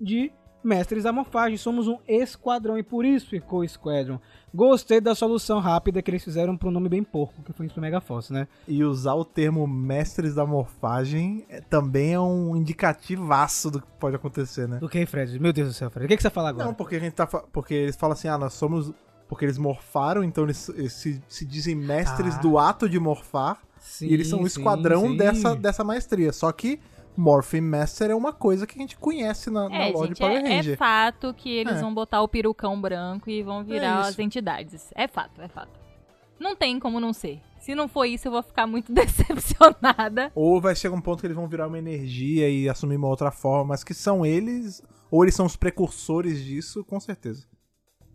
de 0.00 0.32
mestres 0.64 1.04
da 1.04 1.12
morfagem, 1.12 1.56
somos 1.56 1.88
um 1.88 1.98
esquadrão 2.06 2.78
e 2.78 2.82
por 2.82 3.04
isso 3.04 3.28
ficou 3.28 3.66
Squadron. 3.66 4.18
Gostei 4.54 5.00
da 5.00 5.14
solução 5.14 5.58
rápida 5.60 6.02
que 6.02 6.10
eles 6.10 6.22
fizeram 6.22 6.56
para 6.56 6.68
um 6.68 6.72
nome 6.72 6.88
bem 6.88 7.02
porco, 7.02 7.42
que 7.42 7.52
foi 7.52 7.66
isso 7.66 7.80
Mega 7.80 8.00
Force, 8.00 8.32
né? 8.32 8.46
E 8.68 8.84
usar 8.84 9.14
o 9.14 9.24
termo 9.24 9.66
mestres 9.66 10.34
da 10.34 10.44
morfagem 10.46 11.44
é- 11.48 11.60
também 11.60 12.12
é 12.12 12.20
um 12.20 12.54
indicativaço 12.56 13.70
do 13.70 13.80
que 13.80 13.86
pode 13.98 14.16
acontecer, 14.16 14.68
né? 14.68 14.78
Do 14.78 14.88
que, 14.88 15.04
Fred? 15.06 15.38
Meu 15.38 15.52
Deus 15.52 15.68
do 15.68 15.74
céu, 15.74 15.90
Fred. 15.90 16.04
O 16.04 16.08
que, 16.08 16.16
que 16.16 16.22
você 16.22 16.30
fala 16.30 16.50
agora? 16.50 16.66
Não, 16.66 16.74
porque 16.74 16.96
a 16.96 17.00
gente 17.00 17.14
tá. 17.14 17.26
fa- 17.26 17.44
Porque 17.52 17.74
eles 17.74 17.96
falam 17.96 18.12
assim, 18.12 18.28
ah, 18.28 18.36
nós 18.38 18.52
somos. 18.52 18.92
Porque 19.28 19.46
eles 19.46 19.56
morfaram, 19.56 20.22
então 20.22 20.44
eles, 20.44 20.68
eles 20.68 20.92
se, 20.92 21.22
se 21.26 21.46
dizem 21.46 21.74
mestres 21.74 22.34
Ah. 22.34 22.38
do 22.38 22.58
ato 22.58 22.86
de 22.88 22.98
morfar. 23.00 23.58
Sim, 23.78 24.06
e 24.08 24.12
eles 24.14 24.28
são 24.28 24.40
sim, 24.40 24.44
esquadrão 24.44 25.08
sim. 25.08 25.16
Dessa, 25.16 25.56
dessa 25.56 25.82
maestria. 25.82 26.32
Só 26.32 26.52
que 26.52 26.78
Morphin 27.16 27.60
Master 27.60 28.10
é 28.10 28.14
uma 28.14 28.32
coisa 28.32 28.66
que 28.66 28.78
a 28.78 28.80
gente 28.80 28.96
conhece 28.96 29.50
na, 29.50 29.68
na 29.68 29.76
É, 29.76 29.90
lore 29.92 30.08
de 30.08 30.14
gente, 30.14 30.18
Power 30.18 30.44
é, 30.44 30.52
é 30.52 30.56
Ranger. 30.56 30.76
fato 30.78 31.34
que 31.34 31.50
eles 31.50 31.74
É. 31.76 31.80
vão 31.80 31.92
botar 31.92 32.22
o 32.22 32.28
perucão 32.28 32.80
branco 32.80 33.28
e 33.28 33.42
vão 33.42 33.62
virar 33.64 34.00
isso. 34.00 34.10
as 34.10 34.18
entidades. 34.18 34.90
É 34.94 35.06
fato, 35.06 35.40
é 35.40 35.48
fato. 35.48 35.80
Não 36.40 36.56
tem 36.56 36.78
como 36.80 36.98
não 36.98 37.12
ser. 37.12 37.40
Se 37.60 37.74
não 37.74 37.86
for 37.86 38.04
isso, 38.04 38.26
eu 38.26 38.32
vou 38.32 38.42
ficar 38.42 38.66
muito 38.66 38.90
decepcionada. 38.92 40.32
Ou 40.34 40.60
vai 40.60 40.74
chegar 40.74 40.94
um 40.96 41.00
ponto 41.00 41.20
que 41.20 41.26
eles 41.26 41.36
vão 41.36 41.46
virar 41.46 41.68
uma 41.68 41.78
energia 41.78 42.48
e 42.48 42.68
assumir 42.68 42.96
uma 42.96 43.08
outra 43.08 43.30
forma, 43.30 43.66
mas 43.66 43.84
que 43.84 43.94
são 43.94 44.26
eles, 44.26 44.82
ou 45.10 45.22
eles 45.24 45.34
são 45.34 45.46
os 45.46 45.54
precursores 45.56 46.42
disso, 46.42 46.82
com 46.84 46.98
certeza. 46.98 47.46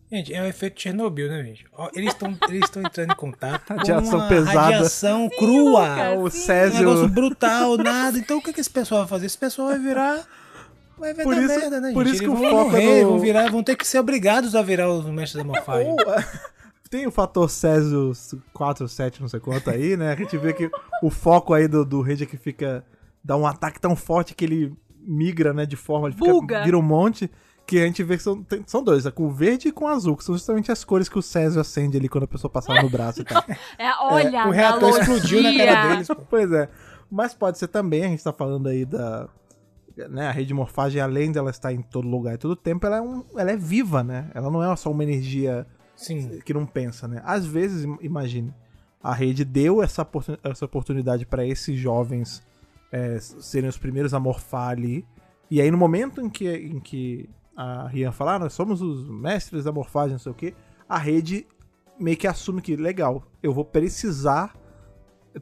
Gente, 0.09 0.33
é 0.33 0.41
o 0.41 0.45
efeito 0.45 0.81
Chernobyl, 0.81 1.27
né, 1.27 1.43
gente? 1.43 1.65
Eles 1.93 2.13
estão 2.13 2.37
eles 2.47 2.63
estão 2.63 2.81
entrando 2.81 3.11
em 3.11 3.15
contato 3.15 3.67
com 3.67 3.73
Radiação 3.75 4.19
uma 4.19 4.27
pesada. 4.29 4.59
radiação 4.59 5.29
crua. 5.37 5.89
Lucas. 5.89 6.17
o 6.19 6.29
sim. 6.29 6.37
Um 6.39 6.45
Césio. 6.45 6.79
negócio 6.79 7.07
brutal, 7.09 7.77
nada. 7.77 8.17
Então 8.17 8.37
o 8.37 8.41
que, 8.41 8.53
que 8.53 8.61
esse 8.61 8.69
pessoal 8.69 9.01
vai 9.01 9.09
fazer? 9.09 9.25
Esse 9.25 9.37
pessoal 9.37 9.67
vai 9.69 9.79
virar. 9.79 10.25
Vai 10.97 11.13
Por 11.13 11.37
isso- 11.37 11.47
merda, 11.47 11.79
né, 11.81 11.91
por 11.93 12.05
gente? 12.05 12.13
isso 12.15 12.23
que 12.23 12.29
Eles 12.29 12.39
o 12.39 12.49
foco 12.49 12.55
é 12.75 12.79
morrer, 12.81 13.03
no- 13.03 13.09
vão 13.09 13.19
virar, 13.19 13.51
vão 13.51 13.61
ter 13.63 13.75
que 13.75 13.85
ser 13.85 13.99
obrigados 13.99 14.55
a 14.55 14.61
virar 14.61 14.89
os 14.89 15.05
mestres 15.05 15.43
da 15.43 15.47
morfagem. 15.47 15.95
Tem 16.89 17.05
o 17.05 17.11
fator 17.11 17.49
Césio 17.49 18.13
4, 18.53 18.87
7, 18.87 19.19
não 19.21 19.27
sei 19.27 19.41
quanto 19.41 19.69
aí, 19.69 19.97
né? 19.97 20.13
A 20.13 20.15
gente 20.15 20.37
vê 20.37 20.53
que 20.53 20.71
o 21.03 21.09
foco 21.09 21.53
aí 21.53 21.67
do, 21.67 21.83
do 21.83 22.01
Ranger 22.01 22.25
que 22.27 22.37
fica. 22.37 22.81
dá 23.21 23.35
um 23.35 23.45
ataque 23.45 23.77
tão 23.79 23.93
forte 23.93 24.33
que 24.33 24.45
ele 24.45 24.73
migra, 25.01 25.53
né, 25.53 25.65
de 25.65 25.75
forma, 25.75 26.07
ele 26.07 26.15
fica, 26.15 26.31
Buga. 26.31 26.63
vira 26.63 26.77
um 26.77 26.81
monte. 26.81 27.29
Que 27.67 27.79
a 27.81 27.85
gente 27.85 28.01
vê 28.01 28.15
que 28.17 28.23
são, 28.23 28.41
tem- 28.41 28.63
são 28.65 28.81
dois, 28.81 29.05
é 29.05 29.11
com 29.11 29.25
o 29.25 29.29
verde 29.29 29.67
e 29.67 29.71
com 29.73 29.83
o 29.85 29.87
azul, 29.89 30.15
que 30.15 30.23
são 30.23 30.33
justamente 30.33 30.71
as 30.71 30.83
cores 30.85 31.09
que 31.09 31.19
o 31.19 31.21
Césio 31.21 31.59
acende 31.61 31.97
ali 31.97 32.07
quando 32.07 32.23
a 32.23 32.27
pessoa 32.27 32.49
passar 32.49 32.81
no 32.81 32.89
braço 32.89 33.21
e 33.21 33.25
tal. 33.25 33.43
É, 33.77 33.91
olha, 34.01 34.47
o 34.47 34.51
reator 34.51 34.89
explodiu 34.99 35.43
na 35.43 35.53
cara 35.55 35.89
deles. 35.89 36.07
Pois 36.29 36.49
é. 36.51 36.69
Mas 37.11 37.33
pode 37.33 37.57
ser 37.57 37.67
também, 37.67 38.03
a 38.05 38.07
gente 38.07 38.23
tá 38.23 38.31
falando 38.33 38.67
aí 38.67 38.85
da. 38.85 39.27
Né, 40.09 40.27
a 40.27 40.31
rede 40.31 40.47
de 40.49 40.53
morfagem, 40.53 41.01
além 41.01 41.31
dela 41.31 41.49
estar 41.49 41.73
em 41.73 41.81
todo 41.81 42.07
lugar 42.07 42.35
e 42.35 42.37
todo 42.37 42.55
tempo, 42.55 42.85
ela 42.85 42.97
é, 42.97 43.01
um, 43.01 43.23
ela 43.35 43.51
é 43.51 43.57
viva, 43.57 44.03
né? 44.03 44.29
Ela 44.35 44.49
não 44.51 44.63
é 44.63 44.75
só 44.75 44.91
uma 44.91 45.03
energia 45.03 45.65
Sim. 45.95 46.39
que 46.45 46.53
não 46.53 46.67
pensa, 46.67 47.07
né? 47.07 47.19
Às 47.25 47.47
vezes, 47.47 47.83
im- 47.83 47.97
imagine, 48.01 48.53
a 49.01 49.11
rede 49.11 49.43
deu 49.43 49.81
essa, 49.81 50.03
oportun- 50.03 50.37
essa 50.43 50.65
oportunidade 50.65 51.25
para 51.25 51.43
esses 51.43 51.77
jovens 51.79 52.43
é, 52.91 53.17
serem 53.19 53.67
os 53.67 53.77
primeiros 53.79 54.13
a 54.13 54.19
morfar 54.19 54.69
ali. 54.69 55.03
E 55.49 55.59
aí, 55.59 55.71
no 55.71 55.77
momento 55.79 56.21
em 56.21 56.29
que, 56.29 56.47
em 56.47 56.79
que 56.79 57.27
a 57.57 57.87
Rian 57.87 58.11
fala, 58.11 58.35
ah, 58.35 58.39
nós 58.39 58.53
somos 58.53 58.81
os 58.81 59.09
mestres 59.09 59.63
da 59.63 59.71
morfagem, 59.71 60.11
não 60.11 60.19
sei 60.19 60.31
o 60.31 60.35
quê, 60.35 60.53
a 60.87 60.97
rede 60.97 61.45
meio 61.99 62.15
que 62.15 62.27
assume 62.27 62.61
que, 62.61 62.75
legal, 62.75 63.23
eu 63.41 63.51
vou 63.51 63.65
precisar 63.65 64.53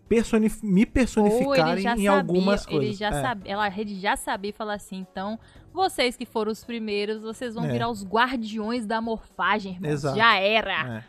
personif- 0.07 0.63
me 0.63 0.85
personificar 0.85 1.71
ele 1.71 1.81
em, 1.81 1.83
sabia, 1.83 2.11
algumas 2.11 2.65
ele 2.67 2.77
coisas. 2.77 2.97
já 2.97 3.07
É. 3.09 3.21
sabia, 3.21 3.51
ela, 3.53 3.65
a 3.65 3.69
rede 3.69 3.99
já 3.99 4.15
sabia 4.15 4.53
falar 4.53 4.75
assim, 4.75 5.05
então, 5.09 5.37
vocês 5.73 6.15
que 6.17 6.25
foram 6.25 6.51
os 6.51 6.63
primeiros, 6.63 7.21
vocês 7.21 7.53
vão 7.55 7.65
É. 7.65 7.71
virar 7.71 7.89
os 7.89 8.05
guardiões 8.05 8.85
da 8.85 9.01
morfagem, 9.01 9.73
irmãos. 9.73 9.89
Exato. 9.91 10.15
Já 10.17 10.35
era. 10.37 10.97
É. 10.99 11.03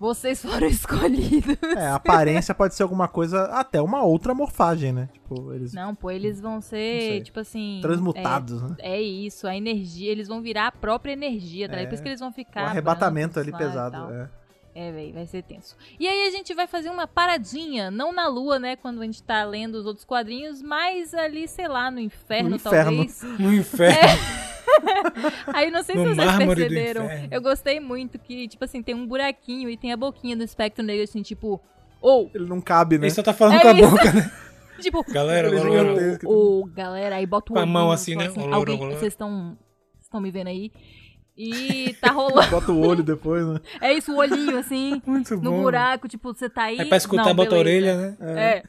Vocês 0.00 0.40
foram 0.40 0.66
escolhidos. 0.66 1.58
É, 1.76 1.88
a 1.88 1.96
aparência 1.96 2.54
pode 2.54 2.74
ser 2.74 2.82
alguma 2.82 3.06
coisa, 3.06 3.44
até 3.52 3.82
uma 3.82 4.02
outra 4.02 4.32
morfagem, 4.32 4.92
né? 4.92 5.10
Tipo, 5.12 5.52
eles 5.52 5.74
Não, 5.74 5.94
pô, 5.94 6.10
eles 6.10 6.40
vão 6.40 6.58
ser, 6.62 7.22
tipo 7.22 7.38
assim... 7.38 7.80
transmutados, 7.82 8.62
né? 8.62 8.76
É, 8.78 8.94
é 8.94 9.02
isso, 9.02 9.46
a 9.46 9.54
energia, 9.54 10.10
eles 10.10 10.26
vão 10.26 10.40
virar 10.40 10.68
a 10.68 10.72
própria 10.72 11.12
energia, 11.12 11.68
tá? 11.68 11.76
É. 11.76 11.84
Por 11.84 11.92
isso 11.92 12.02
que 12.02 12.08
eles 12.08 12.20
vão 12.20 12.30
Um 12.30 12.32
ficar 12.32 12.62
arrebatamento 12.62 13.38
ali 13.38 13.50
brancos 13.50 13.66
e 13.66 13.68
pesado. 13.68 14.12
É. 14.14 14.30
É, 14.72 14.90
véi, 14.92 15.12
vai 15.12 15.26
ser 15.26 15.42
tenso. 15.42 15.76
E 15.98 16.06
aí 16.08 16.28
a 16.28 16.30
gente 16.30 16.54
vai 16.54 16.66
fazer 16.66 16.88
uma 16.88 17.06
paradinha, 17.06 17.90
não 17.90 18.10
na 18.12 18.26
lua, 18.28 18.58
né, 18.58 18.76
quando 18.76 19.02
a 19.02 19.04
gente 19.04 19.22
tá 19.22 19.44
lendo 19.44 19.74
os 19.74 19.84
outros 19.84 20.06
quadrinhos, 20.06 20.62
mas 20.62 21.12
ali, 21.12 21.46
sei 21.46 21.68
lá, 21.68 21.90
no 21.90 22.00
inferno, 22.00 22.50
No 22.50 22.56
inferno. 22.56 22.96
talvez. 22.96 23.22
No 23.38 23.52
inferno. 23.52 23.98
Aí 25.52 25.70
não 25.70 25.82
sei 25.82 25.94
No 25.96 26.08
se 26.08 26.14
vocês 26.14 26.36
perceberam. 26.36 27.08
Eu 27.30 27.40
gostei 27.42 27.80
muito 27.80 28.18
que, 28.18 28.48
tipo 28.48 28.64
assim, 28.64 28.82
tem 28.82 28.94
um 28.94 29.06
buraquinho 29.06 29.68
e 29.68 29.76
tem 29.76 29.92
a 29.92 29.96
boquinha 29.96 30.36
do 30.36 30.42
espectro 30.44 30.84
negro, 30.84 31.04
assim, 31.04 31.22
tipo, 31.22 31.60
ou. 32.00 32.30
Ele 32.34 32.46
não 32.46 32.60
cabe, 32.60 32.98
né? 32.98 33.06
Ele 33.06 33.14
só 33.14 33.22
tá 33.22 33.32
falando 33.32 33.56
É 33.56 33.60
com 33.60 33.68
a 33.68 33.72
isso. 33.72 33.90
boca, 33.90 34.12
né? 34.12 34.30
tipo, 34.80 35.04
Galera, 35.12 35.48
Ele 35.48 35.58
agora, 35.58 35.80
agora. 35.80 35.94
gigantesco. 35.94 36.32
o 36.32 36.66
galera 36.66 37.16
aí 37.16 37.26
bota 37.26 37.52
o 37.52 37.54
Com 37.56 37.60
a 37.60 37.66
mão 37.66 37.90
assim, 37.90 38.16
né? 38.16 38.30
Olá, 38.36 38.56
alguém, 38.56 38.78
vocês 38.78 39.12
estão 39.12 39.56
estão 40.00 40.20
me 40.20 40.30
vendo 40.30 40.48
aí? 40.48 40.72
E 41.36 41.94
tá 42.00 42.10
rolando. 42.12 42.50
Bota 42.50 42.72
o 42.72 42.80
olho 42.86 43.02
depois, 43.02 43.46
né? 43.46 43.60
É 43.80 43.92
isso, 43.92 44.12
o 44.12 44.16
olhinho 44.18 44.58
assim, 44.58 45.00
Muito 45.06 45.34
no 45.36 45.50
bom. 45.52 45.62
buraco, 45.62 46.08
tipo, 46.08 46.32
você 46.34 46.48
tá 46.50 46.64
aí. 46.64 46.80
Aí 46.80 46.86
pra 46.86 46.96
escutar, 46.96 47.24
Não, 47.26 47.34
bota 47.34 47.54
a 47.54 47.58
beleza. 47.62 47.96
orelha, 47.96 47.96
né? 47.96 48.16
É. 48.42 48.62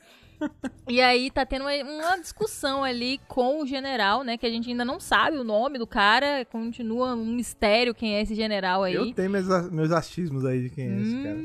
E 0.87 0.99
aí 1.01 1.29
tá 1.31 1.45
tendo 1.45 1.63
uma- 1.63 1.83
uma 1.83 2.17
discussão 2.19 2.83
ali 2.83 3.19
com 3.27 3.61
o 3.61 3.65
general, 3.67 4.23
né? 4.23 4.37
Que 4.37 4.45
a 4.45 4.49
gente 4.49 4.69
ainda 4.69 4.83
não 4.83 4.99
sabe 4.99 5.37
o 5.37 5.43
nome 5.43 5.77
do 5.77 5.87
cara. 5.87 6.45
Continua 6.45 7.13
um 7.15 7.25
mistério 7.35 7.93
quem 7.95 8.15
é 8.15 8.21
esse 8.21 8.35
general 8.35 8.83
aí. 8.83 8.95
Eu 8.95 9.13
tenho 9.13 9.29
meus, 9.29 9.47
meus 9.71 9.91
achismos 9.91 10.43
aí 10.45 10.63
de 10.63 10.69
quem 10.69 10.87
é 10.89 10.99
esse 11.01 11.23
cara. 11.23 11.37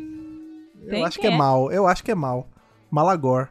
Eu 0.82 0.90
tem 0.90 1.04
acho 1.04 1.18
que 1.18 1.26
é, 1.26 1.30
é? 1.32 1.36
mal. 1.36 1.70
Eu 1.72 1.86
acho 1.86 2.02
que 2.04 2.10
é 2.10 2.14
mal. 2.14 2.48
Malagor. 2.90 3.48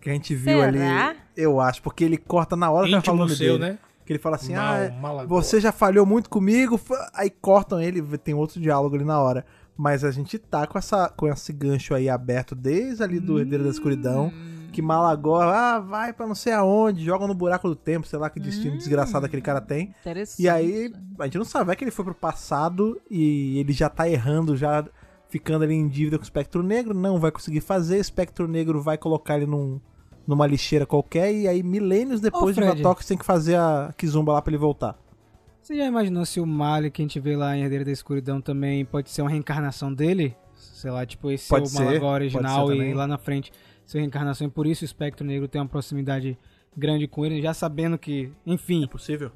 Que 0.00 0.08
a 0.10 0.12
gente 0.12 0.34
viu 0.34 0.60
Será? 0.60 1.08
ali. 1.08 1.16
Eu 1.36 1.60
acho, 1.60 1.82
porque 1.82 2.04
ele 2.04 2.16
corta 2.16 2.56
na 2.56 2.70
hora 2.70 2.86
que 2.88 3.00
falando 3.06 3.34
seu, 3.34 3.58
dele. 3.58 3.72
né? 3.72 3.78
Que 4.04 4.14
ele 4.14 4.18
fala 4.18 4.36
assim: 4.36 4.54
Mal, 4.54 4.74
ah, 4.74 4.78
é, 4.78 4.90
Malagor. 4.90 5.28
você 5.42 5.60
já 5.60 5.72
falhou 5.72 6.04
muito 6.06 6.28
comigo. 6.30 6.80
Aí 7.14 7.28
cortam 7.30 7.80
ele, 7.80 8.02
tem 8.18 8.34
outro 8.34 8.60
diálogo 8.60 8.96
ali 8.96 9.04
na 9.04 9.20
hora. 9.20 9.44
Mas 9.76 10.04
a 10.04 10.10
gente 10.10 10.38
tá 10.38 10.66
com, 10.66 10.78
essa, 10.78 11.08
com 11.08 11.26
esse 11.28 11.52
gancho 11.52 11.94
aí 11.94 12.08
aberto 12.08 12.54
desde 12.54 13.02
ali 13.02 13.18
do 13.20 13.38
Herdeiro 13.38 13.64
da 13.64 13.70
Escuridão. 13.70 14.30
Que 14.70 14.80
Malagor, 14.80 15.42
ah, 15.42 15.78
vai 15.78 16.12
pra 16.12 16.26
não 16.26 16.34
sei 16.34 16.52
aonde, 16.52 17.04
joga 17.04 17.26
no 17.26 17.34
buraco 17.34 17.68
do 17.68 17.74
tempo, 17.74 18.06
sei 18.06 18.18
lá 18.18 18.30
que 18.30 18.38
destino 18.38 18.76
desgraçado 18.76 19.26
aquele 19.26 19.42
cara 19.42 19.60
tem. 19.60 19.94
Interessante. 20.00 20.42
E 20.42 20.48
aí, 20.48 20.92
a 21.18 21.24
gente 21.24 21.38
não 21.38 21.44
sabe, 21.44 21.66
vai 21.66 21.76
que 21.76 21.84
ele 21.84 21.90
foi 21.90 22.04
pro 22.04 22.14
passado 22.14 23.00
e 23.10 23.58
ele 23.58 23.72
já 23.72 23.88
tá 23.88 24.08
errando, 24.08 24.56
já 24.56 24.84
ficando 25.28 25.64
ali 25.64 25.74
em 25.74 25.88
dívida 25.88 26.18
com 26.18 26.22
o 26.22 26.24
Espectro 26.24 26.62
Negro, 26.62 26.94
não 26.94 27.18
vai 27.18 27.30
conseguir 27.30 27.60
fazer, 27.60 27.98
o 27.98 28.00
Espectro 28.00 28.48
Negro 28.48 28.80
vai 28.80 28.98
colocar 28.98 29.36
ele 29.36 29.46
num, 29.46 29.80
numa 30.26 30.46
lixeira 30.46 30.86
qualquer 30.86 31.32
e 31.32 31.48
aí 31.48 31.62
milênios 31.62 32.20
depois 32.20 32.54
de 32.54 32.62
Fred. 32.62 32.82
Vatox 32.82 33.06
tem 33.06 33.16
que 33.16 33.24
fazer 33.24 33.56
a 33.56 33.92
Kizumba 33.96 34.32
lá 34.32 34.42
pra 34.42 34.50
ele 34.50 34.58
voltar. 34.58 34.98
Você 35.62 35.76
já 35.76 35.86
imaginou 35.86 36.24
se 36.24 36.40
o 36.40 36.46
Mali 36.46 36.90
que 36.90 37.02
a 37.02 37.04
gente 37.04 37.20
vê 37.20 37.36
lá 37.36 37.56
em 37.56 37.62
Herdeiro 37.62 37.84
da 37.84 37.92
Escuridão 37.92 38.40
também 38.40 38.84
pode 38.84 39.10
ser 39.10 39.22
uma 39.22 39.30
reencarnação 39.30 39.92
dele? 39.92 40.34
Sei 40.54 40.90
lá, 40.90 41.04
tipo, 41.06 41.30
esse 41.30 41.48
Pode 41.48 41.64
é 41.64 41.96
o 41.96 42.00
pode 42.00 42.04
original 42.04 42.72
e 42.72 42.94
lá 42.94 43.06
na 43.06 43.18
frente 43.18 43.52
ser 43.90 43.98
reencarnação 43.98 44.46
e 44.46 44.50
por 44.50 44.66
isso 44.66 44.82
o 44.82 44.86
Espectro 44.86 45.26
Negro 45.26 45.48
tem 45.48 45.60
uma 45.60 45.66
proximidade 45.66 46.38
grande 46.76 47.08
com 47.08 47.26
ele, 47.26 47.42
já 47.42 47.52
sabendo 47.52 47.98
que, 47.98 48.30
enfim, 48.46 48.84
É 48.84 48.86
possível? 48.86 49.32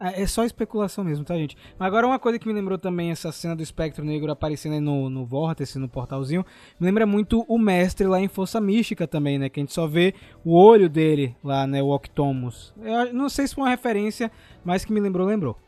é 0.00 0.22
é 0.22 0.26
só 0.26 0.42
especulação 0.42 1.04
mesmo, 1.04 1.22
tá, 1.22 1.36
gente? 1.36 1.54
Mas 1.78 1.86
agora 1.86 2.06
uma 2.06 2.18
coisa 2.18 2.38
que 2.38 2.48
me 2.48 2.54
lembrou 2.54 2.78
também 2.78 3.10
essa 3.10 3.30
cena 3.30 3.54
do 3.54 3.62
Espectro 3.62 4.02
Negro 4.02 4.32
aparecendo 4.32 4.72
aí 4.72 4.80
no, 4.80 5.10
no 5.10 5.26
vórtice, 5.26 5.78
no 5.78 5.86
portalzinho, 5.86 6.46
me 6.80 6.86
lembra 6.86 7.04
muito 7.04 7.44
o 7.46 7.58
mestre 7.58 8.06
lá 8.06 8.18
em 8.18 8.26
Força 8.26 8.58
Mística 8.58 9.06
também, 9.06 9.38
né? 9.38 9.50
Que 9.50 9.60
a 9.60 9.62
gente 9.62 9.74
só 9.74 9.86
vê 9.86 10.14
o 10.42 10.56
olho 10.56 10.88
dele 10.88 11.36
lá, 11.44 11.66
né? 11.66 11.82
O 11.82 11.90
Octomus. 11.90 12.72
Eu 12.80 13.12
não 13.12 13.28
sei 13.28 13.46
se 13.46 13.54
foi 13.54 13.64
uma 13.64 13.70
referência, 13.70 14.32
mas 14.64 14.82
que 14.82 14.92
me 14.94 15.00
lembrou, 15.00 15.26
lembrou. 15.26 15.58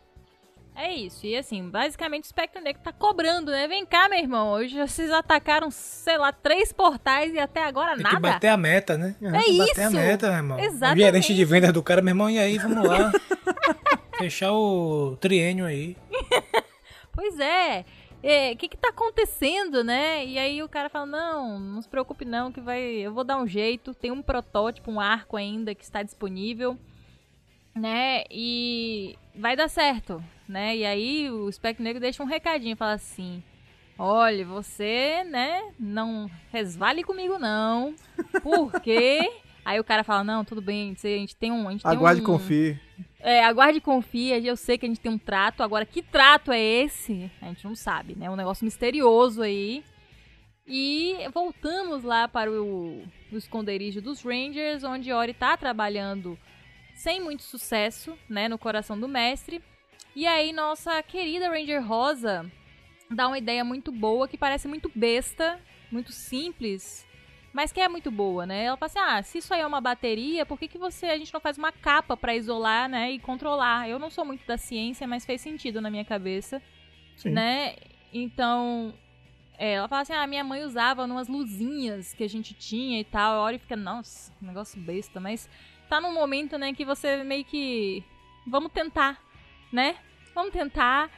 É 0.75 0.91
isso. 0.93 1.27
E 1.27 1.37
assim, 1.37 1.68
basicamente 1.68 2.25
o 2.25 2.29
Spectre 2.29 2.62
Negro 2.62 2.83
tá 2.83 2.93
cobrando, 2.93 3.51
né? 3.51 3.68
Vem 3.68 3.85
cá, 3.85 4.09
meu 4.09 4.18
irmão. 4.18 4.53
Hoje 4.53 4.79
vocês 4.79 5.11
atacaram, 5.11 5.70
sei 5.70 6.16
lá, 6.16 6.33
três 6.33 6.73
portais 6.73 7.33
e 7.35 7.39
até 7.39 7.62
agora 7.62 7.95
Tem 7.95 8.03
nada. 8.03 8.16
que 8.16 8.23
bater 8.23 8.49
a 8.49 8.57
meta, 8.57 8.97
né? 8.97 9.14
É 9.20 9.31
Tem 9.31 9.43
que 9.45 9.59
Bater 9.59 9.81
a 9.83 9.87
isso. 9.87 9.97
meta, 9.97 10.27
meu 10.29 10.37
irmão. 10.37 10.59
Exatamente. 10.61 11.03
O 11.03 11.05
gerente 11.05 11.35
de 11.35 11.45
vendas 11.45 11.73
do 11.73 11.83
cara, 11.83 12.01
meu 12.01 12.11
irmão, 12.12 12.31
e 12.31 12.39
aí, 12.39 12.57
vamos 12.59 12.89
lá. 12.89 13.12
Fechar 14.18 14.53
o 14.53 15.16
triênio 15.20 15.64
aí. 15.66 15.97
Pois 17.14 17.39
é. 17.39 17.85
O 18.55 18.57
que 18.57 18.68
que 18.68 18.77
tá 18.79 18.89
acontecendo, 18.89 19.85
né? 19.85 20.25
E 20.25 20.39
aí 20.39 20.62
o 20.62 20.68
cara 20.68 20.89
fala, 20.89 21.05
não, 21.05 21.61
não 21.61 21.83
se 21.83 21.87
preocupe 21.89 22.25
não, 22.25 22.51
que 22.51 22.59
vai, 22.59 22.81
eu 22.83 23.12
vou 23.12 23.23
dar 23.23 23.37
um 23.37 23.47
jeito. 23.47 23.93
Tem 23.93 24.11
um 24.11 24.23
protótipo, 24.23 24.91
um 24.91 24.99
arco 24.99 25.37
ainda 25.37 25.75
que 25.75 25.85
está 25.85 26.03
disponível, 26.03 26.79
né? 27.75 28.25
E 28.31 29.18
vai 29.35 29.55
dar 29.55 29.68
certo, 29.68 30.25
né? 30.53 30.77
E 30.77 30.85
aí 30.85 31.31
o 31.31 31.51
Spectre 31.51 31.83
Negro 31.83 32.01
deixa 32.01 32.23
um 32.23 32.27
recadinho, 32.27 32.77
fala 32.77 32.93
assim, 32.93 33.43
olha, 33.99 34.45
você, 34.45 35.25
né, 35.25 35.73
não 35.79 36.31
resvale 36.53 37.03
comigo 37.03 37.39
não, 37.39 37.95
porque... 38.43 39.19
Aí 39.65 39.79
o 39.79 39.85
cara 39.85 40.03
fala, 40.03 40.25
não, 40.25 40.45
tudo 40.45 40.61
bem, 40.61 40.93
a 40.93 41.07
gente 41.07 41.37
tem 41.37 41.53
um... 41.53 41.69
A 41.69 41.71
gente 41.71 41.85
tem 41.85 41.93
Aguarde 41.93 42.21
e 42.21 42.25
um, 42.25 42.27
confie. 42.27 42.81
é, 43.21 43.45
aguarde 43.45 43.79
e 43.79 43.81
confia. 43.81 44.37
Eu 44.41 44.57
sei 44.57 44.77
que 44.77 44.85
a 44.85 44.89
gente 44.89 45.01
tem 45.01 45.13
um 45.13 45.17
trato. 45.17 45.63
Agora, 45.63 45.87
que 45.87 46.03
trato 46.03 46.51
é 46.51 46.61
esse? 46.61 47.31
A 47.41 47.47
gente 47.47 47.65
não 47.65 47.77
sabe, 47.77 48.17
né? 48.17 48.29
Um 48.29 48.35
negócio 48.35 48.65
misterioso 48.65 49.41
aí. 49.41 49.85
E 50.67 51.15
voltamos 51.33 52.03
lá 52.03 52.27
para 52.27 52.51
o, 52.51 53.05
o 53.31 53.37
esconderijo 53.37 54.03
dos 54.03 54.21
Rangers, 54.23 54.83
onde 54.83 55.13
Ori 55.13 55.33
tá 55.33 55.57
trabalhando 55.57 56.37
sem 56.97 57.21
muito 57.21 57.45
sucesso, 57.45 58.19
né? 58.29 58.49
No 58.49 58.59
coração 58.59 58.99
do 58.99 59.07
mestre. 59.07 59.63
E 60.15 60.27
aí, 60.27 60.53
nossa 60.53 61.03
querida 61.03 61.49
Ranger 61.49 61.87
Rosa 61.87 62.51
dá 63.11 63.27
uma 63.29 63.39
ideia 63.39 63.65
muito 63.65 63.91
boa, 63.91 64.29
que 64.29 64.37
parece 64.39 64.69
muito 64.69 64.91
besta, 64.95 65.59
muito 65.91 66.13
simples, 66.13 67.07
mas 67.53 67.73
que 67.73 67.81
é 67.81 67.89
muito 67.89 68.11
boa, 68.11 68.47
né? 68.47 68.65
Ela 68.65 68.77
fala 68.77 68.91
assim: 68.91 68.99
ah, 68.99 69.23
se 69.23 69.39
isso 69.39 69.53
aí 69.53 69.61
é 69.61 69.67
uma 69.67 69.81
bateria, 69.81 70.47
por 70.47 70.59
que, 70.59 70.69
que 70.69 70.79
você 70.79 71.07
a 71.07 71.19
gente 71.19 71.33
não 71.33 71.41
faz 71.41 71.59
uma 71.59 71.73
capa 71.73 72.17
pra 72.17 72.35
isolar, 72.35 72.89
né? 72.89 73.13
E 73.13 73.19
controlar? 73.19 73.89
Eu 73.89 73.99
não 73.99 74.11
sou 74.11 74.25
muito 74.25 74.47
da 74.47 74.57
ciência, 74.57 75.07
mas 75.07 75.25
fez 75.25 75.41
sentido 75.41 75.81
na 75.81 75.91
minha 75.91 76.05
cabeça, 76.05 76.63
Sim. 77.17 77.31
né? 77.31 77.77
Então. 78.13 78.95
é, 79.59 79.75
ela 79.75 79.89
fala 79.89 80.03
assim: 80.03 80.15
ah, 80.15 80.27
minha 80.27 80.45
mãe 80.45 80.65
usava 80.65 81.05
umas 81.05 81.29
luzinhas 81.29 82.13
que 82.15 82.25
a 82.25 82.29
gente 82.29 82.55
tinha 82.55 83.01
e 83.01 83.05
tal. 83.05 83.35
A 83.37 83.43
Ori 83.43 83.59
fica, 83.59 83.77
nossa, 83.77 84.33
negócio 84.41 84.81
besta, 84.81 85.21
mas 85.21 85.49
tá 85.89 86.01
num 86.01 86.13
momento, 86.13 86.57
né, 86.59 86.73
que 86.73 86.85
você 86.85 87.23
meio 87.23 87.45
que. 87.45 88.03
Vamos 88.47 88.73
tentar, 88.73 89.23
né? 89.73 89.97
Vamos 90.35 90.53
tentar. 90.53 91.11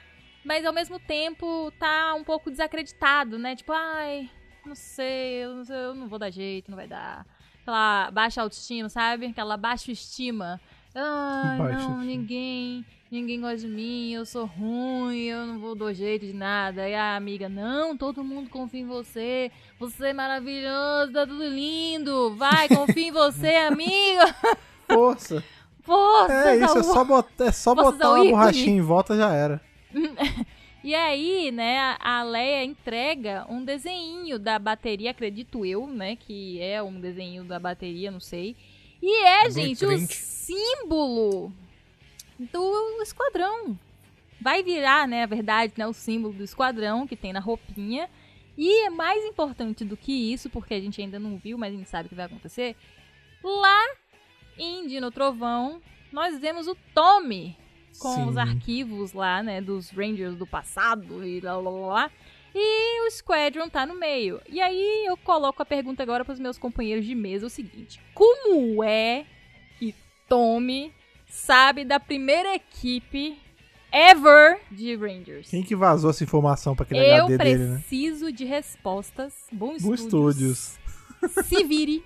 Mas 0.44 0.64
ao 0.64 0.72
mesmo 0.72 0.98
tempo 0.98 1.72
tá 1.78 2.14
um 2.14 2.22
pouco 2.22 2.50
desacreditado, 2.50 3.38
né? 3.38 3.56
Tipo, 3.56 3.72
ai, 3.72 4.30
não 4.64 4.74
sei, 4.74 5.44
eu 5.44 5.54
não, 5.54 5.64
sei, 5.64 5.76
eu 5.76 5.94
não 5.94 6.06
vou 6.08 6.18
dar 6.18 6.30
jeito, 6.30 6.70
não 6.70 6.76
vai 6.76 6.86
dar. 6.86 7.26
Aquela 7.62 8.10
baixa 8.10 8.42
autoestima, 8.42 8.88
sabe? 8.90 9.26
Aquela 9.26 9.56
baixa 9.56 9.90
estima. 9.90 10.60
Ai, 10.94 11.58
Baixa 11.58 11.72
não, 11.72 11.80
estima. 11.80 12.04
ninguém, 12.04 12.84
ninguém 13.10 13.40
gosta 13.40 13.58
de 13.58 13.68
mim, 13.68 14.12
eu 14.12 14.24
sou 14.26 14.44
ruim, 14.44 15.22
eu 15.22 15.46
não 15.46 15.58
vou 15.58 15.74
dar 15.74 15.92
jeito 15.94 16.26
de 16.26 16.34
nada. 16.34 16.86
E 16.88 16.94
a 16.94 17.16
amiga, 17.16 17.48
não, 17.48 17.96
todo 17.96 18.22
mundo 18.22 18.50
confia 18.50 18.80
em 18.80 18.86
você. 18.86 19.50
Você 19.78 20.08
é 20.08 20.12
maravilhoso, 20.12 21.12
tá 21.12 21.26
tudo 21.26 21.42
lindo. 21.48 22.36
Vai, 22.36 22.68
confia 22.68 23.08
em 23.08 23.12
você, 23.12 23.54
amiga. 23.56 24.36
Força! 24.86 25.42
É 26.30 26.56
isso, 26.56 26.78
é 26.78 26.82
Saúl. 26.82 26.94
só 26.94 27.04
botar, 27.04 27.44
é 27.46 27.52
só 27.52 27.74
botar 27.74 28.14
uma 28.14 28.24
borrachinha 28.24 28.76
em 28.76 28.80
volta 28.80 29.16
já 29.16 29.32
era. 29.32 29.60
E 30.82 30.94
aí, 30.94 31.50
né, 31.50 31.96
a- 31.98 32.22
Leia 32.22 32.62
entrega 32.62 33.46
um 33.48 33.64
desenho 33.64 34.38
da 34.38 34.58
bateria, 34.58 35.12
acredito 35.12 35.64
eu, 35.64 35.86
né, 35.86 36.14
que 36.14 36.60
é 36.60 36.82
um 36.82 37.00
desenho 37.00 37.42
da 37.42 37.58
bateria, 37.58 38.10
não 38.10 38.20
sei. 38.20 38.54
E 39.02 39.24
é, 39.24 39.46
É 39.46 39.50
gente, 39.50 39.82
o 39.86 39.98
símbolo 40.06 41.50
do 42.38 43.00
esquadrão. 43.02 43.78
Vai 44.38 44.62
virar, 44.62 45.08
né, 45.08 45.22
a 45.22 45.26
verdade, 45.26 45.72
né, 45.74 45.86
o 45.86 45.94
símbolo 45.94 46.34
do 46.34 46.44
esquadrão 46.44 47.06
que 47.06 47.16
tem 47.16 47.32
na 47.32 47.40
roupinha. 47.40 48.06
E 48.56 48.84
é 48.84 48.90
mais 48.90 49.24
importante 49.24 49.86
do 49.86 49.96
que 49.96 50.12
isso, 50.12 50.50
porque 50.50 50.74
a 50.74 50.80
gente 50.80 51.00
ainda 51.00 51.18
não 51.18 51.38
viu, 51.38 51.56
mas 51.56 51.72
a 51.72 51.76
gente 51.78 51.88
sabe 51.88 52.10
que 52.10 52.14
vai 52.14 52.26
acontecer. 52.26 52.76
Lá 53.42 53.86
em 54.58 54.86
Dino 54.86 55.10
Trovão, 55.10 55.80
nós 56.12 56.38
vemos 56.38 56.66
o 56.66 56.76
Tommy 56.94 57.56
com 57.98 58.14
Sim. 58.14 58.28
os 58.28 58.36
arquivos 58.36 59.12
lá, 59.12 59.42
né, 59.42 59.60
dos 59.60 59.90
Rangers 59.90 60.36
do 60.36 60.46
passado 60.46 61.24
e 61.24 61.40
lá, 61.40 61.56
lá, 61.56 61.70
lá, 61.70 61.86
lá. 61.86 62.10
E 62.54 63.06
o 63.06 63.10
Squadron 63.10 63.68
tá 63.68 63.84
no 63.84 63.98
meio. 63.98 64.40
E 64.48 64.60
aí 64.60 65.04
eu 65.06 65.16
coloco 65.16 65.60
a 65.62 65.66
pergunta 65.66 66.02
agora 66.02 66.24
pros 66.24 66.38
meus 66.38 66.56
companheiros 66.56 67.04
de 67.04 67.14
mesa, 67.14 67.46
o 67.46 67.50
seguinte. 67.50 68.00
Como 68.14 68.82
é 68.84 69.26
que 69.78 69.92
Tommy 70.28 70.92
sabe 71.26 71.84
da 71.84 71.98
primeira 71.98 72.54
equipe 72.54 73.36
ever 73.90 74.60
de 74.70 74.94
Rangers? 74.94 75.50
Quem 75.50 75.64
que 75.64 75.74
vazou 75.74 76.10
essa 76.10 76.22
informação 76.22 76.76
pra 76.76 76.84
aquele 76.84 77.00
eu 77.00 77.24
HD 77.24 77.38
dele, 77.38 77.64
né? 77.64 77.78
preciso 77.78 78.30
de 78.30 78.44
respostas. 78.44 79.34
Bom 79.50 79.76
Bom 79.80 79.94
estúdios. 79.94 80.78
Se 81.44 81.64
vire. 81.64 82.04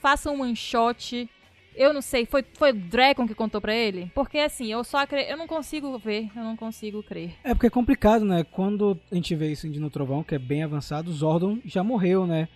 Faça 0.00 0.30
um 0.30 0.40
one 0.40 0.56
shot. 0.56 1.28
Eu 1.76 1.92
não 1.92 2.00
sei, 2.00 2.24
foi, 2.24 2.44
foi 2.56 2.70
o 2.70 2.74
Dragon 2.74 3.26
que 3.26 3.34
contou 3.34 3.60
pra 3.60 3.74
ele? 3.74 4.10
Porque 4.14 4.38
assim, 4.38 4.70
eu 4.70 4.84
só 4.84 4.98
acre... 4.98 5.22
eu 5.28 5.36
não 5.36 5.46
consigo 5.46 5.98
ver, 5.98 6.30
eu 6.34 6.42
não 6.42 6.56
consigo 6.56 7.02
crer. 7.02 7.34
É 7.42 7.52
porque 7.52 7.66
é 7.66 7.70
complicado, 7.70 8.24
né? 8.24 8.44
Quando 8.44 8.98
a 9.10 9.14
gente 9.14 9.34
vê 9.34 9.50
isso 9.50 9.66
em 9.66 9.70
Dino 9.70 9.90
Trovão, 9.90 10.22
que 10.22 10.34
é 10.34 10.38
bem 10.38 10.62
avançado, 10.62 11.10
o 11.10 11.14
Zordon 11.14 11.58
já 11.64 11.82
morreu, 11.82 12.26
né? 12.26 12.48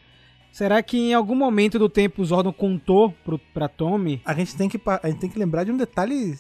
Será 0.53 0.83
que 0.83 0.97
em 0.97 1.15
algum 1.15 1.35
momento 1.35 1.79
do 1.79 1.89
tempo 1.89 2.23
o 2.23 2.25
Zordon 2.25 2.53
contou 2.53 3.13
pro, 3.25 3.39
pra 3.39 3.69
Tommy? 3.69 4.21
A 4.25 4.35
gente, 4.35 4.57
tem 4.57 4.69
que, 4.69 4.81
a 4.87 5.09
gente 5.09 5.21
tem 5.21 5.31
que 5.31 5.39
lembrar 5.39 5.65
de 5.65 5.73
um 5.73 5.77
detalhe 5.77 6.39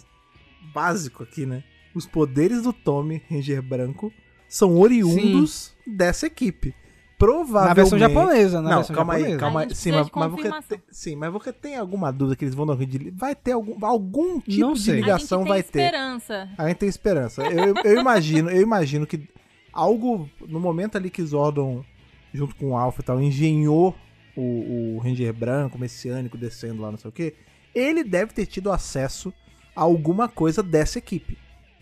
básico 0.72 1.22
aqui, 1.22 1.44
né? 1.44 1.62
Os 1.94 2.06
poderes 2.06 2.62
do 2.62 2.72
Tommy, 2.72 3.22
Ranger 3.30 3.62
Branco, 3.62 4.12
são 4.48 4.78
oriundos 4.78 5.74
dessa 5.86 6.26
equipe. 6.26 6.74
Provavelmente... 7.18 7.68
Na 7.68 7.74
versão 7.74 7.98
japonesa, 7.98 8.62
na 8.62 8.70
não, 8.70 8.76
versão 8.78 8.96
calma 8.96 9.14
aí, 9.14 9.20
japonesa. 9.20 9.40
calma 9.40 9.60
A 9.60 9.62
aí. 9.64 9.74
Sim, 9.74 9.92
mas, 9.92 10.08
mas 10.14 10.30
você 10.30 10.50
tem, 10.68 10.82
sim, 10.90 11.16
mas 11.16 11.32
você 11.32 11.52
tem 11.52 11.76
alguma 11.76 12.12
dúvida 12.12 12.36
que 12.36 12.44
eles 12.44 12.54
vão 12.54 12.64
dar 12.66 12.74
um 12.74 12.76
de 12.78 13.10
Vai 13.10 13.34
ter 13.34 13.52
algum, 13.52 13.84
algum 13.84 14.40
tipo 14.40 14.60
Não 14.60 14.72
de 14.72 14.92
ligação, 14.92 15.40
a 15.40 15.42
gente 15.42 15.46
tem 15.46 15.52
vai 15.54 15.62
ter. 15.62 15.78
esperança. 15.84 16.48
A 16.56 16.68
gente 16.68 16.76
tem 16.78 16.88
esperança. 16.88 17.42
Eu, 17.42 17.66
eu- 17.68 17.74
eu 17.84 18.00
imagino, 18.00 18.50
eu 18.50 18.62
imagino 18.62 19.06
que 19.06 19.28
algo 19.72 20.28
no 20.46 20.60
momento 20.60 20.96
ali 20.96 21.10
que 21.10 21.22
Zordon, 21.24 21.84
junto 22.32 22.54
com 22.56 22.70
o 22.70 22.76
Alpha 22.76 23.00
e 23.00 23.04
tal, 23.04 23.20
engenhou 23.20 23.94
o, 24.36 24.96
o 24.96 24.98
Ranger 24.98 25.32
branco, 25.32 25.78
messiânico, 25.78 26.38
descendo 26.38 26.80
lá, 26.82 26.90
não 26.90 26.98
sei 26.98 27.08
o 27.08 27.12
que, 27.12 27.34
ele 27.74 28.04
deve 28.04 28.32
ter 28.32 28.46
tido 28.46 28.70
acesso 28.70 29.32
a 29.74 29.82
alguma 29.82 30.28
coisa 30.28 30.62
dessa 30.62 30.98
equipe. 30.98 31.36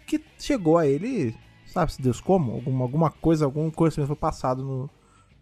Que 0.06 0.20
chegou 0.38 0.78
a 0.78 0.86
ele, 0.86 1.34
sabe-se 1.66 2.00
Deus 2.00 2.20
como? 2.20 2.52
Alguma, 2.52 2.84
alguma 2.84 3.10
coisa, 3.10 3.44
algum 3.44 3.70
conhecimento 3.70 4.06
foi 4.08 4.16
passado 4.16 4.62
no- 4.62 4.90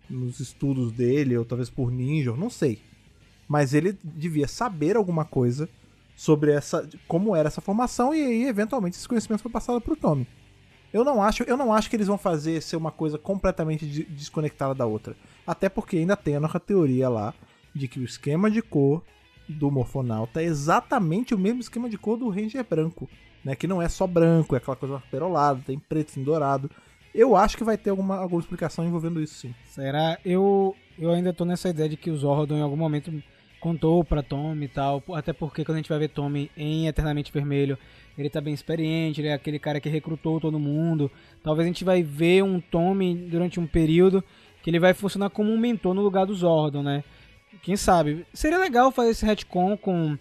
nos 0.09 0.41
estudos 0.41 0.93
dele, 0.93 1.37
ou 1.37 1.45
talvez 1.45 1.71
por 1.71 1.91
ninja, 1.91 2.31
eu 2.31 2.37
não 2.37 2.51
sei. 2.51 2.81
Mas 3.49 3.75
ele 3.75 3.97
devia 4.03 4.49
saber 4.49 4.97
alguma 4.97 5.25
coisa 5.25 5.69
sobre 6.17 6.53
essa 6.53 6.89
como 7.09 7.35
era 7.35 7.49
essa 7.49 7.61
formação 7.61 8.15
e 8.15 8.23
aí 8.23 8.45
eventualmente 8.45 8.97
esse 8.97 9.09
conhecimento 9.09 9.43
foi 9.43 9.51
passado 9.51 9.81
pro 9.81 9.97
Tommy. 9.97 10.27
Eu 10.93 11.03
não 11.05 11.21
acho, 11.21 11.43
eu 11.43 11.57
não 11.57 11.73
acho 11.73 11.91
que 11.91 11.97
eles 11.97 12.07
vão 12.07 12.17
fazer 12.17 12.63
ser 12.63 12.77
uma 12.77 12.93
coisa 12.93 13.19
completamente 13.19 13.85
de- 13.85 14.05
desconectada 14.05 14.75
da 14.75 14.87
outra. 14.87 15.17
Até 15.45 15.69
porque 15.69 15.97
ainda 15.97 16.17
tem 16.17 16.37
a 16.37 16.41
nossa 16.41 16.61
teoria 16.61 17.09
lá 17.09 17.35
de 17.75 17.89
que 17.89 17.99
o 17.99 18.05
esquema 18.05 18.49
de 18.49 18.63
cor 18.63 19.03
do 19.49 19.71
Morfonauta 19.71 20.41
é 20.41 20.45
exatamente 20.45 21.35
o 21.35 21.39
mesmo 21.39 21.61
esquema 21.61 21.89
de 21.91 21.99
cor 21.99 22.17
do 22.17 22.29
Ranger 22.29 22.65
branco, 22.65 23.11
né? 23.45 23.57
Que 23.57 23.67
não 23.67 23.83
é 23.83 23.89
só 23.89 24.07
branco, 24.07 24.55
é 24.55 24.59
aquela 24.59 24.77
coisa 24.77 25.03
perolada, 25.11 25.61
tem 25.67 25.79
preto, 25.79 26.15
tem 26.15 26.23
dourado. 26.23 26.71
Eu 27.15 27.37
acho 27.37 27.57
que 27.57 27.63
vai 27.63 27.79
ter 27.79 27.91
alguma, 27.91 28.17
alguma 28.17 28.41
explicação 28.41 28.85
envolvendo 28.85 29.23
isso 29.23 29.35
sim. 29.35 29.55
Será? 29.67 30.19
Eu, 30.25 30.75
eu 30.99 31.13
ainda 31.13 31.33
tô 31.33 31.45
nessa 31.45 31.69
ideia 31.69 31.89
de 31.89 31.97
que 31.97 32.11
o 32.11 32.17
Zordon 32.17 32.57
em 32.57 32.63
algum 32.63 32.77
momento 32.77 33.13
contou 33.61 34.05
pra 34.05 34.23
Tommy 34.23 34.67
e 34.67 34.69
tal. 34.69 35.03
Até 35.13 35.33
porque 35.33 35.65
quando 35.65 35.77
a 35.77 35.79
gente 35.79 35.89
vai 35.89 35.99
ver 35.99 36.09
Tommy 36.09 36.51
em 36.57 36.87
Eternamente 36.89 37.33
Vermelho, 37.33 37.79
ele 38.19 38.29
tá 38.29 38.41
bem 38.41 38.53
experiente, 38.53 39.21
ele 39.21 39.29
é 39.29 39.33
aquele 39.33 39.59
cara 39.59 39.81
que 39.81 39.89
recrutou 39.89 40.41
todo 40.41 40.59
mundo. 40.59 41.11
Talvez 41.43 41.65
a 41.65 41.69
gente 41.69 41.85
vai 41.85 42.03
ver 42.03 42.43
um 42.43 42.61
Tommy 42.61 43.15
durante 43.15 43.61
um 43.61 43.67
período 43.67 44.23
que 44.63 44.69
ele 44.69 44.81
vai 44.81 44.93
funcionar 44.93 45.31
como 45.31 45.53
um 45.53 45.59
mentor 45.59 45.95
no 45.95 46.03
lugar 46.03 46.27
do 46.27 46.35
Zordon, 46.35 46.83
né? 46.83 47.05
Quem 47.63 47.77
sabe? 47.77 48.27
Seria 48.35 48.59
legal 48.59 48.91
fazer 48.91 49.11
esse 49.11 49.25
retcon 49.25 49.77
com, 49.77 50.19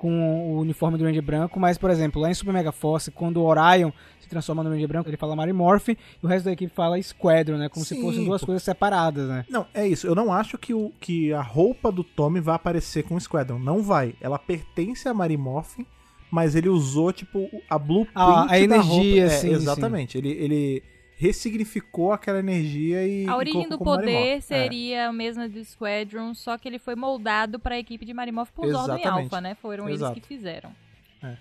com 0.00 0.54
o 0.54 0.60
uniforme 0.60 0.96
do 0.96 1.04
Ranger 1.04 1.20
branco, 1.22 1.60
mas, 1.60 1.76
por 1.76 1.90
exemplo, 1.90 2.22
lá 2.22 2.30
em 2.30 2.34
Super 2.34 2.54
Mega 2.54 2.72
Force, 2.72 3.10
quando 3.10 3.36
o 3.36 3.44
Orion 3.44 3.90
se 4.18 4.30
transforma 4.30 4.64
no 4.64 4.70
Ranger 4.70 4.88
branco, 4.88 5.10
ele 5.10 5.16
fala 5.18 5.36
Mary 5.36 5.52
Morphin 5.52 5.92
e 5.92 6.24
o 6.24 6.26
resto 6.26 6.46
da 6.46 6.52
equipe 6.52 6.72
fala 6.74 7.00
Squadron, 7.02 7.58
né? 7.58 7.68
Como 7.68 7.84
se 7.84 7.94
Sim, 7.94 8.00
fossem 8.00 8.24
duas 8.24 8.40
pô. 8.40 8.46
coisas 8.46 8.62
separadas, 8.62 9.28
né? 9.28 9.44
Não, 9.50 9.66
é 9.74 9.86
isso. 9.86 10.06
Eu 10.06 10.14
não 10.14 10.32
acho 10.32 10.56
que, 10.56 10.72
o, 10.72 10.90
que 10.98 11.34
a 11.34 11.42
roupa 11.42 11.92
do 11.92 12.02
Tommy 12.02 12.40
vai 12.40 12.54
aparecer 12.54 13.02
com 13.02 13.14
o 13.14 13.20
Squadron. 13.20 13.58
Não 13.58 13.82
vai. 13.82 14.14
Ela 14.22 14.38
pertence 14.38 15.06
a 15.06 15.12
Mary 15.12 15.36
Morphin, 15.36 15.84
mas 16.30 16.54
ele 16.54 16.70
usou, 16.70 17.12
tipo, 17.12 17.50
a 17.68 17.78
blueprint 17.78 18.12
Ah, 18.14 18.44
a 18.44 18.46
da 18.46 18.58
energia, 18.58 19.24
roupa. 19.24 19.34
É, 19.34 19.38
sim, 19.38 19.50
Exatamente. 19.50 20.16
Ele, 20.16 20.30
ele 20.30 20.82
ressignificou 21.20 22.14
aquela 22.14 22.38
energia 22.38 23.06
e 23.06 23.26
A 23.28 23.36
origem 23.36 23.68
do 23.68 23.78
poder. 23.78 24.38
É. 24.38 24.40
seria 24.40 25.08
a 25.08 25.12
mesma 25.12 25.46
do 25.46 25.62
Squadron, 25.62 26.32
só 26.34 26.56
que 26.56 26.66
ele 26.66 26.78
foi 26.78 26.94
moldado 26.94 27.60
para 27.60 27.74
a 27.74 27.78
equipe 27.78 28.06
de 28.06 28.14
Marimorph 28.14 28.48
por 28.52 28.66
Zordon 28.66 28.96
e 28.96 29.00
Exatamente. 29.00 29.24
Alpha, 29.24 29.40
né? 29.42 29.54
Foram 29.54 29.86
Exato. 29.86 30.14
eles 30.14 30.22
que 30.22 30.26
fizeram. 30.26 30.74
É. 31.22 31.36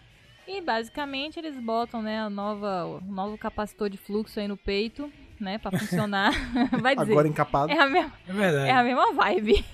E 0.46 0.60
basicamente 0.60 1.40
eles 1.40 1.56
botam, 1.58 2.02
né, 2.02 2.20
a 2.20 2.30
nova, 2.30 2.88
o 2.88 3.02
novo 3.02 3.38
capacitor 3.38 3.90
de 3.90 3.96
fluxo 3.96 4.38
aí 4.38 4.50
no 4.50 4.58
peito, 4.58 5.10
né, 5.40 5.58
para 5.58 5.80
funcionar. 5.80 6.34
Vai 6.82 6.98
dizer. 6.98 7.14
Agora 7.14 7.28
encapado. 7.30 7.72
É 7.72 7.80
a, 7.80 7.88
mesma, 7.88 8.14
É 8.28 8.34
verdade. 8.34 8.70
é 8.70 8.74
a 8.74 8.84
mesma 8.84 9.14
vibe. 9.14 9.66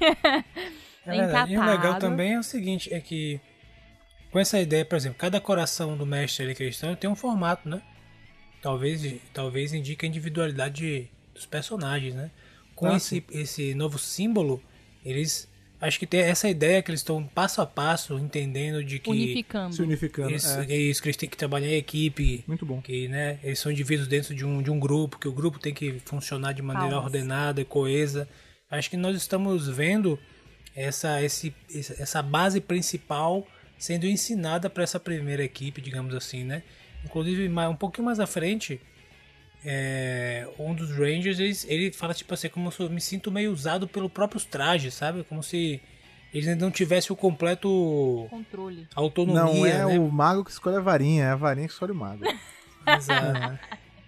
É 1.08 1.12
verdade. 1.18 1.52
E 1.52 1.58
o 1.58 1.66
legal 1.66 1.98
também 1.98 2.34
é 2.34 2.40
o 2.40 2.44
seguinte, 2.44 2.94
é 2.94 3.00
que 3.00 3.42
com 4.32 4.38
essa 4.38 4.60
ideia, 4.60 4.86
por 4.86 4.98
exemplo, 4.98 5.18
cada 5.18 5.42
coração 5.42 5.98
do 5.98 6.06
mestre 6.06 6.46
ali 6.46 6.54
cristão 6.54 6.96
tem 6.96 7.10
um 7.10 7.16
formato, 7.16 7.68
né? 7.68 7.82
Talvez, 8.66 9.16
talvez 9.32 9.74
indique 9.74 10.04
a 10.06 10.10
individualidade 10.10 11.08
dos 11.36 11.46
personagens, 11.46 12.16
né? 12.16 12.32
Com 12.76 12.88
Ah, 12.88 12.98
esse, 12.98 13.24
esse 13.32 13.76
novo 13.76 14.00
símbolo, 14.00 14.60
eles 15.06 15.48
acho 15.80 16.00
que 16.00 16.08
tem 16.08 16.22
essa 16.22 16.50
ideia 16.50 16.82
que 16.82 16.90
eles 16.90 17.02
estão 17.02 17.24
passo 17.28 17.62
a 17.62 17.66
passo 17.68 18.18
entendendo 18.18 18.84
de 18.84 18.98
que 18.98 19.08
Unificando. 19.12 19.76
Se 19.76 19.84
unificando. 19.84 20.32
eles, 20.32 20.46
é. 20.48 20.66
eles, 20.68 21.00
que 21.00 21.08
eles 21.10 21.16
têm 21.16 21.30
que 21.30 21.38
trabalhar 21.38 21.68
em 21.68 21.76
equipe, 21.76 22.44
Muito 22.48 22.66
bom. 22.66 22.82
que 22.82 23.08
né, 23.08 23.38
eles 23.44 23.60
são 23.60 23.72
indivíduos 23.72 24.08
dentro 24.08 24.34
de 24.34 24.44
um, 24.44 24.64
de 24.64 24.72
um 24.72 24.80
grupo, 24.80 25.20
que 25.20 25.28
o 25.28 25.32
grupo 25.32 25.60
tem 25.60 25.72
que 25.74 26.00
funcionar 26.04 26.54
de 26.54 26.64
maneira 26.64 26.96
Palmas. 26.96 27.06
ordenada 27.06 27.62
e 27.62 27.66
coesa. 27.66 28.28
Acho 28.72 28.90
que 28.90 28.98
nós 28.98 29.16
estamos 29.16 29.68
vendo 29.68 30.18
essa, 30.76 31.22
esse- 31.22 31.54
essa 31.70 32.24
base 32.24 32.60
principal 32.60 33.48
sendo 33.78 34.08
ensinada 34.08 34.72
para 34.72 34.82
essa 34.84 35.00
primeira 35.00 35.44
equipe, 35.44 35.82
digamos 35.82 36.16
assim, 36.16 36.44
né? 36.44 36.64
Inclusive, 37.06 37.48
mais- 37.50 37.70
um 37.70 37.76
pouquinho 37.76 38.06
mais 38.06 38.20
à 38.20 38.28
frente, 38.28 38.82
é, 39.64 40.48
um 40.60 40.74
dos 40.76 40.92
Rangers, 40.92 41.40
ele, 41.40 41.56
ele 41.68 41.92
fala 41.92 42.14
tipo 42.14 42.34
assim, 42.34 42.50
como 42.50 42.72
se 42.72 42.80
eu 42.82 42.90
me 42.90 43.02
sinto 43.02 43.32
meio 43.32 43.52
usado 43.52 43.88
pelos 43.88 44.12
próprios 44.12 44.46
trajes, 44.46 44.94
sabe? 44.94 45.24
Como 45.24 45.42
se 45.42 45.82
eles 46.34 46.48
ainda 46.48 46.64
não 46.66 46.72
tivessem 46.72 47.12
o 47.14 47.16
completo 47.16 48.28
Controle. 48.30 48.88
autonomia, 48.94 49.44
Não 49.44 49.66
é 49.66 49.94
né? 49.94 50.00
o 50.00 50.10
mago 50.12 50.44
que 50.44 50.52
escolhe 50.52 50.76
a 50.76 50.82
varinha, 50.82 51.24
é 51.26 51.30
a 51.30 51.36
varinha 51.36 51.68
que 51.68 51.74
escolhe 51.74 51.92
o 51.94 51.96
mago. 51.96 52.24
Exato. 52.86 53.60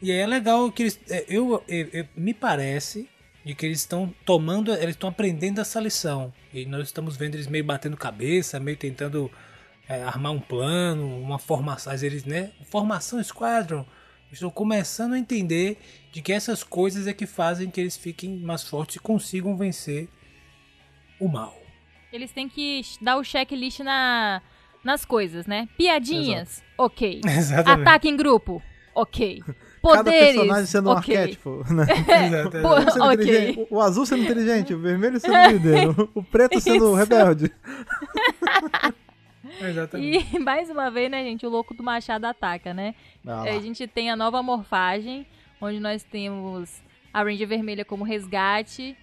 E 0.01 0.11
aí 0.11 0.17
é 0.19 0.27
legal 0.27 0.71
que 0.71 0.83
eles. 0.83 0.99
é, 1.09 1.25
Eu, 1.27 1.63
eu- 1.67 1.89
eu- 1.91 2.07
me 2.15 2.33
parece 2.33 3.09
de 3.43 3.55
que 3.55 3.65
eles 3.65 3.79
estão 3.79 4.13
tomando, 4.25 4.71
eles 4.73 4.89
estão 4.89 5.09
aprendendo 5.09 5.59
essa 5.61 5.79
lição. 5.79 6.31
E 6.53 6.65
nós 6.65 6.83
estamos 6.87 7.17
vendo 7.17 7.33
eles 7.35 7.47
meio 7.47 7.63
batendo 7.63 7.97
cabeça, 7.97 8.59
meio 8.59 8.77
tentando 8.77 9.31
é, 9.87 10.03
armar 10.03 10.31
um 10.31 10.39
plano, 10.39 11.19
uma 11.19 11.39
formação. 11.39 11.93
Às 11.93 12.01
vezes, 12.01 12.25
né? 12.25 12.51
Formação 12.69 13.23
Squadron. 13.23 13.85
Estão 14.31 14.49
começando 14.49 15.13
a 15.13 15.19
entender 15.19 15.77
de 16.11 16.21
que 16.21 16.33
essas 16.33 16.61
coisas 16.61 17.07
é 17.07 17.13
que 17.13 17.25
fazem 17.25 17.69
que 17.69 17.79
eles 17.79 17.95
fiquem 17.95 18.37
mais 18.37 18.63
fortes 18.63 18.97
e 18.97 18.99
consigam 18.99 19.55
vencer 19.55 20.09
o 21.19 21.29
mal. 21.29 21.57
Eles 22.11 22.31
têm 22.31 22.49
que 22.49 22.81
dar 23.01 23.17
o 23.17 23.23
checklist 23.23 23.79
na, 23.79 24.41
nas 24.83 25.05
coisas, 25.05 25.45
né? 25.45 25.67
Piadinhas, 25.77 26.61
ok. 26.77 27.21
Exatamente. 27.25 27.87
Ataque 27.87 28.09
em 28.09 28.17
grupo, 28.17 28.61
ok. 28.93 29.41
Cada 29.81 30.03
Poderes, 30.03 30.35
personagem 30.35 30.65
sendo 30.65 30.89
um 30.89 30.93
ok. 30.93 31.15
arquétipo. 31.15 31.65
Né? 31.73 31.85
Exato, 32.25 32.61
Pô, 32.61 32.75
Um 32.75 32.91
sendo 32.91 33.05
ok. 33.05 33.13
inteligente, 33.13 33.67
o, 33.69 33.75
o 33.75 33.81
azul 33.81 34.05
sendo 34.05 34.23
inteligente, 34.23 34.73
o 34.73 34.79
vermelho 34.79 35.19
sendo 35.19 35.51
líder, 35.53 35.89
o, 36.13 36.23
preto 36.23 36.59
sendo 36.59 36.93
rebelde. 36.93 37.49
Exatamente. 39.61 40.35
E 40.35 40.39
mais 40.39 40.69
uma 40.69 40.89
vez, 40.89 41.09
né, 41.09 41.23
gente, 41.23 41.45
o 41.45 41.49
louco 41.49 41.73
do 41.73 41.83
Machado 41.83 42.25
ataca, 42.25 42.73
né? 42.73 42.95
Ah, 43.25 43.43
a 43.43 43.59
gente 43.59 43.87
tem 43.87 44.09
a 44.09 44.15
nova 44.15 44.41
morfagem, 44.43 45.25
onde 45.61 45.79
nós 45.79 46.03
temos 46.03 46.81
a 47.13 47.23
Ranger 47.23 47.47
Vermelha 47.47 47.85
como 47.85 48.03
resgate, 48.03 48.95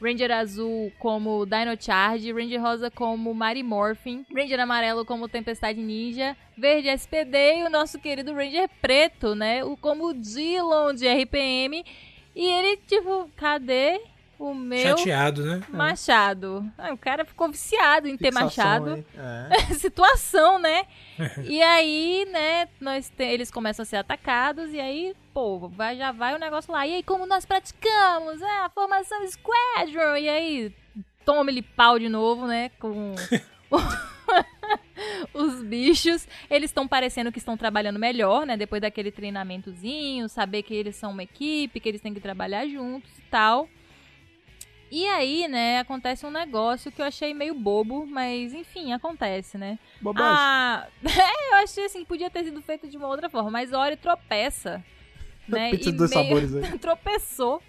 Ranger 0.00 0.30
Azul 0.30 0.92
como 0.98 1.44
Dino 1.44 1.76
Charge, 1.78 2.32
Ranger 2.32 2.62
Rosa 2.62 2.90
como 2.90 3.34
Mary 3.34 3.62
Morphin, 3.62 4.24
Ranger 4.32 4.60
Amarelo 4.60 5.04
como 5.04 5.28
Tempestade 5.28 5.80
Ninja, 5.80 6.36
Verde 6.56 6.88
SPD 6.88 7.58
e 7.58 7.64
o 7.64 7.70
nosso 7.70 7.98
querido 7.98 8.32
Ranger 8.32 8.68
Preto, 8.80 9.34
né? 9.34 9.64
O 9.64 9.76
como 9.76 10.14
Dillon 10.14 10.94
de 10.94 11.06
RPM. 11.08 11.84
E 12.34 12.44
ele, 12.44 12.76
tipo, 12.76 13.28
cadê 13.36 14.00
o 14.38 14.54
meu 14.54 14.96
Chateado, 14.96 15.44
né? 15.44 15.62
machado? 15.68 16.64
Ah, 16.78 16.92
o 16.92 16.96
cara 16.98 17.24
ficou 17.24 17.48
viciado 17.50 18.06
em 18.06 18.16
ter 18.16 18.32
Fixação 18.32 18.44
machado 18.44 18.90
aí. 18.94 19.04
É. 19.70 19.74
situação, 19.74 20.58
né? 20.58 20.86
e 21.44 21.60
aí, 21.62 22.24
né, 22.30 22.68
nós 22.80 23.08
te- 23.10 23.24
eles 23.24 23.50
começam 23.50 23.82
a 23.82 23.86
ser 23.86 23.96
atacados 23.96 24.72
e 24.72 24.78
aí, 24.80 25.14
pô, 25.34 25.68
vai, 25.68 25.96
já 25.96 26.12
vai 26.12 26.34
o 26.34 26.38
negócio 26.38 26.72
lá. 26.72 26.86
E 26.86 26.94
aí, 26.94 27.02
como 27.02 27.26
nós 27.26 27.44
praticamos? 27.44 28.40
Ah, 28.42 28.66
a 28.66 28.70
formação 28.70 29.18
Squadron. 29.26 30.16
E 30.16 30.28
aí, 30.28 30.74
toma-lhe 31.24 31.62
pau 31.62 31.98
de 31.98 32.08
novo, 32.08 32.46
né, 32.46 32.70
com 32.78 33.14
os 35.34 35.62
bichos. 35.62 36.26
Eles 36.50 36.70
estão 36.70 36.86
parecendo 36.86 37.32
que 37.32 37.38
estão 37.38 37.56
trabalhando 37.56 37.98
melhor, 37.98 38.46
né, 38.46 38.56
depois 38.56 38.80
daquele 38.82 39.10
treinamentozinho, 39.10 40.28
saber 40.28 40.62
que 40.62 40.74
eles 40.74 40.96
são 40.96 41.10
uma 41.10 41.22
equipe, 41.22 41.80
que 41.80 41.88
eles 41.88 42.00
têm 42.00 42.14
que 42.14 42.20
trabalhar 42.20 42.66
juntos 42.66 43.10
e 43.18 43.22
tal. 43.30 43.68
E 44.90 45.06
aí, 45.06 45.46
né, 45.48 45.80
acontece 45.80 46.24
um 46.24 46.30
negócio 46.30 46.90
que 46.90 47.00
eu 47.02 47.06
achei 47.06 47.34
meio 47.34 47.54
bobo, 47.54 48.06
mas 48.06 48.54
enfim, 48.54 48.92
acontece, 48.92 49.58
né? 49.58 49.78
Bobagem. 50.00 50.30
Ah, 50.34 50.86
é, 51.04 51.52
eu 51.52 51.56
achei 51.58 51.84
assim, 51.84 52.04
podia 52.04 52.30
ter 52.30 52.44
sido 52.44 52.60
feito 52.62 52.88
de 52.88 52.96
uma 52.96 53.06
outra 53.08 53.28
forma, 53.28 53.50
mas 53.50 53.72
Ori 53.72 53.96
tropeça, 53.96 54.82
né? 55.46 55.70
Pizza 55.70 55.88
e 55.88 55.92
de 55.92 55.98
dois 55.98 56.10
meio- 56.10 56.24
sabores 56.24 56.54
aí. 56.54 56.76
tropeçou 56.78 57.62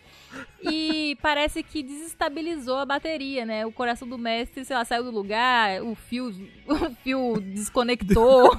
e 0.61 1.17
parece 1.23 1.63
que 1.63 1.81
desestabilizou 1.81 2.77
a 2.77 2.85
bateria, 2.85 3.45
né? 3.45 3.65
O 3.65 3.71
coração 3.71 4.07
do 4.07 4.17
mestre, 4.17 4.63
sei 4.63 4.75
lá, 4.75 4.85
saiu 4.85 5.03
do 5.03 5.11
lugar, 5.11 5.81
o 5.81 5.95
fio, 5.95 6.29
o 6.67 6.95
fio 7.03 7.41
desconectou, 7.41 8.51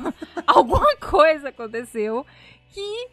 alguma 0.46 0.96
coisa 0.96 1.50
aconteceu 1.50 2.26
que 2.72 3.08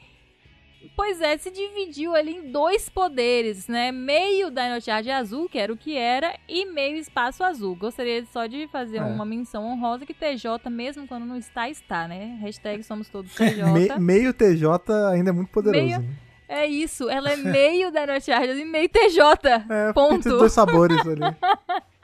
Pois 0.95 1.19
é, 1.21 1.37
se 1.37 1.49
dividiu 1.51 2.15
ali 2.15 2.35
em 2.37 2.51
dois 2.51 2.87
poderes, 2.89 3.67
né? 3.67 3.91
Meio 3.91 4.49
Dino 4.49 4.79
Charge 4.81 5.09
azul, 5.11 5.47
que 5.49 5.57
era 5.59 5.71
o 5.71 5.77
que 5.77 5.95
era, 5.97 6.35
e 6.47 6.65
meio 6.65 6.97
espaço 6.97 7.43
azul. 7.43 7.75
Gostaria 7.75 8.23
só 8.25 8.45
de 8.45 8.67
fazer 8.67 8.97
É. 8.97 9.03
uma 9.03 9.25
menção 9.25 9.65
honrosa 9.65 10.05
que 10.05 10.13
TJ, 10.13 10.69
mesmo 10.69 11.07
quando 11.07 11.25
não 11.25 11.35
está, 11.37 11.69
está, 11.69 12.07
né? 12.07 12.37
Hashtag 12.41 12.83
somos 12.83 13.09
todos 13.09 13.33
TJ. 13.33 13.63
Me- 13.73 13.99
meio 13.99 14.33
TJ 14.33 14.69
ainda 15.11 15.29
é 15.29 15.33
muito 15.33 15.49
poderoso. 15.51 15.83
Meio- 15.85 15.99
né? 15.99 16.09
É 16.49 16.65
isso, 16.65 17.09
ela 17.09 17.29
é 17.29 17.35
meio 17.35 17.91
Dino 17.91 18.21
Charge 18.21 18.61
e 18.61 18.65
meio 18.65 18.87
TJ. 18.87 19.19
É, 19.69 19.93
Ponto. 19.93 20.29
Dois 20.29 20.53
sabores 20.53 20.97
ali. 21.05 21.19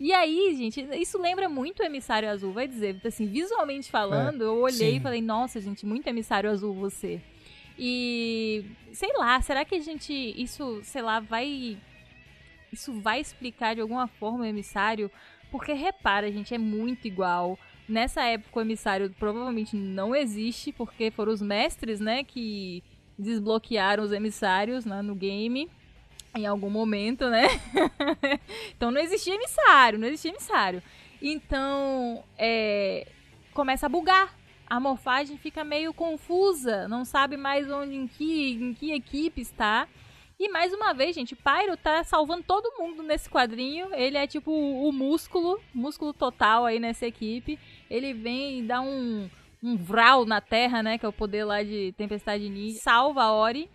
E 0.00 0.12
aí, 0.12 0.54
gente, 0.56 0.84
isso 1.00 1.16
lembra 1.20 1.48
muito 1.48 1.80
o 1.80 1.86
Emissário 1.86 2.28
Azul, 2.28 2.52
vai 2.52 2.66
dizer. 2.66 3.00
Assim, 3.04 3.26
visualmente 3.26 3.88
falando, 3.90 4.42
eu 4.42 4.56
olhei 4.58 4.90
Sim. 4.92 4.96
e 4.96 5.00
falei, 5.00 5.22
nossa, 5.22 5.60
gente, 5.60 5.86
muito 5.86 6.06
Emissário 6.08 6.50
Azul 6.50 6.74
você. 6.74 7.20
E 7.78 8.64
sei 8.92 9.12
lá, 9.16 9.40
será 9.40 9.64
que 9.64 9.74
a 9.74 9.80
gente 9.80 10.12
isso, 10.12 10.80
sei 10.82 11.02
lá, 11.02 11.20
vai 11.20 11.76
isso 12.72 12.92
vai 13.00 13.20
explicar 13.20 13.74
de 13.74 13.80
alguma 13.80 14.06
forma 14.06 14.40
o 14.40 14.44
emissário? 14.44 15.10
Porque 15.50 15.72
repara, 15.72 16.30
gente, 16.30 16.54
é 16.54 16.58
muito 16.58 17.06
igual. 17.06 17.58
Nessa 17.88 18.22
época 18.22 18.58
o 18.58 18.62
emissário 18.62 19.14
provavelmente 19.18 19.76
não 19.76 20.14
existe, 20.14 20.72
porque 20.72 21.10
foram 21.10 21.32
os 21.32 21.40
mestres, 21.40 22.00
né, 22.00 22.24
que 22.24 22.82
desbloquearam 23.18 24.02
os 24.02 24.12
emissários 24.12 24.84
né, 24.84 25.00
no 25.02 25.14
game 25.14 25.70
em 26.36 26.46
algum 26.46 26.68
momento, 26.68 27.28
né? 27.30 27.46
então 28.76 28.90
não 28.90 29.00
existia 29.00 29.34
emissário, 29.34 29.98
não 29.98 30.06
existia 30.06 30.30
emissário. 30.30 30.82
Então, 31.22 32.22
é, 32.36 33.06
começa 33.54 33.86
a 33.86 33.88
bugar. 33.88 34.34
A 34.68 34.80
morfagem 34.80 35.38
fica 35.38 35.62
meio 35.62 35.94
confusa, 35.94 36.88
não 36.88 37.04
sabe 37.04 37.36
mais 37.36 37.70
onde, 37.70 37.94
em 37.94 38.06
que, 38.06 38.52
em 38.52 38.74
que 38.74 38.92
equipe 38.92 39.40
está. 39.40 39.86
E 40.38 40.50
mais 40.50 40.72
uma 40.74 40.92
vez, 40.92 41.14
gente, 41.14 41.34
Pyro 41.34 41.76
tá 41.76 42.04
salvando 42.04 42.42
todo 42.42 42.76
mundo 42.78 43.02
nesse 43.02 43.28
quadrinho. 43.30 43.88
Ele 43.94 44.18
é 44.18 44.26
tipo 44.26 44.50
o 44.50 44.92
músculo, 44.92 45.58
músculo 45.72 46.12
total 46.12 46.66
aí 46.66 46.78
nessa 46.78 47.06
equipe. 47.06 47.58
Ele 47.88 48.12
vem 48.12 48.58
e 48.58 48.62
dá 48.62 48.80
um, 48.82 49.30
um 49.62 49.76
vral 49.76 50.26
na 50.26 50.40
Terra, 50.40 50.82
né? 50.82 50.98
Que 50.98 51.06
é 51.06 51.08
o 51.08 51.12
poder 51.12 51.44
lá 51.44 51.62
de 51.62 51.94
Tempestade 51.96 52.48
Ninja. 52.50 52.80
Salva 52.80 53.22
a 53.22 53.32
Ori, 53.32 53.70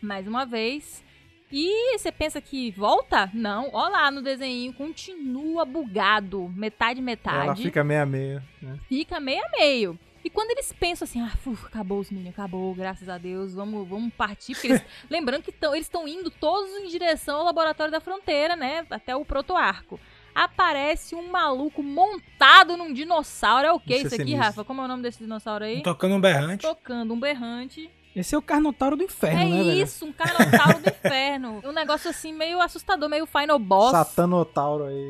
mais 0.00 0.26
uma 0.26 0.46
vez. 0.46 1.04
E 1.50 1.96
você 1.96 2.10
pensa 2.10 2.40
que 2.40 2.72
volta? 2.72 3.30
Não, 3.32 3.70
ó 3.72 3.88
lá 3.88 4.10
no 4.10 4.20
desenho, 4.20 4.72
continua 4.72 5.64
bugado, 5.64 6.52
metade 6.54 7.00
metade. 7.00 7.46
Ela 7.46 7.56
fica 7.56 7.84
meia 7.84 8.04
meia. 8.04 8.42
Né? 8.60 8.78
fica 8.88 9.20
meio 9.20 9.44
a 9.44 9.50
meio. 9.50 9.98
E 10.26 10.30
quando 10.30 10.50
eles 10.50 10.72
pensam 10.72 11.04
assim, 11.04 11.20
ah, 11.20 11.30
uf, 11.46 11.66
acabou 11.66 12.00
os 12.00 12.10
meninos, 12.10 12.36
acabou, 12.36 12.74
graças 12.74 13.08
a 13.08 13.16
Deus, 13.16 13.54
vamos, 13.54 13.88
vamos 13.88 14.12
partir. 14.12 14.56
Eles, 14.64 14.82
lembrando 15.08 15.44
que 15.44 15.52
tão, 15.52 15.72
eles 15.72 15.86
estão 15.86 16.08
indo 16.08 16.32
todos 16.32 16.68
em 16.78 16.88
direção 16.88 17.36
ao 17.36 17.44
laboratório 17.44 17.92
da 17.92 18.00
fronteira, 18.00 18.56
né? 18.56 18.84
Até 18.90 19.14
o 19.14 19.24
protoarco. 19.24 20.00
Aparece 20.34 21.14
um 21.14 21.30
maluco 21.30 21.80
montado 21.80 22.76
num 22.76 22.92
dinossauro. 22.92 23.68
É 23.68 23.72
o 23.72 23.78
que 23.78 23.94
Isso 23.94 24.06
é 24.06 24.06
isso 24.08 24.22
aqui. 24.22 24.34
Rafa? 24.34 24.64
Como 24.64 24.82
é 24.82 24.84
o 24.84 24.88
nome 24.88 25.04
desse 25.04 25.18
dinossauro 25.18 25.64
aí? 25.64 25.80
Tocando 25.80 26.16
um 26.16 26.20
berrante. 26.20 26.62
Tocando 26.62 27.14
um 27.14 27.20
berrante. 27.20 27.88
Esse 28.16 28.34
é 28.34 28.38
o 28.38 28.42
Carnotauro 28.42 28.96
do 28.96 29.02
Inferno, 29.04 29.40
é 29.40 29.44
né, 29.44 29.62
velho? 29.62 29.82
isso, 29.84 30.06
um 30.06 30.12
carnotauro 30.12 30.78
do 30.80 30.88
inferno. 30.88 31.60
Um 31.62 31.72
negócio 31.72 32.08
assim 32.08 32.32
meio 32.32 32.60
assustador, 32.62 33.10
meio 33.10 33.26
Final 33.26 33.58
Boss. 33.58 33.90
Satanotauro 33.90 34.84
aí. 34.86 35.06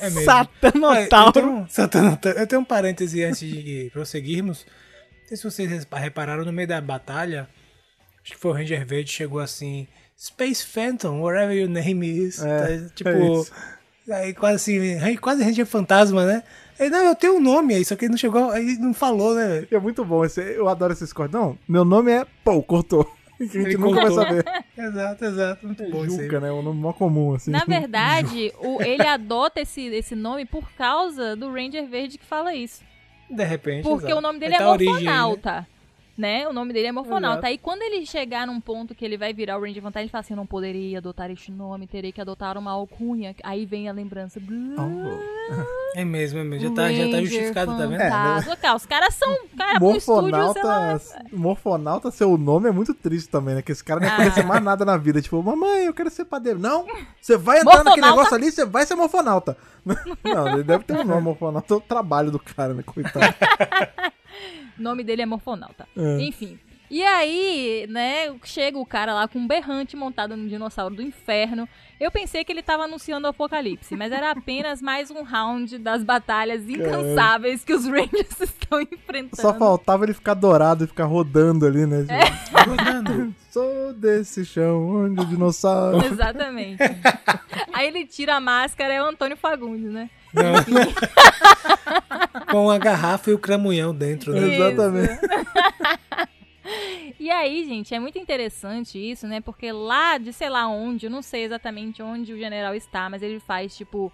É 0.00 0.08
mesmo. 0.10 0.30
Ah, 0.30 0.46
eu 0.62 0.70
Satanotauro. 0.70 1.32
tenho, 1.32 1.66
Satanotauro. 1.68 2.38
Eu 2.38 2.46
tenho 2.46 2.60
um 2.62 2.64
parêntese 2.64 3.24
antes 3.24 3.40
de 3.40 3.90
prosseguirmos. 3.92 4.64
Não 5.22 5.28
sei 5.28 5.36
se 5.36 5.42
vocês 5.44 5.86
repararam 5.92 6.44
no 6.44 6.52
meio 6.52 6.68
da 6.68 6.80
batalha. 6.80 7.48
Acho 8.22 8.32
que 8.32 8.38
foi 8.38 8.52
o 8.52 8.54
Ranger 8.54 8.86
Verde 8.86 9.10
chegou 9.10 9.40
assim. 9.40 9.88
Space 10.16 10.64
Phantom, 10.64 11.20
whatever 11.22 11.56
your 11.56 11.68
name 11.68 12.06
is. 12.08 12.40
É, 12.40 12.78
Tá, 12.78 12.88
tipo. 12.94 13.08
é 13.10 13.32
isso. 13.40 13.52
aí 14.12 14.32
quase 14.32 14.78
assim, 14.78 15.16
quase 15.16 15.42
Ranger 15.42 15.66
Fantasma, 15.66 16.24
né? 16.24 16.42
Ele, 16.78 16.90
não, 16.90 17.04
eu 17.06 17.14
tenho 17.14 17.36
um 17.36 17.40
nome 17.40 17.74
aí, 17.74 17.84
só 17.84 17.94
que 17.96 18.04
ele 18.04 18.12
não 18.12 18.18
chegou, 18.18 18.50
aí 18.50 18.76
não 18.78 18.92
falou, 18.94 19.34
né? 19.34 19.66
É 19.70 19.78
muito 19.78 20.04
bom. 20.04 20.24
Esse, 20.24 20.40
eu 20.40 20.68
adoro 20.68 20.92
esses 20.92 21.12
cortes. 21.12 21.32
Não, 21.38 21.56
meu 21.68 21.84
nome 21.84 22.10
é 22.12 22.26
Pô, 22.44 22.62
cortou. 22.62 23.10
Que 23.36 23.42
a 23.44 23.46
gente 23.46 23.66
Ele 23.70 23.78
nunca 23.78 24.00
cortou. 24.00 24.16
vai 24.16 24.26
saber. 24.26 24.44
Exato, 24.78 25.24
exato. 25.24 25.66
Muito 25.66 25.90
bom 25.90 26.04
isso 26.04 26.20
aí. 26.20 26.26
Juca, 26.26 26.38
né? 26.40 26.52
Um 26.52 26.62
nome 26.62 26.80
mó 26.80 26.92
comum, 26.92 27.34
assim. 27.34 27.50
Na 27.50 27.64
verdade, 27.66 28.52
o- 28.60 28.80
ele 28.80 29.04
adota 29.04 29.60
esse, 29.60 29.82
esse 29.88 30.14
nome 30.14 30.46
por 30.46 30.70
causa 30.72 31.34
do 31.34 31.50
Ranger 31.52 31.84
Verde 31.88 32.16
que 32.16 32.24
fala 32.24 32.54
isso. 32.54 32.82
De 33.28 33.42
repente. 33.42 33.82
Porque 33.82 34.06
exato. 34.06 34.18
o 34.18 34.20
nome 34.20 34.38
dele 34.38 34.54
Aí 34.54 34.60
é 34.60 34.64
tá 34.64 34.70
origem 34.70 35.04
né? 35.04 35.66
Morfonauta. 36.16 36.18
Né? 36.18 36.48
O 36.48 36.52
nome 36.52 36.72
dele 36.72 36.86
é 36.86 36.92
Morfonauta. 36.92 37.46
Aí 37.48 37.58
quando 37.58 37.82
ele 37.82 38.06
chegar 38.06 38.46
num 38.46 38.60
ponto 38.60 38.94
que 38.94 39.04
ele 39.04 39.16
vai 39.16 39.32
virar 39.32 39.58
o 39.58 39.60
Ranger 39.62 39.82
Fantasma, 39.82 40.02
ele 40.02 40.10
fala 40.10 40.20
assim: 40.20 40.32
Eu 40.34 40.36
não 40.38 40.46
poderia 40.46 40.98
adotar 40.98 41.30
este 41.30 41.50
nome, 41.50 41.86
terei 41.86 42.12
que 42.12 42.20
adotar 42.20 42.56
uma 42.56 42.70
alcunha. 42.72 43.34
Aí 43.42 43.66
vem 43.66 43.88
a 43.88 43.92
lembrança. 43.92 44.40
Oh. 44.78 45.44
É 45.96 46.04
mesmo, 46.04 46.40
é 46.40 46.42
mesmo. 46.44 46.68
Já 46.70 46.74
tá, 46.74 46.92
já 46.92 47.08
tá 47.08 47.20
justificado, 47.20 47.76
tá 47.76 47.86
vendo? 47.86 48.00
É. 48.02 48.08
Cara, 48.08 48.74
os 48.74 48.84
caras 48.84 49.14
são. 49.14 49.38
Cara, 49.56 49.78
pro 49.78 49.94
estúdio. 49.94 50.22
Morfonauta, 50.36 51.00
Morfonauta, 51.32 52.10
seu 52.10 52.36
nome 52.36 52.68
é 52.68 52.72
muito 52.72 52.92
triste 52.94 53.28
também, 53.28 53.54
né? 53.54 53.62
Que 53.62 53.70
esse 53.70 53.84
cara 53.84 54.00
não 54.00 54.08
ia 54.08 54.12
Ah. 54.14 54.16
conhecer 54.16 54.44
mais 54.44 54.60
nada 54.60 54.84
na 54.84 54.96
vida. 54.96 55.22
Tipo, 55.22 55.40
mamãe, 55.40 55.84
eu 55.84 55.94
quero 55.94 56.10
ser 56.10 56.24
padeiro. 56.24 56.58
Não, 56.58 56.84
você 57.20 57.36
vai 57.36 57.60
entrar 57.60 57.84
naquele 57.84 58.00
Morfonauta? 58.00 58.16
negócio 58.16 58.34
ali, 58.34 58.50
você 58.50 58.64
vai 58.64 58.84
ser 58.86 58.96
morfonauta. 58.96 59.56
Não, 60.24 60.48
ele 60.54 60.64
deve 60.64 60.82
ter 60.82 60.94
um 60.94 61.04
nome 61.04 61.22
morfonauta. 61.22 61.74
É 61.74 61.76
o 61.76 61.80
trabalho 61.80 62.32
do 62.32 62.40
cara, 62.40 62.74
né? 62.74 62.82
Coitado. 62.82 63.24
O 64.78 64.82
nome 64.82 65.04
dele 65.04 65.22
é 65.22 65.26
Morfonauta. 65.26 65.86
É. 65.96 66.20
Enfim. 66.22 66.58
E 66.90 67.02
aí, 67.02 67.86
né, 67.88 68.32
chega 68.44 68.78
o 68.78 68.84
cara 68.84 69.14
lá 69.14 69.26
com 69.26 69.38
um 69.38 69.46
berrante 69.46 69.96
montado 69.96 70.36
num 70.36 70.46
dinossauro 70.46 70.94
do 70.94 71.02
inferno. 71.02 71.68
Eu 71.98 72.10
pensei 72.10 72.44
que 72.44 72.52
ele 72.52 72.62
tava 72.62 72.84
anunciando 72.84 73.26
o 73.26 73.30
apocalipse, 73.30 73.96
mas 73.96 74.12
era 74.12 74.30
apenas 74.30 74.82
mais 74.82 75.10
um 75.10 75.22
round 75.22 75.78
das 75.78 76.04
batalhas 76.04 76.68
incansáveis 76.68 77.64
que 77.64 77.72
os 77.72 77.86
Rangers 77.86 78.38
estão 78.40 78.80
enfrentando. 78.80 79.40
Só 79.40 79.54
faltava 79.54 80.04
ele 80.04 80.12
ficar 80.12 80.34
dourado 80.34 80.84
e 80.84 80.86
ficar 80.86 81.06
rodando 81.06 81.66
ali, 81.66 81.86
né? 81.86 82.06
É. 82.08 82.64
Rodando. 82.64 83.34
Sou 83.50 83.92
desse 83.94 84.44
chão 84.44 85.04
onde 85.04 85.20
o 85.20 85.24
dinossauro. 85.24 86.04
Exatamente. 86.06 86.82
aí 87.72 87.88
ele 87.88 88.06
tira 88.06 88.36
a 88.36 88.40
máscara, 88.40 88.92
é 88.92 89.02
o 89.02 89.06
Antônio 89.06 89.36
Fagundes, 89.36 89.90
né? 89.90 90.10
Com 92.50 92.70
a 92.70 92.78
garrafa 92.78 93.30
e 93.30 93.34
o 93.34 93.38
cramunhão 93.38 93.94
dentro, 93.94 94.32
né? 94.32 94.40
Isso. 94.40 94.62
Exatamente. 94.62 95.20
E 97.18 97.30
aí, 97.30 97.64
gente, 97.64 97.94
é 97.94 97.98
muito 98.00 98.18
interessante 98.18 98.98
isso, 98.98 99.26
né? 99.26 99.40
Porque 99.40 99.70
lá 99.72 100.18
de 100.18 100.32
sei 100.32 100.48
lá 100.50 100.66
onde, 100.68 101.06
eu 101.06 101.10
não 101.10 101.22
sei 101.22 101.44
exatamente 101.44 102.02
onde 102.02 102.32
o 102.32 102.38
general 102.38 102.74
está, 102.74 103.08
mas 103.08 103.22
ele 103.22 103.40
faz 103.40 103.74
tipo. 103.76 104.12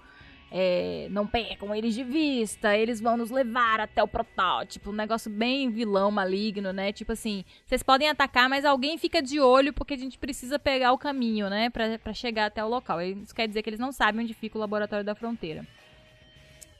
é, 0.52 1.06
não 1.10 1.26
percam 1.26 1.74
eles 1.74 1.94
de 1.94 2.02
vista, 2.04 2.76
eles 2.76 3.00
vão 3.00 3.16
nos 3.16 3.30
levar 3.30 3.80
até 3.80 4.02
o 4.02 4.08
protótipo. 4.08 4.90
Um 4.90 4.94
negócio 4.94 5.30
bem 5.30 5.70
vilão, 5.70 6.10
maligno, 6.10 6.72
né? 6.72 6.92
Tipo 6.92 7.12
assim, 7.12 7.44
vocês 7.64 7.82
podem 7.82 8.08
atacar, 8.08 8.48
mas 8.48 8.64
alguém 8.64 8.98
fica 8.98 9.22
de 9.22 9.40
olho 9.40 9.72
porque 9.72 9.94
a 9.94 9.98
gente 9.98 10.18
precisa 10.18 10.58
pegar 10.58 10.92
o 10.92 10.98
caminho, 10.98 11.48
né? 11.48 11.70
Pra, 11.70 11.98
pra 11.98 12.12
chegar 12.12 12.46
até 12.46 12.64
o 12.64 12.68
local. 12.68 13.00
Isso 13.00 13.34
quer 13.34 13.46
dizer 13.48 13.62
que 13.62 13.70
eles 13.70 13.80
não 13.80 13.92
sabem 13.92 14.22
onde 14.22 14.34
fica 14.34 14.56
o 14.58 14.60
laboratório 14.60 15.04
da 15.04 15.14
fronteira. 15.14 15.64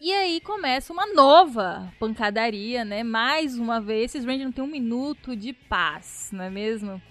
E 0.01 0.11
aí 0.15 0.41
começa 0.41 0.95
uma 0.95 1.07
nova 1.13 1.93
pancadaria, 2.01 2.87
né? 2.87 3.03
Mais 3.03 3.59
uma 3.59 3.79
vez, 3.83 4.15
esses 4.15 4.25
Rangers 4.25 4.47
não 4.47 4.53
têm 4.53 4.65
um 4.65 4.67
minuto 4.67 5.37
de 5.37 5.53
paz, 5.53 6.31
não 6.33 6.45
é 6.45 6.49
mesmo? 6.49 7.03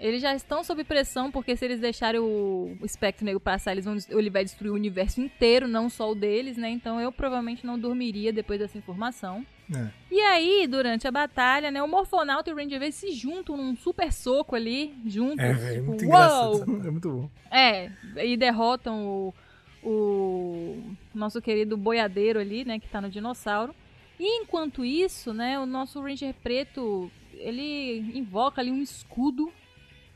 Eles 0.00 0.20
já 0.20 0.34
estão 0.34 0.64
sob 0.64 0.82
pressão, 0.82 1.30
porque 1.30 1.54
se 1.54 1.64
eles 1.64 1.78
deixarem 1.78 2.20
o, 2.20 2.76
espectro 2.82 3.24
negro 3.24 3.38
passar, 3.38 3.70
eles 3.70 3.84
vão, 3.84 3.96
ele 4.08 4.28
vai 4.28 4.42
destruir 4.42 4.72
o 4.72 4.74
universo 4.74 5.20
inteiro, 5.20 5.68
não 5.68 5.88
só 5.88 6.10
o 6.10 6.16
deles, 6.16 6.56
né? 6.56 6.68
Então 6.68 7.00
eu 7.00 7.12
provavelmente 7.12 7.64
não 7.64 7.78
dormiria 7.78 8.32
depois 8.32 8.58
dessa 8.58 8.76
informação. 8.76 9.46
É. 9.72 9.88
E 10.10 10.20
aí, 10.20 10.66
durante 10.66 11.06
a 11.06 11.12
batalha, 11.12 11.70
né, 11.70 11.80
o 11.80 11.86
Morfonauta 11.86 12.50
e 12.50 12.52
o 12.52 12.56
Ranger 12.56 12.80
Verde 12.80 12.96
se 12.96 13.12
juntam 13.12 13.56
num 13.56 13.76
super 13.76 14.12
soco 14.12 14.56
ali, 14.56 14.92
juntos. 15.06 15.38
É, 15.44 15.52
velho, 15.52 15.74
tipo, 15.74 15.86
muito 15.86 16.04
"Uou!" 16.04 16.08
engraçado. 16.08 16.88
É 16.88 16.90
muito 16.90 17.08
bom. 17.08 17.30
É, 17.48 17.92
e 18.16 18.36
derrotam 18.36 19.06
o, 19.06 19.34
o 19.82 20.94
nosso 21.14 21.40
querido 21.42 21.76
boiadeiro 21.76 22.38
ali, 22.38 22.64
né, 22.64 22.78
que 22.78 22.88
tá 22.88 23.00
no 23.00 23.10
dinossauro. 23.10 23.74
E 24.18 24.42
enquanto 24.42 24.84
isso, 24.84 25.32
né, 25.34 25.58
o 25.58 25.66
nosso 25.66 26.00
Ranger 26.00 26.34
Preto, 26.42 27.10
ele 27.34 27.98
invoca 28.16 28.60
ali 28.60 28.70
um 28.70 28.80
escudo 28.80 29.52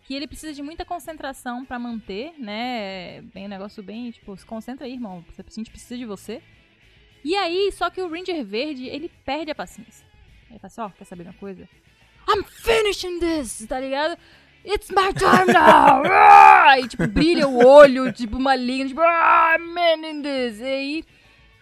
que 0.06 0.14
ele 0.14 0.28
precisa 0.28 0.52
de 0.52 0.62
muita 0.62 0.84
concentração 0.84 1.64
pra 1.64 1.80
manter, 1.80 2.32
né? 2.38 3.22
Bem 3.34 3.46
um 3.46 3.48
negócio 3.48 3.82
bem, 3.82 4.12
tipo, 4.12 4.36
se 4.36 4.46
concentra 4.46 4.86
aí, 4.86 4.92
irmão, 4.92 5.24
a 5.36 5.50
gente 5.50 5.70
precisa 5.70 5.98
de 5.98 6.04
você. 6.04 6.40
E 7.24 7.34
aí, 7.34 7.72
só 7.72 7.90
que 7.90 8.00
o 8.00 8.08
Ranger 8.08 8.44
Verde, 8.44 8.86
ele 8.86 9.10
perde 9.24 9.50
a 9.50 9.54
paciência. 9.54 10.06
Ele 10.48 10.60
fala 10.60 10.66
assim, 10.66 10.80
ó, 10.80 10.88
quer 10.90 11.04
saber 11.04 11.24
uma 11.24 11.32
coisa? 11.32 11.68
I'm 12.28 12.44
finishing 12.44 13.18
this, 13.18 13.66
tá 13.66 13.80
ligado? 13.80 14.16
It's 14.66 14.90
my 14.90 15.12
time 15.12 15.52
now! 15.52 16.02
Ah! 16.68 16.78
e 16.80 16.88
tipo, 16.88 17.06
brilha 17.06 17.46
o 17.46 17.64
olho, 17.64 18.12
tipo, 18.12 18.38
maligno, 18.40 18.88
tipo, 18.88 19.00
ah, 19.00 19.56
I'm 19.56 19.78
ending 19.78 20.22
this. 20.22 20.60
E 20.60 20.64
aí, 20.64 21.04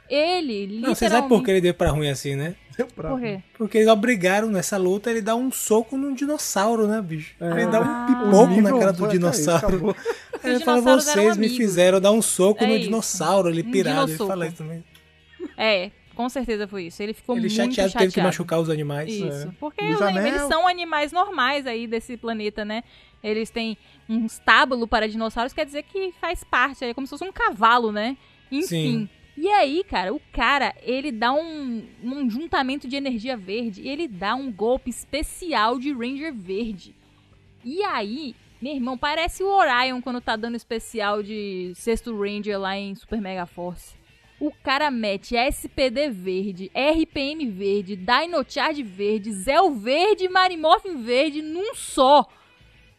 Ele, 0.08 0.66
literalmente... 0.66 0.80
Não, 0.88 0.94
você 0.94 1.08
sabe 1.10 1.28
por 1.28 1.42
que 1.44 1.50
ele 1.50 1.60
deu 1.60 1.74
pra 1.74 1.90
ruim 1.90 2.08
assim, 2.08 2.34
né? 2.34 2.54
Deu 2.76 2.86
pra- 2.86 3.10
Por 3.10 3.20
quê? 3.20 3.40
Porque 3.56 3.78
eles 3.78 3.88
obrigaram 3.88 4.48
nessa 4.48 4.76
luta 4.76 5.10
ele 5.10 5.20
dar 5.22 5.34
um 5.36 5.50
soco 5.52 5.96
num 5.96 6.12
dinossauro, 6.14 6.86
né, 6.88 7.00
bicho? 7.02 7.34
Ele 7.40 7.66
dá 7.66 7.78
Ah. 7.78 7.80
um 7.82 8.06
pipoco 8.06 8.60
na 8.62 8.78
cara 8.78 8.92
do 8.92 9.06
dinossauro. 9.08 9.94
aí, 10.42 10.50
ele 10.54 10.64
fala, 10.64 10.80
vocês 10.80 11.36
me 11.36 11.48
fizeram 11.50 12.00
dar 12.00 12.10
um 12.10 12.22
soco 12.22 12.64
É 12.64 12.66
no 12.66 12.74
isso. 12.74 12.84
dinossauro, 12.84 13.48
ele 13.50 13.62
Um 13.62 13.70
pirado. 13.70 14.10
Ele 14.10 14.18
fala 14.18 14.46
isso 14.46 14.56
também. 14.56 14.82
É, 15.56 15.90
com 16.14 16.28
certeza 16.28 16.66
foi 16.66 16.84
isso. 16.84 17.02
Ele 17.02 17.12
ficou 17.12 17.34
Ele 17.36 17.42
muito 17.42 17.54
chateado 17.54 17.74
chateado. 17.74 17.92
porque 17.92 18.04
teve 18.04 18.14
que 18.14 18.22
machucar 18.22 18.60
os 18.60 18.70
animais. 18.70 19.12
Isso, 19.12 19.48
É. 19.48 19.52
porque 19.60 19.82
lembro, 19.84 20.26
eles 20.26 20.42
são 20.42 20.66
animais 20.66 21.12
normais 21.12 21.66
aí 21.66 21.86
desse 21.86 22.16
planeta, 22.16 22.64
né? 22.64 22.82
Eles 23.22 23.50
têm 23.50 23.76
um 24.08 24.26
estábulo 24.26 24.86
para 24.86 25.08
dinossauros, 25.08 25.52
quer 25.52 25.64
dizer 25.66 25.82
que 25.84 26.12
faz 26.20 26.44
parte, 26.44 26.84
é 26.84 26.92
como 26.94 27.06
se 27.06 27.10
fosse 27.10 27.24
um 27.24 27.32
cavalo, 27.32 27.90
né? 27.92 28.16
Enfim. 28.52 28.66
Sim. 28.66 29.08
E 29.36 29.48
aí, 29.48 29.82
cara, 29.82 30.14
o 30.14 30.20
cara, 30.32 30.72
ele 30.82 31.10
dá 31.10 31.32
um, 31.32 31.82
um 32.02 32.30
juntamento 32.30 32.86
de 32.86 32.94
energia 32.94 33.36
verde 33.36 33.82
e 33.82 33.88
ele 33.88 34.06
dá 34.06 34.34
um 34.36 34.52
golpe 34.52 34.90
especial 34.90 35.76
de 35.78 35.92
Ranger 35.92 36.32
verde. 36.32 36.94
E 37.64 37.82
aí, 37.82 38.36
meu 38.62 38.74
irmão, 38.74 38.96
parece 38.96 39.42
o 39.42 39.48
Orion 39.48 40.00
quando 40.00 40.20
tá 40.20 40.36
dando 40.36 40.54
especial 40.56 41.20
de 41.22 41.72
sexto 41.74 42.16
Ranger 42.16 42.60
lá 42.60 42.76
em 42.76 42.94
Super 42.94 43.20
Mega 43.20 43.44
Force. 43.44 43.96
O 44.40 44.50
cara 44.50 44.90
mete 44.90 45.36
SPD 45.36 46.10
verde, 46.10 46.70
RPM 46.74 47.48
verde, 47.50 47.96
Dino 47.96 48.44
Charge 48.46 48.82
verde, 48.82 49.32
Zel 49.32 49.72
verde 49.74 50.24
e 50.24 50.28
Marimorphin 50.28 51.02
verde 51.02 51.40
num 51.40 51.74
só. 51.74 52.26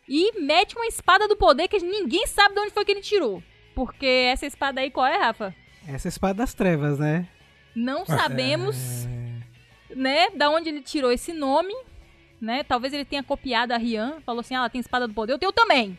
E 0.07 0.39
mete 0.41 0.75
uma 0.75 0.87
espada 0.87 1.27
do 1.27 1.35
poder 1.35 1.67
que 1.67 1.79
ninguém 1.79 2.25
sabe 2.27 2.53
de 2.55 2.61
onde 2.61 2.71
foi 2.71 2.85
que 2.85 2.91
ele 2.91 3.01
tirou. 3.01 3.43
Porque 3.73 4.05
essa 4.05 4.45
espada 4.45 4.79
aí, 4.79 4.89
qual 4.89 5.05
é, 5.05 5.17
Rafa? 5.17 5.53
Essa 5.87 6.07
é 6.07 6.09
a 6.09 6.13
espada 6.13 6.33
das 6.35 6.53
trevas, 6.53 6.97
né? 6.97 7.27
Não 7.75 8.05
sabemos, 8.05 9.05
né, 9.93 10.29
da 10.29 10.49
onde 10.49 10.69
ele 10.69 10.81
tirou 10.81 11.11
esse 11.11 11.33
nome, 11.33 11.73
né? 12.39 12.63
Talvez 12.63 12.93
ele 12.93 13.03
tenha 13.03 13.21
copiado 13.21 13.73
a 13.73 13.77
Rian, 13.77 14.21
falou 14.25 14.39
assim: 14.39 14.55
"Ah, 14.55 14.59
ela 14.59 14.69
tem 14.69 14.79
espada 14.79 15.07
do 15.07 15.13
poder, 15.13 15.33
eu 15.33 15.39
tenho 15.39 15.51
também". 15.51 15.97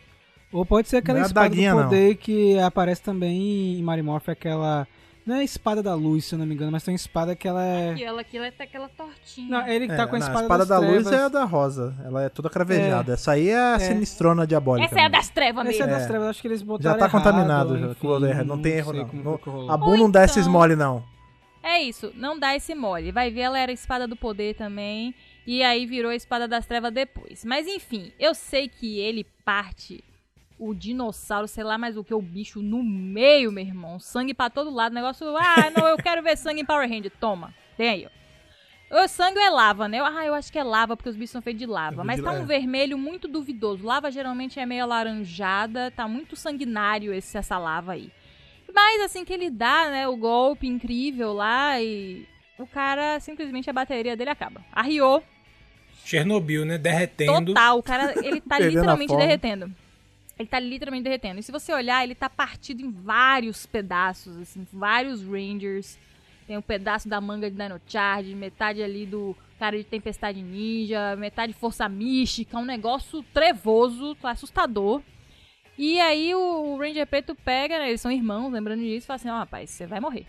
Ou 0.51 0.65
pode 0.65 0.87
ser 0.87 0.97
aquela 0.97 1.19
Não 1.19 1.25
é 1.25 1.27
espada 1.27 1.55
do 1.55 1.61
não. 1.61 1.83
poder 1.83 2.15
que 2.15 2.57
aparece 2.59 3.03
também 3.03 3.77
em 3.77 3.83
Marimorph, 3.83 4.29
aquela... 4.29 4.87
Não 5.27 5.35
é 5.35 5.39
a 5.39 5.43
espada 5.43 5.83
da 5.83 5.93
luz, 5.93 6.23
se 6.25 6.33
eu 6.35 6.39
não 6.39 6.45
me 6.45 6.53
engano, 6.55 6.71
mas 6.71 6.83
tem 6.83 6.93
uma 6.93 6.95
espada 6.95 7.35
que 7.35 7.47
ela 7.47 7.61
é... 7.63 7.91
Aquela, 7.91 8.21
aquilo 8.21 8.45
é 8.45 8.53
aquela 8.57 8.87
tortinha. 8.87 9.49
Não, 9.49 9.67
ele 9.67 9.87
que 9.87 9.95
tá 9.95 10.03
É, 10.03 10.07
com 10.07 10.15
a 10.15 10.19
não, 10.19 10.25
espada, 10.27 10.57
das 10.59 10.67
da 10.69 10.79
luz 10.79 11.03
trevas. 11.03 11.13
é 11.13 11.23
a 11.23 11.27
da 11.27 11.43
rosa. 11.43 11.93
Ela 12.05 12.23
é 12.23 12.29
toda 12.29 12.49
cravejada. 12.49 13.13
Essa 13.13 13.33
aí 13.33 13.49
é 13.49 13.59
a 13.73 13.77
sinistrona 13.77 14.47
diabólica. 14.47 14.85
Essa 14.87 14.95
é 14.95 14.99
a 14.99 15.09
mesmo. 15.09 15.17
das 15.17 15.29
trevas 15.29 15.65
Essa 15.67 15.75
é 15.75 15.85
mesmo. 15.85 15.91
das 15.91 16.03
É. 16.03 16.07
trevas, 16.07 16.27
acho 16.29 16.41
que 16.41 16.47
eles 16.47 16.59
Já 16.61 16.65
botaram 16.65 16.97
tá 16.97 17.05
errado, 17.05 17.11
contaminado. 17.11 17.77
já, 17.77 17.85
enfim, 17.87 17.95
com 17.99 18.07
o 18.07 18.25
erro. 18.25 18.45
Não 18.45 18.61
tem 18.61 18.71
erro, 18.73 18.93
não. 18.93 19.39
Não-. 19.45 19.69
A 19.71 19.75
Bu 19.77 19.97
não 19.97 20.09
dá 20.09 20.23
esses 20.23 20.37
então- 20.37 20.51
mole, 20.53 20.75
não. 20.77 21.03
É 21.61 21.81
isso, 21.83 22.13
não 22.15 22.39
dá 22.39 22.55
esse 22.55 22.73
mole. 22.73 23.11
Vai 23.11 23.29
ver, 23.29 23.41
ela 23.41 23.59
era 23.59 23.71
a 23.71 23.73
espada 23.73 24.07
do 24.07 24.15
poder 24.15 24.55
também. 24.55 25.13
E 25.45 25.61
aí 25.61 25.85
virou 25.85 26.11
a 26.11 26.15
espada 26.15 26.47
das 26.47 26.65
trevas 26.65 26.93
depois. 26.93 27.43
Mas 27.43 27.67
enfim, 27.67 28.13
eu 28.17 28.33
sei 28.33 28.69
que 28.69 28.99
ele 28.99 29.25
parte 29.43 30.01
o 30.59 30.73
dinossauro, 30.73 31.47
sei 31.47 31.63
lá 31.63 31.77
mais 31.77 31.97
o 31.97 32.03
que, 32.03 32.13
o 32.13 32.21
bicho 32.21 32.61
no 32.61 32.83
meio, 32.83 33.51
meu 33.51 33.63
irmão. 33.63 33.99
Sangue 33.99 34.33
pra 34.33 34.49
todo 34.49 34.69
lado. 34.69 34.93
Negócio. 34.93 35.35
Ah, 35.37 35.71
não, 35.75 35.87
eu 35.87 35.97
quero 35.97 36.23
ver 36.23 36.37
sangue 36.37 36.61
em 36.61 36.65
Power 36.65 36.91
Hand. 36.91 37.09
Toma, 37.19 37.53
tem 37.75 37.89
aí, 37.89 38.07
ó. 38.07 38.17
O 38.89 39.07
sangue 39.07 39.37
é 39.37 39.49
lava, 39.49 39.87
né? 39.87 39.99
Ah, 40.01 40.25
eu 40.25 40.33
acho 40.33 40.49
que 40.49 40.57
é 40.57 40.63
lava, 40.63 40.95
porque 40.95 41.09
os 41.09 41.15
bichos 41.15 41.31
são 41.31 41.41
feitos 41.41 41.59
de 41.59 41.65
lava. 41.65 42.05
Mas 42.05 42.21
tá 42.21 42.31
um 42.31 42.45
vermelho 42.45 42.97
muito 42.97 43.27
duvidoso. 43.27 43.85
Lava 43.85 44.09
geralmente 44.09 44.59
é 44.59 44.65
meio 44.65 44.83
alaranjada. 44.83 45.91
Tá 45.91 46.07
muito 46.07 46.37
sanguinário 46.37 47.13
esse, 47.13 47.37
essa 47.37 47.57
lava 47.57 47.91
aí. 47.91 48.09
Mas 48.73 49.01
assim 49.01 49.25
que 49.25 49.33
ele 49.33 49.49
dá, 49.49 49.89
né, 49.89 50.07
o 50.07 50.15
golpe 50.15 50.67
incrível 50.67 51.33
lá 51.33 51.81
e 51.81 52.25
o 52.57 52.65
cara 52.65 53.19
simplesmente 53.19 53.69
a 53.69 53.73
bateria 53.73 54.15
dele 54.15 54.29
acaba. 54.29 54.63
Arriou 54.71 55.21
Chernobyl, 56.07 56.63
né? 56.63 56.77
Derretendo. 56.77 57.53
total, 57.53 57.79
o 57.79 57.83
cara 57.83 58.13
ele 58.25 58.39
tá 58.39 58.57
literalmente 58.59 59.15
derretendo. 59.15 59.69
Ele 60.37 60.47
tá 60.47 60.59
literalmente 60.59 61.03
derretendo. 61.03 61.39
E 61.39 61.43
se 61.43 61.51
você 61.51 61.73
olhar, 61.73 62.03
ele 62.03 62.13
tá 62.13 62.29
partido 62.29 62.81
em 62.81 62.91
vários 62.91 63.65
pedaços, 63.65 64.37
assim, 64.37 64.65
vários 64.71 65.23
Rangers. 65.23 65.97
Tem 66.45 66.57
um 66.57 66.61
pedaço 66.61 67.09
da 67.09 67.19
manga 67.19 67.49
de 67.49 67.57
Dino 67.57 67.81
Charge, 67.87 68.35
metade 68.35 68.81
ali 68.81 69.05
do 69.05 69.35
cara 69.59 69.77
de 69.77 69.83
Tempestade 69.83 70.41
Ninja, 70.41 71.15
metade 71.15 71.53
Força 71.53 71.89
Mística, 71.89 72.57
um 72.57 72.65
negócio 72.65 73.23
trevoso, 73.33 74.15
assustador. 74.23 75.01
E 75.77 75.99
aí 75.99 76.33
o 76.33 76.77
Ranger 76.77 77.05
Preto 77.05 77.35
pega, 77.35 77.77
né, 77.77 77.89
eles 77.89 78.01
são 78.01 78.11
irmãos, 78.11 78.51
lembrando 78.51 78.81
disso, 78.81 79.05
e 79.05 79.07
fala 79.07 79.15
assim, 79.15 79.29
ó 79.29 79.37
rapaz, 79.37 79.69
você 79.69 79.85
vai 79.85 79.99
morrer. 79.99 80.25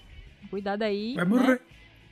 Cuidado 0.51 0.83
aí. 0.83 1.15
Vai 1.15 1.25
né? 1.25 1.31
morrer. 1.31 1.63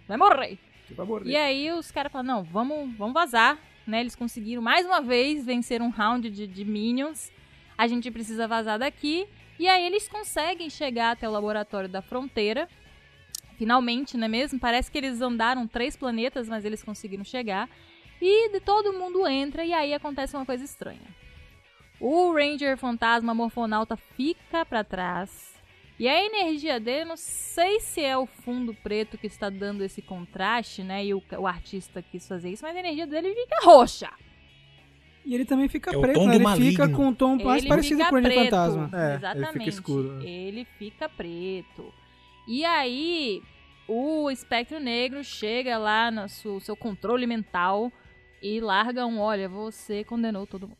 Vai 0.08 0.16
morrer. 0.16 0.58
Vai 0.90 1.06
morrer. 1.06 1.30
E 1.30 1.36
aí 1.36 1.72
os 1.72 1.90
caras 1.90 2.12
falam, 2.12 2.26
não, 2.26 2.42
vamos, 2.44 2.94
vamos 2.96 3.12
vazar, 3.12 3.58
né? 3.86 4.00
Eles 4.00 4.14
conseguiram 4.14 4.62
mais 4.62 4.86
uma 4.86 5.00
vez 5.00 5.44
vencer 5.44 5.82
um 5.82 5.90
round 5.90 6.30
de, 6.30 6.46
de 6.46 6.64
Minions. 6.64 7.30
A 7.76 7.86
gente 7.86 8.10
precisa 8.10 8.46
vazar 8.46 8.78
daqui. 8.78 9.26
E 9.58 9.68
aí 9.68 9.84
eles 9.86 10.08
conseguem 10.08 10.68
chegar 10.68 11.12
até 11.12 11.28
o 11.28 11.32
laboratório 11.32 11.88
da 11.88 12.02
fronteira. 12.02 12.68
Finalmente, 13.56 14.16
não 14.16 14.26
é 14.26 14.28
mesmo? 14.28 14.58
Parece 14.58 14.90
que 14.90 14.98
eles 14.98 15.20
andaram 15.20 15.66
três 15.66 15.96
planetas, 15.96 16.48
mas 16.48 16.64
eles 16.64 16.82
conseguiram 16.82 17.24
chegar. 17.24 17.68
E 18.20 18.60
todo 18.60 18.92
mundo 18.92 19.26
entra 19.26 19.64
e 19.64 19.72
aí 19.72 19.94
acontece 19.94 20.36
uma 20.36 20.46
coisa 20.46 20.64
estranha. 20.64 21.14
O 21.98 22.32
Ranger 22.32 22.76
Fantasma 22.76 23.34
Morfonauta 23.34 23.96
fica 23.96 24.64
pra 24.66 24.84
trás. 24.84 25.54
E 25.98 26.06
a 26.06 26.24
energia 26.24 26.78
dele, 26.78 27.06
não 27.06 27.16
sei 27.16 27.80
se 27.80 28.02
é 28.02 28.16
o 28.18 28.26
fundo 28.26 28.74
preto 28.74 29.16
que 29.16 29.26
está 29.26 29.48
dando 29.48 29.82
esse 29.82 30.02
contraste, 30.02 30.82
né? 30.82 31.06
E 31.06 31.14
o, 31.14 31.22
o 31.38 31.46
artista 31.46 32.02
quis 32.02 32.28
fazer 32.28 32.50
isso, 32.50 32.62
mas 32.62 32.76
a 32.76 32.80
energia 32.80 33.06
dele 33.06 33.34
fica 33.34 33.64
roxa. 33.64 34.10
E 35.26 35.34
ele 35.34 35.44
também 35.44 35.68
fica 35.68 35.90
É 35.90 35.98
preto, 35.98 36.24
né? 36.24 36.36
Ele 36.36 36.44
maligno. 36.44 36.70
fica 36.70 36.88
com 36.88 37.08
um 37.08 37.12
tom 37.12 37.36
mais 37.42 37.62
ele 37.62 37.68
parecido 37.68 38.04
com 38.04 38.16
o 38.16 38.22
preto. 38.22 38.44
Fantasma. 38.44 38.90
É, 38.92 39.08
ele 39.08 39.16
fica 39.16 39.36
Exatamente. 39.36 39.68
escuro. 39.68 40.22
Ele 40.22 40.64
fica 40.78 41.08
preto. 41.08 41.92
E 42.46 42.64
aí, 42.64 43.42
o 43.88 44.30
espectro 44.30 44.78
negro 44.78 45.24
chega 45.24 45.76
lá 45.78 46.12
no 46.12 46.28
seu, 46.28 46.60
seu 46.60 46.76
controle 46.76 47.26
mental 47.26 47.90
e 48.40 48.60
larga 48.60 49.04
um: 49.04 49.18
olha, 49.18 49.48
você 49.48 50.04
condenou 50.04 50.46
todo 50.46 50.68
mundo. 50.68 50.78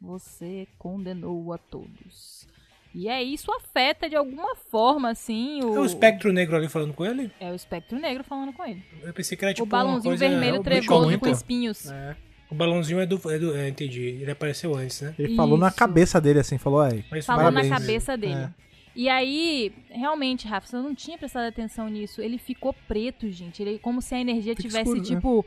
Você 0.00 0.68
condenou 0.78 1.52
a 1.52 1.58
todos. 1.58 2.46
E 2.94 3.08
aí, 3.08 3.34
isso 3.34 3.52
afeta 3.52 4.08
de 4.08 4.14
alguma 4.14 4.54
forma, 4.54 5.10
assim, 5.10 5.64
o. 5.64 5.74
É 5.74 5.80
o 5.80 5.84
espectro 5.84 6.32
negro 6.32 6.56
ali 6.56 6.68
falando 6.68 6.94
com 6.94 7.04
ele? 7.04 7.32
É 7.40 7.50
o 7.50 7.56
espectro 7.56 7.98
negro 7.98 8.22
falando 8.22 8.52
com 8.52 8.64
ele. 8.64 8.84
Eu 9.02 9.12
pensei 9.12 9.36
que 9.36 9.44
era 9.44 9.52
tipo 9.52 9.66
o 9.66 9.68
balãozinho 9.68 10.12
uma 10.12 10.18
coisa... 10.18 10.28
vermelho 10.28 10.60
é 10.60 10.62
trevoso 10.62 11.18
com 11.18 11.28
espinhos. 11.28 11.90
É. 11.90 12.16
O 12.50 12.54
balãozinho 12.54 13.00
é 13.00 13.06
do... 13.06 13.20
É 13.30 13.38
do 13.38 13.56
é, 13.56 13.68
entendi. 13.68 14.18
Ele 14.20 14.30
apareceu 14.30 14.74
antes, 14.74 15.00
né? 15.02 15.14
Ele 15.18 15.36
falou 15.36 15.58
na 15.58 15.68
Isso. 15.68 15.76
cabeça 15.76 16.20
dele 16.20 16.40
assim, 16.40 16.58
falou 16.58 16.80
aí. 16.80 17.02
Falou 17.22 17.44
Parabéns. 17.44 17.68
na 17.68 17.78
cabeça 17.78 18.16
dele. 18.16 18.34
É. 18.34 18.50
E 18.96 19.08
aí, 19.08 19.72
realmente, 19.90 20.48
Rafa, 20.48 20.76
eu 20.76 20.82
não 20.82 20.94
tinha 20.94 21.16
prestado 21.16 21.46
atenção 21.46 21.88
nisso. 21.88 22.20
Ele 22.20 22.36
ficou 22.36 22.72
preto, 22.72 23.30
gente. 23.30 23.62
Ele 23.62 23.78
como 23.78 24.02
se 24.02 24.14
a 24.14 24.20
energia 24.20 24.56
Fica 24.56 24.68
tivesse, 24.68 24.90
escuro, 24.90 24.98
né? 24.98 25.04
tipo, 25.04 25.46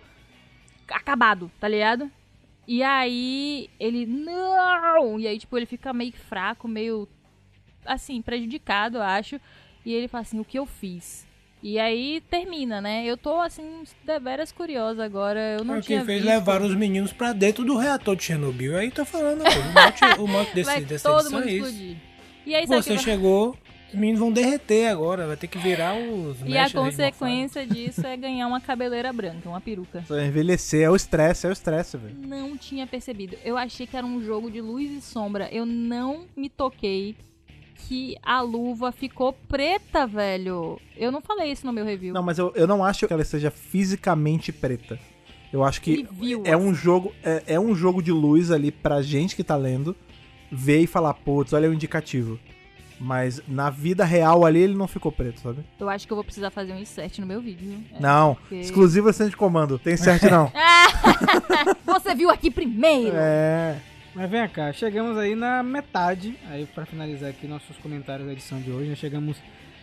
acabado, 0.87 1.51
tá 1.59 1.67
ligado? 1.67 2.09
E 2.65 2.81
aí, 2.81 3.69
ele. 3.77 4.05
Não! 4.05 5.19
E 5.19 5.27
aí, 5.27 5.37
tipo, 5.37 5.57
ele 5.57 5.65
fica 5.65 5.91
meio 5.91 6.13
fraco, 6.13 6.65
meio. 6.65 7.09
Assim, 7.85 8.21
prejudicado, 8.21 8.99
eu 8.99 9.01
acho. 9.01 9.37
E 9.85 9.93
ele 9.93 10.07
fala 10.07 10.21
assim: 10.21 10.39
o 10.39 10.45
que 10.45 10.57
eu 10.57 10.65
fiz? 10.65 11.27
E 11.63 11.77
aí 11.77 12.21
termina, 12.29 12.81
né? 12.81 13.05
Eu 13.05 13.15
tô, 13.15 13.39
assim, 13.39 13.83
deveras 14.03 14.51
curiosa 14.51 15.03
agora. 15.03 15.39
Eu 15.59 15.63
não 15.63 15.75
Foi 15.75 15.83
tinha 15.83 15.97
quem 15.99 16.05
fez 16.07 16.21
visto. 16.23 16.33
levar 16.33 16.61
os 16.61 16.73
meninos 16.75 17.13
pra 17.13 17.33
dentro 17.33 17.63
do 17.63 17.77
reator 17.77 18.15
de 18.15 18.23
Chernobyl. 18.23 18.77
Aí 18.77 18.89
tô 18.89 19.05
falando, 19.05 19.43
pô, 19.43 19.49
o 19.49 19.73
mote, 19.73 20.21
o 20.21 20.27
mote 20.27 20.55
desse, 20.55 20.69
Vai 20.71 20.81
dessa 20.81 21.09
todo 21.09 21.19
edição 21.21 21.39
mundo 21.39 21.49
é 21.49 21.53
isso. 21.53 21.65
explodir. 21.67 21.97
E 22.47 22.55
aí, 22.55 22.61
que 22.63 22.67
Você 22.67 22.95
vai- 22.95 23.03
chegou, 23.03 23.55
os 23.89 23.93
meninos 23.93 24.19
vão 24.19 24.31
derreter 24.31 24.87
agora, 24.87 25.27
vai 25.27 25.37
ter 25.37 25.45
que 25.45 25.59
virar 25.59 25.93
os 25.95 26.37
E 26.43 26.57
a 26.57 26.67
consequência 26.67 27.63
disso 27.67 28.07
é 28.07 28.17
ganhar 28.17 28.47
uma 28.47 28.59
cabeleira 28.59 29.13
branca, 29.13 29.47
uma 29.47 29.61
peruca. 29.61 30.03
Só 30.07 30.19
envelhecer, 30.19 30.81
é 30.81 30.89
o 30.89 30.95
estresse, 30.95 31.45
é 31.45 31.49
o 31.49 31.53
estresse, 31.53 31.95
velho. 31.95 32.15
Não 32.17 32.57
tinha 32.57 32.87
percebido. 32.87 33.37
Eu 33.45 33.55
achei 33.55 33.85
que 33.85 33.95
era 33.95 34.05
um 34.05 34.19
jogo 34.23 34.49
de 34.49 34.59
luz 34.59 34.89
e 34.89 34.99
sombra. 34.99 35.47
Eu 35.51 35.67
não 35.67 36.25
me 36.35 36.49
toquei 36.49 37.15
que 37.87 38.15
a 38.23 38.41
luva 38.41 38.91
ficou 38.91 39.33
preta, 39.47 40.05
velho. 40.07 40.79
Eu 40.95 41.11
não 41.11 41.21
falei 41.21 41.51
isso 41.51 41.65
no 41.65 41.73
meu 41.73 41.83
review. 41.85 42.13
Não, 42.13 42.23
mas 42.23 42.37
eu, 42.37 42.51
eu 42.55 42.65
não 42.67 42.83
acho 42.83 43.07
que 43.07 43.13
ela 43.13 43.23
seja 43.23 43.51
fisicamente 43.51 44.51
preta. 44.51 44.99
Eu 45.51 45.63
acho 45.63 45.81
que 45.81 46.07
é 46.45 46.55
um 46.55 46.73
jogo 46.73 47.13
é, 47.23 47.43
é 47.47 47.59
um 47.59 47.75
jogo 47.75 48.01
de 48.01 48.11
luz 48.11 48.51
ali 48.51 48.71
pra 48.71 49.01
gente 49.01 49.35
que 49.35 49.43
tá 49.43 49.55
lendo 49.55 49.95
ver 50.51 50.79
e 50.79 50.87
falar, 50.87 51.13
putz, 51.13 51.51
olha 51.53 51.69
o 51.69 51.73
indicativo. 51.73 52.39
Mas 52.99 53.41
na 53.47 53.69
vida 53.69 54.05
real 54.05 54.45
ali 54.45 54.59
ele 54.61 54.75
não 54.75 54.87
ficou 54.87 55.11
preto, 55.11 55.39
sabe? 55.41 55.65
Eu 55.79 55.89
acho 55.89 56.05
que 56.05 56.13
eu 56.13 56.15
vou 56.15 56.23
precisar 56.23 56.51
fazer 56.51 56.71
um 56.71 56.77
insert 56.79 57.17
no 57.19 57.25
meu 57.25 57.41
vídeo. 57.41 57.83
É. 57.95 57.99
Não, 57.99 58.35
porque- 58.35 58.55
exclusivo 58.59 59.09
assistente 59.09 59.31
de 59.31 59.37
comando. 59.37 59.79
Tem 59.79 59.97
certo 59.97 60.27
não. 60.31 60.51
Você 61.85 62.13
viu 62.15 62.29
aqui 62.29 62.49
primeiro! 62.51 63.15
é. 63.15 63.77
Mas 64.13 64.29
vem 64.29 64.45
cá, 64.49 64.73
chegamos 64.73 65.17
aí 65.17 65.35
na 65.35 65.63
metade, 65.63 66.37
aí 66.49 66.65
pra 66.65 66.85
finalizar 66.85 67.29
aqui 67.29 67.47
nossos 67.47 67.77
comentários 67.77 68.27
da 68.27 68.33
edição 68.33 68.59
de 68.59 68.69
hoje, 68.69 68.89
nós 68.89 68.99
chegamos 68.99 69.37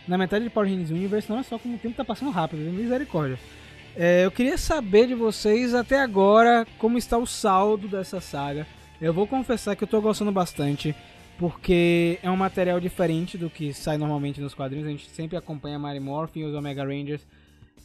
na 0.07 0.19
metade 0.19 0.43
de 0.43 0.51
Power 0.51 0.69
Rangers 0.69 0.91
Universe, 0.91 1.29
não 1.29 1.39
é 1.39 1.43
só 1.43 1.57
como 1.57 1.75
o 1.75 1.79
tempo 1.79 1.95
tá 1.95 2.05
passando 2.05 2.29
rápido, 2.29 2.59
misericórdia. 2.71 3.39
É, 3.95 4.23
eu 4.23 4.31
queria 4.31 4.57
saber 4.57 5.07
de 5.07 5.15
vocês 5.15 5.73
até 5.73 5.99
agora 5.99 6.67
como 6.77 6.97
está 6.97 7.17
o 7.17 7.25
saldo 7.25 7.87
dessa 7.87 8.21
saga. 8.21 8.67
Eu 9.01 9.13
vou 9.13 9.25
confessar 9.25 9.75
que 9.75 9.83
eu 9.83 9.87
tô 9.87 9.99
gostando 9.99 10.31
bastante, 10.31 10.95
porque 11.37 12.19
é 12.21 12.29
um 12.29 12.37
material 12.37 12.79
diferente 12.79 13.35
do 13.35 13.49
que 13.49 13.73
sai 13.73 13.97
normalmente 13.97 14.39
nos 14.39 14.53
quadrinhos. 14.53 14.87
A 14.87 14.91
gente 14.91 15.09
sempre 15.09 15.37
acompanha 15.37 15.79
Mary 15.79 15.99
Morphin 15.99 16.41
e 16.41 16.45
os 16.45 16.53
Omega 16.53 16.83
Rangers. 16.83 17.25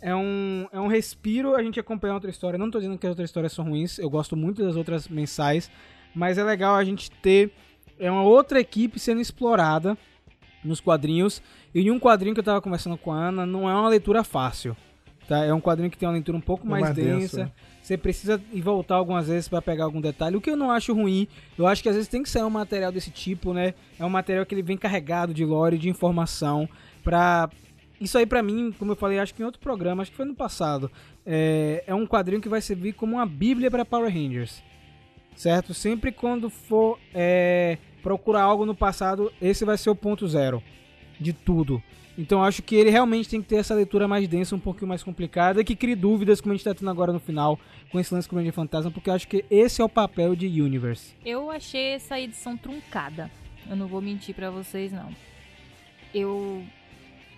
É 0.01 0.15
um, 0.15 0.69
é 0.71 0.79
um 0.79 0.89
respiro 0.89 1.57
a 1.57 1.63
gente 1.63 1.81
acompanhar 1.81 2.15
outra 2.15 2.31
história. 2.31 2.59
Não 2.59 2.71
tô 2.71 2.79
dizendo 2.79 2.99
que 2.99 3.07
as 3.07 3.11
outras 3.11 3.31
histórias 3.31 3.53
são 3.53 3.65
ruins, 3.65 3.99
eu 3.99 4.11
gosto 4.11 4.37
muito 4.37 4.63
das 4.63 4.77
outras 4.77 5.09
mensais, 5.09 5.71
mas 6.15 6.39
é 6.39 6.45
legal 6.45 6.75
a 6.77 6.85
gente 6.85 7.11
ter 7.11 7.51
é 7.99 8.11
uma 8.11 8.23
outra 8.23 8.61
equipe 8.61 8.99
sendo 8.99 9.21
explorada 9.21 9.97
nos 10.65 10.81
quadrinhos. 10.81 11.43
E 11.75 11.81
em 11.81 11.91
um 11.91 11.99
quadrinho 11.99 12.35
que 12.35 12.41
eu 12.41 12.45
tava 12.45 12.61
conversando 12.61 12.97
com 12.97 13.13
a 13.13 13.17
Ana, 13.17 13.47
não 13.47 13.69
é 13.69 13.75
uma 13.75 13.89
leitura 13.89 14.25
fácil. 14.25 14.77
Tá? 15.29 15.45
É 15.45 15.53
um 15.55 15.61
quadrinho 15.61 15.91
que 15.91 15.97
tem 15.97 16.07
uma 16.07 16.13
leitura 16.13 16.37
um 16.37 16.41
pouco 16.41 16.67
É 16.67 16.71
mais, 16.71 16.83
mais 16.85 16.95
densa. 16.95 17.45
né? 17.45 17.53
Você 17.81 17.97
precisa 17.97 18.41
ir 18.53 18.61
voltar 18.61 18.97
algumas 18.97 19.29
vezes 19.29 19.49
pra 19.49 19.61
pegar 19.61 19.85
algum 19.85 20.01
detalhe, 20.01 20.37
o 20.37 20.41
que 20.41 20.51
eu 20.51 20.57
não 20.57 20.71
acho 20.71 20.93
ruim. 20.95 21.29
Eu 21.57 21.67
acho 21.67 21.83
que 21.83 21.89
às 21.89 21.95
vezes 21.95 22.09
tem 22.09 22.23
que 22.23 22.31
sair 22.31 22.43
um 22.43 22.51
material 22.51 22.91
desse 22.91 23.11
tipo, 23.11 23.53
né? 23.53 23.75
É 23.99 24.05
um 24.05 24.11
material 24.11 24.45
que 24.47 24.55
ele 24.55 24.63
vem 24.63 24.77
carregado 24.77 25.35
de 25.35 25.45
lore, 25.45 25.79
de 25.79 25.89
informação, 25.89 26.69
pra... 27.03 27.49
Isso 28.01 28.19
aí 28.19 28.27
pra 28.27 28.43
mim, 28.43 28.75
como 28.79 28.93
eu 28.93 28.97
falei, 28.97 29.19
acho 29.19 29.35
que 29.35 29.41
em 29.41 29.45
outro 29.47 29.61
programa, 29.61 30.03
acho 30.03 30.11
que 30.11 30.17
foi 30.17 30.27
no 30.27 30.35
passado, 30.35 30.91
é, 31.25 31.85
é 31.87 31.95
um 31.95 32.07
quadrinho 32.07 32.41
que 32.41 32.49
vai 32.49 32.61
servir 32.61 32.93
como 32.93 33.15
uma 33.17 33.25
bíblia 33.25 33.71
pra 33.71 33.85
Power 33.85 34.13
Rangers. 34.13 34.63
Certo? 35.35 35.75
Sempre 35.75 36.13
quando 36.13 36.49
for 36.49 36.99
é, 37.13 37.79
procurar 38.03 38.43
algo 38.43 38.65
no 38.65 38.75
passado, 38.75 39.33
esse 39.41 39.65
vai 39.65 39.77
ser 39.77 39.91
o 39.91 39.97
ponto 39.97 40.27
zero 40.29 40.63
de 41.21 41.33
tudo. 41.33 41.83
Então 42.17 42.45
acho 42.45 42.63
que 42.63 42.77
ele 42.77 42.91
realmente 42.91 43.29
tem 43.29 43.43
que 43.43 43.49
ter 43.49 43.57
essa 43.57 43.75
leitura 43.75 44.07
mais 44.07 44.29
densa, 44.29 44.55
um 44.55 44.61
pouquinho 44.61 44.89
mais 44.89 45.03
complicada, 45.03 45.65
que 45.65 45.75
crie 45.75 45.97
dúvidas, 45.97 46.41
como 46.41 46.53
a 46.53 46.57
gente 46.57 46.65
tá 46.65 46.73
tendo 46.75 46.91
agora 46.91 47.13
no 47.13 47.19
final, 47.19 47.59
com 47.91 47.99
esse 47.99 48.15
lance 48.15 48.29
com 48.29 48.37
o 48.37 48.39
Ranger 48.39 48.53
Fantasma, 48.53 48.91
porque 48.91 49.11
acho 49.11 49.27
que 49.27 49.45
esse 49.51 49.83
é 49.83 49.85
o 49.85 49.89
papel 49.89 50.37
de 50.37 50.47
Universe. 50.63 51.15
Eu 51.25 51.51
achei 51.51 51.89
essa 51.89 52.21
edição 52.21 52.57
truncada. 52.57 53.31
Eu 53.69 53.75
não 53.75 53.87
vou 53.87 54.01
mentir 54.01 54.35
pra 54.35 54.51
vocês, 54.51 54.93
não. 54.93 55.11
Eu. 56.15 56.63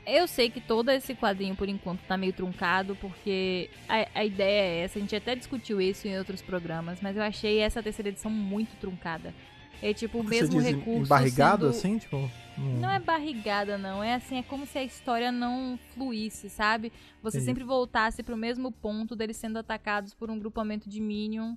Eu 0.07 0.27
sei 0.29 0.49
que 0.49 0.61
todo 0.61 0.89
esse 0.91 1.15
quadrinho, 1.15 1.57
por 1.57 1.69
enquanto, 1.69 2.01
tá 2.07 2.17
meio 2.17 2.33
truncado, 2.33 2.95
porque 3.01 3.69
a, 3.89 4.21
a 4.21 4.25
ideia 4.25 4.61
é 4.63 4.85
essa. 4.85 4.99
A 4.99 5.03
gente 5.03 5.17
até 5.17 5.35
discutiu 5.35 5.81
isso 5.81 6.07
em 6.07 6.17
outros 6.17 6.41
programas, 6.41 7.01
mas 7.01 7.17
eu 7.17 7.23
achei 7.23 7.59
essa 7.59 7.83
terceira 7.83 8.11
edição 8.11 8.31
muito 8.31 8.77
truncada. 8.77 9.35
É 9.83 9.93
tipo 9.93 10.19
o 10.21 10.23
Você 10.23 10.29
mesmo 10.31 10.61
diz 10.61 10.71
recurso. 10.75 11.01
embarrigado 11.03 11.67
sendo- 11.73 11.77
assim, 11.77 11.99
tipo? 11.99 12.17
hum, 12.59 12.79
Não 12.81 12.91
é 12.91 12.99
barrigada, 12.99 13.77
não. 13.77 14.03
É 14.03 14.15
assim, 14.15 14.39
é 14.39 14.43
como 14.43 14.65
se 14.65 14.79
a 14.79 14.83
história 14.85 15.31
não 15.33 15.79
fluísse, 15.93 16.49
sabe? 16.49 16.91
Você 17.23 17.39
Entendi. 17.39 17.45
sempre 17.47 17.65
voltasse 17.65 18.23
pro 18.23 18.37
mesmo 18.37 18.73
ponto 18.73 19.15
deles 19.17 19.37
sendo 19.37 19.59
atacados 19.59 20.15
por 20.15 20.31
um 20.31 20.39
grupamento 20.39 20.89
de 20.89 21.01
Minion. 21.01 21.57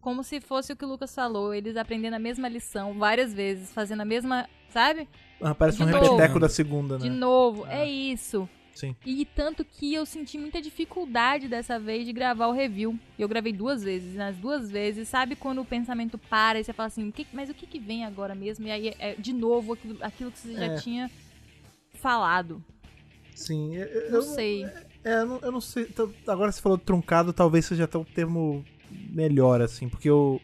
Como 0.00 0.24
se 0.24 0.40
fosse 0.40 0.72
o 0.72 0.76
que 0.76 0.84
o 0.84 0.88
Lucas 0.88 1.14
falou, 1.14 1.52
eles 1.54 1.76
aprendendo 1.76 2.14
a 2.14 2.18
mesma 2.18 2.48
lição 2.48 2.94
várias 2.94 3.34
vezes, 3.34 3.72
fazendo 3.72 4.00
a 4.00 4.04
mesma, 4.04 4.48
sabe? 4.70 5.08
Ah, 5.40 5.54
parece 5.54 5.78
de 5.78 5.84
um 5.84 5.86
novo. 5.88 6.04
repeteco 6.16 6.38
da 6.40 6.48
segunda, 6.48 6.98
De 6.98 7.08
né? 7.10 7.16
novo, 7.16 7.64
Ah. 7.64 7.74
é 7.78 7.88
isso. 7.88 8.48
Sim. 8.74 8.94
E 9.06 9.24
tanto 9.24 9.64
que 9.64 9.94
eu 9.94 10.04
senti 10.04 10.36
muita 10.36 10.60
dificuldade 10.60 11.48
dessa 11.48 11.78
vez 11.80 12.04
de 12.04 12.12
gravar 12.12 12.46
o 12.48 12.52
review. 12.52 12.98
E 13.18 13.22
eu 13.22 13.28
gravei 13.28 13.50
duas 13.50 13.82
vezes. 13.82 14.14
E 14.14 14.18
nas 14.18 14.36
duas 14.36 14.70
vezes, 14.70 15.08
sabe 15.08 15.34
quando 15.34 15.62
o 15.62 15.64
pensamento 15.64 16.18
para 16.18 16.60
e 16.60 16.64
você 16.64 16.74
fala 16.74 16.88
assim, 16.88 17.08
"O 17.08 17.12
que- 17.12 17.26
mas 17.32 17.48
o 17.48 17.54
que, 17.54 17.66
que 17.66 17.78
vem 17.78 18.04
agora 18.04 18.34
mesmo? 18.34 18.66
E 18.66 18.70
aí 18.70 18.94
é 18.98 19.14
de 19.14 19.32
novo 19.32 19.72
aquilo, 19.72 19.96
aquilo 20.02 20.30
que 20.30 20.38
você 20.40 20.52
já 20.52 20.66
É. 20.66 20.76
tinha 20.76 21.10
falado. 21.94 22.62
Sim, 23.34 23.74
eu, 23.76 23.86
eu 23.86 24.12
Não 24.12 24.22
sei. 24.22 24.64
É, 25.04 25.20
eu 25.22 25.26
não, 25.26 25.38
eu 25.40 25.52
não 25.52 25.60
sei. 25.60 25.88
Agora 26.26 26.50
você 26.52 26.60
falou 26.60 26.76
truncado, 26.78 27.32
talvez 27.32 27.64
seja 27.64 27.84
até 27.84 27.96
um 27.96 28.04
termo 28.04 28.64
melhor, 29.10 29.60
assim, 29.60 29.88
porque 29.88 30.08
eu. 30.08 30.40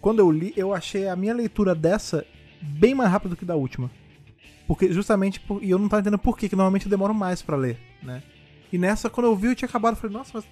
Quando 0.00 0.20
eu 0.20 0.30
li, 0.30 0.52
eu 0.56 0.72
achei 0.72 1.08
a 1.08 1.16
minha 1.16 1.34
leitura 1.34 1.74
dessa 1.74 2.24
bem 2.62 2.94
mais 2.94 3.10
rápida 3.10 3.34
do 3.34 3.38
que 3.38 3.44
da 3.44 3.56
última. 3.56 3.90
Porque 4.66 4.92
justamente. 4.92 5.40
Por, 5.40 5.62
e 5.62 5.70
eu 5.70 5.78
não 5.78 5.88
tava 5.88 6.00
entendendo 6.00 6.18
por 6.18 6.36
quê, 6.36 6.48
que 6.48 6.56
normalmente 6.56 6.86
eu 6.86 6.90
demoro 6.90 7.14
mais 7.14 7.42
pra 7.42 7.56
ler, 7.56 7.78
né? 8.02 8.22
E 8.72 8.78
nessa, 8.78 9.08
quando 9.08 9.26
eu 9.26 9.36
vi, 9.36 9.48
eu 9.48 9.54
tinha 9.54 9.68
acabado, 9.68 9.94
eu 9.94 10.00
falei, 10.00 10.16
nossa, 10.16 10.32
mas 10.34 10.44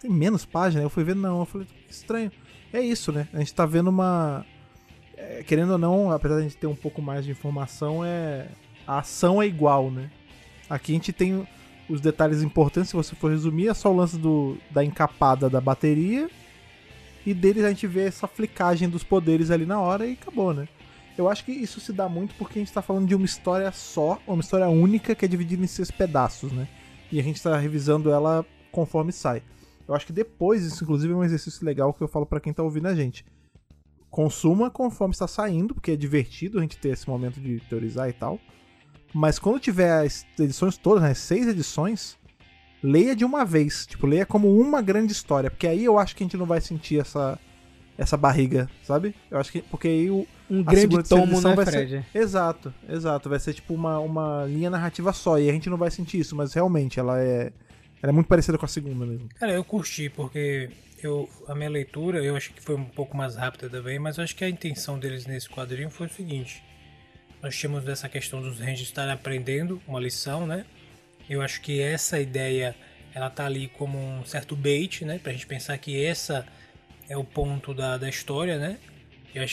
tem 0.00 0.10
menos 0.10 0.44
página? 0.44 0.82
Eu 0.82 0.90
fui 0.90 1.04
ver, 1.04 1.16
não. 1.16 1.40
Eu 1.40 1.46
falei, 1.46 1.66
que 1.66 1.92
estranho. 1.92 2.30
É 2.72 2.80
isso, 2.80 3.12
né? 3.12 3.28
A 3.32 3.38
gente 3.38 3.54
tá 3.54 3.64
vendo 3.66 3.88
uma. 3.88 4.44
é, 5.16 5.42
querendo 5.42 5.72
ou 5.72 5.78
não, 5.78 6.10
apesar 6.10 6.36
de 6.36 6.40
a 6.40 6.44
gente 6.44 6.56
ter 6.56 6.66
um 6.66 6.74
pouco 6.74 7.00
mais 7.00 7.24
de 7.24 7.30
informação, 7.30 8.04
é. 8.04 8.48
A 8.86 8.98
ação 8.98 9.40
é 9.40 9.46
igual, 9.46 9.90
né? 9.90 10.10
Aqui 10.68 10.92
a 10.92 10.94
gente 10.94 11.12
tem 11.12 11.46
os 11.88 12.00
detalhes 12.00 12.42
importantes, 12.42 12.90
se 12.90 12.96
você 12.96 13.14
for 13.14 13.30
resumir, 13.30 13.68
é 13.68 13.74
só 13.74 13.92
o 13.92 13.96
lance 13.96 14.18
do, 14.18 14.56
da 14.70 14.84
encapada 14.84 15.48
da 15.48 15.60
bateria. 15.60 16.28
E 17.24 17.32
deles 17.32 17.64
a 17.64 17.68
gente 17.68 17.86
vê 17.86 18.06
essa 18.06 18.26
flicagem 18.26 18.88
dos 18.88 19.04
poderes 19.04 19.50
ali 19.50 19.64
na 19.64 19.80
hora 19.80 20.06
e 20.06 20.14
acabou, 20.14 20.52
né? 20.52 20.66
Eu 21.16 21.28
acho 21.28 21.44
que 21.44 21.52
isso 21.52 21.80
se 21.80 21.92
dá 21.92 22.08
muito 22.08 22.34
porque 22.36 22.58
a 22.58 22.62
gente 22.62 22.72
tá 22.72 22.80
falando 22.80 23.06
de 23.06 23.14
uma 23.14 23.24
história 23.24 23.70
só, 23.72 24.18
uma 24.26 24.40
história 24.40 24.68
única 24.68 25.14
que 25.14 25.24
é 25.24 25.28
dividida 25.28 25.62
em 25.62 25.66
seis 25.66 25.90
pedaços, 25.90 26.52
né? 26.52 26.66
E 27.10 27.20
a 27.20 27.22
gente 27.22 27.42
tá 27.42 27.56
revisando 27.58 28.10
ela 28.10 28.44
conforme 28.70 29.12
sai. 29.12 29.42
Eu 29.86 29.94
acho 29.94 30.06
que 30.06 30.12
depois, 30.12 30.64
isso 30.64 30.82
inclusive 30.84 31.12
é 31.12 31.16
um 31.16 31.24
exercício 31.24 31.64
legal 31.66 31.92
que 31.92 32.02
eu 32.02 32.08
falo 32.08 32.24
pra 32.24 32.40
quem 32.40 32.52
tá 32.52 32.62
ouvindo 32.62 32.88
a 32.88 32.94
gente. 32.94 33.24
Consuma 34.10 34.70
conforme 34.70 35.12
está 35.12 35.26
saindo, 35.26 35.74
porque 35.74 35.92
é 35.92 35.96
divertido 35.96 36.58
a 36.58 36.62
gente 36.62 36.78
ter 36.78 36.90
esse 36.90 37.08
momento 37.08 37.40
de 37.40 37.60
teorizar 37.60 38.08
e 38.08 38.12
tal. 38.12 38.38
Mas 39.12 39.38
quando 39.38 39.60
tiver 39.60 39.90
as 40.04 40.26
edições 40.38 40.78
todas, 40.78 41.02
né, 41.02 41.12
seis 41.12 41.46
edições, 41.46 42.16
leia 42.82 43.14
de 43.14 43.24
uma 43.24 43.44
vez. 43.44 43.86
Tipo, 43.86 44.06
leia 44.06 44.26
como 44.26 44.58
uma 44.58 44.80
grande 44.80 45.12
história. 45.12 45.50
Porque 45.50 45.66
aí 45.66 45.84
eu 45.84 45.98
acho 45.98 46.16
que 46.16 46.22
a 46.22 46.26
gente 46.26 46.36
não 46.36 46.46
vai 46.46 46.60
sentir 46.60 47.00
essa, 47.00 47.38
essa 47.96 48.16
barriga, 48.16 48.68
sabe? 48.82 49.14
Eu 49.30 49.38
acho 49.38 49.52
que. 49.52 49.62
Porque 49.62 49.88
aí 49.88 50.10
o. 50.10 50.26
Um 50.52 50.60
a 50.60 50.64
grande 50.64 51.02
tomo, 51.08 51.32
edição 51.32 51.50
né, 51.50 51.56
vai 51.56 51.64
Fred? 51.64 52.04
Ser, 52.12 52.18
exato, 52.18 52.74
exato. 52.86 53.30
Vai 53.30 53.40
ser 53.40 53.54
tipo 53.54 53.72
uma, 53.72 53.98
uma 53.98 54.44
linha 54.44 54.68
narrativa 54.68 55.10
só. 55.10 55.38
E 55.38 55.48
a 55.48 55.52
gente 55.52 55.70
não 55.70 55.78
vai 55.78 55.90
sentir 55.90 56.18
isso, 56.18 56.36
mas 56.36 56.52
realmente 56.52 57.00
ela 57.00 57.18
é. 57.18 57.50
Ela 58.02 58.10
é 58.10 58.12
muito 58.12 58.26
parecida 58.26 58.58
com 58.58 58.66
a 58.66 58.68
segunda 58.68 59.06
mesmo. 59.06 59.30
Cara, 59.36 59.52
eu 59.52 59.64
curti, 59.64 60.10
porque 60.10 60.68
eu, 61.02 61.26
a 61.48 61.54
minha 61.54 61.70
leitura, 61.70 62.22
eu 62.22 62.36
achei 62.36 62.52
que 62.54 62.60
foi 62.60 62.74
um 62.74 62.84
pouco 62.84 63.16
mais 63.16 63.36
rápida 63.36 63.70
também, 63.70 63.98
mas 63.98 64.18
eu 64.18 64.24
acho 64.24 64.36
que 64.36 64.44
a 64.44 64.48
intenção 64.48 64.98
deles 64.98 65.24
nesse 65.24 65.48
quadrinho 65.48 65.88
foi 65.88 66.06
o 66.08 66.10
seguinte. 66.10 66.62
Nós 67.40 67.56
tínhamos 67.56 67.88
essa 67.88 68.08
questão 68.08 68.42
dos 68.42 68.58
Rangers 68.58 68.82
estarem 68.82 69.12
aprendendo 69.12 69.80
uma 69.88 70.00
lição, 70.00 70.46
né? 70.46 70.66
Eu 71.30 71.40
acho 71.40 71.62
que 71.62 71.80
essa 71.80 72.20
ideia, 72.20 72.74
ela 73.14 73.30
tá 73.30 73.46
ali 73.46 73.68
como 73.68 73.98
um 73.98 74.24
certo 74.26 74.54
bait, 74.54 75.02
né? 75.04 75.18
Pra 75.18 75.32
gente 75.32 75.46
pensar 75.46 75.78
que 75.78 76.04
essa 76.04 76.46
é 77.08 77.16
o 77.16 77.24
ponto 77.24 77.72
da, 77.72 77.96
da 77.96 78.08
história, 78.08 78.58
né? 78.58 78.78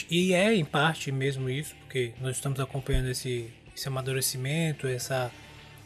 E 0.10 0.34
é 0.34 0.54
em 0.54 0.66
parte 0.66 1.12
mesmo 1.12 1.50
isso, 1.50 1.76
porque 1.82 2.12
nós 2.20 2.36
estamos 2.36 2.60
acompanhando 2.60 3.10
esse, 3.10 3.50
esse 3.76 3.88
amadurecimento, 3.88 4.88
essa, 4.88 5.32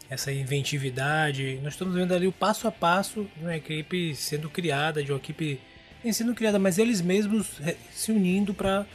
essa 0.09 0.31
inventividade. 0.31 1.59
Nós 1.61 1.73
estamos 1.73 1.93
vendo 1.95 2.13
ali 2.13 2.27
o 2.27 2.31
passo 2.31 2.67
a 2.67 2.71
passo 2.71 3.29
de 3.37 3.43
uma 3.43 3.55
equipe 3.55 4.15
sendo 4.15 4.49
criada, 4.49 5.03
de 5.03 5.11
uma 5.11 5.19
equipe 5.19 5.59
nem 6.03 6.11
sendo 6.11 6.33
criada, 6.33 6.57
mas 6.57 6.77
eles 6.77 7.01
mesmos 7.01 7.61
eh, 7.61 7.77
se 7.91 8.11
unindo 8.11 8.53
para 8.53 8.85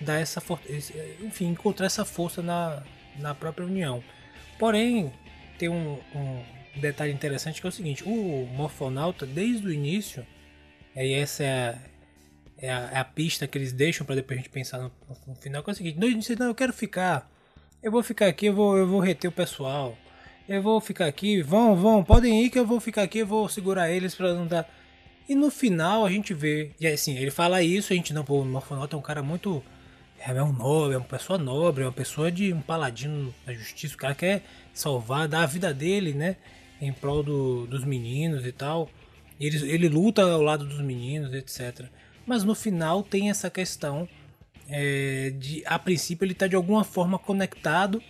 dar 0.00 0.20
essa 0.20 0.42
enfim, 1.22 1.46
encontrar 1.46 1.86
essa 1.86 2.04
força 2.04 2.42
na, 2.42 2.82
na 3.18 3.34
própria 3.34 3.66
união. 3.66 4.02
Porém, 4.58 5.12
tem 5.56 5.68
um, 5.68 5.98
um 6.14 6.42
detalhe 6.80 7.12
interessante 7.12 7.60
que 7.60 7.66
é 7.66 7.70
o 7.70 7.72
seguinte: 7.72 8.04
o 8.04 8.48
Morfonauta, 8.52 9.24
desde 9.24 9.66
o 9.66 9.72
início, 9.72 10.26
e 10.94 11.12
essa 11.14 11.44
é 11.44 11.78
é 12.58 12.70
a, 12.72 12.90
é 12.92 12.98
a 12.98 13.04
pista 13.04 13.46
que 13.46 13.56
eles 13.56 13.72
deixam 13.72 14.04
para 14.06 14.16
depois 14.16 14.38
a 14.38 14.42
gente 14.42 14.50
pensar 14.50 14.78
no, 14.78 14.92
no 15.26 15.34
final, 15.36 15.62
que 15.62 15.70
é 15.70 15.72
o 15.72 15.76
seguinte: 15.76 15.98
início, 16.06 16.36
não, 16.38 16.46
eu 16.48 16.54
quero 16.54 16.72
ficar, 16.72 17.30
eu 17.82 17.90
vou 17.90 18.02
ficar 18.02 18.26
aqui, 18.26 18.46
eu 18.46 18.54
vou, 18.54 18.76
eu 18.76 18.86
vou 18.86 19.00
reter 19.00 19.28
o 19.28 19.32
pessoal, 19.32 19.96
eu 20.48 20.62
vou 20.62 20.80
ficar 20.80 21.06
aqui, 21.06 21.42
vão, 21.42 21.76
vão, 21.76 22.02
podem 22.04 22.44
ir 22.44 22.50
que 22.50 22.58
eu 22.58 22.66
vou 22.66 22.80
ficar 22.80 23.02
aqui, 23.02 23.20
eu 23.20 23.26
vou 23.26 23.48
segurar 23.48 23.90
eles 23.90 24.14
para 24.14 24.34
não 24.34 24.46
dar. 24.46 24.68
E 25.28 25.34
no 25.34 25.50
final 25.50 26.06
a 26.06 26.10
gente 26.10 26.32
vê, 26.32 26.70
e 26.80 26.86
assim, 26.86 27.16
ele 27.16 27.30
fala 27.30 27.62
isso, 27.62 27.92
a 27.92 27.96
gente 27.96 28.14
não, 28.14 28.24
pô, 28.24 28.40
o 28.40 28.44
Morfonauta 28.44 28.96
é 28.96 28.98
um 28.98 29.02
cara 29.02 29.22
muito. 29.22 29.62
É 30.20 30.42
um 30.42 30.52
nobre, 30.52 30.94
é 30.94 30.98
uma 30.98 31.04
pessoa 31.06 31.38
nobre, 31.38 31.84
é 31.84 31.86
uma 31.86 31.92
pessoa 31.92 32.30
de 32.30 32.52
um 32.52 32.60
paladino 32.60 33.32
da 33.46 33.52
justiça, 33.54 33.94
o 33.94 33.98
cara 33.98 34.14
quer 34.16 34.42
salvar, 34.74 35.28
dar 35.28 35.42
a 35.42 35.46
vida 35.46 35.72
dele, 35.72 36.12
né? 36.12 36.36
Em 36.80 36.92
prol 36.92 37.22
do- 37.22 37.66
dos 37.66 37.84
meninos 37.84 38.44
e 38.44 38.50
tal. 38.50 38.90
Ele, 39.40 39.56
ele 39.70 39.88
luta 39.88 40.22
ao 40.22 40.42
lado 40.42 40.64
dos 40.66 40.80
meninos, 40.80 41.32
etc. 41.32 41.86
Mas 42.28 42.44
no 42.44 42.54
final 42.54 43.02
tem 43.02 43.30
essa 43.30 43.48
questão 43.50 44.06
é, 44.68 45.32
de, 45.38 45.62
a 45.64 45.78
princípio, 45.78 46.24
ele 46.26 46.32
está 46.32 46.46
de 46.46 46.54
alguma 46.54 46.84
forma 46.84 47.18
conectado 47.18 48.02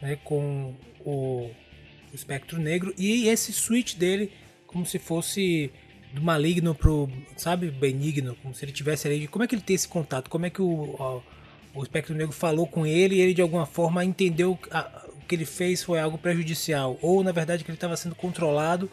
né, 0.00 0.16
com 0.22 0.74
o, 1.04 1.50
o 1.50 2.14
espectro 2.14 2.58
negro 2.58 2.94
e 2.96 3.26
esse 3.28 3.52
switch 3.52 3.96
dele, 3.96 4.30
como 4.66 4.86
se 4.86 4.98
fosse 4.98 5.72
do 6.12 6.22
maligno 6.22 6.72
pro, 6.72 7.10
sabe, 7.36 7.68
benigno, 7.72 8.36
como 8.40 8.54
se 8.54 8.64
ele 8.64 8.70
tivesse 8.70 9.08
ali. 9.08 9.26
Como 9.26 9.44
é 9.44 9.48
que 9.48 9.56
ele 9.56 9.62
tem 9.62 9.74
esse 9.74 9.88
contato? 9.88 10.30
Como 10.30 10.46
é 10.46 10.50
que 10.50 10.62
o, 10.62 11.20
o 11.74 11.82
espectro 11.82 12.14
negro 12.14 12.32
falou 12.32 12.68
com 12.68 12.86
ele 12.86 13.16
e 13.16 13.20
ele 13.20 13.34
de 13.34 13.42
alguma 13.42 13.66
forma 13.66 14.04
entendeu 14.04 14.56
a- 14.70 15.04
que 15.26 15.34
ele 15.34 15.44
fez 15.44 15.82
foi 15.82 15.98
algo 15.98 16.16
prejudicial, 16.16 16.96
ou 17.02 17.24
na 17.24 17.32
verdade 17.32 17.64
que 17.64 17.70
ele 17.70 17.76
estava 17.76 17.96
sendo 17.96 18.14
controlado, 18.14 18.88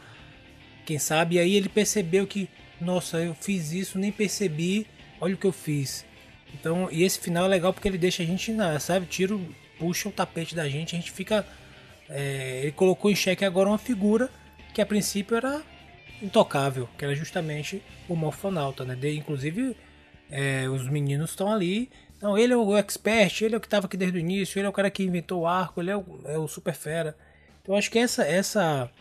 quem 0.85 0.97
sabe, 0.97 1.35
e 1.35 1.39
aí 1.39 1.55
ele 1.55 1.69
percebeu 1.69 2.25
que, 2.25 2.49
nossa, 2.81 3.17
eu 3.17 3.33
fiz 3.35 3.71
isso, 3.71 3.97
nem 3.99 4.11
percebi, 4.11 4.87
olha 5.19 5.35
o 5.35 5.37
que 5.37 5.45
eu 5.47 5.51
fiz. 5.51 6.05
Então, 6.53 6.89
e 6.91 7.03
esse 7.03 7.19
final 7.19 7.45
é 7.45 7.47
legal 7.47 7.73
porque 7.73 7.87
ele 7.87 7.97
deixa 7.97 8.23
a 8.23 8.25
gente, 8.25 8.53
sabe, 8.79 9.05
tira, 9.05 9.35
o- 9.35 9.55
puxa 9.79 10.09
o 10.09 10.11
tapete 10.11 10.53
da 10.55 10.67
gente, 10.67 10.95
a 10.95 10.99
gente 10.99 11.11
fica. 11.11 11.45
é, 12.09 12.61
ele 12.63 12.71
colocou 12.73 13.09
em 13.09 13.15
xeque 13.15 13.45
agora 13.45 13.69
uma 13.69 13.77
figura 13.77 14.29
que 14.73 14.81
a 14.81 14.85
princípio 14.85 15.37
era 15.37 15.61
intocável, 16.21 16.89
que 16.97 17.05
era 17.05 17.15
justamente 17.15 17.81
o 18.07 18.15
Morfonauta, 18.15 18.83
né? 18.83 18.95
De, 18.95 19.15
inclusive, 19.15 19.75
é, 20.29 20.67
os 20.69 20.89
meninos 20.89 21.31
estão 21.31 21.51
ali. 21.51 21.89
Não, 22.21 22.37
ele 22.37 22.53
é 22.53 22.57
o 22.57 22.77
expert, 22.77 23.41
ele 23.41 23.55
é 23.55 23.57
o 23.57 23.61
que 23.61 23.67
estava 23.67 23.87
aqui 23.87 23.97
desde 23.97 24.17
o 24.17 24.19
início, 24.19 24.59
ele 24.59 24.67
é 24.67 24.69
o 24.69 24.73
cara 24.73 24.91
que 24.91 25.03
inventou 25.03 25.41
o 25.41 25.47
arco, 25.47 25.81
ele 25.81 25.89
é 25.91 25.97
o, 25.97 26.05
é 26.25 26.37
o 26.37 26.47
super 26.47 26.73
fera. 26.73 27.17
Então, 27.61 27.75
acho 27.75 27.89
que 27.89 27.97
essa, 27.97 28.23
essa, 28.23 28.91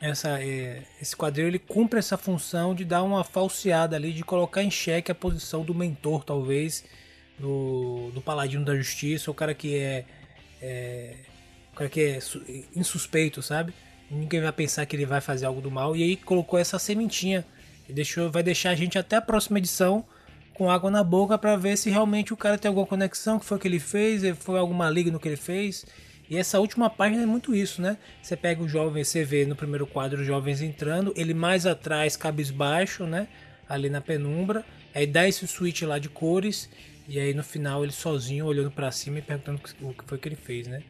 essa, 0.00 0.40
é, 0.42 0.82
esse 1.00 1.14
quadril 1.14 1.48
ele 1.48 1.58
cumpre 1.58 1.98
essa 1.98 2.16
função 2.16 2.74
de 2.74 2.84
dar 2.84 3.02
uma 3.02 3.22
falseada 3.22 3.96
ali, 3.96 4.12
de 4.12 4.24
colocar 4.24 4.62
em 4.62 4.70
xeque 4.70 5.12
a 5.12 5.14
posição 5.14 5.62
do 5.62 5.74
mentor, 5.74 6.24
talvez, 6.24 6.84
do, 7.38 8.10
do 8.14 8.20
paladino 8.20 8.64
da 8.64 8.74
justiça, 8.74 9.30
o 9.30 9.34
cara 9.34 9.54
que 9.54 9.76
é, 9.76 10.04
é 10.62 11.14
o 11.72 11.76
cara 11.76 11.90
que 11.90 12.00
é 12.00 12.20
su- 12.20 12.42
insuspeito, 12.74 13.42
sabe? 13.42 13.72
Ninguém 14.10 14.40
vai 14.40 14.52
pensar 14.52 14.84
que 14.86 14.96
ele 14.96 15.06
vai 15.06 15.20
fazer 15.20 15.46
algo 15.46 15.60
do 15.60 15.70
mal. 15.70 15.94
E 15.94 16.02
aí 16.02 16.16
colocou 16.16 16.58
essa 16.58 16.78
sementinha. 16.78 17.44
E 17.88 17.92
deixou, 17.92 18.30
vai 18.30 18.42
deixar 18.42 18.70
a 18.70 18.74
gente 18.74 18.98
até 18.98 19.16
a 19.16 19.20
próxima 19.20 19.58
edição 19.58 20.04
com 20.54 20.70
água 20.70 20.90
na 20.90 21.02
boca 21.02 21.38
para 21.38 21.56
ver 21.56 21.76
se 21.76 21.90
realmente 21.90 22.32
o 22.32 22.36
cara 22.36 22.58
tem 22.58 22.68
alguma 22.68 22.86
conexão, 22.86 23.38
que 23.38 23.44
foi 23.44 23.56
o 23.56 23.60
que 23.60 23.68
ele 23.68 23.80
fez, 23.80 24.22
foi 24.38 24.58
algo 24.58 24.74
maligno 24.74 25.18
que 25.18 25.28
ele 25.28 25.36
fez. 25.36 25.86
E 26.30 26.36
essa 26.36 26.60
última 26.60 26.88
página 26.88 27.24
é 27.24 27.26
muito 27.26 27.52
isso, 27.54 27.82
né? 27.82 27.98
Você 28.22 28.36
pega 28.36 28.62
os 28.62 28.70
jovens, 28.70 29.08
você 29.08 29.24
vê 29.24 29.44
no 29.44 29.56
primeiro 29.56 29.84
quadro 29.86 30.20
os 30.20 30.26
jovens 30.26 30.62
entrando, 30.62 31.12
ele 31.16 31.34
mais 31.34 31.66
atrás, 31.66 32.16
cabisbaixo, 32.16 33.04
né? 33.04 33.26
Ali 33.68 33.90
na 33.90 34.00
penumbra. 34.00 34.64
Aí 34.94 35.06
dá 35.06 35.26
esse 35.26 35.46
switch 35.48 35.82
lá 35.82 35.98
de 35.98 36.08
cores. 36.08 36.70
E 37.08 37.18
aí 37.18 37.34
no 37.34 37.42
final 37.42 37.82
ele 37.82 37.90
sozinho 37.92 38.46
olhando 38.46 38.70
para 38.70 38.92
cima 38.92 39.18
e 39.18 39.22
perguntando 39.22 39.60
o 39.80 39.92
que 39.92 40.04
foi 40.06 40.16
que 40.18 40.28
ele 40.28 40.36
fez, 40.36 40.68
né? 40.68 40.82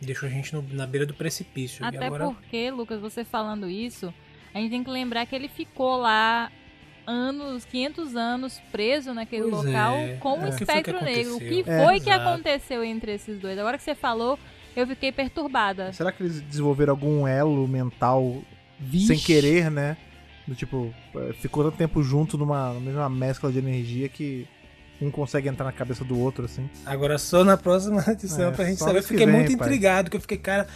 Deixou 0.00 0.28
a 0.28 0.30
gente 0.30 0.54
no- 0.54 0.62
na 0.72 0.86
beira 0.86 1.04
do 1.04 1.14
precipício. 1.14 1.84
Até 1.84 2.04
agora... 2.06 2.26
porque, 2.26 2.70
Lucas, 2.70 3.00
você 3.00 3.24
falando 3.24 3.68
isso, 3.68 4.14
a 4.52 4.58
gente 4.58 4.70
tem 4.70 4.84
que 4.84 4.90
lembrar 4.90 5.26
que 5.26 5.34
ele 5.34 5.48
ficou 5.48 5.96
lá 5.96 6.52
anos, 7.06 7.64
500 7.64 8.14
anos 8.16 8.60
preso 8.70 9.12
naquele 9.12 9.50
Pois 9.50 9.64
local 9.64 9.94
é. 9.96 10.16
com 10.16 10.38
o 10.38 10.44
É. 10.44 10.48
O 10.50 10.56
que 10.56 10.64
foi 10.64 10.82
que 10.82 10.90
espectro 10.90 11.04
negro. 11.04 11.36
O 11.36 11.38
que 11.40 11.44
aconteceu? 11.60 11.74
É, 11.74 11.84
foi 11.84 12.00
que 12.00 12.10
aconteceu 12.10 12.84
entre 12.84 13.12
esses 13.14 13.38
dois? 13.40 13.58
Agora 13.58 13.76
que 13.76 13.82
você 13.82 13.94
falou, 13.94 14.38
eu 14.76 14.86
fiquei 14.86 15.12
perturbada. 15.12 15.92
Será 15.92 16.10
que 16.12 16.22
eles 16.22 16.40
desenvolveram 16.40 16.92
algum 16.92 17.26
elo 17.26 17.66
mental 17.68 18.42
Vixe. 18.78 19.06
sem 19.08 19.18
querer, 19.18 19.70
né? 19.70 19.96
Do 20.46 20.54
tipo, 20.54 20.92
eh, 21.16 21.32
ficou 21.40 21.64
tanto 21.64 21.76
tempo 21.78 22.02
junto 22.02 22.36
numa, 22.36 22.74
mesma 22.74 23.08
mescla 23.08 23.50
de 23.50 23.58
energia 23.58 24.08
que 24.08 24.46
um 25.00 25.10
consegue 25.10 25.48
entrar 25.48 25.64
na 25.64 25.72
cabeça 25.72 26.04
do 26.04 26.18
outro, 26.18 26.44
assim. 26.44 26.68
Agora 26.86 27.18
só 27.18 27.42
na 27.44 27.56
próxima 27.56 28.04
edição 28.12 28.48
É, 28.48 28.52
pra 28.52 28.64
gente 28.66 28.78
saber. 28.78 28.98
Eu 28.98 29.02
fiquei 29.02 29.26
vem, 29.26 29.34
muito 29.34 29.56
pai. 29.56 29.66
intrigado, 29.68 30.10
que 30.10 30.16
eu 30.16 30.20
fiquei, 30.20 30.38
cara. 30.38 30.66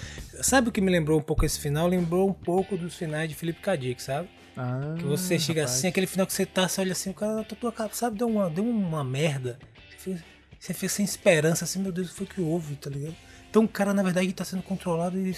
Sabe 0.40 0.68
o 0.68 0.72
que 0.72 0.80
me 0.80 0.90
lembrou 0.90 1.18
um 1.18 1.22
pouco 1.22 1.44
esse 1.44 1.58
final? 1.60 1.86
Lembrou 1.86 2.28
um 2.28 2.32
pouco 2.32 2.76
dos 2.76 2.94
finais 2.96 3.28
de 3.28 3.34
Felipe 3.34 3.60
Kadik, 3.60 4.02
sabe? 4.02 4.28
Ah, 4.56 4.94
Que 4.98 5.04
você 5.04 5.38
chega 5.38 5.60
rapaz. 5.62 5.76
assim, 5.78 5.86
aquele 5.88 6.06
final 6.06 6.26
que 6.26 6.32
você 6.32 6.44
tá, 6.44 6.66
você 6.66 6.80
olha 6.80 6.92
assim, 6.92 7.10
o 7.10 7.14
cara 7.14 7.44
tá 7.44 7.54
tua 7.54 7.70
cara, 7.70 7.90
sabe, 7.92 8.18
deu 8.18 8.26
uma, 8.28 8.50
deu 8.50 8.64
uma 8.64 9.04
merda. 9.04 9.56
Você 9.96 10.14
fica, 10.14 10.24
você 10.58 10.74
fica 10.74 10.88
sem 10.88 11.04
esperança, 11.04 11.64
assim, 11.64 11.78
meu 11.80 11.92
Deus, 11.92 12.10
foi 12.10 12.26
que 12.26 12.40
houve, 12.40 12.74
tá 12.74 12.90
ligado? 12.90 13.14
Então 13.50 13.64
o 13.64 13.68
cara, 13.68 13.92
na 13.94 14.02
verdade, 14.02 14.32
tá 14.32 14.44
sendo 14.44 14.62
controlado 14.62 15.18
e. 15.18 15.34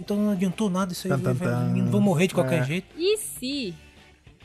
Então 0.00 0.16
não 0.16 0.30
adiantou 0.32 0.68
nada 0.68 0.92
isso 0.92 1.06
aí, 1.06 1.12
Tan, 1.12 1.20
tan, 1.20 1.34
vai- 1.34 1.48
vai- 1.48 1.58
tan. 1.60 1.66
menino, 1.68 1.90
vão 1.90 2.00
morrer 2.00 2.26
de 2.26 2.34
qualquer 2.34 2.62
É. 2.62 2.64
jeito. 2.64 2.86
E 2.98 3.16
se 3.18 3.74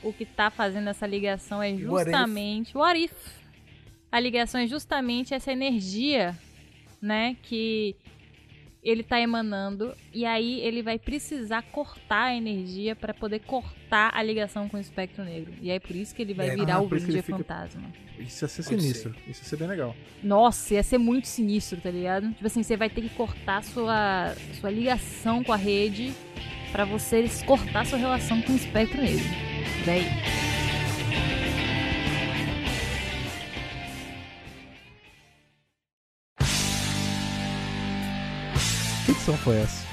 o 0.04 0.14
que 0.14 0.26
tá 0.26 0.52
fazendo 0.52 0.88
essa 0.90 1.08
ligação 1.08 1.62
é 1.64 1.72
What 1.72 1.82
if? 1.82 1.88
justamente. 2.16 2.78
What 2.78 3.04
if? 3.04 3.12
A 4.12 4.20
ligação 4.20 4.62
é 4.62 4.68
justamente 4.68 5.34
essa 5.34 5.52
energia, 5.52 6.38
né? 7.02 7.36
Que 7.44 7.96
ele 8.90 9.04
tá 9.04 9.20
emanando. 9.20 9.94
E 10.14 10.26
aí 10.26 10.62
ele 10.62 10.82
vai 10.82 10.98
precisar 10.98 11.62
cortar 11.62 12.26
a 12.28 12.36
energia 12.36 12.96
pra 12.96 13.14
poder 13.14 13.40
cortar 13.42 14.12
a 14.14 14.24
ligação 14.24 14.70
com 14.70 14.78
o 14.78 14.80
espectro 14.80 15.24
negro. 15.26 15.54
E 15.62 15.70
aí 15.70 15.80
por 15.80 15.96
isso 15.96 16.16
que 16.16 16.22
ele 16.22 16.34
vai 16.34 16.50
É. 16.50 16.56
virar 16.56 16.76
Ah, 16.76 16.82
o 16.82 16.88
Ranger 16.88 17.22
fica- 17.22 17.38
Fantasma. 17.38 17.84
Isso 18.18 18.44
ia 18.46 18.48
ser 18.48 18.64
Pode 18.64 18.82
sinistro. 18.82 19.16
Isso 19.28 19.42
ia 19.42 19.50
ser 19.50 19.58
bem 19.58 19.68
legal. 19.68 19.96
Nossa, 20.24 20.74
ia 20.74 20.82
ser 20.84 20.98
muito 20.98 21.28
sinistro, 21.28 21.80
tá 21.82 21.92
ligado? 21.92 22.30
Tipo 22.34 22.48
assim, 22.48 22.64
você 22.64 22.76
vai 22.78 22.90
ter 22.90 23.02
que 23.02 23.10
cortar 23.10 23.64
sua, 23.64 24.34
sua 24.60 24.72
ligação 24.72 25.44
com 25.44 25.52
a 25.54 25.58
rede 25.58 26.14
pra 26.72 26.84
você 26.86 27.28
cortar 27.46 27.86
sua 27.86 27.98
relação 28.00 28.42
com 28.42 28.54
o 28.54 28.56
espectro 28.56 29.02
negro. 29.02 29.24
Véi. 29.86 30.04
Que 39.08 39.12
edição 39.12 39.38
foi 39.38 39.56
essa? 39.56 39.88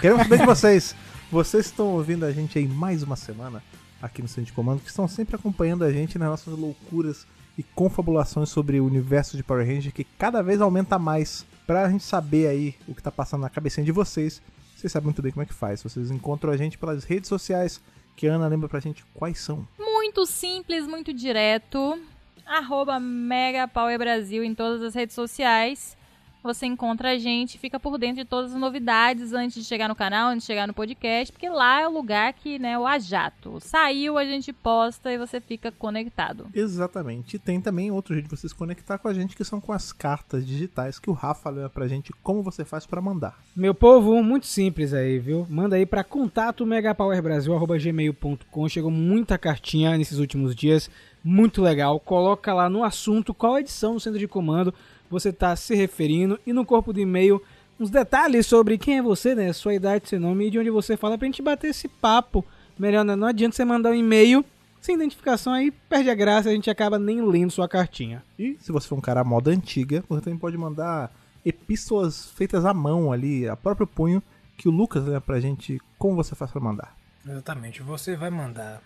Queremos 0.00 0.24
saber 0.24 0.40
de 0.40 0.44
vocês. 0.44 0.96
Vocês 1.30 1.66
estão 1.66 1.86
ouvindo 1.94 2.24
a 2.24 2.32
gente 2.32 2.58
aí 2.58 2.66
mais 2.66 3.00
uma 3.00 3.14
semana 3.14 3.62
aqui 4.02 4.20
no 4.20 4.26
Centro 4.26 4.46
de 4.46 4.52
Comando, 4.52 4.80
que 4.80 4.88
estão 4.88 5.06
sempre 5.06 5.36
acompanhando 5.36 5.84
a 5.84 5.92
gente 5.92 6.18
nas 6.18 6.30
nossas 6.30 6.58
loucuras 6.58 7.28
e 7.56 7.62
confabulações 7.62 8.48
sobre 8.48 8.80
o 8.80 8.86
universo 8.86 9.36
de 9.36 9.44
Power 9.44 9.64
Ranger, 9.64 9.92
que 9.92 10.02
cada 10.02 10.42
vez 10.42 10.60
aumenta 10.60 10.98
mais. 10.98 11.46
Pra 11.64 11.88
gente 11.88 12.02
saber 12.02 12.48
aí 12.48 12.74
o 12.88 12.94
que 12.96 13.00
tá 13.00 13.12
passando 13.12 13.42
na 13.42 13.48
cabecinha 13.48 13.84
de 13.84 13.92
vocês, 13.92 14.42
vocês 14.76 14.92
sabem 14.92 15.04
muito 15.04 15.22
bem 15.22 15.30
como 15.30 15.44
é 15.44 15.46
que 15.46 15.54
faz. 15.54 15.80
Vocês 15.80 16.10
encontram 16.10 16.52
a 16.52 16.56
gente 16.56 16.76
pelas 16.76 17.04
redes 17.04 17.28
sociais, 17.28 17.80
que 18.16 18.26
a 18.26 18.34
Ana 18.34 18.48
lembra 18.48 18.68
pra 18.68 18.80
gente 18.80 19.04
quais 19.14 19.38
são. 19.38 19.64
Muito 19.78 20.26
simples, 20.26 20.88
muito 20.88 21.14
direto. 21.14 21.96
Arroba 22.44 22.98
Mega 22.98 23.68
Power 23.68 23.96
Brasil 23.96 24.42
em 24.42 24.56
todas 24.56 24.82
as 24.82 24.92
redes 24.92 25.14
sociais. 25.14 25.96
Você 26.42 26.64
encontra 26.66 27.10
a 27.10 27.18
gente, 27.18 27.58
fica 27.58 27.78
por 27.78 27.98
dentro 27.98 28.16
de 28.16 28.24
todas 28.24 28.54
as 28.54 28.60
novidades 28.60 29.34
antes 29.34 29.62
de 29.62 29.64
chegar 29.64 29.88
no 29.88 29.94
canal, 29.94 30.30
antes 30.30 30.42
de 30.42 30.46
chegar 30.46 30.66
no 30.66 30.72
podcast, 30.72 31.30
porque 31.32 31.48
lá 31.48 31.82
é 31.82 31.88
o 31.88 31.92
lugar 31.92 32.32
que, 32.32 32.58
né, 32.58 32.78
o 32.78 32.86
ajato. 32.86 33.60
Saiu, 33.60 34.16
a 34.16 34.24
gente 34.24 34.50
posta 34.52 35.12
e 35.12 35.18
você 35.18 35.40
fica 35.40 35.70
conectado. 35.70 36.46
Exatamente. 36.54 37.36
E 37.36 37.38
tem 37.38 37.60
também 37.60 37.90
outro 37.90 38.14
jeito 38.14 38.28
de 38.28 38.36
você 38.36 38.48
se 38.48 38.54
conectar 38.54 38.96
com 38.96 39.08
a 39.08 39.14
gente, 39.14 39.36
que 39.36 39.44
são 39.44 39.60
com 39.60 39.72
as 39.72 39.92
cartas 39.92 40.46
digitais, 40.46 40.98
que 40.98 41.10
o 41.10 41.12
Rafa 41.12 41.50
lembra 41.50 41.68
pra 41.68 41.86
gente 41.86 42.10
como 42.22 42.42
você 42.42 42.64
faz 42.64 42.86
pra 42.86 43.02
mandar. 43.02 43.38
Meu 43.54 43.74
povo, 43.74 44.22
muito 44.22 44.46
simples 44.46 44.94
aí, 44.94 45.18
viu? 45.18 45.46
Manda 45.50 45.76
aí 45.76 45.84
pra 45.84 46.02
contato 46.02 46.64
megapowerbrasil.gmail.com. 46.64 48.68
Chegou 48.68 48.90
muita 48.90 49.36
cartinha 49.36 49.98
nesses 49.98 50.18
últimos 50.18 50.56
dias, 50.56 50.88
muito 51.22 51.60
legal. 51.60 52.00
Coloca 52.00 52.54
lá 52.54 52.70
no 52.70 52.82
assunto 52.82 53.34
qual 53.34 53.58
edição 53.58 53.92
do 53.94 54.00
centro 54.00 54.18
de 54.18 54.26
comando 54.26 54.72
você 55.10 55.30
está 55.30 55.54
se 55.56 55.74
referindo 55.74 56.38
e 56.46 56.52
no 56.52 56.64
corpo 56.64 56.92
do 56.92 57.00
e-mail 57.00 57.42
uns 57.78 57.90
detalhes 57.90 58.46
sobre 58.46 58.78
quem 58.78 58.98
é 58.98 59.02
você, 59.02 59.34
né? 59.34 59.52
Sua 59.52 59.74
idade, 59.74 60.08
seu 60.08 60.20
nome 60.20 60.46
e 60.46 60.50
de 60.50 60.58
onde 60.58 60.70
você 60.70 60.96
fala 60.96 61.18
pra 61.18 61.26
gente 61.26 61.42
bater 61.42 61.68
esse 61.68 61.88
papo. 61.88 62.44
Melhor, 62.78 63.04
né? 63.04 63.16
Não 63.16 63.26
adianta 63.26 63.56
você 63.56 63.64
mandar 63.64 63.90
um 63.90 63.94
e-mail 63.94 64.44
sem 64.80 64.94
identificação 64.94 65.52
aí, 65.52 65.70
perde 65.70 66.08
a 66.08 66.14
graça, 66.14 66.48
a 66.48 66.52
gente 66.52 66.70
acaba 66.70 66.98
nem 66.98 67.20
lendo 67.20 67.50
sua 67.50 67.68
cartinha. 67.68 68.22
E 68.38 68.56
se 68.60 68.72
você 68.72 68.88
for 68.88 68.96
um 68.96 69.00
cara 69.00 69.20
à 69.20 69.24
moda 69.24 69.50
antiga, 69.50 70.02
você 70.08 70.22
também 70.22 70.38
pode 70.38 70.56
mandar 70.56 71.12
epístolas 71.44 72.30
feitas 72.30 72.64
à 72.64 72.72
mão 72.72 73.12
ali, 73.12 73.48
a 73.48 73.56
próprio 73.56 73.86
punho, 73.86 74.22
que 74.56 74.68
o 74.68 74.72
Lucas 74.72 75.04
lembra 75.04 75.20
pra 75.20 75.40
gente 75.40 75.80
como 75.98 76.16
você 76.16 76.34
faz 76.34 76.50
pra 76.50 76.60
mandar. 76.60 76.96
Exatamente. 77.26 77.82
Você 77.82 78.16
vai 78.16 78.30
mandar 78.30 78.82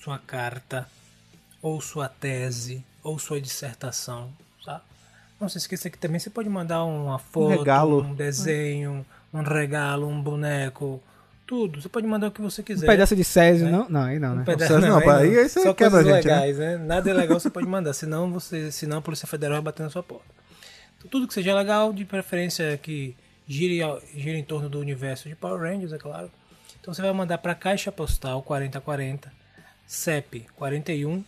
sua 0.00 0.18
carta, 0.18 0.88
ou 1.62 1.80
sua 1.80 2.08
tese, 2.08 2.84
ou 3.02 3.18
sua 3.18 3.40
dissertação, 3.40 4.30
tá? 4.64 4.80
Não 5.40 5.48
se 5.48 5.58
esqueça 5.58 5.88
que 5.88 5.98
também 5.98 6.18
você 6.18 6.30
pode 6.30 6.48
mandar 6.48 6.84
uma 6.84 7.18
foto, 7.18 7.48
regalo. 7.58 8.02
um 8.02 8.14
desenho, 8.14 9.06
um 9.32 9.42
regalo, 9.42 10.08
um 10.08 10.20
boneco, 10.20 11.00
tudo. 11.46 11.80
Você 11.80 11.88
pode 11.88 12.06
mandar 12.06 12.26
o 12.28 12.30
que 12.30 12.40
você 12.40 12.60
Um 12.60 12.64
quiser. 12.64 12.86
pedaço 12.86 13.14
de 13.14 13.22
Césio, 13.24 13.68
É. 13.68 13.70
não? 13.70 13.88
Não, 13.88 14.02
aí 14.02 14.18
não, 14.18 14.34
né? 14.34 14.42
Um 14.42 14.44
pedaço, 14.44 14.72
Não, 14.74 14.80
não, 14.80 15.00
não, 15.00 15.10
aí 15.10 15.38
aí 15.38 15.48
você 15.48 15.62
Só 15.62 15.72
quebra 15.74 16.02
coisas 16.02 16.12
a 16.12 16.16
gente, 16.16 16.26
né? 16.28 16.34
legais, 16.34 16.58
né? 16.58 16.76
Nada 16.78 17.08
ilegal 17.10 17.38
você 17.38 17.50
pode 17.50 17.66
mandar, 17.66 17.92
senão, 17.94 18.32
você, 18.32 18.72
senão 18.72 18.98
a 18.98 19.02
Polícia 19.02 19.28
Federal 19.28 19.56
vai 19.56 19.62
bater 19.66 19.84
na 19.84 19.90
sua 19.90 20.02
porta. 20.02 20.24
Então, 20.98 21.08
tudo 21.10 21.28
que 21.28 21.34
seja 21.34 21.54
legal, 21.54 21.92
de 21.92 22.04
preferência 22.04 22.76
que 22.82 23.14
gire, 23.46 23.78
gire 24.16 24.36
em 24.36 24.42
torno 24.44 24.68
do 24.68 24.80
universo 24.80 25.28
de 25.28 25.36
Power 25.36 25.60
Rangers, 25.60 25.92
é 25.92 25.98
claro. 25.98 26.28
Então 26.80 26.92
você 26.92 27.00
vai 27.00 27.12
mandar 27.12 27.38
para 27.38 27.54
Caixa 27.54 27.92
Postal 27.92 28.42
4040, 28.42 29.30
CEP 29.86 30.46
41 30.56 31.22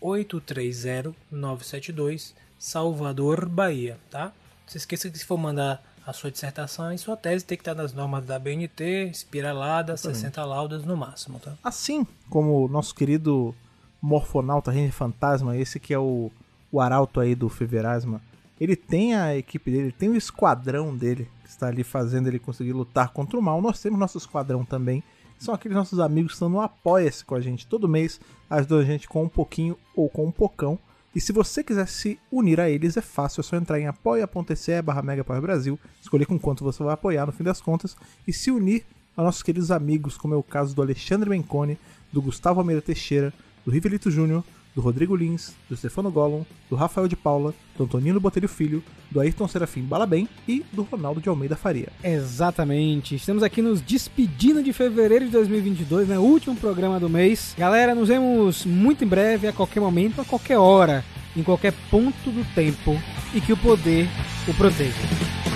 830 0.00 1.12
972, 1.30 2.34
Salvador, 2.58 3.48
Bahia, 3.48 3.98
tá? 4.10 4.24
Não 4.26 4.32
se 4.68 4.78
esqueça 4.78 5.10
que 5.10 5.18
se 5.18 5.24
for 5.24 5.38
mandar 5.38 5.82
a 6.06 6.12
sua 6.12 6.30
dissertação 6.30 6.92
e 6.92 6.98
sua 6.98 7.16
tese 7.16 7.44
tem 7.44 7.56
que 7.58 7.62
estar 7.62 7.74
nas 7.74 7.92
normas 7.92 8.24
da 8.24 8.38
BNT, 8.38 9.10
espiralada, 9.10 9.96
60 9.96 10.44
laudas 10.44 10.84
no 10.84 10.96
máximo, 10.96 11.40
tá? 11.40 11.54
Assim 11.64 12.06
como 12.30 12.64
o 12.64 12.68
nosso 12.68 12.94
querido 12.94 13.54
Morfonauta 14.00 14.70
Ranger 14.70 14.92
Fantasma, 14.92 15.56
esse 15.56 15.80
que 15.80 15.92
é 15.92 15.98
o, 15.98 16.30
o 16.70 16.80
arauto 16.80 17.18
aí 17.18 17.34
do 17.34 17.48
Feverasma, 17.48 18.20
Ele 18.60 18.76
tem 18.76 19.14
a 19.14 19.36
equipe 19.36 19.70
dele, 19.70 19.82
ele 19.84 19.92
tem 19.92 20.08
o 20.08 20.16
esquadrão 20.16 20.96
dele, 20.96 21.28
que 21.42 21.50
está 21.50 21.66
ali 21.66 21.84
fazendo 21.84 22.28
ele 22.28 22.38
conseguir 22.38 22.72
lutar 22.72 23.10
contra 23.10 23.38
o 23.38 23.42
mal. 23.42 23.60
Nós 23.60 23.80
temos 23.80 23.98
nosso 23.98 24.16
esquadrão 24.16 24.64
também. 24.64 25.02
São 25.38 25.54
aqueles 25.54 25.76
nossos 25.76 25.98
amigos 26.00 26.32
que 26.32 26.36
estão 26.36 26.48
no 26.48 26.60
Apoia-se 26.60 27.24
com 27.24 27.34
a 27.34 27.40
gente 27.40 27.66
todo 27.66 27.88
mês, 27.88 28.18
ajudam 28.48 28.78
a 28.78 28.84
gente 28.84 29.06
com 29.06 29.24
um 29.24 29.28
pouquinho 29.28 29.76
ou 29.94 30.08
com 30.08 30.24
um 30.24 30.30
pocão. 30.30 30.78
E 31.16 31.20
se 31.20 31.32
você 31.32 31.64
quiser 31.64 31.88
se 31.88 32.20
unir 32.30 32.60
a 32.60 32.68
eles, 32.68 32.94
é 32.94 33.00
fácil, 33.00 33.40
é 33.40 33.42
só 33.42 33.56
entrar 33.56 33.80
em 33.80 33.86
apoia.se 33.86 34.82
barra 34.82 35.00
Brasil, 35.40 35.80
escolher 36.02 36.26
com 36.26 36.38
quanto 36.38 36.62
você 36.62 36.84
vai 36.84 36.92
apoiar 36.92 37.24
no 37.24 37.32
fim 37.32 37.42
das 37.42 37.58
contas, 37.58 37.96
e 38.28 38.34
se 38.34 38.50
unir 38.50 38.84
a 39.16 39.22
nossos 39.22 39.42
queridos 39.42 39.70
amigos, 39.70 40.18
como 40.18 40.34
é 40.34 40.36
o 40.36 40.42
caso 40.42 40.74
do 40.74 40.82
Alexandre 40.82 41.30
Mencone, 41.30 41.78
do 42.12 42.20
Gustavo 42.20 42.60
Almeida 42.60 42.82
Teixeira, 42.82 43.32
do 43.64 43.70
Rivelito 43.70 44.10
Júnior, 44.10 44.44
do 44.76 44.82
Rodrigo 44.82 45.16
Lins, 45.16 45.54
do 45.70 45.76
Stefano 45.76 46.10
Gollum, 46.10 46.44
do 46.68 46.76
Rafael 46.76 47.08
de 47.08 47.16
Paula, 47.16 47.54
do 47.78 47.84
Antonino 47.84 48.20
Botelho 48.20 48.46
Filho, 48.46 48.84
do 49.10 49.18
Ayrton 49.18 49.48
Serafim 49.48 49.80
Balabem 49.80 50.28
e 50.46 50.62
do 50.70 50.82
Ronaldo 50.82 51.18
de 51.18 51.30
Almeida 51.30 51.56
Faria. 51.56 51.88
Exatamente. 52.04 53.14
Estamos 53.14 53.42
aqui 53.42 53.62
nos 53.62 53.80
despedindo 53.80 54.62
de 54.62 54.74
fevereiro 54.74 55.24
de 55.24 55.30
2022, 55.30 56.08
né? 56.08 56.18
Último 56.18 56.54
programa 56.54 57.00
do 57.00 57.08
mês. 57.08 57.54
Galera, 57.56 57.94
nos 57.94 58.08
vemos 58.08 58.66
muito 58.66 59.02
em 59.02 59.08
breve, 59.08 59.48
a 59.48 59.52
qualquer 59.52 59.80
momento, 59.80 60.20
a 60.20 60.24
qualquer 60.26 60.58
hora, 60.58 61.02
em 61.34 61.42
qualquer 61.42 61.72
ponto 61.90 62.30
do 62.30 62.44
tempo 62.54 63.00
e 63.34 63.40
que 63.40 63.54
o 63.54 63.56
poder 63.56 64.06
o 64.46 64.52
proteja. 64.52 65.55